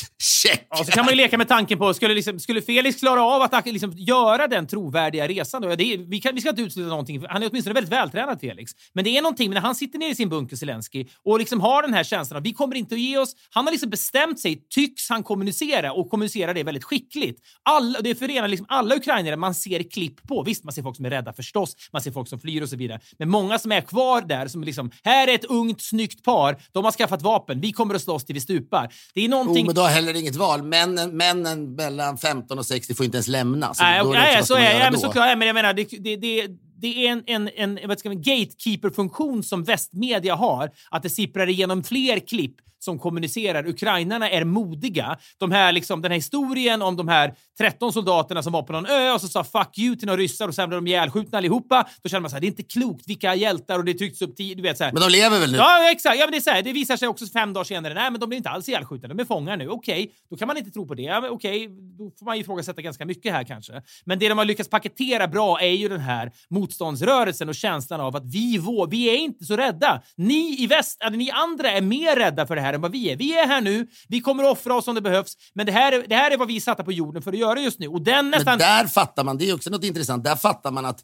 check. 0.44 0.68
Ja, 0.70 0.84
så 0.86 0.92
kan 0.92 1.06
man 1.06 1.12
ju 1.14 1.18
leka 1.18 1.38
med 1.38 1.48
tanken 1.48 1.78
på, 1.78 1.94
skulle, 1.94 2.14
liksom, 2.14 2.40
skulle 2.40 2.62
Felix 2.62 3.00
klara 3.00 3.24
av 3.24 3.42
att 3.42 3.66
liksom, 3.66 3.92
göra 3.96 4.48
den 4.48 4.68
trovärdiga 4.68 5.28
resan? 5.28 5.62
Då? 5.62 5.70
Är, 5.70 6.10
vi, 6.10 6.22
kan, 6.22 6.36
vi 6.36 6.42
ska 6.42 6.50
inte 6.50 6.62
utesluta 6.62 6.90
någonting. 6.90 7.26
Han 7.30 7.44
är 7.44 7.50
åtminstone 7.50 7.74
väldigt 7.74 7.92
vältränad, 7.94 8.40
Felix. 8.40 8.72
Men 8.94 9.04
det 9.04 9.18
är 9.18 9.22
någonting 9.22 9.52
när 9.52 9.62
han 9.62 9.76
sitter 9.76 10.00
nere 10.00 10.10
i 10.10 10.16
sin 10.16 10.30
bunker, 10.30 10.56
Zelensky, 10.56 11.06
och 11.26 11.40
liksom 11.40 11.62
har 11.62 11.82
den 11.82 11.94
här 11.94 12.04
känslan 12.04 12.38
av 12.38 12.44
vi 12.44 12.54
kommer 12.54 12.76
inte 12.76 12.96
att 12.96 13.02
ge 13.02 13.18
oss. 13.18 13.36
Han 13.50 13.66
har 13.66 13.72
liksom 13.72 13.90
bestämt 13.90 14.40
sig, 14.40 14.64
tycks 14.70 15.10
han 15.10 15.24
kommunicera, 15.24 15.94
och 15.94 16.10
kommunicerar 16.10 16.54
det 16.54 16.64
väldigt 16.64 16.84
skickligt. 16.84 17.40
Alla, 17.64 18.02
det 18.02 18.16
förenar 18.16 18.48
liksom 18.48 18.66
alla 18.70 18.96
ukrainare 18.96 19.36
man 19.36 19.56
ser 19.56 19.84
klipp 19.92 20.28
på. 20.28 20.44
Visst, 20.44 20.64
man 20.64 20.74
ser 20.74 20.82
folk 20.84 20.96
som 20.96 21.06
är 21.06 21.10
rädda 21.10 21.34
förstås, 21.34 21.76
man 21.94 22.02
ser 22.02 22.12
folk 22.12 22.28
som 22.30 22.40
flyr 22.40 22.62
och 22.62 22.70
så 22.70 22.76
vidare. 22.76 23.00
Men 23.20 23.30
många 23.30 23.60
som 23.60 23.72
är 23.72 23.82
kvar 23.82 24.22
där, 24.22 24.48
som 24.52 24.64
liksom, 24.64 24.92
här 25.04 25.28
är 25.28 25.36
ett 25.36 25.46
ungt, 25.46 25.82
snyggt 25.82 26.24
par, 26.24 26.62
de 26.72 26.86
har 26.86 26.92
skaffat 26.92 27.22
vapen, 27.22 27.62
vi 27.62 27.72
kommer 27.72 27.96
att 27.96 28.02
slåss 28.02 28.26
till 28.26 28.34
vi 28.34 28.42
stupar. 28.42 28.94
Det 29.14 29.26
är 29.26 29.30
någonting... 29.30 29.64
Oh, 29.64 29.66
men 29.66 29.76
då 29.76 29.82
har 29.82 29.90
heller 29.90 30.16
inget 30.16 30.36
val. 30.36 30.64
Männen, 30.64 31.18
männen 31.18 31.76
mellan 31.76 32.18
15 32.18 32.60
och 32.60 32.66
60 32.66 32.96
får 32.96 33.06
inte 33.06 33.18
ens 33.18 33.28
lämna. 33.28 33.74
Så 33.74 33.84
Nej, 33.84 34.02
också, 34.02 34.14
nej 34.14 34.46
så 34.46 34.56
är 34.56 34.80
det. 34.80 34.92
Men 34.92 35.00
såklart, 35.00 35.38
men 35.38 35.48
jag 35.48 35.54
menar, 35.54 35.74
det, 35.74 35.84
det, 36.00 36.16
det, 36.16 36.48
det 36.82 37.08
är 37.08 37.12
en, 37.28 37.50
en, 37.56 37.78
en 37.78 38.22
gatekeeper-funktion 38.22 39.44
som 39.44 39.64
västmedia 39.64 40.36
har. 40.36 40.70
Att 40.92 41.04
det 41.04 41.10
sipprar 41.10 41.50
igenom 41.50 41.84
fler 41.84 42.20
klipp 42.20 42.56
som 42.84 43.00
kommunicerar. 43.00 43.68
Ukrainarna 43.68 44.30
är 44.30 44.44
modiga. 44.44 45.18
De 45.38 45.52
här, 45.52 45.72
liksom, 45.72 46.02
den 46.02 46.12
här 46.12 46.18
historien 46.18 46.82
om 46.82 46.96
de 46.96 47.08
här 47.08 47.34
13 47.58 47.94
soldaterna 47.94 48.44
som 48.44 48.54
var 48.54 48.64
på 48.64 48.74
någon 48.74 48.86
ö 48.86 49.12
och 49.12 49.22
så 49.22 49.28
sa 49.28 49.44
fuck 49.44 49.78
you 49.78 49.96
till 49.96 50.08
några 50.08 50.22
ryssar 50.22 50.48
och 50.48 50.56
sen 50.56 50.70
blev 50.70 50.82
de 50.82 50.88
ihjälskjutna 50.88 51.38
allihopa. 51.38 51.88
Då 52.04 52.10
känner 52.10 52.22
man 52.22 52.30
så 52.30 52.36
här, 52.36 52.42
det 52.42 52.46
är 52.46 52.50
inte 52.50 52.64
klokt. 52.64 53.08
Vilka 53.08 53.36
hjältar 53.36 53.80
och 53.80 53.86
det 53.86 53.94
tryckts 53.94 54.22
upp 54.22 54.36
tio, 54.36 54.56
du 54.56 54.62
vet 54.62 54.78
så 54.78 54.84
här. 54.84 54.92
Men 54.92 55.02
de 55.02 55.10
lever 55.10 55.40
väl 55.40 55.52
nu? 55.52 55.58
Ja, 55.58 55.92
exakt. 55.92 56.20
Ja, 56.20 56.26
men 56.26 56.32
det, 56.32 56.38
är 56.38 56.42
så 56.42 56.50
här, 56.50 56.62
det 56.62 56.74
visar 56.74 56.98
sig 56.98 57.08
också 57.08 57.26
fem 57.26 57.54
dagar 57.54 57.64
senare. 57.64 57.94
Nej, 57.94 58.12
men 58.12 58.20
de 58.20 58.30
blir 58.30 58.38
inte 58.38 58.50
alls 58.50 58.70
ihjälskjutna. 58.70 59.08
De 59.08 59.20
är 59.20 59.26
fångar 59.26 59.58
nu. 59.58 59.70
Okej, 59.70 60.12
då 60.30 60.38
kan 60.38 60.48
man 60.48 60.58
inte 60.58 60.72
tro 60.72 60.88
på 60.88 60.94
det. 60.94 61.02
Ja, 61.02 61.30
Okej, 61.30 61.68
då 61.98 62.12
får 62.20 62.26
man 62.26 62.38
ifrågasätta 62.38 62.82
ganska 62.82 63.06
mycket 63.06 63.34
här 63.34 63.44
kanske. 63.44 63.82
Men 64.06 64.20
det 64.20 64.30
de 64.30 64.38
har 64.38 64.46
lyckats 64.46 64.70
paketera 64.70 65.28
bra 65.28 65.62
är 65.62 65.72
ju 65.72 65.90
den 65.90 66.00
här 66.00 66.32
motståndsrörelsen 66.50 67.50
och 67.50 67.56
känslan 67.56 68.02
av 68.02 68.16
att 68.16 68.26
vi, 68.26 68.62
vi 68.90 69.10
är 69.10 69.18
inte 69.18 69.46
så 69.46 69.58
rädda. 69.58 70.02
Ni 70.16 70.64
i 70.64 70.68
väst, 70.68 71.02
eller 71.02 71.18
ni 71.18 71.32
andra 71.32 71.72
är 71.72 71.82
mer 71.82 72.16
rädda 72.16 72.48
för 72.48 72.56
det 72.56 72.62
här 72.62 72.71
än 72.74 72.82
vad 72.82 72.92
vi 72.92 73.10
är. 73.12 73.16
Vi 73.18 73.38
är 73.38 73.48
här 73.48 73.62
nu. 73.62 73.88
Vi 74.08 74.22
kommer 74.22 74.44
att 74.44 74.52
offra 74.52 74.76
oss 74.76 74.88
om 74.88 74.96
det 74.96 75.02
behövs. 75.02 75.38
Men 75.54 75.66
det 75.66 75.72
här, 75.72 75.92
är- 75.92 76.08
det 76.08 76.16
här 76.16 76.32
är 76.32 76.38
vad 76.38 76.48
vi 76.48 76.56
är 76.56 76.62
satta 76.62 76.84
på 76.84 76.92
jorden 76.92 77.22
för 77.22 77.32
att 77.32 77.38
göra 77.40 77.60
just 77.60 77.80
nu. 77.80 77.88
Och 77.88 78.02
den 78.02 78.30
nästan... 78.30 78.52
Men 78.52 78.60
där 78.60 78.88
fattar 78.88 79.24
man, 79.24 79.38
det 79.38 79.50
är 79.50 79.56
också 79.56 79.70
något 79.70 79.84
intressant, 79.84 80.24
där 80.24 80.36
fattar 80.36 80.72
man 80.72 80.86
att 80.86 81.00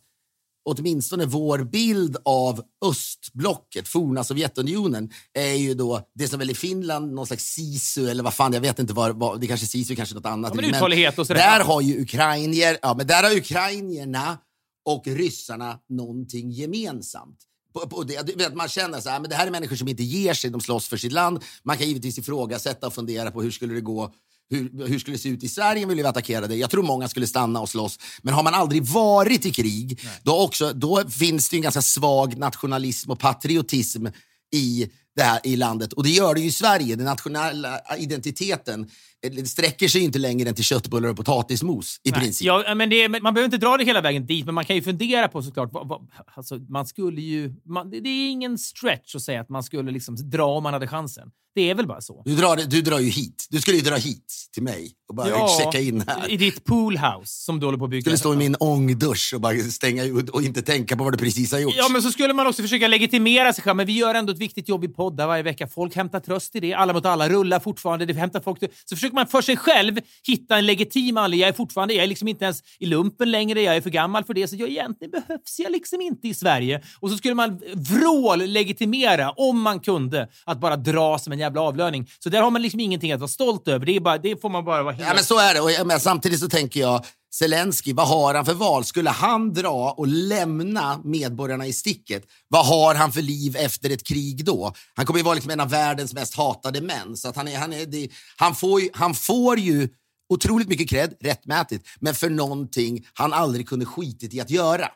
åtminstone 0.70 1.26
vår 1.26 1.60
bild 1.64 2.18
av 2.26 2.62
östblocket, 2.86 3.88
forna 3.88 4.24
Sovjetunionen, 4.24 5.10
är 5.34 5.54
ju 5.54 5.74
då 5.74 6.02
det 6.16 6.28
som 6.28 6.40
väl 6.40 6.50
i 6.50 6.54
Finland, 6.56 7.14
någon 7.14 7.28
slags 7.28 7.44
sisu 7.46 8.10
eller 8.10 8.24
vad 8.24 8.34
fan, 8.34 8.54
jag 8.54 8.62
vet 8.62 8.80
inte 8.80 8.94
vad, 8.94 9.16
vad 9.20 9.42
det 9.42 9.48
kanske 9.48 9.66
är 9.66 9.68
sisu, 9.68 9.96
kanske 9.96 10.16
något 10.16 10.26
annat. 10.26 10.52
Ja, 10.56 10.62
men 10.62 10.76
uthållighet 10.76 11.20
och 11.20 11.28
sådär. 11.28 11.40
där 11.60 11.66
har 11.66 11.82
ju 11.82 12.02
ukrainier, 12.02 12.78
ja 12.82 12.94
men 12.98 13.08
där 13.08 13.24
har 13.24 13.38
ukrainierna 13.38 14.38
och 14.86 15.08
ryssarna 15.08 15.80
någonting 15.90 16.52
gemensamt. 16.52 17.38
På, 17.80 17.88
på 17.88 18.04
det, 18.04 18.36
vet, 18.36 18.56
man 18.56 18.70
känner 18.70 19.02
så 19.02 19.10
här, 19.10 19.20
men 19.20 19.30
det 19.30 19.36
här 19.36 19.48
är 19.48 19.52
människor 19.52 19.76
som 19.76 19.88
inte 19.88 20.04
ger 20.04 20.34
sig, 20.34 20.50
de 20.50 20.62
slåss 20.62 20.88
för 20.88 20.98
sitt 20.98 21.12
land. 21.12 21.44
Man 21.64 21.78
kan 21.78 21.88
givetvis 21.88 22.18
ifrågasätta 22.18 22.88
och 22.88 22.94
fundera 22.94 23.32
på 23.32 23.42
hur 23.42 23.52
skulle 23.52 23.74
det 23.74 23.82
gå 23.82 24.14
hur, 24.50 24.88
hur 24.88 25.00
skulle 25.00 25.18
det 25.18 25.22
se 25.22 25.30
ut 25.30 25.44
i 25.44 25.50
Sverige 25.50 25.84
om 25.84 25.90
vi 25.90 25.96
blev 25.96 26.08
attackerade? 26.08 26.56
Jag 26.56 26.70
tror 26.70 26.84
många 26.84 27.08
skulle 27.08 27.28
stanna 27.28 27.62
och 27.62 27.70
slåss. 27.70 28.00
Men 28.22 28.34
har 28.34 28.44
man 28.44 28.54
aldrig 28.54 28.84
varit 28.84 29.46
i 29.46 29.52
krig, 29.52 30.00
då, 30.24 30.42
också, 30.42 30.74
då 30.74 31.10
finns 31.10 31.50
det 31.50 31.56
en 31.56 31.62
ganska 31.62 31.82
svag 31.82 32.38
nationalism 32.38 33.12
och 33.12 33.20
patriotism 33.20 34.08
i 34.54 34.90
det 35.16 35.24
här 35.24 35.40
i 35.44 35.56
landet. 35.56 35.94
Och 35.94 36.04
det 36.04 36.10
gör 36.10 36.34
det 36.34 36.42
ju 36.42 36.48
i 36.48 36.52
Sverige. 36.52 36.96
Den 36.96 37.06
nationella 37.06 37.82
identiteten 37.98 38.90
det 39.22 39.46
sträcker 39.46 39.88
sig 39.88 40.02
inte 40.02 40.20
längre 40.20 40.50
än 40.50 40.56
till 40.56 40.64
köttbullar 40.64 41.10
och 41.10 41.18
potatismos 41.18 42.02
i 42.04 42.12
Nej. 42.12 42.20
princip. 42.22 42.46
Ja, 42.46 42.76
men 42.76 42.90
det, 42.90 43.10
man 43.10 43.22
behöver 43.22 43.46
inte 43.46 43.58
dra 43.58 43.78
det 43.78 43.84
hela 43.84 44.02
vägen 44.02 44.26
dit, 44.26 44.46
men 44.46 44.56
man 44.56 44.66
kan 44.66 44.76
ju 44.76 44.82
fundera 44.82 45.28
på 45.28 45.42
såklart. 45.42 45.70
Vad, 45.74 45.88
vad, 45.88 46.08
alltså, 46.36 46.56
man 46.70 46.86
skulle 46.86 47.22
ju... 47.22 47.54
Man, 47.66 47.90
det 47.90 48.10
är 48.10 48.30
ingen 48.30 48.58
stretch 48.58 49.16
att 49.16 49.22
säga 49.22 49.42
att 49.42 49.50
man 49.50 49.64
skulle 49.64 49.92
liksom 49.92 50.16
dra 50.30 50.46
om 50.46 50.64
man 50.64 50.74
hade 50.74 50.88
chansen. 50.88 51.32
Det 51.58 51.70
är 51.70 51.76
väl 51.76 51.88
bara 51.88 52.02
så. 52.02 52.22
Du, 52.26 52.36
drar, 52.36 52.56
du 52.68 52.82
drar 52.82 53.00
ju 53.00 53.10
hit. 53.10 53.48
Du 53.50 53.62
skulle 53.62 53.78
ju 53.78 53.84
dra 53.84 53.96
hit 53.96 54.34
till 54.54 54.64
mig 54.64 54.92
och 55.10 55.16
bara 55.16 55.48
checka 55.48 55.80
in 55.80 56.04
här. 56.08 56.32
I 56.32 56.38
ditt 56.38 56.64
poolhouse 56.64 57.44
som 57.44 57.60
du 57.60 57.66
håller 57.66 57.78
på 57.78 57.86
att 57.86 57.92
bygga. 57.92 58.02
skulle 58.02 58.18
stå 58.18 58.34
i 58.34 58.38
min 58.38 58.56
ångdusch 58.60 59.32
och 59.36 59.42
bara 59.42 59.58
stänga 59.58 60.04
ut 60.04 60.30
och 60.30 60.42
inte 60.42 60.62
tänka 60.62 60.98
på 60.98 61.04
vad 61.04 61.14
du 61.14 61.18
precis 61.18 61.52
har 61.52 61.60
gjort. 61.60 61.74
Ja, 61.78 61.90
men 61.90 62.02
så 62.02 62.12
skulle 62.12 62.34
man 62.34 62.48
också 62.48 62.62
försöka 62.62 62.88
legitimera 62.88 63.54
sig 63.54 63.64
själv. 63.64 63.78
Men 63.78 63.86
vi 63.86 63.94
gör 63.94 64.16
ändå 64.16 64.34
ett 64.34 64.40
viktigt 64.40 64.70
jobb 64.70 64.84
i 64.84 64.88
poddar 64.88 65.28
varje 65.28 65.44
vecka. 65.44 65.68
Folk 65.68 65.96
hämtar 65.96 66.20
tröst 66.20 66.56
i 66.56 66.60
det. 66.60 66.74
Alla 66.74 66.94
mot 66.94 67.06
alla 67.06 67.30
rullar 67.30 67.60
fortfarande. 67.60 68.06
Det 68.06 68.14
hämtar 68.14 68.42
folk. 68.42 68.60
Så 68.86 68.96
försöker 69.08 69.16
man 69.16 69.28
för 69.28 69.42
sig 69.42 69.58
själv 69.58 70.00
hitta 70.28 70.58
en 70.58 70.66
legitim 70.66 71.18
anledning. 71.18 71.40
Jag 71.40 71.50
är 71.50 71.54
fortfarande, 71.54 71.94
jag 71.94 72.04
är 72.04 72.08
liksom 72.08 72.28
inte 72.28 72.46
ens 72.46 72.64
i 72.80 72.86
lumpen 72.86 73.32
längre. 73.32 73.62
Jag 73.62 73.76
är 73.76 73.82
för 73.82 73.90
gammal 73.90 74.24
för 74.24 74.34
det. 74.34 74.48
Så 74.48 74.56
jag 74.56 74.70
egentligen 74.70 75.12
behövs 75.12 75.60
jag 75.60 75.72
liksom 75.72 76.02
inte 76.02 76.28
i 76.28 76.34
Sverige. 76.34 76.82
Och 77.00 77.10
så 77.10 77.18
skulle 77.18 77.34
man 77.34 77.60
vrål-legitimera, 77.74 79.32
om 79.32 79.62
man 79.62 79.80
kunde, 79.80 80.28
att 80.46 80.60
bara 80.60 80.76
dra 80.76 81.20
som 81.20 81.34
en 81.34 81.40
jävla 81.40 81.62
avlöning. 81.62 82.08
Så 82.20 82.30
där 82.30 82.42
har 82.42 82.52
man 82.52 82.62
liksom 82.62 82.80
ingenting 82.80 83.12
att 83.12 83.20
vara 83.20 83.28
stolt 83.28 83.68
över. 83.68 83.86
Det, 83.86 83.96
är 83.96 84.00
bara, 84.00 84.18
det 84.18 84.42
får 84.42 84.50
man 84.50 84.66
bara 84.66 84.84
vara 84.84 84.94
helt... 84.94 85.08
Ja, 85.08 85.14
men 85.14 85.24
så 85.24 85.40
är 85.40 85.54
det. 85.54 85.62
Och, 85.62 85.88
men 85.88 86.00
samtidigt 86.00 86.40
så 86.40 86.50
tänker 86.50 86.80
jag, 86.80 87.06
Zelensky, 87.40 87.94
vad 87.94 88.08
har 88.08 88.34
han 88.34 88.46
för 88.46 88.54
val? 88.54 88.86
Skulle 88.86 89.10
han 89.10 89.54
dra 89.54 89.92
och 89.92 90.08
lämna 90.08 91.02
medborgarna 91.04 91.66
i 91.68 91.74
sticket, 91.74 92.24
vad 92.48 92.66
har 92.66 92.96
han 92.96 93.12
för 93.12 93.22
liv 93.22 93.56
efter 93.56 93.90
ett 93.90 94.04
krig 94.04 94.46
då? 94.46 94.74
Han 94.94 95.06
kommer 95.06 95.20
ju 95.20 95.24
vara 95.24 95.36
liksom 95.36 95.52
en 95.52 95.60
av 95.60 95.70
världens 95.70 96.14
mest 96.14 96.36
hatade 96.36 96.82
män. 96.82 97.18
Så 97.18 97.28
att 97.28 97.36
han, 97.36 97.48
är, 97.48 97.58
han, 97.58 97.74
är, 97.74 97.86
det, 97.86 98.10
han, 98.38 98.56
får 98.56 98.82
han 98.94 99.14
får 99.16 99.60
ju 99.60 99.90
otroligt 100.34 100.68
mycket 100.68 100.90
cred, 100.90 101.14
rättmätigt, 101.22 101.88
men 102.00 102.16
för 102.16 102.30
någonting 102.30 103.08
han 103.14 103.34
aldrig 103.34 103.68
kunde 103.70 103.86
skitit 103.86 104.34
i 104.34 104.42
att 104.42 104.50
göra. 104.50 104.90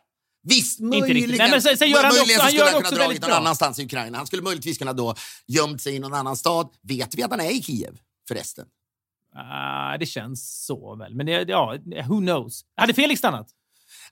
Visst, 0.44 0.80
möjligen. 0.80 1.38
Nej, 1.38 1.52
men 1.52 1.62
sen- 1.62 1.78
sen 1.78 1.90
gör 1.90 2.04
han 2.04 2.14
möjligen 2.16 2.22
också- 2.24 2.36
så 2.36 2.42
han 2.42 2.50
skulle 2.50 2.60
gör 2.60 2.66
det 2.66 2.72
han 2.72 2.84
kunna 2.84 3.04
dragit 3.04 3.22
någon 3.22 3.32
annanstans 3.32 3.80
i 3.80 3.86
Ukraina. 3.86 4.18
Han 4.18 4.28
skulle 4.28 4.42
möjligtvis 4.42 4.78
kunna 4.78 4.94
då 4.94 5.16
gömt 5.48 5.82
sig 5.82 5.96
i 5.96 6.00
någon 6.00 6.14
annan 6.14 6.38
stad. 6.38 6.70
Vet 6.84 7.16
vi 7.16 7.24
att 7.24 7.32
han 7.32 7.40
är 7.40 7.52
i 7.52 7.62
Kiev 7.64 7.98
förresten? 8.28 8.66
Ah, 9.36 9.98
det 9.98 10.06
känns 10.06 10.66
så 10.66 10.96
väl. 10.96 11.16
Men 11.16 11.26
det, 11.26 11.46
ja, 11.48 11.78
who 12.08 12.20
knows? 12.20 12.62
Hade 12.76 12.94
Felix 12.94 13.20
stannat? 13.20 13.48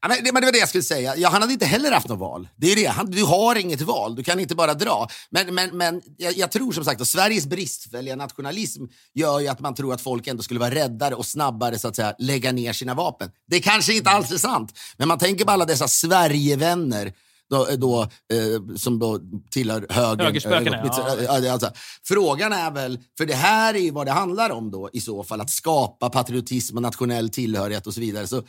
Ja, 0.02 0.08
men 0.08 0.18
det, 0.24 0.32
men 0.32 0.42
det 0.42 0.48
var 0.48 0.52
det 0.52 0.60
jag 0.60 0.70
skulle 0.70 0.84
säga. 0.84 1.16
Ja, 1.16 1.30
han 1.30 1.42
hade 1.42 1.54
inte 1.54 1.66
heller 1.66 1.92
haft 1.92 2.08
något 2.08 2.20
val. 2.20 2.48
Det 2.56 2.72
är 2.72 2.76
det. 2.76 2.86
Han, 2.86 3.12
du 3.12 3.24
har 3.24 3.56
inget 3.56 3.82
val. 3.82 4.16
Du 4.16 4.24
kan 4.24 4.40
inte 4.40 4.56
bara 4.56 4.74
dra. 4.74 5.08
Men, 5.30 5.56
men, 5.56 5.78
men 5.78 6.02
jag, 6.18 6.38
jag 6.38 6.52
tror 6.52 6.72
som 6.72 6.86
sagt 6.86 7.02
att 7.02 7.08
Sveriges 7.08 7.46
bristfälliga 7.46 8.16
nationalism 8.16 8.84
gör 9.14 9.40
ju 9.40 9.48
att 9.48 9.60
man 9.60 9.76
tror 9.76 9.94
att 9.94 10.02
folk 10.02 10.28
ändå 10.28 10.44
skulle 10.44 10.60
vara 10.60 10.76
räddare 10.76 11.16
och 11.16 11.26
snabbare 11.26 11.80
så 11.80 11.88
att 11.88 11.96
säga 11.96 12.16
lägga 12.20 12.52
ner 12.52 12.74
sina 12.74 12.94
vapen. 12.94 13.32
Det 13.48 13.60
kanske 13.60 13.94
inte 13.94 14.10
alls 14.10 14.32
är 14.32 14.38
sant. 14.38 14.80
Men 14.98 15.08
man 15.08 15.18
tänker 15.18 15.46
på 15.46 15.52
alla 15.52 15.66
dessa 15.66 15.88
Sverigevänner 15.88 17.14
då, 17.50 17.68
då, 17.78 18.02
eh, 18.02 18.76
som 18.78 19.00
då 19.00 19.20
tillhör 19.52 19.86
högern. 19.90 20.26
Högerspökena, 20.26 20.78
Eh, 20.78 21.24
ja. 21.26 21.40
Det- 21.40 21.50
alltså, 21.54 21.70
frågan 22.08 22.54
är 22.54 22.72
väl, 22.72 23.00
för 23.18 23.26
det 23.26 23.34
här 23.34 23.74
är 23.74 23.80
ju 23.80 23.92
vad 23.92 24.06
det 24.08 24.12
handlar 24.12 24.50
om 24.50 24.72
då 24.72 24.90
i 24.94 25.02
så 25.02 25.24
fall, 25.24 25.42
att 25.42 25.50
skapa 25.50 26.10
patriotism 26.10 26.76
och 26.76 26.82
nationell 26.82 27.30
tillhörighet 27.30 27.88
och 27.88 27.94
så 27.94 28.00
vidare. 28.02 28.28
Så 28.28 28.36
God 28.36 28.46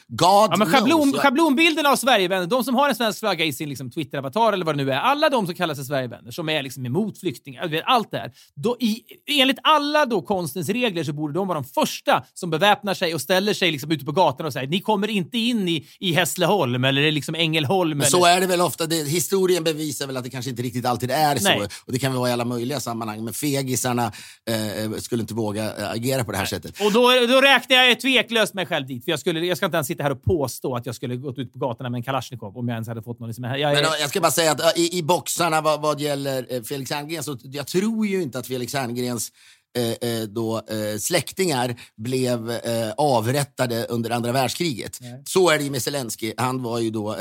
Ja, 0.50 0.54
men 0.58 0.68
schablon, 0.70 1.02
knows. 1.10 1.22
Schablonbilden 1.22 1.86
av 1.86 1.96
Sverigevänner, 1.96 2.46
de 2.46 2.64
som 2.64 2.74
har 2.74 2.88
en 2.88 2.94
svensk 2.94 3.18
flagga 3.18 3.44
i 3.44 3.52
sin 3.52 3.68
liksom, 3.68 3.90
Twitter-avatar 3.90 4.52
eller 4.52 4.64
vad 4.64 4.76
det 4.78 4.84
nu 4.84 4.92
är, 4.92 4.96
alla 4.98 5.28
de 5.28 5.46
som 5.46 5.54
kallar 5.54 5.74
sig 5.74 5.84
Sverigevänner, 5.84 6.30
som 6.30 6.48
är 6.48 6.62
liksom 6.62 6.86
emot 6.86 7.18
flyktingar, 7.20 7.82
allt 7.86 8.10
det 8.10 8.18
här. 8.18 8.32
Då, 8.54 8.76
i, 8.80 9.00
enligt 9.40 9.58
alla 9.62 10.06
då 10.06 10.22
konstens 10.22 10.68
regler 10.68 11.04
så 11.04 11.12
borde 11.12 11.34
de 11.34 11.48
vara 11.48 11.60
de 11.60 11.64
första 11.64 12.24
som 12.34 12.50
beväpnar 12.50 12.94
sig 12.94 13.14
och 13.14 13.20
ställer 13.20 13.54
sig 13.54 13.70
liksom 13.72 13.90
ute 13.90 14.04
på 14.04 14.12
gatan 14.12 14.46
och 14.46 14.52
säger 14.52 14.66
ni 14.68 14.80
kommer 14.80 15.08
inte 15.10 15.38
in 15.38 15.68
i, 15.68 15.86
i 16.00 16.12
Hässleholm 16.12 16.84
eller 16.84 17.12
liksom 17.12 17.34
Ängelholm. 17.34 17.90
Men 17.90 17.98
eller, 18.00 18.10
så 18.10 18.24
är 18.24 18.40
det 18.40 18.46
väl 18.46 18.60
ofta. 18.60 18.86
Det, 18.90 19.08
historien 19.08 19.64
bevisar 19.64 20.06
väl 20.06 20.16
att 20.16 20.24
det 20.24 20.30
kanske 20.30 20.50
inte 20.50 20.62
riktigt 20.62 20.86
alltid 20.86 21.10
är 21.10 21.36
så. 21.36 21.48
Nej. 21.48 21.68
Och 21.84 21.92
Det 21.92 21.98
kan 21.98 22.12
väl 22.12 22.18
vara 22.18 22.30
i 22.30 22.32
alla 22.32 22.44
möjliga 22.44 22.80
sammanhang. 22.80 23.24
Men 23.24 23.34
fegisarna 23.34 24.12
eh, 24.50 24.92
skulle 24.98 25.20
inte 25.20 25.34
våga 25.34 25.76
eh, 25.76 25.90
agera 25.90 26.24
på 26.24 26.32
det 26.32 26.38
här 26.38 26.44
sättet. 26.44 26.80
Och 26.80 26.92
då, 26.92 27.00
då 27.28 27.40
räknar 27.40 27.76
jag 27.76 28.00
tveklöst 28.00 28.54
mig 28.54 28.66
själv 28.66 28.86
dit. 28.86 29.04
För 29.04 29.10
jag, 29.10 29.20
skulle, 29.20 29.40
jag 29.40 29.56
ska 29.56 29.66
inte 29.66 29.76
ens 29.76 29.86
sitta 29.86 30.02
här 30.02 30.10
och 30.10 30.22
påstå 30.22 30.76
att 30.76 30.86
jag 30.86 30.94
skulle 30.94 31.16
gått 31.16 31.38
ut 31.38 31.52
på 31.52 31.58
gatorna 31.58 31.90
med 31.90 31.98
en 31.98 32.02
Kalasjnikov 32.02 32.58
om 32.58 32.68
jag 32.68 32.74
ens 32.74 32.88
hade 32.88 33.02
fått 33.02 33.20
någon. 33.20 33.28
Liksom, 33.28 33.44
jag, 33.44 33.72
Men 33.74 33.84
då, 33.84 33.90
jag 34.00 34.08
ska 34.08 34.20
bara 34.20 34.30
säga 34.30 34.52
att 34.52 34.60
eh, 34.60 34.82
i, 34.82 34.98
i 34.98 35.02
boxarna 35.02 35.60
vad, 35.60 35.80
vad 35.80 36.00
gäller 36.00 36.46
eh, 36.50 36.62
Felix 36.62 36.90
Herngren, 36.90 37.22
så 37.22 37.38
jag 37.42 37.66
tror 37.66 38.06
ju 38.06 38.22
inte 38.22 38.38
att 38.38 38.46
Felix 38.46 38.74
Herngrens 38.74 39.32
eh, 39.76 40.10
eh, 40.10 40.22
då, 40.22 40.56
eh, 40.56 40.98
släktingar 40.98 41.76
blev 41.96 42.50
eh, 42.50 42.90
avrättade 42.96 43.84
under 43.84 44.10
andra 44.10 44.32
världskriget. 44.32 44.98
Så 45.24 45.50
är 45.50 45.58
det 45.58 45.64
ju 45.64 45.70
med 45.70 45.82
Zelensky. 45.82 46.32
Han 46.36 46.62
var 46.62 46.78
ju 46.78 46.90
då... 46.90 47.16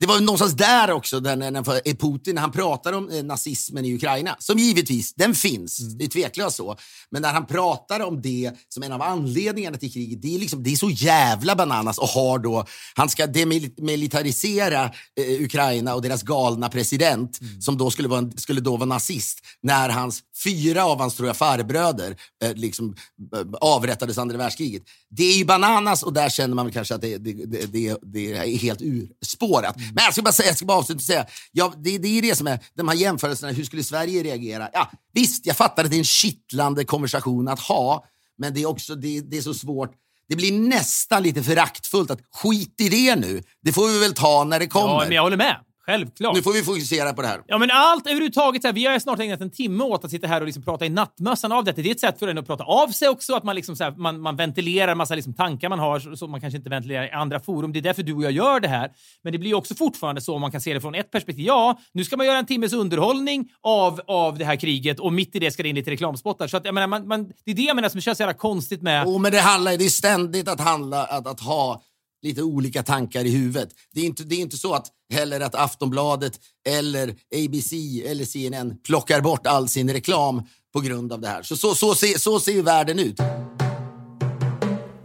Eh, 0.00 0.06
det 0.06 0.06
var 0.06 0.20
någonstans 0.20 0.52
där 0.52 0.90
också, 0.90 1.20
där, 1.20 1.36
när, 1.36 1.50
när 1.50 1.94
Putin 1.94 2.38
han 2.38 2.52
pratar 2.52 2.92
om 2.92 3.10
eh, 3.10 3.22
nazismen 3.24 3.84
i 3.84 3.94
Ukraina, 3.94 4.36
som 4.38 4.58
givetvis, 4.58 5.14
den 5.14 5.34
finns, 5.34 5.80
Mm. 5.80 5.98
det 5.98 6.04
är 6.04 6.08
tveklöst 6.08 6.56
så. 6.56 6.76
Men 7.10 7.22
när 7.22 7.32
han 7.32 7.46
pratar 7.46 8.00
om 8.00 8.22
det 8.22 8.50
som 8.68 8.82
en 8.82 8.92
av 8.92 9.02
anledningarna 9.02 9.76
till 9.76 9.92
kriget, 9.92 10.22
det 10.22 10.34
är, 10.34 10.38
liksom, 10.38 10.62
det 10.62 10.70
är 10.72 10.76
så 10.76 10.90
jävla 10.90 11.56
bananas 11.56 11.98
och 11.98 12.08
har 12.08 12.38
då, 12.38 12.64
han 12.94 13.08
ska 13.08 13.26
demilitarisera 13.26 14.84
eh, 14.84 15.42
Ukraina 15.44 15.94
och 15.94 16.02
deras 16.02 16.22
galna 16.22 16.68
president, 16.68 17.40
Mm. 17.40 17.60
som 17.60 17.78
då 17.78 17.90
skulle 17.90 18.08
vara, 18.08 18.18
en, 18.18 18.38
skulle 18.38 18.60
då 18.60 18.76
vara 18.76 18.84
nazist, 18.86 19.38
när 19.62 19.88
hans 19.88 20.20
fyra 20.44 20.84
av 20.84 20.98
hans 21.00 21.14
tror 21.14 21.26
jag, 21.28 21.36
farbröder 21.36 22.16
eh, 22.44 22.54
liksom, 22.54 22.94
eh, 23.36 23.46
avrättades 23.60 24.18
andra 24.18 24.36
världskriget. 24.36 24.82
Det 25.10 25.22
är 25.24 25.36
ju 25.38 25.44
bananas 25.44 26.02
och 26.02 26.12
där 26.12 26.28
känner 26.28 26.54
man 26.54 26.66
väl 26.66 26.72
kanske 26.72 26.94
att 26.94 27.00
det, 27.00 27.18
det, 27.18 27.32
det, 27.32 27.66
det, 27.72 27.96
det 28.02 28.32
är 28.32 28.58
helt 28.58 28.80
urspårat. 28.82 29.76
Mm. 29.76 29.89
Men 29.94 30.04
jag 30.04 30.12
ska 30.12 30.22
bara, 30.22 30.32
säga, 30.32 30.48
jag 30.48 30.56
ska 30.56 30.66
bara 30.66 30.78
avsluta 30.78 30.98
och 30.98 31.02
säga, 31.02 31.26
ja, 31.52 31.72
det, 31.76 31.98
det 31.98 32.18
är 32.18 32.22
det 32.22 32.36
som 32.36 32.46
är 32.46 32.58
de 32.74 32.88
här 32.88 32.94
jämförelserna, 32.94 33.52
hur 33.52 33.64
skulle 33.64 33.82
Sverige 33.82 34.22
reagera? 34.22 34.68
Ja, 34.72 34.90
visst, 35.12 35.46
jag 35.46 35.56
fattar 35.56 35.84
att 35.84 35.90
det 35.90 35.96
är 35.96 35.98
en 35.98 36.04
kittlande 36.04 36.84
konversation 36.84 37.48
att 37.48 37.60
ha, 37.60 38.04
men 38.38 38.54
det 38.54 38.62
är 38.62 38.66
också 38.66 38.94
det, 38.94 39.20
det 39.20 39.38
är 39.38 39.42
så 39.42 39.54
svårt. 39.54 39.92
Det 40.28 40.36
blir 40.36 40.52
nästan 40.52 41.22
lite 41.22 41.42
föraktfullt 41.42 42.10
att 42.10 42.20
skit 42.32 42.80
i 42.80 42.88
det 42.88 43.16
nu. 43.16 43.42
Det 43.62 43.72
får 43.72 43.88
vi 43.88 43.98
väl 43.98 44.14
ta 44.14 44.44
när 44.44 44.58
det 44.58 44.66
kommer. 44.66 44.94
Ja, 44.94 45.04
men 45.04 45.12
jag 45.12 45.22
håller 45.22 45.36
med. 45.36 45.56
Självklart. 45.90 46.36
Nu 46.36 46.42
får 46.42 46.52
vi 46.52 46.62
fokusera 46.62 47.12
på 47.12 47.22
det 47.22 47.28
här. 47.28 47.40
Ja, 47.46 47.58
men 47.58 47.70
allt 47.72 48.06
överhuvudtaget. 48.06 48.62
Så 48.62 48.68
här, 48.68 48.72
vi 48.72 48.84
har 48.86 48.98
snart 48.98 49.20
ägnat 49.20 49.40
en 49.40 49.50
timme 49.50 49.84
åt 49.84 50.04
att 50.04 50.10
sitta 50.10 50.26
här 50.26 50.40
och 50.40 50.46
liksom 50.46 50.62
prata 50.62 50.86
i 50.86 50.88
nattmössan 50.88 51.52
av 51.52 51.64
detta. 51.64 51.82
Det 51.82 51.88
är 51.88 51.92
ett 51.92 52.00
sätt 52.00 52.18
för 52.18 52.28
en 52.28 52.38
att 52.38 52.46
prata 52.46 52.64
av 52.64 52.88
sig 52.88 53.08
också. 53.08 53.34
Att 53.34 53.44
man, 53.44 53.56
liksom, 53.56 53.76
så 53.76 53.84
här, 53.84 53.90
man, 53.90 54.20
man 54.20 54.36
ventilerar 54.36 54.92
en 54.92 54.98
massa 54.98 55.14
liksom, 55.14 55.34
tankar 55.34 55.68
man 55.68 55.78
har 55.78 56.00
så- 56.00 56.16
som 56.16 56.30
man 56.30 56.40
kanske 56.40 56.56
inte 56.56 56.70
ventilerar 56.70 57.04
i 57.06 57.10
andra 57.10 57.40
forum. 57.40 57.72
Det 57.72 57.78
är 57.78 57.82
därför 57.82 58.02
du 58.02 58.12
och 58.14 58.22
jag 58.24 58.32
gör 58.32 58.60
det 58.60 58.68
här. 58.68 58.90
Men 59.22 59.32
det 59.32 59.38
blir 59.38 59.54
också 59.54 59.74
fortfarande 59.74 60.20
så 60.20 60.34
om 60.34 60.40
man 60.40 60.50
kan 60.50 60.60
se 60.60 60.74
det 60.74 60.80
från 60.80 60.94
ett 60.94 61.10
perspektiv. 61.10 61.44
Ja, 61.46 61.78
nu 61.92 62.04
ska 62.04 62.16
man 62.16 62.26
göra 62.26 62.38
en 62.38 62.46
timmes 62.46 62.72
underhållning 62.72 63.48
av, 63.62 64.00
av 64.06 64.38
det 64.38 64.44
här 64.44 64.56
kriget 64.56 65.00
och 65.00 65.12
mitt 65.12 65.36
i 65.36 65.38
det 65.38 65.50
ska 65.50 65.62
det 65.62 65.68
in 65.68 65.74
lite 65.74 65.90
reklamspottar. 65.90 66.46
Så 66.48 66.56
att, 66.56 66.64
jag 66.64 66.74
menar, 66.74 66.86
man, 66.86 67.08
man, 67.08 67.28
det 67.44 67.50
är 67.50 67.54
det 67.54 67.62
jag 67.62 67.76
menar 67.76 67.88
som 67.88 68.00
känns 68.00 68.18
så 68.18 68.22
jävla 68.22 68.34
konstigt 68.34 68.82
med... 68.82 69.04
Jo, 69.06 69.18
men 69.18 69.32
det 69.32 69.40
handlar 69.40 69.76
det 69.76 69.84
är 69.84 69.88
ständigt 69.88 70.48
att 70.48 70.60
handla, 70.60 71.04
att, 71.04 71.26
att 71.26 71.40
ha 71.40 71.82
lite 72.22 72.42
olika 72.42 72.82
tankar 72.82 73.24
i 73.24 73.30
huvudet. 73.30 73.68
Det 73.94 74.00
är 74.00 74.04
inte, 74.04 74.24
det 74.24 74.34
är 74.34 74.40
inte 74.40 74.56
så 74.56 74.74
att 74.74 74.86
heller 75.12 75.40
att 75.40 75.54
Aftonbladet 75.54 76.40
eller 76.68 77.08
ABC 77.10 77.72
eller 78.04 78.24
CNN 78.24 78.78
plockar 78.82 79.20
bort 79.20 79.46
all 79.46 79.68
sin 79.68 79.92
reklam 79.92 80.42
på 80.72 80.80
grund 80.80 81.12
av 81.12 81.20
det 81.20 81.28
här. 81.28 81.42
Så, 81.42 81.56
så, 81.56 81.74
så, 81.74 81.94
ser, 81.94 82.18
så 82.18 82.40
ser 82.40 82.52
ju 82.52 82.62
världen 82.62 82.98
ut. 82.98 83.20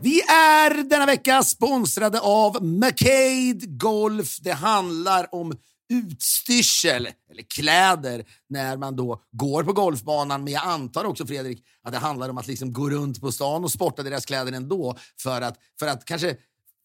Vi 0.02 0.22
är 0.22 0.90
denna 0.90 1.06
vecka 1.06 1.44
sponsrade 1.44 2.20
av 2.20 2.64
McCade 2.64 3.66
Golf. 3.68 4.38
Det 4.42 4.54
handlar 4.54 5.36
om 5.36 5.54
utstyrsel, 5.94 7.08
eller 7.32 7.44
kläder, 7.44 8.26
när 8.50 8.78
man 8.78 8.96
då 8.96 9.22
går 9.32 9.64
på 9.64 9.74
golfbanan. 9.74 10.44
Men 10.44 10.54
jag 10.54 10.64
antar 10.66 11.06
också, 11.06 11.28
Fredrik, 11.28 11.64
att 11.84 11.92
det 11.92 11.98
handlar 11.98 12.30
om 12.30 12.38
att 12.38 12.48
liksom 12.48 12.74
gå 12.74 12.90
runt 12.90 13.22
på 13.22 13.32
stan 13.32 13.64
och 13.64 13.72
sporta 13.72 14.04
deras 14.04 14.26
kläder 14.26 14.52
ändå 14.52 14.98
för 15.22 15.42
att, 15.42 15.58
för 15.80 15.88
att 15.88 16.06
kanske 16.06 16.38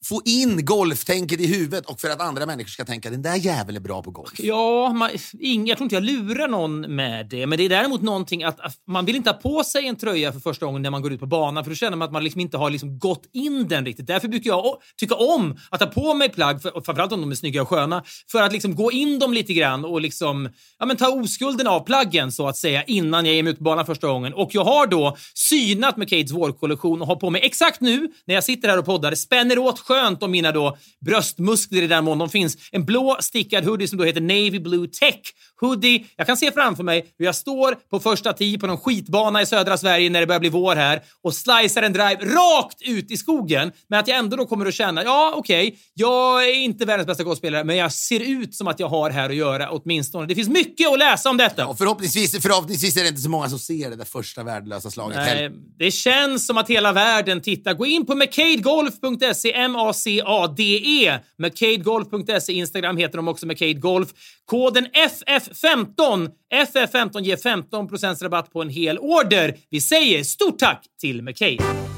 få 0.04 0.22
in 0.24 0.64
golftänket 0.64 1.40
i 1.40 1.46
huvudet 1.46 1.86
och 1.86 2.00
för 2.00 2.10
att 2.10 2.20
andra 2.20 2.46
människor 2.46 2.68
ska 2.68 2.84
tänka 2.84 3.10
den 3.10 3.22
där 3.22 3.34
jäveln 3.34 3.76
är 3.76 3.80
bra 3.80 4.02
på 4.02 4.10
golf. 4.10 4.32
Ja, 4.38 4.92
man, 4.92 5.10
ing, 5.40 5.66
jag 5.66 5.78
tror 5.78 5.84
inte 5.84 5.94
jag 5.94 6.04
lurar 6.04 6.48
någon 6.48 6.80
med 6.96 7.28
det. 7.28 7.46
Men 7.46 7.58
det 7.58 7.64
är 7.64 7.68
däremot 7.68 8.02
någonting 8.02 8.44
att, 8.44 8.60
att 8.60 8.74
man 8.86 9.04
vill 9.04 9.16
inte 9.16 9.30
ha 9.30 9.36
på 9.38 9.64
sig 9.64 9.86
en 9.86 9.96
tröja 9.96 10.32
för 10.32 10.40
första 10.40 10.66
gången 10.66 10.82
när 10.82 10.90
man 10.90 11.02
går 11.02 11.12
ut 11.12 11.20
på 11.20 11.26
banan 11.26 11.64
för 11.64 11.70
då 11.70 11.74
känner 11.74 11.96
man 11.96 12.06
att 12.06 12.12
man 12.12 12.24
liksom 12.24 12.40
inte 12.40 12.56
har 12.56 12.70
liksom 12.70 12.98
gått 12.98 13.22
in 13.32 13.68
den 13.68 13.84
riktigt. 13.86 14.06
Därför 14.06 14.28
brukar 14.28 14.50
jag 14.50 14.76
tycka 14.96 15.14
om 15.14 15.58
att 15.70 15.80
ha 15.80 15.86
på 15.86 16.14
mig 16.14 16.28
plagg, 16.28 16.62
för, 16.62 16.70
framförallt 16.70 17.12
om 17.12 17.20
de 17.20 17.30
är 17.30 17.34
snygga 17.34 17.62
och 17.62 17.68
sköna, 17.68 18.04
för 18.32 18.42
att 18.42 18.52
liksom 18.52 18.74
gå 18.74 18.92
in 18.92 19.18
dem 19.18 19.32
lite 19.32 19.52
grann 19.52 19.84
och 19.84 20.00
liksom, 20.00 20.48
ja, 20.78 20.86
men 20.86 20.96
ta 20.96 21.08
oskulden 21.08 21.66
av 21.66 21.80
plaggen 21.80 22.32
så 22.32 22.48
att 22.48 22.56
säga 22.56 22.82
innan 22.82 23.26
jag 23.26 23.34
ger 23.34 23.42
mig 23.42 23.52
ut 23.52 23.58
på 23.58 23.64
banan 23.64 23.86
första 23.86 24.06
gången. 24.06 24.34
Och 24.34 24.50
jag 24.52 24.64
har 24.64 24.86
då 24.86 25.16
synat 25.34 25.96
McCades 25.96 26.30
vårkollektion 26.30 27.00
och 27.00 27.06
har 27.06 27.16
på 27.16 27.30
mig 27.30 27.40
exakt 27.44 27.80
nu 27.80 28.12
när 28.26 28.34
jag 28.34 28.44
sitter 28.44 28.68
här 28.68 28.78
och 28.78 28.84
poddar, 28.84 29.14
spänner 29.14 29.58
åt 29.58 29.78
skönt 29.90 30.22
om 30.22 30.30
mina 30.30 30.52
då 30.52 30.76
bröstmuskler 31.00 31.82
i 31.82 31.86
den 31.86 32.04
mån 32.04 32.18
de 32.18 32.28
finns. 32.28 32.56
En 32.72 32.84
blå 32.84 33.16
stickad 33.20 33.64
hoodie 33.64 33.88
som 33.88 33.98
då 33.98 34.04
heter 34.04 34.20
Navy 34.20 34.60
Blue 34.60 34.88
Tech 34.88 35.20
Hoodie. 35.60 36.06
Jag 36.16 36.26
kan 36.26 36.36
se 36.36 36.52
framför 36.52 36.84
mig 36.84 37.14
hur 37.18 37.26
jag 37.26 37.34
står 37.34 37.74
på 37.90 38.00
första 38.00 38.32
tee 38.32 38.58
på 38.58 38.66
någon 38.66 38.78
skitbana 38.78 39.42
i 39.42 39.46
södra 39.46 39.78
Sverige 39.78 40.10
när 40.10 40.20
det 40.20 40.26
börjar 40.26 40.40
bli 40.40 40.48
vår 40.48 40.76
här 40.76 41.02
och 41.22 41.34
slicear 41.34 41.82
en 41.82 41.92
drive 41.92 42.18
rakt 42.24 42.82
ut 42.82 43.10
i 43.10 43.16
skogen. 43.16 43.72
Men 43.88 44.00
att 44.00 44.08
jag 44.08 44.18
ändå 44.18 44.36
då 44.36 44.46
kommer 44.46 44.66
att 44.66 44.74
känna, 44.74 45.04
ja 45.04 45.32
okej, 45.36 45.78
jag 45.94 46.44
är 46.44 46.54
inte 46.54 46.84
världens 46.84 47.06
bästa 47.06 47.24
golfspelare, 47.24 47.64
men 47.64 47.76
jag 47.76 47.92
ser 47.92 48.20
ut 48.20 48.54
som 48.54 48.68
att 48.68 48.80
jag 48.80 48.88
har 48.88 49.10
här 49.10 49.30
att 49.30 49.36
göra 49.36 49.70
åtminstone. 49.70 50.26
Det 50.26 50.34
finns 50.34 50.48
mycket 50.48 50.92
att 50.92 50.98
läsa 50.98 51.30
om 51.30 51.36
detta. 51.36 51.66
Och 51.66 51.78
förhoppningsvis, 51.78 52.42
förhoppningsvis 52.42 52.96
är 52.96 53.02
det 53.02 53.08
inte 53.08 53.20
så 53.20 53.30
många 53.30 53.48
som 53.48 53.58
ser 53.58 53.90
det 53.90 53.96
där 53.96 54.04
första 54.04 54.42
värdelösa 54.42 54.90
slaget. 54.90 55.16
Nej, 55.16 55.50
det 55.78 55.90
känns 55.90 56.46
som 56.46 56.56
att 56.56 56.70
hela 56.70 56.92
världen 56.92 57.40
tittar. 57.40 57.74
Gå 57.74 57.86
in 57.86 58.06
på 58.06 58.14
mccadegolf.se, 58.14 59.52
M-A-C-A-D-E. 59.80 61.18
mccadegolf.se, 61.38 62.52
Instagram 62.52 62.96
heter 62.96 63.16
de 63.16 63.28
också 63.28 63.46
McCade 63.46 63.72
Golf. 63.72 64.08
Koden 64.44 64.86
FF15, 64.86 66.28
FF15 66.54 67.20
ger 67.20 67.36
15% 67.36 68.22
rabatt 68.22 68.52
på 68.52 68.62
en 68.62 68.68
hel 68.68 68.98
order. 68.98 69.54
Vi 69.70 69.80
säger 69.80 70.24
stort 70.24 70.58
tack 70.58 70.86
till 71.00 71.22
McCade. 71.22 71.89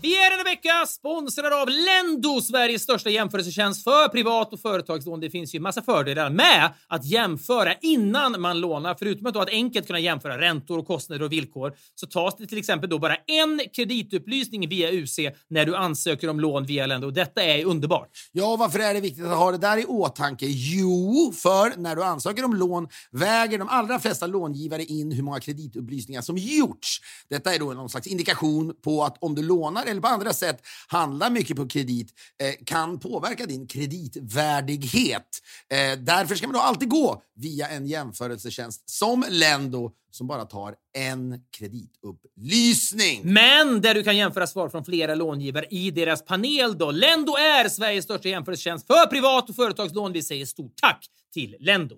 Vi 0.00 0.16
är 0.16 0.30
denna 0.30 0.44
vecka 0.44 0.86
sponsrade 0.86 1.62
av 1.62 1.68
Lendo, 1.68 2.40
Sveriges 2.40 2.82
största 2.82 3.10
jämförelsetjänst 3.10 3.84
för 3.84 4.08
privat 4.08 4.52
och 4.52 4.60
företagslån. 4.60 5.20
Det 5.20 5.30
finns 5.30 5.54
ju 5.54 5.60
massa 5.60 5.82
fördelar 5.82 6.30
med 6.30 6.70
att 6.88 7.04
jämföra 7.04 7.74
innan 7.74 8.40
man 8.40 8.60
lånar. 8.60 8.96
Förutom 8.98 9.26
att, 9.26 9.34
då 9.34 9.40
att 9.40 9.48
enkelt 9.48 9.86
kunna 9.86 9.98
jämföra 9.98 10.40
räntor 10.40 10.78
och 10.78 10.86
kostnader 10.86 11.24
och 11.24 11.32
villkor 11.32 11.72
så 11.94 12.06
tas 12.06 12.36
det 12.36 12.46
till 12.46 12.58
exempel 12.58 12.90
då 12.90 12.98
bara 12.98 13.16
en 13.16 13.60
kreditupplysning 13.72 14.68
via 14.68 14.90
UC 14.92 15.18
när 15.50 15.66
du 15.66 15.76
ansöker 15.76 16.30
om 16.30 16.40
lån 16.40 16.66
via 16.66 16.86
Lendo. 16.86 17.10
Detta 17.10 17.42
är 17.42 17.64
underbart. 17.64 18.08
Ja, 18.32 18.56
varför 18.56 18.78
är 18.78 18.94
det 18.94 19.00
viktigt 19.00 19.24
att 19.24 19.38
ha 19.38 19.50
det 19.50 19.58
där 19.58 19.76
i 19.76 19.84
åtanke? 19.84 20.46
Jo, 20.48 21.32
för 21.36 21.80
när 21.80 21.96
du 21.96 22.04
ansöker 22.04 22.44
om 22.44 22.54
lån 22.54 22.88
väger 23.10 23.58
de 23.58 23.68
allra 23.68 23.98
flesta 23.98 24.26
långivare 24.26 24.84
in 24.84 25.12
hur 25.12 25.22
många 25.22 25.40
kreditupplysningar 25.40 26.22
som 26.22 26.36
gjorts. 26.36 27.00
Detta 27.30 27.54
är 27.54 27.58
då 27.58 27.72
någon 27.72 27.88
slags 27.88 28.06
indikation 28.06 28.74
på 28.84 29.04
att 29.04 29.16
om 29.20 29.34
du 29.34 29.42
lånar 29.42 29.87
eller 29.90 30.00
på 30.00 30.08
andra 30.08 30.32
sätt 30.32 30.62
handlar 30.88 31.30
mycket 31.30 31.56
på 31.56 31.68
kredit 31.68 32.12
eh, 32.42 32.64
kan 32.64 33.00
påverka 33.00 33.46
din 33.46 33.66
kreditvärdighet. 33.66 35.42
Eh, 35.72 35.98
därför 35.98 36.34
ska 36.34 36.46
man 36.46 36.54
då 36.54 36.60
alltid 36.60 36.88
gå 36.88 37.22
via 37.36 37.68
en 37.68 37.86
jämförelsetjänst 37.86 38.90
som 38.90 39.24
Lendo 39.28 39.92
som 40.10 40.26
bara 40.26 40.44
tar 40.44 40.74
en 40.96 41.40
kreditupplysning. 41.58 43.20
Men 43.24 43.80
där 43.80 43.94
du 43.94 44.02
kan 44.02 44.16
jämföra 44.16 44.46
svar 44.46 44.68
från 44.68 44.84
flera 44.84 45.14
långivare 45.14 45.64
i 45.70 45.90
deras 45.90 46.24
panel 46.24 46.78
då. 46.78 46.90
Lendo 46.90 47.32
är 47.32 47.68
Sveriges 47.68 48.04
största 48.04 48.28
jämförelsetjänst 48.28 48.86
för 48.86 49.06
privat 49.06 49.48
och 49.48 49.56
företagslån. 49.56 50.12
Vi 50.12 50.22
säger 50.22 50.46
stort 50.46 50.72
tack 50.76 51.06
till 51.34 51.56
Lendo. 51.60 51.96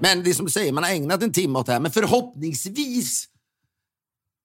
Men 0.00 0.22
det 0.22 0.30
är 0.30 0.34
som 0.34 0.44
du 0.44 0.52
säger, 0.52 0.72
man 0.72 0.84
har 0.84 0.90
ägnat 0.90 1.22
en 1.22 1.32
timme 1.32 1.58
åt 1.58 1.66
det 1.66 1.72
här. 1.72 1.80
Men 1.80 1.90
förhoppningsvis 1.90 3.28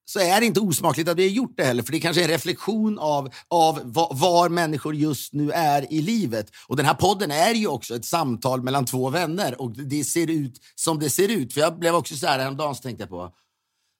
så 0.04 0.20
är 0.20 0.40
det 0.40 0.46
inte 0.46 0.60
osmakligt 0.60 1.08
att 1.08 1.16
vi 1.16 1.22
har 1.22 1.30
gjort 1.30 1.56
det 1.56 1.64
heller. 1.64 1.82
För 1.82 1.92
det 1.92 2.00
kanske 2.00 2.22
är 2.22 2.24
en 2.24 2.30
reflektion 2.30 2.98
av, 2.98 3.30
av 3.48 3.80
var, 3.84 4.14
var 4.14 4.48
människor 4.48 4.94
just 4.94 5.32
nu 5.32 5.50
är 5.50 5.92
i 5.92 6.02
livet. 6.02 6.46
Och 6.66 6.76
den 6.76 6.86
här 6.86 6.94
podden 6.94 7.30
är 7.30 7.54
ju 7.54 7.66
också 7.66 7.96
ett 7.96 8.04
samtal 8.04 8.62
mellan 8.62 8.84
två 8.84 9.10
vänner. 9.10 9.60
Och 9.60 9.70
det 9.70 10.04
ser 10.04 10.30
ut 10.30 10.60
som 10.74 10.98
det 10.98 11.10
ser 11.10 11.28
ut. 11.28 11.54
För 11.54 11.60
jag 11.60 11.78
blev 11.78 11.94
också 11.94 12.16
så 12.16 12.26
här 12.26 12.38
häromdagen 12.38 12.74
så 12.74 12.82
tänkte 12.82 13.02
jag 13.02 13.10
på 13.10 13.32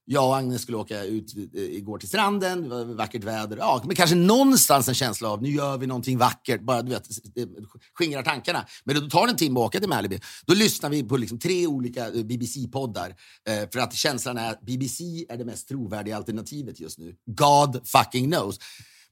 jag 0.05 0.29
och 0.29 0.37
Agnes 0.37 0.63
skulle 0.63 0.77
åka 0.77 1.05
ut 1.05 1.37
eh, 1.37 1.63
igår 1.63 1.99
till 1.99 2.09
stranden, 2.09 2.63
det 2.63 2.69
var 2.69 2.85
vackert 2.85 3.25
väder. 3.25 3.57
Ja, 3.57 3.83
men 3.87 3.97
kanske 3.97 4.17
någonstans 4.17 4.89
en 4.89 4.95
känsla 4.95 5.29
av 5.29 5.43
nu 5.43 5.51
gör 5.51 5.79
vi 5.79 5.87
någonting 5.87 6.19
vackert, 6.19 6.61
bara 6.61 6.83
du 6.83 6.91
vet, 6.91 7.09
eh, 7.37 7.47
skingrar 7.95 8.23
tankarna. 8.23 8.67
Men 8.85 8.97
då 9.01 9.09
tar 9.09 9.27
det 9.27 9.33
en 9.33 9.37
timme 9.37 9.61
att 9.61 9.67
åka 9.67 9.81
till 9.81 9.89
Malibu. 9.89 10.19
Då 10.47 10.55
lyssnar 10.55 10.91
vi 10.91 11.03
på 11.03 11.17
liksom 11.17 11.39
tre 11.39 11.67
olika 11.67 12.07
eh, 12.07 12.25
BBC-poddar 12.25 13.15
för 13.73 13.79
att 13.79 13.95
känslan 13.95 14.39
är 14.39 14.51
att 14.51 14.61
BBC 14.61 15.27
är 15.29 15.37
det 15.37 15.45
mest 15.45 15.69
trovärdiga 15.69 16.17
alternativet 16.17 16.81
just 16.81 16.99
nu. 16.99 17.15
God 17.27 17.89
fucking 17.89 18.31
knows. 18.31 18.59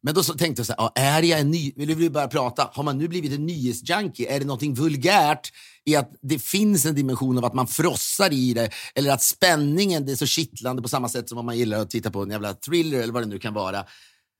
Men 0.02 0.14
då 0.14 0.22
så 0.22 0.34
tänkte 0.34 0.60
jag 0.60 0.66
så 0.66 0.74
här, 0.78 0.90
är 0.94 1.22
jag 1.22 1.40
en 1.40 1.50
ny... 1.50 1.72
Vill 1.76 1.94
vi 1.94 2.10
börja 2.10 2.28
prata? 2.28 2.70
Har 2.72 2.82
man 2.82 2.98
nu 2.98 3.08
blivit 3.08 3.32
en 3.32 3.46
nyhetsjunkie? 3.46 4.34
Är 4.34 4.38
det 4.38 4.46
någonting 4.46 4.74
vulgärt 4.74 5.52
i 5.84 5.96
att 5.96 6.10
det 6.22 6.38
finns 6.38 6.86
en 6.86 6.94
dimension 6.94 7.38
av 7.38 7.44
att 7.44 7.54
man 7.54 7.66
frossar 7.66 8.32
i 8.32 8.54
det? 8.54 8.70
Eller 8.94 9.12
att 9.12 9.22
spänningen 9.22 10.06
det 10.06 10.12
är 10.12 10.16
så 10.16 10.26
kittlande 10.26 10.82
på 10.82 10.88
samma 10.88 11.08
sätt 11.08 11.28
som 11.28 11.38
om 11.38 11.46
man 11.46 11.58
gillar 11.58 11.78
att 11.78 11.90
titta 11.90 12.10
på 12.10 12.22
en 12.22 12.30
jävla 12.30 12.54
thriller 12.54 13.00
eller 13.00 13.12
vad 13.12 13.22
det 13.22 13.28
nu 13.28 13.38
kan 13.38 13.54
vara. 13.54 13.84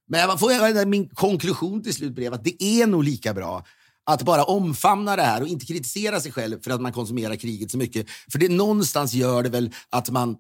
Men 0.09 0.21
jag 0.21 0.41
får 0.41 0.53
jag, 0.53 0.89
min 0.89 1.09
konklusion 1.09 1.83
till 1.83 1.95
slut 1.95 2.15
blev 2.15 2.35
att 2.35 2.45
det 2.45 2.63
är 2.63 2.87
nog 2.87 3.05
lika 3.05 3.35
bra 3.35 3.65
att 4.05 4.23
bara 4.23 4.45
omfamna 4.45 5.17
det 5.17 5.23
här 5.23 5.43
och 5.43 5.49
inte 5.49 5.67
kritisera 5.67 6.21
sig 6.21 6.33
själv 6.33 6.61
för 6.63 6.71
att 6.71 6.81
man 6.81 6.93
konsumerar 6.93 7.37
kriget 7.37 7.71
så 7.71 7.79
mycket. 7.79 8.07
För 8.33 8.39
det 8.39 8.49
någonstans 8.49 9.15
gör 9.15 9.43
det 9.43 9.49
väl 9.49 9.71
att 9.91 10.11
man 10.11 10.37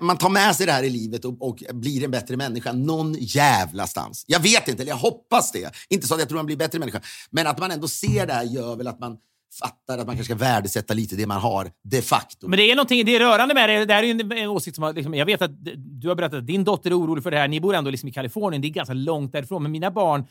man 0.00 0.18
tar 0.18 0.28
med 0.28 0.56
sig 0.56 0.66
det 0.66 0.72
här 0.72 0.82
i 0.82 0.90
livet 0.90 1.24
och, 1.24 1.42
och 1.42 1.62
blir 1.72 2.04
en 2.04 2.10
bättre 2.10 2.36
människa 2.36 2.72
någon 2.72 3.14
jävla 3.18 3.86
stans. 3.86 4.24
Jag 4.28 4.40
vet 4.40 4.68
inte, 4.68 4.82
eller 4.82 4.92
jag 4.92 4.96
hoppas 4.96 5.52
det. 5.52 5.74
Inte 5.88 6.06
så 6.06 6.14
att 6.14 6.20
jag 6.20 6.28
tror 6.28 6.38
man 6.38 6.46
blir 6.46 6.56
bättre 6.56 6.78
människa, 6.78 7.00
men 7.30 7.46
att 7.46 7.58
man 7.58 7.70
ändå 7.70 7.88
ser 7.88 8.26
det 8.26 8.32
här 8.32 8.44
gör 8.44 8.76
väl 8.76 8.88
att 8.88 9.00
man 9.00 9.16
fattar 9.60 9.98
att 9.98 10.06
man 10.06 10.16
kanske 10.16 10.24
ska 10.24 10.34
värdesätta 10.34 10.94
lite 10.94 11.16
det 11.16 11.26
man 11.26 11.40
har 11.40 11.70
de 11.82 12.02
facto. 12.02 12.48
Men 12.48 12.56
det 12.56 12.70
är 12.70 12.76
någonting, 12.76 13.04
det 13.04 13.16
är 13.16 13.20
rörande 13.20 13.54
med 13.54 13.68
det. 13.68 13.84
Det 13.84 13.94
här 13.94 14.02
är 14.02 14.06
ju 14.06 14.10
en, 14.10 14.32
en 14.32 14.48
åsikt 14.48 14.74
som 14.74 14.84
har, 14.84 14.92
liksom, 14.92 15.14
jag 15.14 15.26
vet 15.26 15.42
att 15.42 15.50
du 15.76 16.08
har 16.08 16.14
berättat 16.14 16.38
att 16.38 16.46
din 16.46 16.64
dotter 16.64 16.90
är 16.90 16.98
orolig 16.98 17.22
för 17.22 17.30
det 17.30 17.38
här. 17.38 17.48
Ni 17.48 17.60
bor 17.60 17.74
ändå 17.74 17.90
liksom 17.90 18.08
i 18.08 18.12
Kalifornien. 18.12 18.62
Det 18.62 18.68
är 18.68 18.70
ganska 18.70 18.94
långt 18.94 19.32
därifrån. 19.32 19.62
Men 19.62 19.72
mina 19.72 19.90
barn 19.90 20.26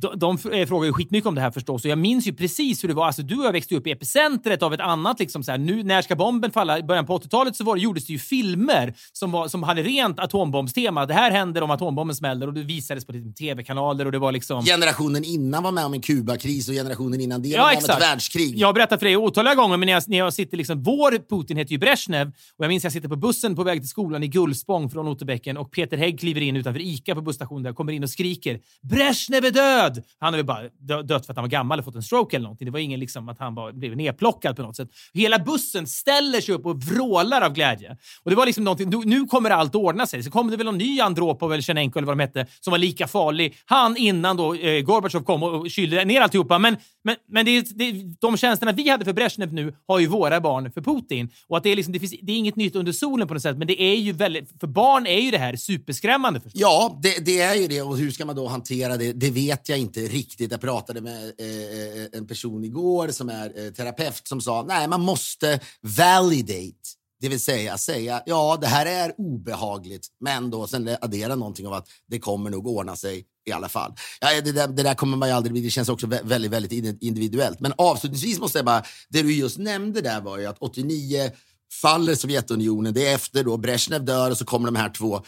de, 0.00 0.18
de 0.18 0.52
eh, 0.52 0.66
frågar 0.66 0.86
ju 0.86 0.92
skitmycket 0.92 1.28
om 1.28 1.34
det 1.34 1.40
här 1.40 1.50
förstås. 1.50 1.84
Och 1.84 1.90
jag 1.90 1.98
minns 1.98 2.26
ju 2.26 2.32
precis 2.32 2.84
hur 2.84 2.88
det 2.88 2.94
var. 2.94 3.06
Alltså, 3.06 3.22
du 3.22 3.38
och 3.38 3.44
jag 3.44 3.52
växte 3.52 3.74
upp 3.76 3.86
i 3.86 3.90
epicentret 3.90 4.62
av 4.62 4.74
ett 4.74 4.80
annat... 4.80 5.20
Liksom, 5.20 5.42
så 5.42 5.50
här, 5.50 5.58
nu, 5.58 5.82
när 5.82 6.02
ska 6.02 6.16
bomben 6.16 6.50
falla? 6.50 6.78
I 6.78 6.82
början 6.82 7.06
på 7.06 7.18
80-talet 7.18 7.56
så 7.56 7.64
var 7.64 7.74
det, 7.76 7.80
gjordes 7.80 8.06
det 8.06 8.12
ju 8.12 8.18
filmer 8.18 8.94
som, 9.12 9.32
var, 9.32 9.48
som 9.48 9.62
hade 9.62 9.82
rent 9.82 10.20
atombombstema. 10.20 11.06
Det 11.06 11.14
här 11.14 11.30
händer 11.30 11.62
om 11.62 11.70
atombomben 11.70 12.16
smäller 12.16 12.46
och 12.46 12.54
det 12.54 12.62
visades 12.62 13.04
på 13.06 13.12
liksom, 13.12 13.34
tv-kanaler 13.34 14.06
och 14.06 14.12
det 14.12 14.18
var 14.18 14.32
liksom... 14.32 14.64
Generationen 14.64 15.24
innan 15.24 15.62
var 15.62 15.72
med 15.72 15.84
om 15.84 15.94
en 15.94 16.00
Kubakris 16.00 16.68
och 16.68 16.74
generationen 16.74 17.20
innan 17.20 17.42
det 17.42 17.48
Ja, 17.48 17.62
var 17.62 17.70
med 17.70 17.78
om 17.78 17.90
ett 17.90 18.00
världskrig. 18.00 18.58
Jag 18.58 18.68
har 18.68 18.72
berättat 18.72 18.98
för 19.00 19.06
dig 19.06 19.16
otaliga 19.16 19.54
gånger, 19.54 19.76
men 19.76 19.86
när 19.86 19.92
jag, 19.92 20.02
när 20.06 20.18
jag 20.18 20.32
sitter 20.34 20.56
liksom, 20.56 20.82
vår 20.82 21.28
Putin 21.28 21.56
heter 21.56 21.72
ju 21.72 21.78
Brezhnev 21.78 22.28
och 22.56 22.64
jag 22.64 22.68
minns 22.68 22.80
att 22.80 22.84
jag 22.84 22.92
sitter 22.92 23.08
på 23.08 23.16
bussen 23.16 23.56
på 23.56 23.62
väg 23.62 23.80
till 23.80 23.88
skolan 23.88 24.22
i 24.22 24.28
Gullspång 24.28 24.90
från 24.90 25.08
Otterbäcken 25.08 25.56
och 25.56 25.72
Peter 25.72 25.96
Hägg 25.96 26.20
kliver 26.20 26.40
in 26.40 26.56
utanför 26.56 26.80
ICA 26.80 27.14
på 27.14 27.20
busstationen 27.20 27.62
där, 27.62 27.72
kommer 27.72 27.92
in 27.92 28.02
och 28.02 28.10
skriker 28.10 28.60
“Brezhnev 28.82 29.44
är 29.44 29.50
död!” 29.50 29.89
Han 30.18 30.34
har 30.34 30.42
väl 30.42 30.46
bara 30.46 31.02
dött 31.02 31.26
för 31.26 31.32
att 31.32 31.36
han 31.36 31.44
var 31.44 31.48
gammal 31.50 31.76
eller 31.76 31.84
fått 31.84 31.94
en 31.94 32.02
stroke 32.02 32.36
eller 32.36 32.42
någonting. 32.42 32.64
Det 32.64 32.70
var 32.70 32.78
ingen 32.78 33.00
liksom 33.00 33.28
att 33.28 33.38
han 33.38 33.54
bara 33.54 33.72
blev 33.72 33.96
nedplockad 33.96 34.56
på 34.56 34.62
något 34.62 34.76
sätt. 34.76 34.88
Hela 35.14 35.38
bussen 35.38 35.86
ställer 35.86 36.40
sig 36.40 36.54
upp 36.54 36.66
och 36.66 36.82
vrålar 36.82 37.40
av 37.42 37.52
glädje. 37.52 37.96
Och 38.22 38.30
det 38.30 38.36
var 38.36 38.46
liksom 38.46 38.64
någonting, 38.64 38.90
nu, 38.90 38.96
nu 39.04 39.26
kommer 39.26 39.50
allt 39.50 39.74
ordna 39.74 40.06
sig. 40.06 40.22
Så 40.22 40.30
kom 40.30 40.50
det 40.50 40.56
väl 40.56 40.66
någon 40.66 40.78
ny 40.78 41.00
Andropov 41.00 41.52
eller 41.52 41.62
Tjernenko 41.62 41.98
eller 41.98 42.06
vad 42.06 42.18
de 42.18 42.22
hette 42.22 42.46
som 42.60 42.70
var 42.70 42.78
lika 42.78 43.06
farlig. 43.06 43.56
Han 43.64 43.96
innan 43.96 44.36
då 44.36 44.54
eh, 44.54 44.82
Gorbatjov 44.82 45.22
kom 45.22 45.42
och, 45.42 45.54
och 45.54 45.70
kylde 45.70 46.04
ner 46.04 46.20
alltihopa. 46.20 46.58
Men, 46.58 46.76
men, 47.04 47.16
men 47.28 47.46
det, 47.46 47.78
det, 47.78 47.92
de 48.20 48.36
tjänsterna 48.36 48.72
vi 48.72 48.88
hade 48.88 49.04
för 49.04 49.12
Brezhnev 49.12 49.52
nu 49.52 49.74
har 49.88 49.98
ju 49.98 50.06
våra 50.06 50.40
barn 50.40 50.72
för 50.72 50.80
Putin. 50.80 51.30
Och 51.48 51.56
att 51.56 51.62
det, 51.62 51.70
är 51.70 51.76
liksom, 51.76 51.92
det, 51.92 52.00
finns, 52.00 52.14
det 52.22 52.32
är 52.32 52.36
inget 52.36 52.56
nytt 52.56 52.76
under 52.76 52.92
solen 52.92 53.28
på 53.28 53.34
något 53.34 53.42
sätt, 53.42 53.58
men 53.58 53.66
det 53.66 53.82
är 53.82 53.96
ju 53.96 54.12
väldigt, 54.12 54.60
för 54.60 54.66
barn 54.66 55.06
är 55.06 55.20
ju 55.20 55.30
det 55.30 55.38
här 55.38 55.56
superskrämmande 55.56 56.40
förstås. 56.40 56.60
Ja, 56.60 57.00
det, 57.02 57.24
det 57.24 57.40
är 57.40 57.54
ju 57.54 57.68
det. 57.68 57.82
Och 57.82 57.98
hur 57.98 58.10
ska 58.10 58.24
man 58.24 58.36
då 58.36 58.46
hantera 58.46 58.96
det? 58.96 59.12
Det 59.12 59.30
vet 59.30 59.68
jag 59.68 59.78
inte 59.80 60.00
riktigt. 60.00 60.50
Jag 60.50 60.60
pratade 60.60 61.00
med 61.00 61.32
eh, 61.38 62.02
eh, 62.02 62.08
en 62.12 62.26
person 62.26 62.64
igår 62.64 63.08
som 63.08 63.28
är 63.28 63.64
eh, 63.64 63.72
terapeut 63.72 64.28
som 64.28 64.40
sa 64.40 64.64
nej, 64.68 64.88
man 64.88 65.00
måste 65.00 65.60
validate. 65.80 67.00
Det 67.20 67.28
vill 67.28 67.40
säga 67.40 67.78
säga 67.78 68.22
ja, 68.26 68.58
det 68.60 68.66
här 68.66 68.86
är 68.86 69.14
obehagligt, 69.18 70.06
men 70.20 70.50
då 70.50 70.66
sen 70.66 70.96
addera 71.00 71.34
någonting 71.34 71.66
av 71.66 71.72
att 71.72 71.88
det 72.06 72.18
kommer 72.18 72.50
nog 72.50 72.66
ordna 72.66 72.96
sig 72.96 73.24
i 73.46 73.52
alla 73.52 73.68
fall. 73.68 73.92
Ja, 74.20 74.40
det, 74.40 74.52
där, 74.52 74.68
det 74.68 74.82
där 74.82 74.94
kommer 74.94 75.16
man 75.16 75.28
ju 75.28 75.34
aldrig 75.34 75.52
bli. 75.52 75.62
Det 75.62 75.70
känns 75.70 75.88
också 75.88 76.06
väldigt, 76.06 76.50
väldigt 76.50 77.02
individuellt. 77.02 77.60
Men 77.60 77.72
avslutningsvis 77.78 78.38
måste 78.38 78.58
jag 78.58 78.66
bara, 78.66 78.82
det 79.08 79.22
du 79.22 79.32
just 79.34 79.58
nämnde 79.58 80.00
där 80.00 80.20
var 80.20 80.38
ju 80.38 80.46
att 80.46 80.58
89 80.58 81.30
faller 81.72 82.14
Sovjetunionen. 82.14 82.94
Det 82.94 83.06
är 83.06 83.14
efter 83.14 83.44
då 83.44 83.56
Brezhnev 83.56 84.04
dör 84.04 84.30
och 84.30 84.38
så 84.38 84.44
kommer 84.44 84.66
de 84.66 84.76
här 84.76 84.90
två 84.90 85.22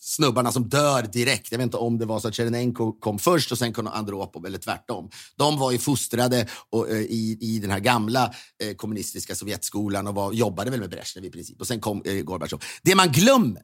snubbarna 0.00 0.52
som 0.52 0.68
dör 0.68 1.02
direkt. 1.02 1.52
Jag 1.52 1.58
vet 1.58 1.64
inte 1.64 1.76
om 1.76 1.98
det 1.98 2.06
var 2.06 2.20
så 2.20 2.28
att 2.28 2.34
Tjernenko 2.34 2.92
kom 2.92 3.18
först 3.18 3.52
och 3.52 3.58
sen 3.58 3.72
kom 3.72 3.86
Andropov 3.86 4.46
eller 4.46 4.58
tvärtom. 4.58 5.10
De 5.36 5.58
var 5.58 5.72
ju 5.72 5.78
fostrade 5.78 6.46
och, 6.70 6.90
eh, 6.90 6.96
i, 6.96 7.38
i 7.40 7.58
den 7.58 7.70
här 7.70 7.80
gamla 7.80 8.34
eh, 8.62 8.74
kommunistiska 8.76 9.34
Sovjetskolan 9.34 10.06
och 10.06 10.14
var, 10.14 10.32
jobbade 10.32 10.70
väl 10.70 10.80
med 10.80 10.90
Brezhnev 10.90 11.24
i 11.24 11.30
princip. 11.30 11.60
Och 11.60 11.66
sen 11.66 11.80
kom 11.80 12.02
eh, 12.04 12.14
Gorbatjov. 12.14 12.62
Det 12.82 12.94
man 12.94 13.12
glömmer, 13.12 13.62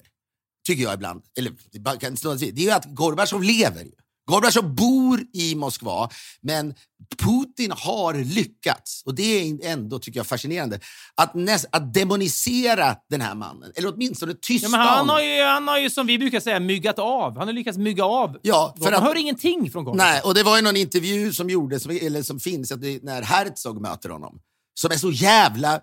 tycker 0.67 0.83
jag 0.83 0.95
ibland, 0.95 1.23
eller 1.39 1.53
det 1.73 2.01
kan 2.01 2.15
det 2.15 2.47
är 2.47 2.61
ju 2.61 2.71
att 2.71 2.85
Gorbatjov 2.85 3.43
lever. 3.43 3.85
Ju. 3.85 3.93
Gorbatjov 4.27 4.75
bor 4.75 5.21
i 5.33 5.55
Moskva, 5.55 6.09
men 6.43 6.75
Putin 7.19 7.73
har 7.77 8.15
lyckats, 8.15 9.03
och 9.05 9.15
det 9.15 9.23
är 9.23 9.65
ändå 9.65 9.99
tycker 9.99 10.19
jag 10.21 10.27
fascinerande, 10.27 10.81
att, 11.15 11.35
näs, 11.35 11.67
att 11.73 11.95
demonisera 11.95 12.97
den 13.11 13.21
här 13.21 13.35
mannen. 13.35 13.73
Eller 13.77 13.95
åtminstone 13.95 14.35
tysta 14.35 14.69
Ja, 14.69 14.79
han, 14.79 14.99
honom. 14.99 15.09
har 15.09 15.21
ju, 15.23 15.43
han 15.43 15.69
har 15.69 15.79
ju, 15.79 15.91
som 15.91 16.07
vi 16.07 16.19
brukar 16.19 16.41
säga, 16.41 16.61
myggat 16.61 16.99
av. 16.99 17.39
Han 17.39 17.49
har 17.49 17.53
lyckats 17.53 17.79
mygga 17.79 18.05
av. 18.05 18.39
Ja, 18.43 18.75
för 18.83 18.91
Man 18.91 19.03
hör 19.03 19.17
ingenting 19.17 19.71
från 19.71 19.85
Gorbatjov. 19.85 20.07
Nej, 20.07 20.21
och 20.25 20.35
det 20.35 20.43
var 20.43 20.57
ju 20.57 20.63
någon 20.63 20.77
intervju 20.77 21.33
som 21.33 21.51
gjordes, 21.51 21.87
eller 21.87 22.23
som 22.23 22.41
finns, 22.41 22.73
när 23.03 23.23
Herzog 23.23 23.81
möter 23.81 24.09
honom. 24.09 24.41
Som 24.75 24.91
är 24.91 24.97
så 24.97 25.11
jävla... 25.11 25.81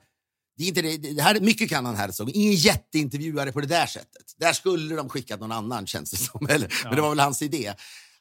Det 0.57 0.63
är 0.63 0.67
inte 0.67 0.81
det, 0.81 0.97
det 0.97 1.21
här, 1.21 1.39
mycket 1.39 1.69
kan 1.69 1.85
han 1.85 1.95
Herzog. 1.95 2.29
Ingen 2.29 2.53
jätteintervjuare 2.53 3.51
på 3.51 3.61
det 3.61 3.67
där 3.67 3.85
sättet. 3.85 4.23
Där 4.39 4.53
skulle 4.53 4.95
de 4.95 5.09
skickat 5.09 5.39
någon 5.39 5.51
annan, 5.51 5.87
känns 5.87 6.11
det 6.11 6.17
som. 6.17 6.47
Eller, 6.49 6.73
Men 6.83 6.95
det 6.95 7.01
var 7.01 7.09
väl 7.09 7.19
hans 7.19 7.41
idé. 7.41 7.73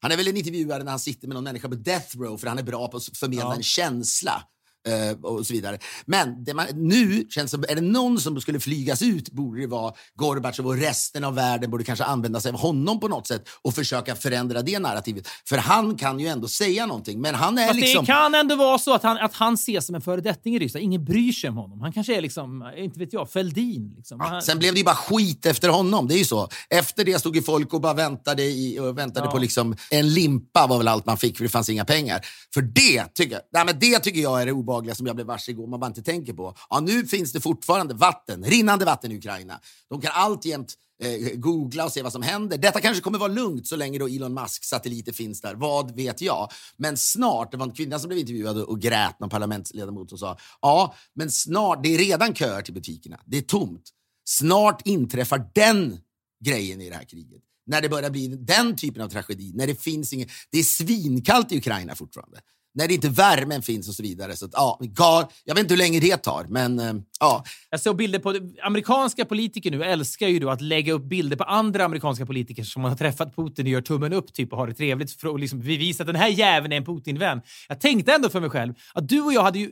Han 0.02 0.12
är 0.12 0.16
väl 0.16 0.28
en 0.28 0.36
intervjuare 0.36 0.82
när 0.84 0.90
han 0.90 1.00
sitter 1.00 1.28
med 1.28 1.34
någon 1.34 1.44
människa 1.44 1.68
på 1.68 1.74
death 1.74 2.18
row, 2.18 2.38
för 2.38 2.46
han 2.46 2.58
är 2.58 2.62
bra 2.62 2.88
på 2.88 2.96
att 2.96 3.16
förmedla 3.18 3.44
Ja. 3.44 3.54
en 3.54 3.62
känsla. 3.62 4.42
Eh, 4.88 5.24
och 5.24 5.46
så 5.46 5.52
vidare. 5.52 5.78
Men 6.04 6.46
man, 6.54 6.66
nu 6.74 7.26
känns 7.30 7.50
som, 7.50 7.64
är 7.68 7.74
det 7.74 7.80
någon 7.80 8.20
som 8.20 8.40
skulle 8.40 8.60
flygas 8.60 9.02
ut 9.02 9.30
borde 9.32 9.60
det 9.60 9.66
vara 9.66 9.92
Gorbatjov 10.14 10.66
och 10.66 10.76
resten 10.76 11.24
av 11.24 11.34
världen 11.34 11.70
borde 11.70 11.84
kanske 11.84 12.04
använda 12.04 12.40
sig 12.40 12.52
av 12.52 12.58
honom 12.58 13.00
på 13.00 13.08
något 13.08 13.26
sätt 13.26 13.48
och 13.62 13.74
försöka 13.74 14.14
förändra 14.16 14.62
det 14.62 14.78
narrativet. 14.78 15.28
För 15.48 15.56
han 15.58 15.96
kan 15.96 16.20
ju 16.20 16.26
ändå 16.26 16.48
säga 16.48 16.86
någonting, 16.86 17.20
men 17.20 17.34
han 17.34 17.58
är 17.58 17.66
Fast 17.66 17.80
liksom... 17.80 18.04
det 18.04 18.12
kan 18.12 18.34
ändå 18.34 18.56
vara 18.56 18.78
så 18.78 18.94
att 18.94 19.02
han, 19.02 19.18
att 19.18 19.34
han 19.34 19.54
ses 19.54 19.86
som 19.86 19.94
en 19.94 20.00
föredetting 20.00 20.56
i 20.56 20.58
Ryssland. 20.58 20.84
Ingen 20.84 21.04
bryr 21.04 21.32
sig 21.32 21.50
om 21.50 21.56
honom. 21.56 21.80
Han 21.80 21.92
kanske 21.92 22.16
är 22.16 22.20
liksom, 22.20 22.72
inte 22.76 22.98
vet 22.98 23.12
jag, 23.12 23.30
Fälldin. 23.30 23.94
Liksom. 23.96 24.20
Han, 24.20 24.42
Sen 24.42 24.58
blev 24.58 24.72
det 24.74 24.78
ju 24.78 24.84
bara 24.84 24.94
skit 24.94 25.46
efter 25.46 25.68
honom. 25.68 26.08
Det 26.08 26.14
är 26.14 26.18
ju 26.18 26.24
så. 26.24 26.48
Efter 26.70 27.04
det 27.04 27.18
stod 27.18 27.36
ju 27.36 27.42
folk 27.42 27.74
och 27.74 27.80
bara 27.80 27.94
väntade, 27.94 28.42
i, 28.42 28.78
och 28.80 28.98
väntade 28.98 29.26
Ja. 29.26 29.30
på 29.30 29.38
liksom 29.38 29.76
en 29.90 30.14
limpa 30.14 30.66
var 30.66 30.78
väl 30.78 30.88
allt 30.88 31.06
man 31.06 31.16
fick 31.16 31.36
för 31.36 31.44
det 31.44 31.50
fanns 31.50 31.68
inga 31.68 31.84
pengar. 31.84 32.20
För 32.54 32.62
det 32.62 33.14
tycker 33.14 33.32
jag, 33.32 33.42
nej, 33.52 33.64
men 33.64 33.78
det 33.78 33.98
tycker 33.98 34.20
jag 34.20 34.42
är 34.42 34.46
det 34.46 34.52
obehagliga 34.52 34.71
som 34.94 35.06
jag 35.06 35.16
blev 35.16 35.26
varse 35.26 35.50
igår. 35.50 35.66
Man 35.66 35.80
bara 35.80 35.86
inte 35.86 36.02
tänker 36.02 36.32
på. 36.32 36.54
Ja, 36.70 36.80
nu 36.80 37.06
finns 37.06 37.32
det 37.32 37.40
fortfarande 37.40 37.94
vatten, 37.94 38.44
rinnande 38.44 38.84
vatten 38.84 39.12
i 39.12 39.16
Ukraina. 39.16 39.60
De 39.88 40.00
kan 40.00 40.10
alltjämt 40.14 40.74
eh, 41.02 41.34
googla 41.34 41.84
och 41.84 41.92
se 41.92 42.02
vad 42.02 42.12
som 42.12 42.22
händer. 42.22 42.58
Detta 42.58 42.80
kanske 42.80 43.02
kommer 43.02 43.18
vara 43.18 43.32
lugnt 43.32 43.66
så 43.66 43.76
länge 43.76 43.98
då 43.98 44.08
Elon 44.08 44.34
Musks 44.34 44.68
satelliter 44.68 45.12
finns 45.12 45.40
där. 45.40 45.54
Vad 45.54 45.96
vet 45.96 46.20
jag? 46.20 46.50
Men 46.76 46.96
snart, 46.96 47.50
det 47.50 47.56
var 47.56 47.66
en 47.66 47.72
kvinna 47.72 47.98
som 47.98 48.08
blev 48.08 48.20
intervjuad 48.20 48.62
och 48.62 48.80
grät, 48.80 49.20
någon 49.20 49.30
parlamentsledamot 49.30 50.08
som 50.08 50.18
sa 50.18 50.36
ja, 50.62 50.94
men 51.14 51.30
snart, 51.30 51.82
det 51.82 51.94
är 51.94 51.98
redan 51.98 52.34
köer 52.34 52.62
till 52.62 52.74
butikerna. 52.74 53.20
Det 53.24 53.38
är 53.38 53.42
tomt. 53.42 53.90
Snart 54.24 54.86
inträffar 54.86 55.50
den 55.54 55.98
grejen 56.44 56.80
i 56.80 56.88
det 56.88 56.96
här 56.96 57.04
kriget. 57.04 57.42
När 57.66 57.80
det 57.80 57.88
börjar 57.88 58.10
bli 58.10 58.28
den 58.28 58.76
typen 58.76 59.02
av 59.02 59.08
tragedi. 59.08 59.52
När 59.54 59.66
det 59.66 59.82
finns 59.82 60.12
ingen... 60.12 60.28
Det 60.50 60.58
är 60.58 60.62
svinkallt 60.62 61.52
i 61.52 61.58
Ukraina 61.58 61.94
fortfarande. 61.94 62.40
När 62.74 62.88
det 62.88 62.94
inte 62.94 63.08
värmen 63.08 63.62
finns 63.62 63.88
och 63.88 63.94
så 63.94 64.02
vidare. 64.02 64.36
Så 64.36 64.44
att, 64.44 64.50
ja, 64.54 64.78
gal, 64.80 65.24
jag 65.44 65.54
vet 65.54 65.62
inte 65.62 65.74
hur 65.74 65.78
länge 65.78 66.00
det 66.00 66.16
tar, 66.16 66.46
men 66.48 66.78
eh, 66.78 66.94
ja. 67.20 67.44
Jag 67.70 67.80
såg 67.80 67.96
bilder 67.96 68.18
på... 68.18 68.34
Amerikanska 68.62 69.24
politiker 69.24 69.70
nu 69.70 69.84
älskar 69.84 70.28
ju 70.28 70.38
då 70.38 70.50
att 70.50 70.60
lägga 70.60 70.92
upp 70.92 71.02
bilder 71.02 71.36
på 71.36 71.44
andra 71.44 71.84
amerikanska 71.84 72.26
politiker 72.26 72.64
som 72.64 72.84
har 72.84 72.94
träffat 72.94 73.36
Putin 73.36 73.66
och 73.66 73.72
gör 73.72 73.80
tummen 73.80 74.12
upp 74.12 74.32
typ 74.32 74.52
och 74.52 74.58
har 74.58 74.66
det 74.66 74.74
trevligt 74.74 75.20
för 75.20 75.34
att 75.34 75.40
liksom 75.40 75.60
bevisa 75.60 76.02
att 76.02 76.06
den 76.06 76.16
här 76.16 76.28
jäveln 76.28 76.72
är 76.72 76.76
en 76.76 76.84
Putin-vän. 76.84 77.40
Jag 77.68 77.80
tänkte 77.80 78.12
ändå 78.12 78.28
för 78.28 78.40
mig 78.40 78.50
själv 78.50 78.74
att 78.94 79.08
du 79.08 79.20
och 79.20 79.32
jag 79.32 79.42
hade 79.42 79.58
ju 79.58 79.70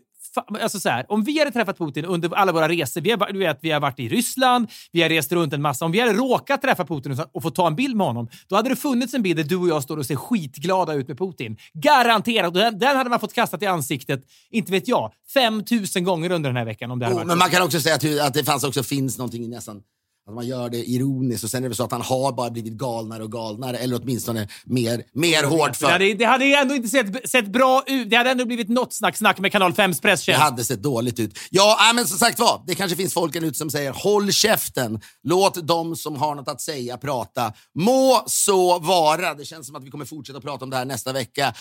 Alltså 0.62 0.80
så 0.80 0.88
här, 0.88 1.06
om 1.08 1.24
vi 1.24 1.38
hade 1.38 1.50
träffat 1.50 1.78
Putin 1.78 2.04
under 2.04 2.34
alla 2.34 2.52
våra 2.52 2.68
resor, 2.68 3.00
vi 3.00 3.10
har, 3.10 3.32
du 3.32 3.38
vet, 3.38 3.58
vi 3.62 3.70
har 3.70 3.80
varit 3.80 3.98
i 3.98 4.08
Ryssland, 4.08 4.70
vi 4.92 5.02
har 5.02 5.08
rest 5.08 5.32
runt 5.32 5.52
en 5.52 5.62
massa. 5.62 5.84
Om 5.84 5.92
vi 5.92 6.00
hade 6.00 6.12
råkat 6.12 6.62
träffa 6.62 6.84
Putin 6.84 7.12
och, 7.12 7.18
och 7.32 7.42
få 7.42 7.50
ta 7.50 7.66
en 7.66 7.76
bild 7.76 7.96
med 7.96 8.06
honom, 8.06 8.28
då 8.48 8.56
hade 8.56 8.68
det 8.68 8.76
funnits 8.76 9.14
en 9.14 9.22
bild 9.22 9.36
där 9.36 9.44
du 9.44 9.56
och 9.56 9.68
jag 9.68 9.82
står 9.82 9.96
och 9.96 10.06
ser 10.06 10.16
skitglada 10.16 10.94
ut 10.94 11.08
med 11.08 11.18
Putin. 11.18 11.56
Garanterat! 11.72 12.54
Den, 12.54 12.78
den 12.78 12.96
hade 12.96 13.10
man 13.10 13.20
fått 13.20 13.34
kastat 13.34 13.62
i 13.62 13.66
ansiktet, 13.66 14.24
inte 14.50 14.72
vet 14.72 14.88
jag, 14.88 15.12
5000 15.34 16.04
gånger 16.04 16.30
under 16.30 16.50
den 16.50 16.56
här 16.56 16.64
veckan 16.64 16.90
om 16.90 16.98
det 16.98 17.04
hade 17.04 17.14
Oh, 17.14 17.18
varit 17.18 17.28
men 17.28 17.38
man 17.38 17.50
kan 17.50 17.62
också 17.62 17.80
säga 17.80 17.94
att, 17.94 18.26
att 18.26 18.34
det 18.34 18.44
fanns 18.44 18.64
också 18.64 18.82
finns 18.82 19.18
någonting 19.18 19.50
nästan 19.50 19.82
att 20.30 20.34
man 20.36 20.46
gör 20.46 20.68
det 20.70 20.90
ironiskt 20.90 21.44
och 21.44 21.50
sen 21.50 21.64
är 21.64 21.68
det 21.68 21.74
så 21.74 21.84
att 21.84 21.92
han 21.92 22.02
har 22.02 22.32
bara 22.32 22.50
blivit 22.50 22.72
galnare 22.72 23.22
och 23.22 23.32
galnare 23.32 23.76
eller 23.78 24.00
åtminstone 24.02 24.48
mer, 24.64 25.02
mer 25.12 25.44
hård 25.44 25.68
Det 25.70 25.74
för. 25.78 25.86
hade, 25.90 26.14
det 26.14 26.24
hade 26.24 26.44
ändå 26.44 26.74
inte 26.74 26.88
sett, 26.88 27.30
sett 27.30 27.52
bra 27.52 27.82
ut. 27.86 28.10
Det 28.10 28.16
hade 28.16 28.30
ändå 28.30 28.44
blivit 28.44 28.68
något 28.68 28.92
snack, 28.92 29.16
snack 29.16 29.38
med 29.38 29.52
Kanal 29.52 29.72
5s 29.72 29.94
Det 29.94 30.00
presstjänst. 30.02 30.40
hade 30.42 30.64
sett 30.64 30.82
dåligt 30.82 31.20
ut. 31.20 31.38
Ja, 31.50 31.88
äh, 31.90 31.94
men 31.94 32.06
som 32.06 32.18
sagt 32.18 32.38
var, 32.38 32.64
det 32.66 32.74
kanske 32.74 32.96
finns 32.96 33.14
folk 33.14 33.36
ute 33.36 33.58
som 33.58 33.70
säger 33.70 33.92
håll 33.92 34.32
käften, 34.32 35.00
låt 35.22 35.66
de 35.66 35.96
som 35.96 36.16
har 36.16 36.34
något 36.34 36.48
att 36.48 36.60
säga 36.60 36.96
prata. 36.96 37.52
Må 37.74 38.22
så 38.26 38.78
vara. 38.78 39.34
Det 39.34 39.44
känns 39.44 39.66
som 39.66 39.76
att 39.76 39.84
vi 39.84 39.90
kommer 39.90 40.04
fortsätta 40.04 40.40
prata 40.40 40.64
om 40.64 40.70
det 40.70 40.76
här 40.76 40.84
nästa 40.84 41.12
vecka. 41.12 41.54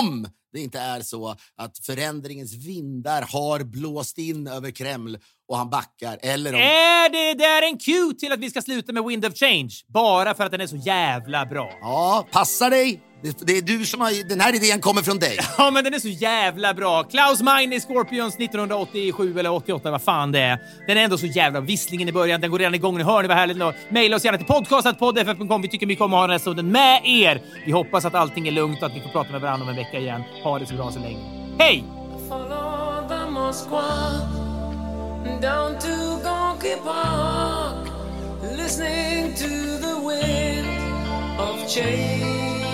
Om 0.00 0.26
det 0.54 0.60
inte 0.60 0.78
är 0.78 1.00
så 1.00 1.36
att 1.56 1.78
förändringens 1.78 2.54
vindar 2.54 3.22
har 3.22 3.64
blåst 3.64 4.18
in 4.18 4.46
över 4.46 4.70
Kreml 4.70 5.18
och 5.48 5.56
han 5.56 5.70
backar. 5.70 6.18
Eller 6.22 6.54
om... 6.54 6.60
Är 6.60 7.08
det 7.10 7.34
där 7.38 7.62
en 7.62 7.78
cue 7.78 8.14
till 8.18 8.32
att 8.32 8.38
vi 8.38 8.50
ska 8.50 8.62
sluta 8.62 8.92
med 8.92 9.04
Wind 9.04 9.24
of 9.24 9.34
Change? 9.34 9.70
Bara 9.86 10.34
för 10.34 10.44
att 10.44 10.50
den 10.50 10.60
är 10.60 10.66
så 10.66 10.76
jävla 10.76 11.46
bra. 11.46 11.70
Ja, 11.80 12.26
passar 12.32 12.70
dig. 12.70 13.13
Det, 13.24 13.46
det 13.46 13.58
är 13.58 13.62
du 13.62 13.86
som 13.86 14.00
har... 14.00 14.28
Den 14.28 14.40
här 14.40 14.54
idén 14.54 14.80
kommer 14.80 15.02
från 15.02 15.18
dig. 15.18 15.38
Ja, 15.58 15.70
men 15.70 15.84
den 15.84 15.94
är 15.94 15.98
så 15.98 16.08
jävla 16.08 16.74
bra. 16.74 17.02
Klaus 17.02 17.42
Meine 17.42 17.80
Scorpions 17.80 18.34
1987 18.34 19.38
eller 19.38 19.52
88, 19.52 19.90
vad 19.90 20.02
fan 20.02 20.32
det 20.32 20.40
är. 20.40 20.58
Den 20.86 20.96
är 20.96 21.04
ändå 21.04 21.18
så 21.18 21.26
jävla 21.26 21.60
visslingen 21.60 22.08
i 22.08 22.12
början. 22.12 22.40
Den 22.40 22.50
går 22.50 22.58
redan 22.58 22.74
igång. 22.74 22.98
Ni 22.98 23.04
hör 23.04 23.22
ni 23.22 23.28
vad 23.28 23.36
härligt. 23.36 23.56
Nå, 23.56 23.72
Maila 23.88 24.16
oss 24.16 24.24
gärna 24.24 24.38
till 24.38 24.46
podcastat.poddff.com. 24.46 25.62
Vi 25.62 25.68
tycker 25.68 25.86
mycket 25.86 26.04
om 26.04 26.12
att 26.12 26.18
ha 26.18 26.22
den 26.26 26.30
här 26.30 26.38
stunden 26.38 26.72
med 26.72 27.00
er. 27.04 27.40
Vi 27.66 27.72
hoppas 27.72 28.04
att 28.04 28.14
allting 28.14 28.48
är 28.48 28.52
lugnt 28.52 28.82
och 28.82 28.86
att 28.86 28.96
vi 28.96 29.00
får 29.00 29.08
prata 29.10 29.32
med 29.32 29.40
varandra 29.40 29.64
om 29.64 29.70
en 29.70 29.76
vecka 29.76 29.98
igen. 29.98 30.22
Ha 30.42 30.58
det 30.58 30.66
så 30.66 30.74
bra 30.74 30.92
så 30.92 30.98
länge. 30.98 31.18
Hej! 31.58 31.84
Down 35.40 35.78
to 35.78 36.22
Gonky 36.22 36.76
Park, 36.84 37.88
listening 38.56 39.34
to 39.34 39.48
the 39.78 39.94
wind 40.06 40.68
of 41.38 41.68
change. 41.68 42.73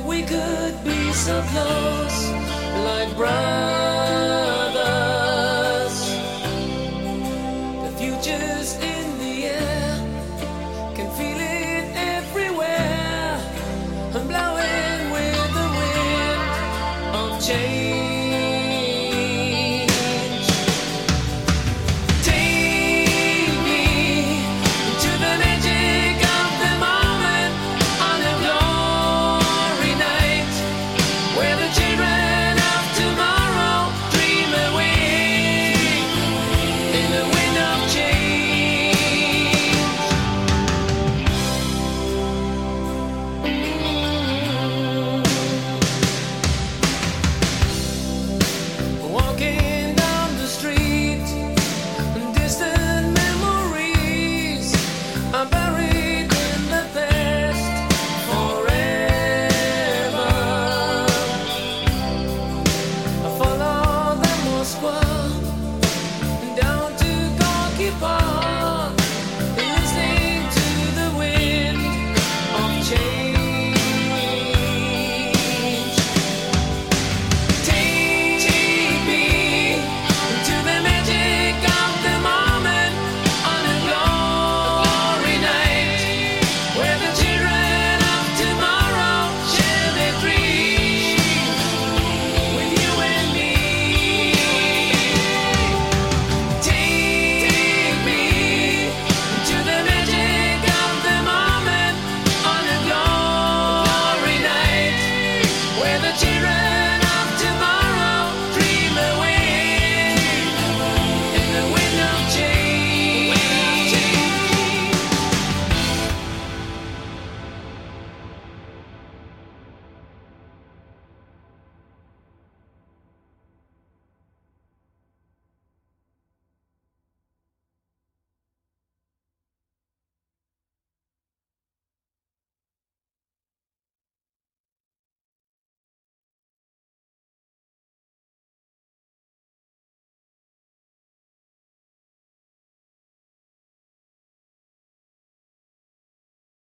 That 0.00 0.06
we 0.06 0.22
could 0.22 0.84
be 0.84 1.12
so 1.12 1.42
close, 1.42 2.30
like 2.84 3.16
brothers? 3.16 4.49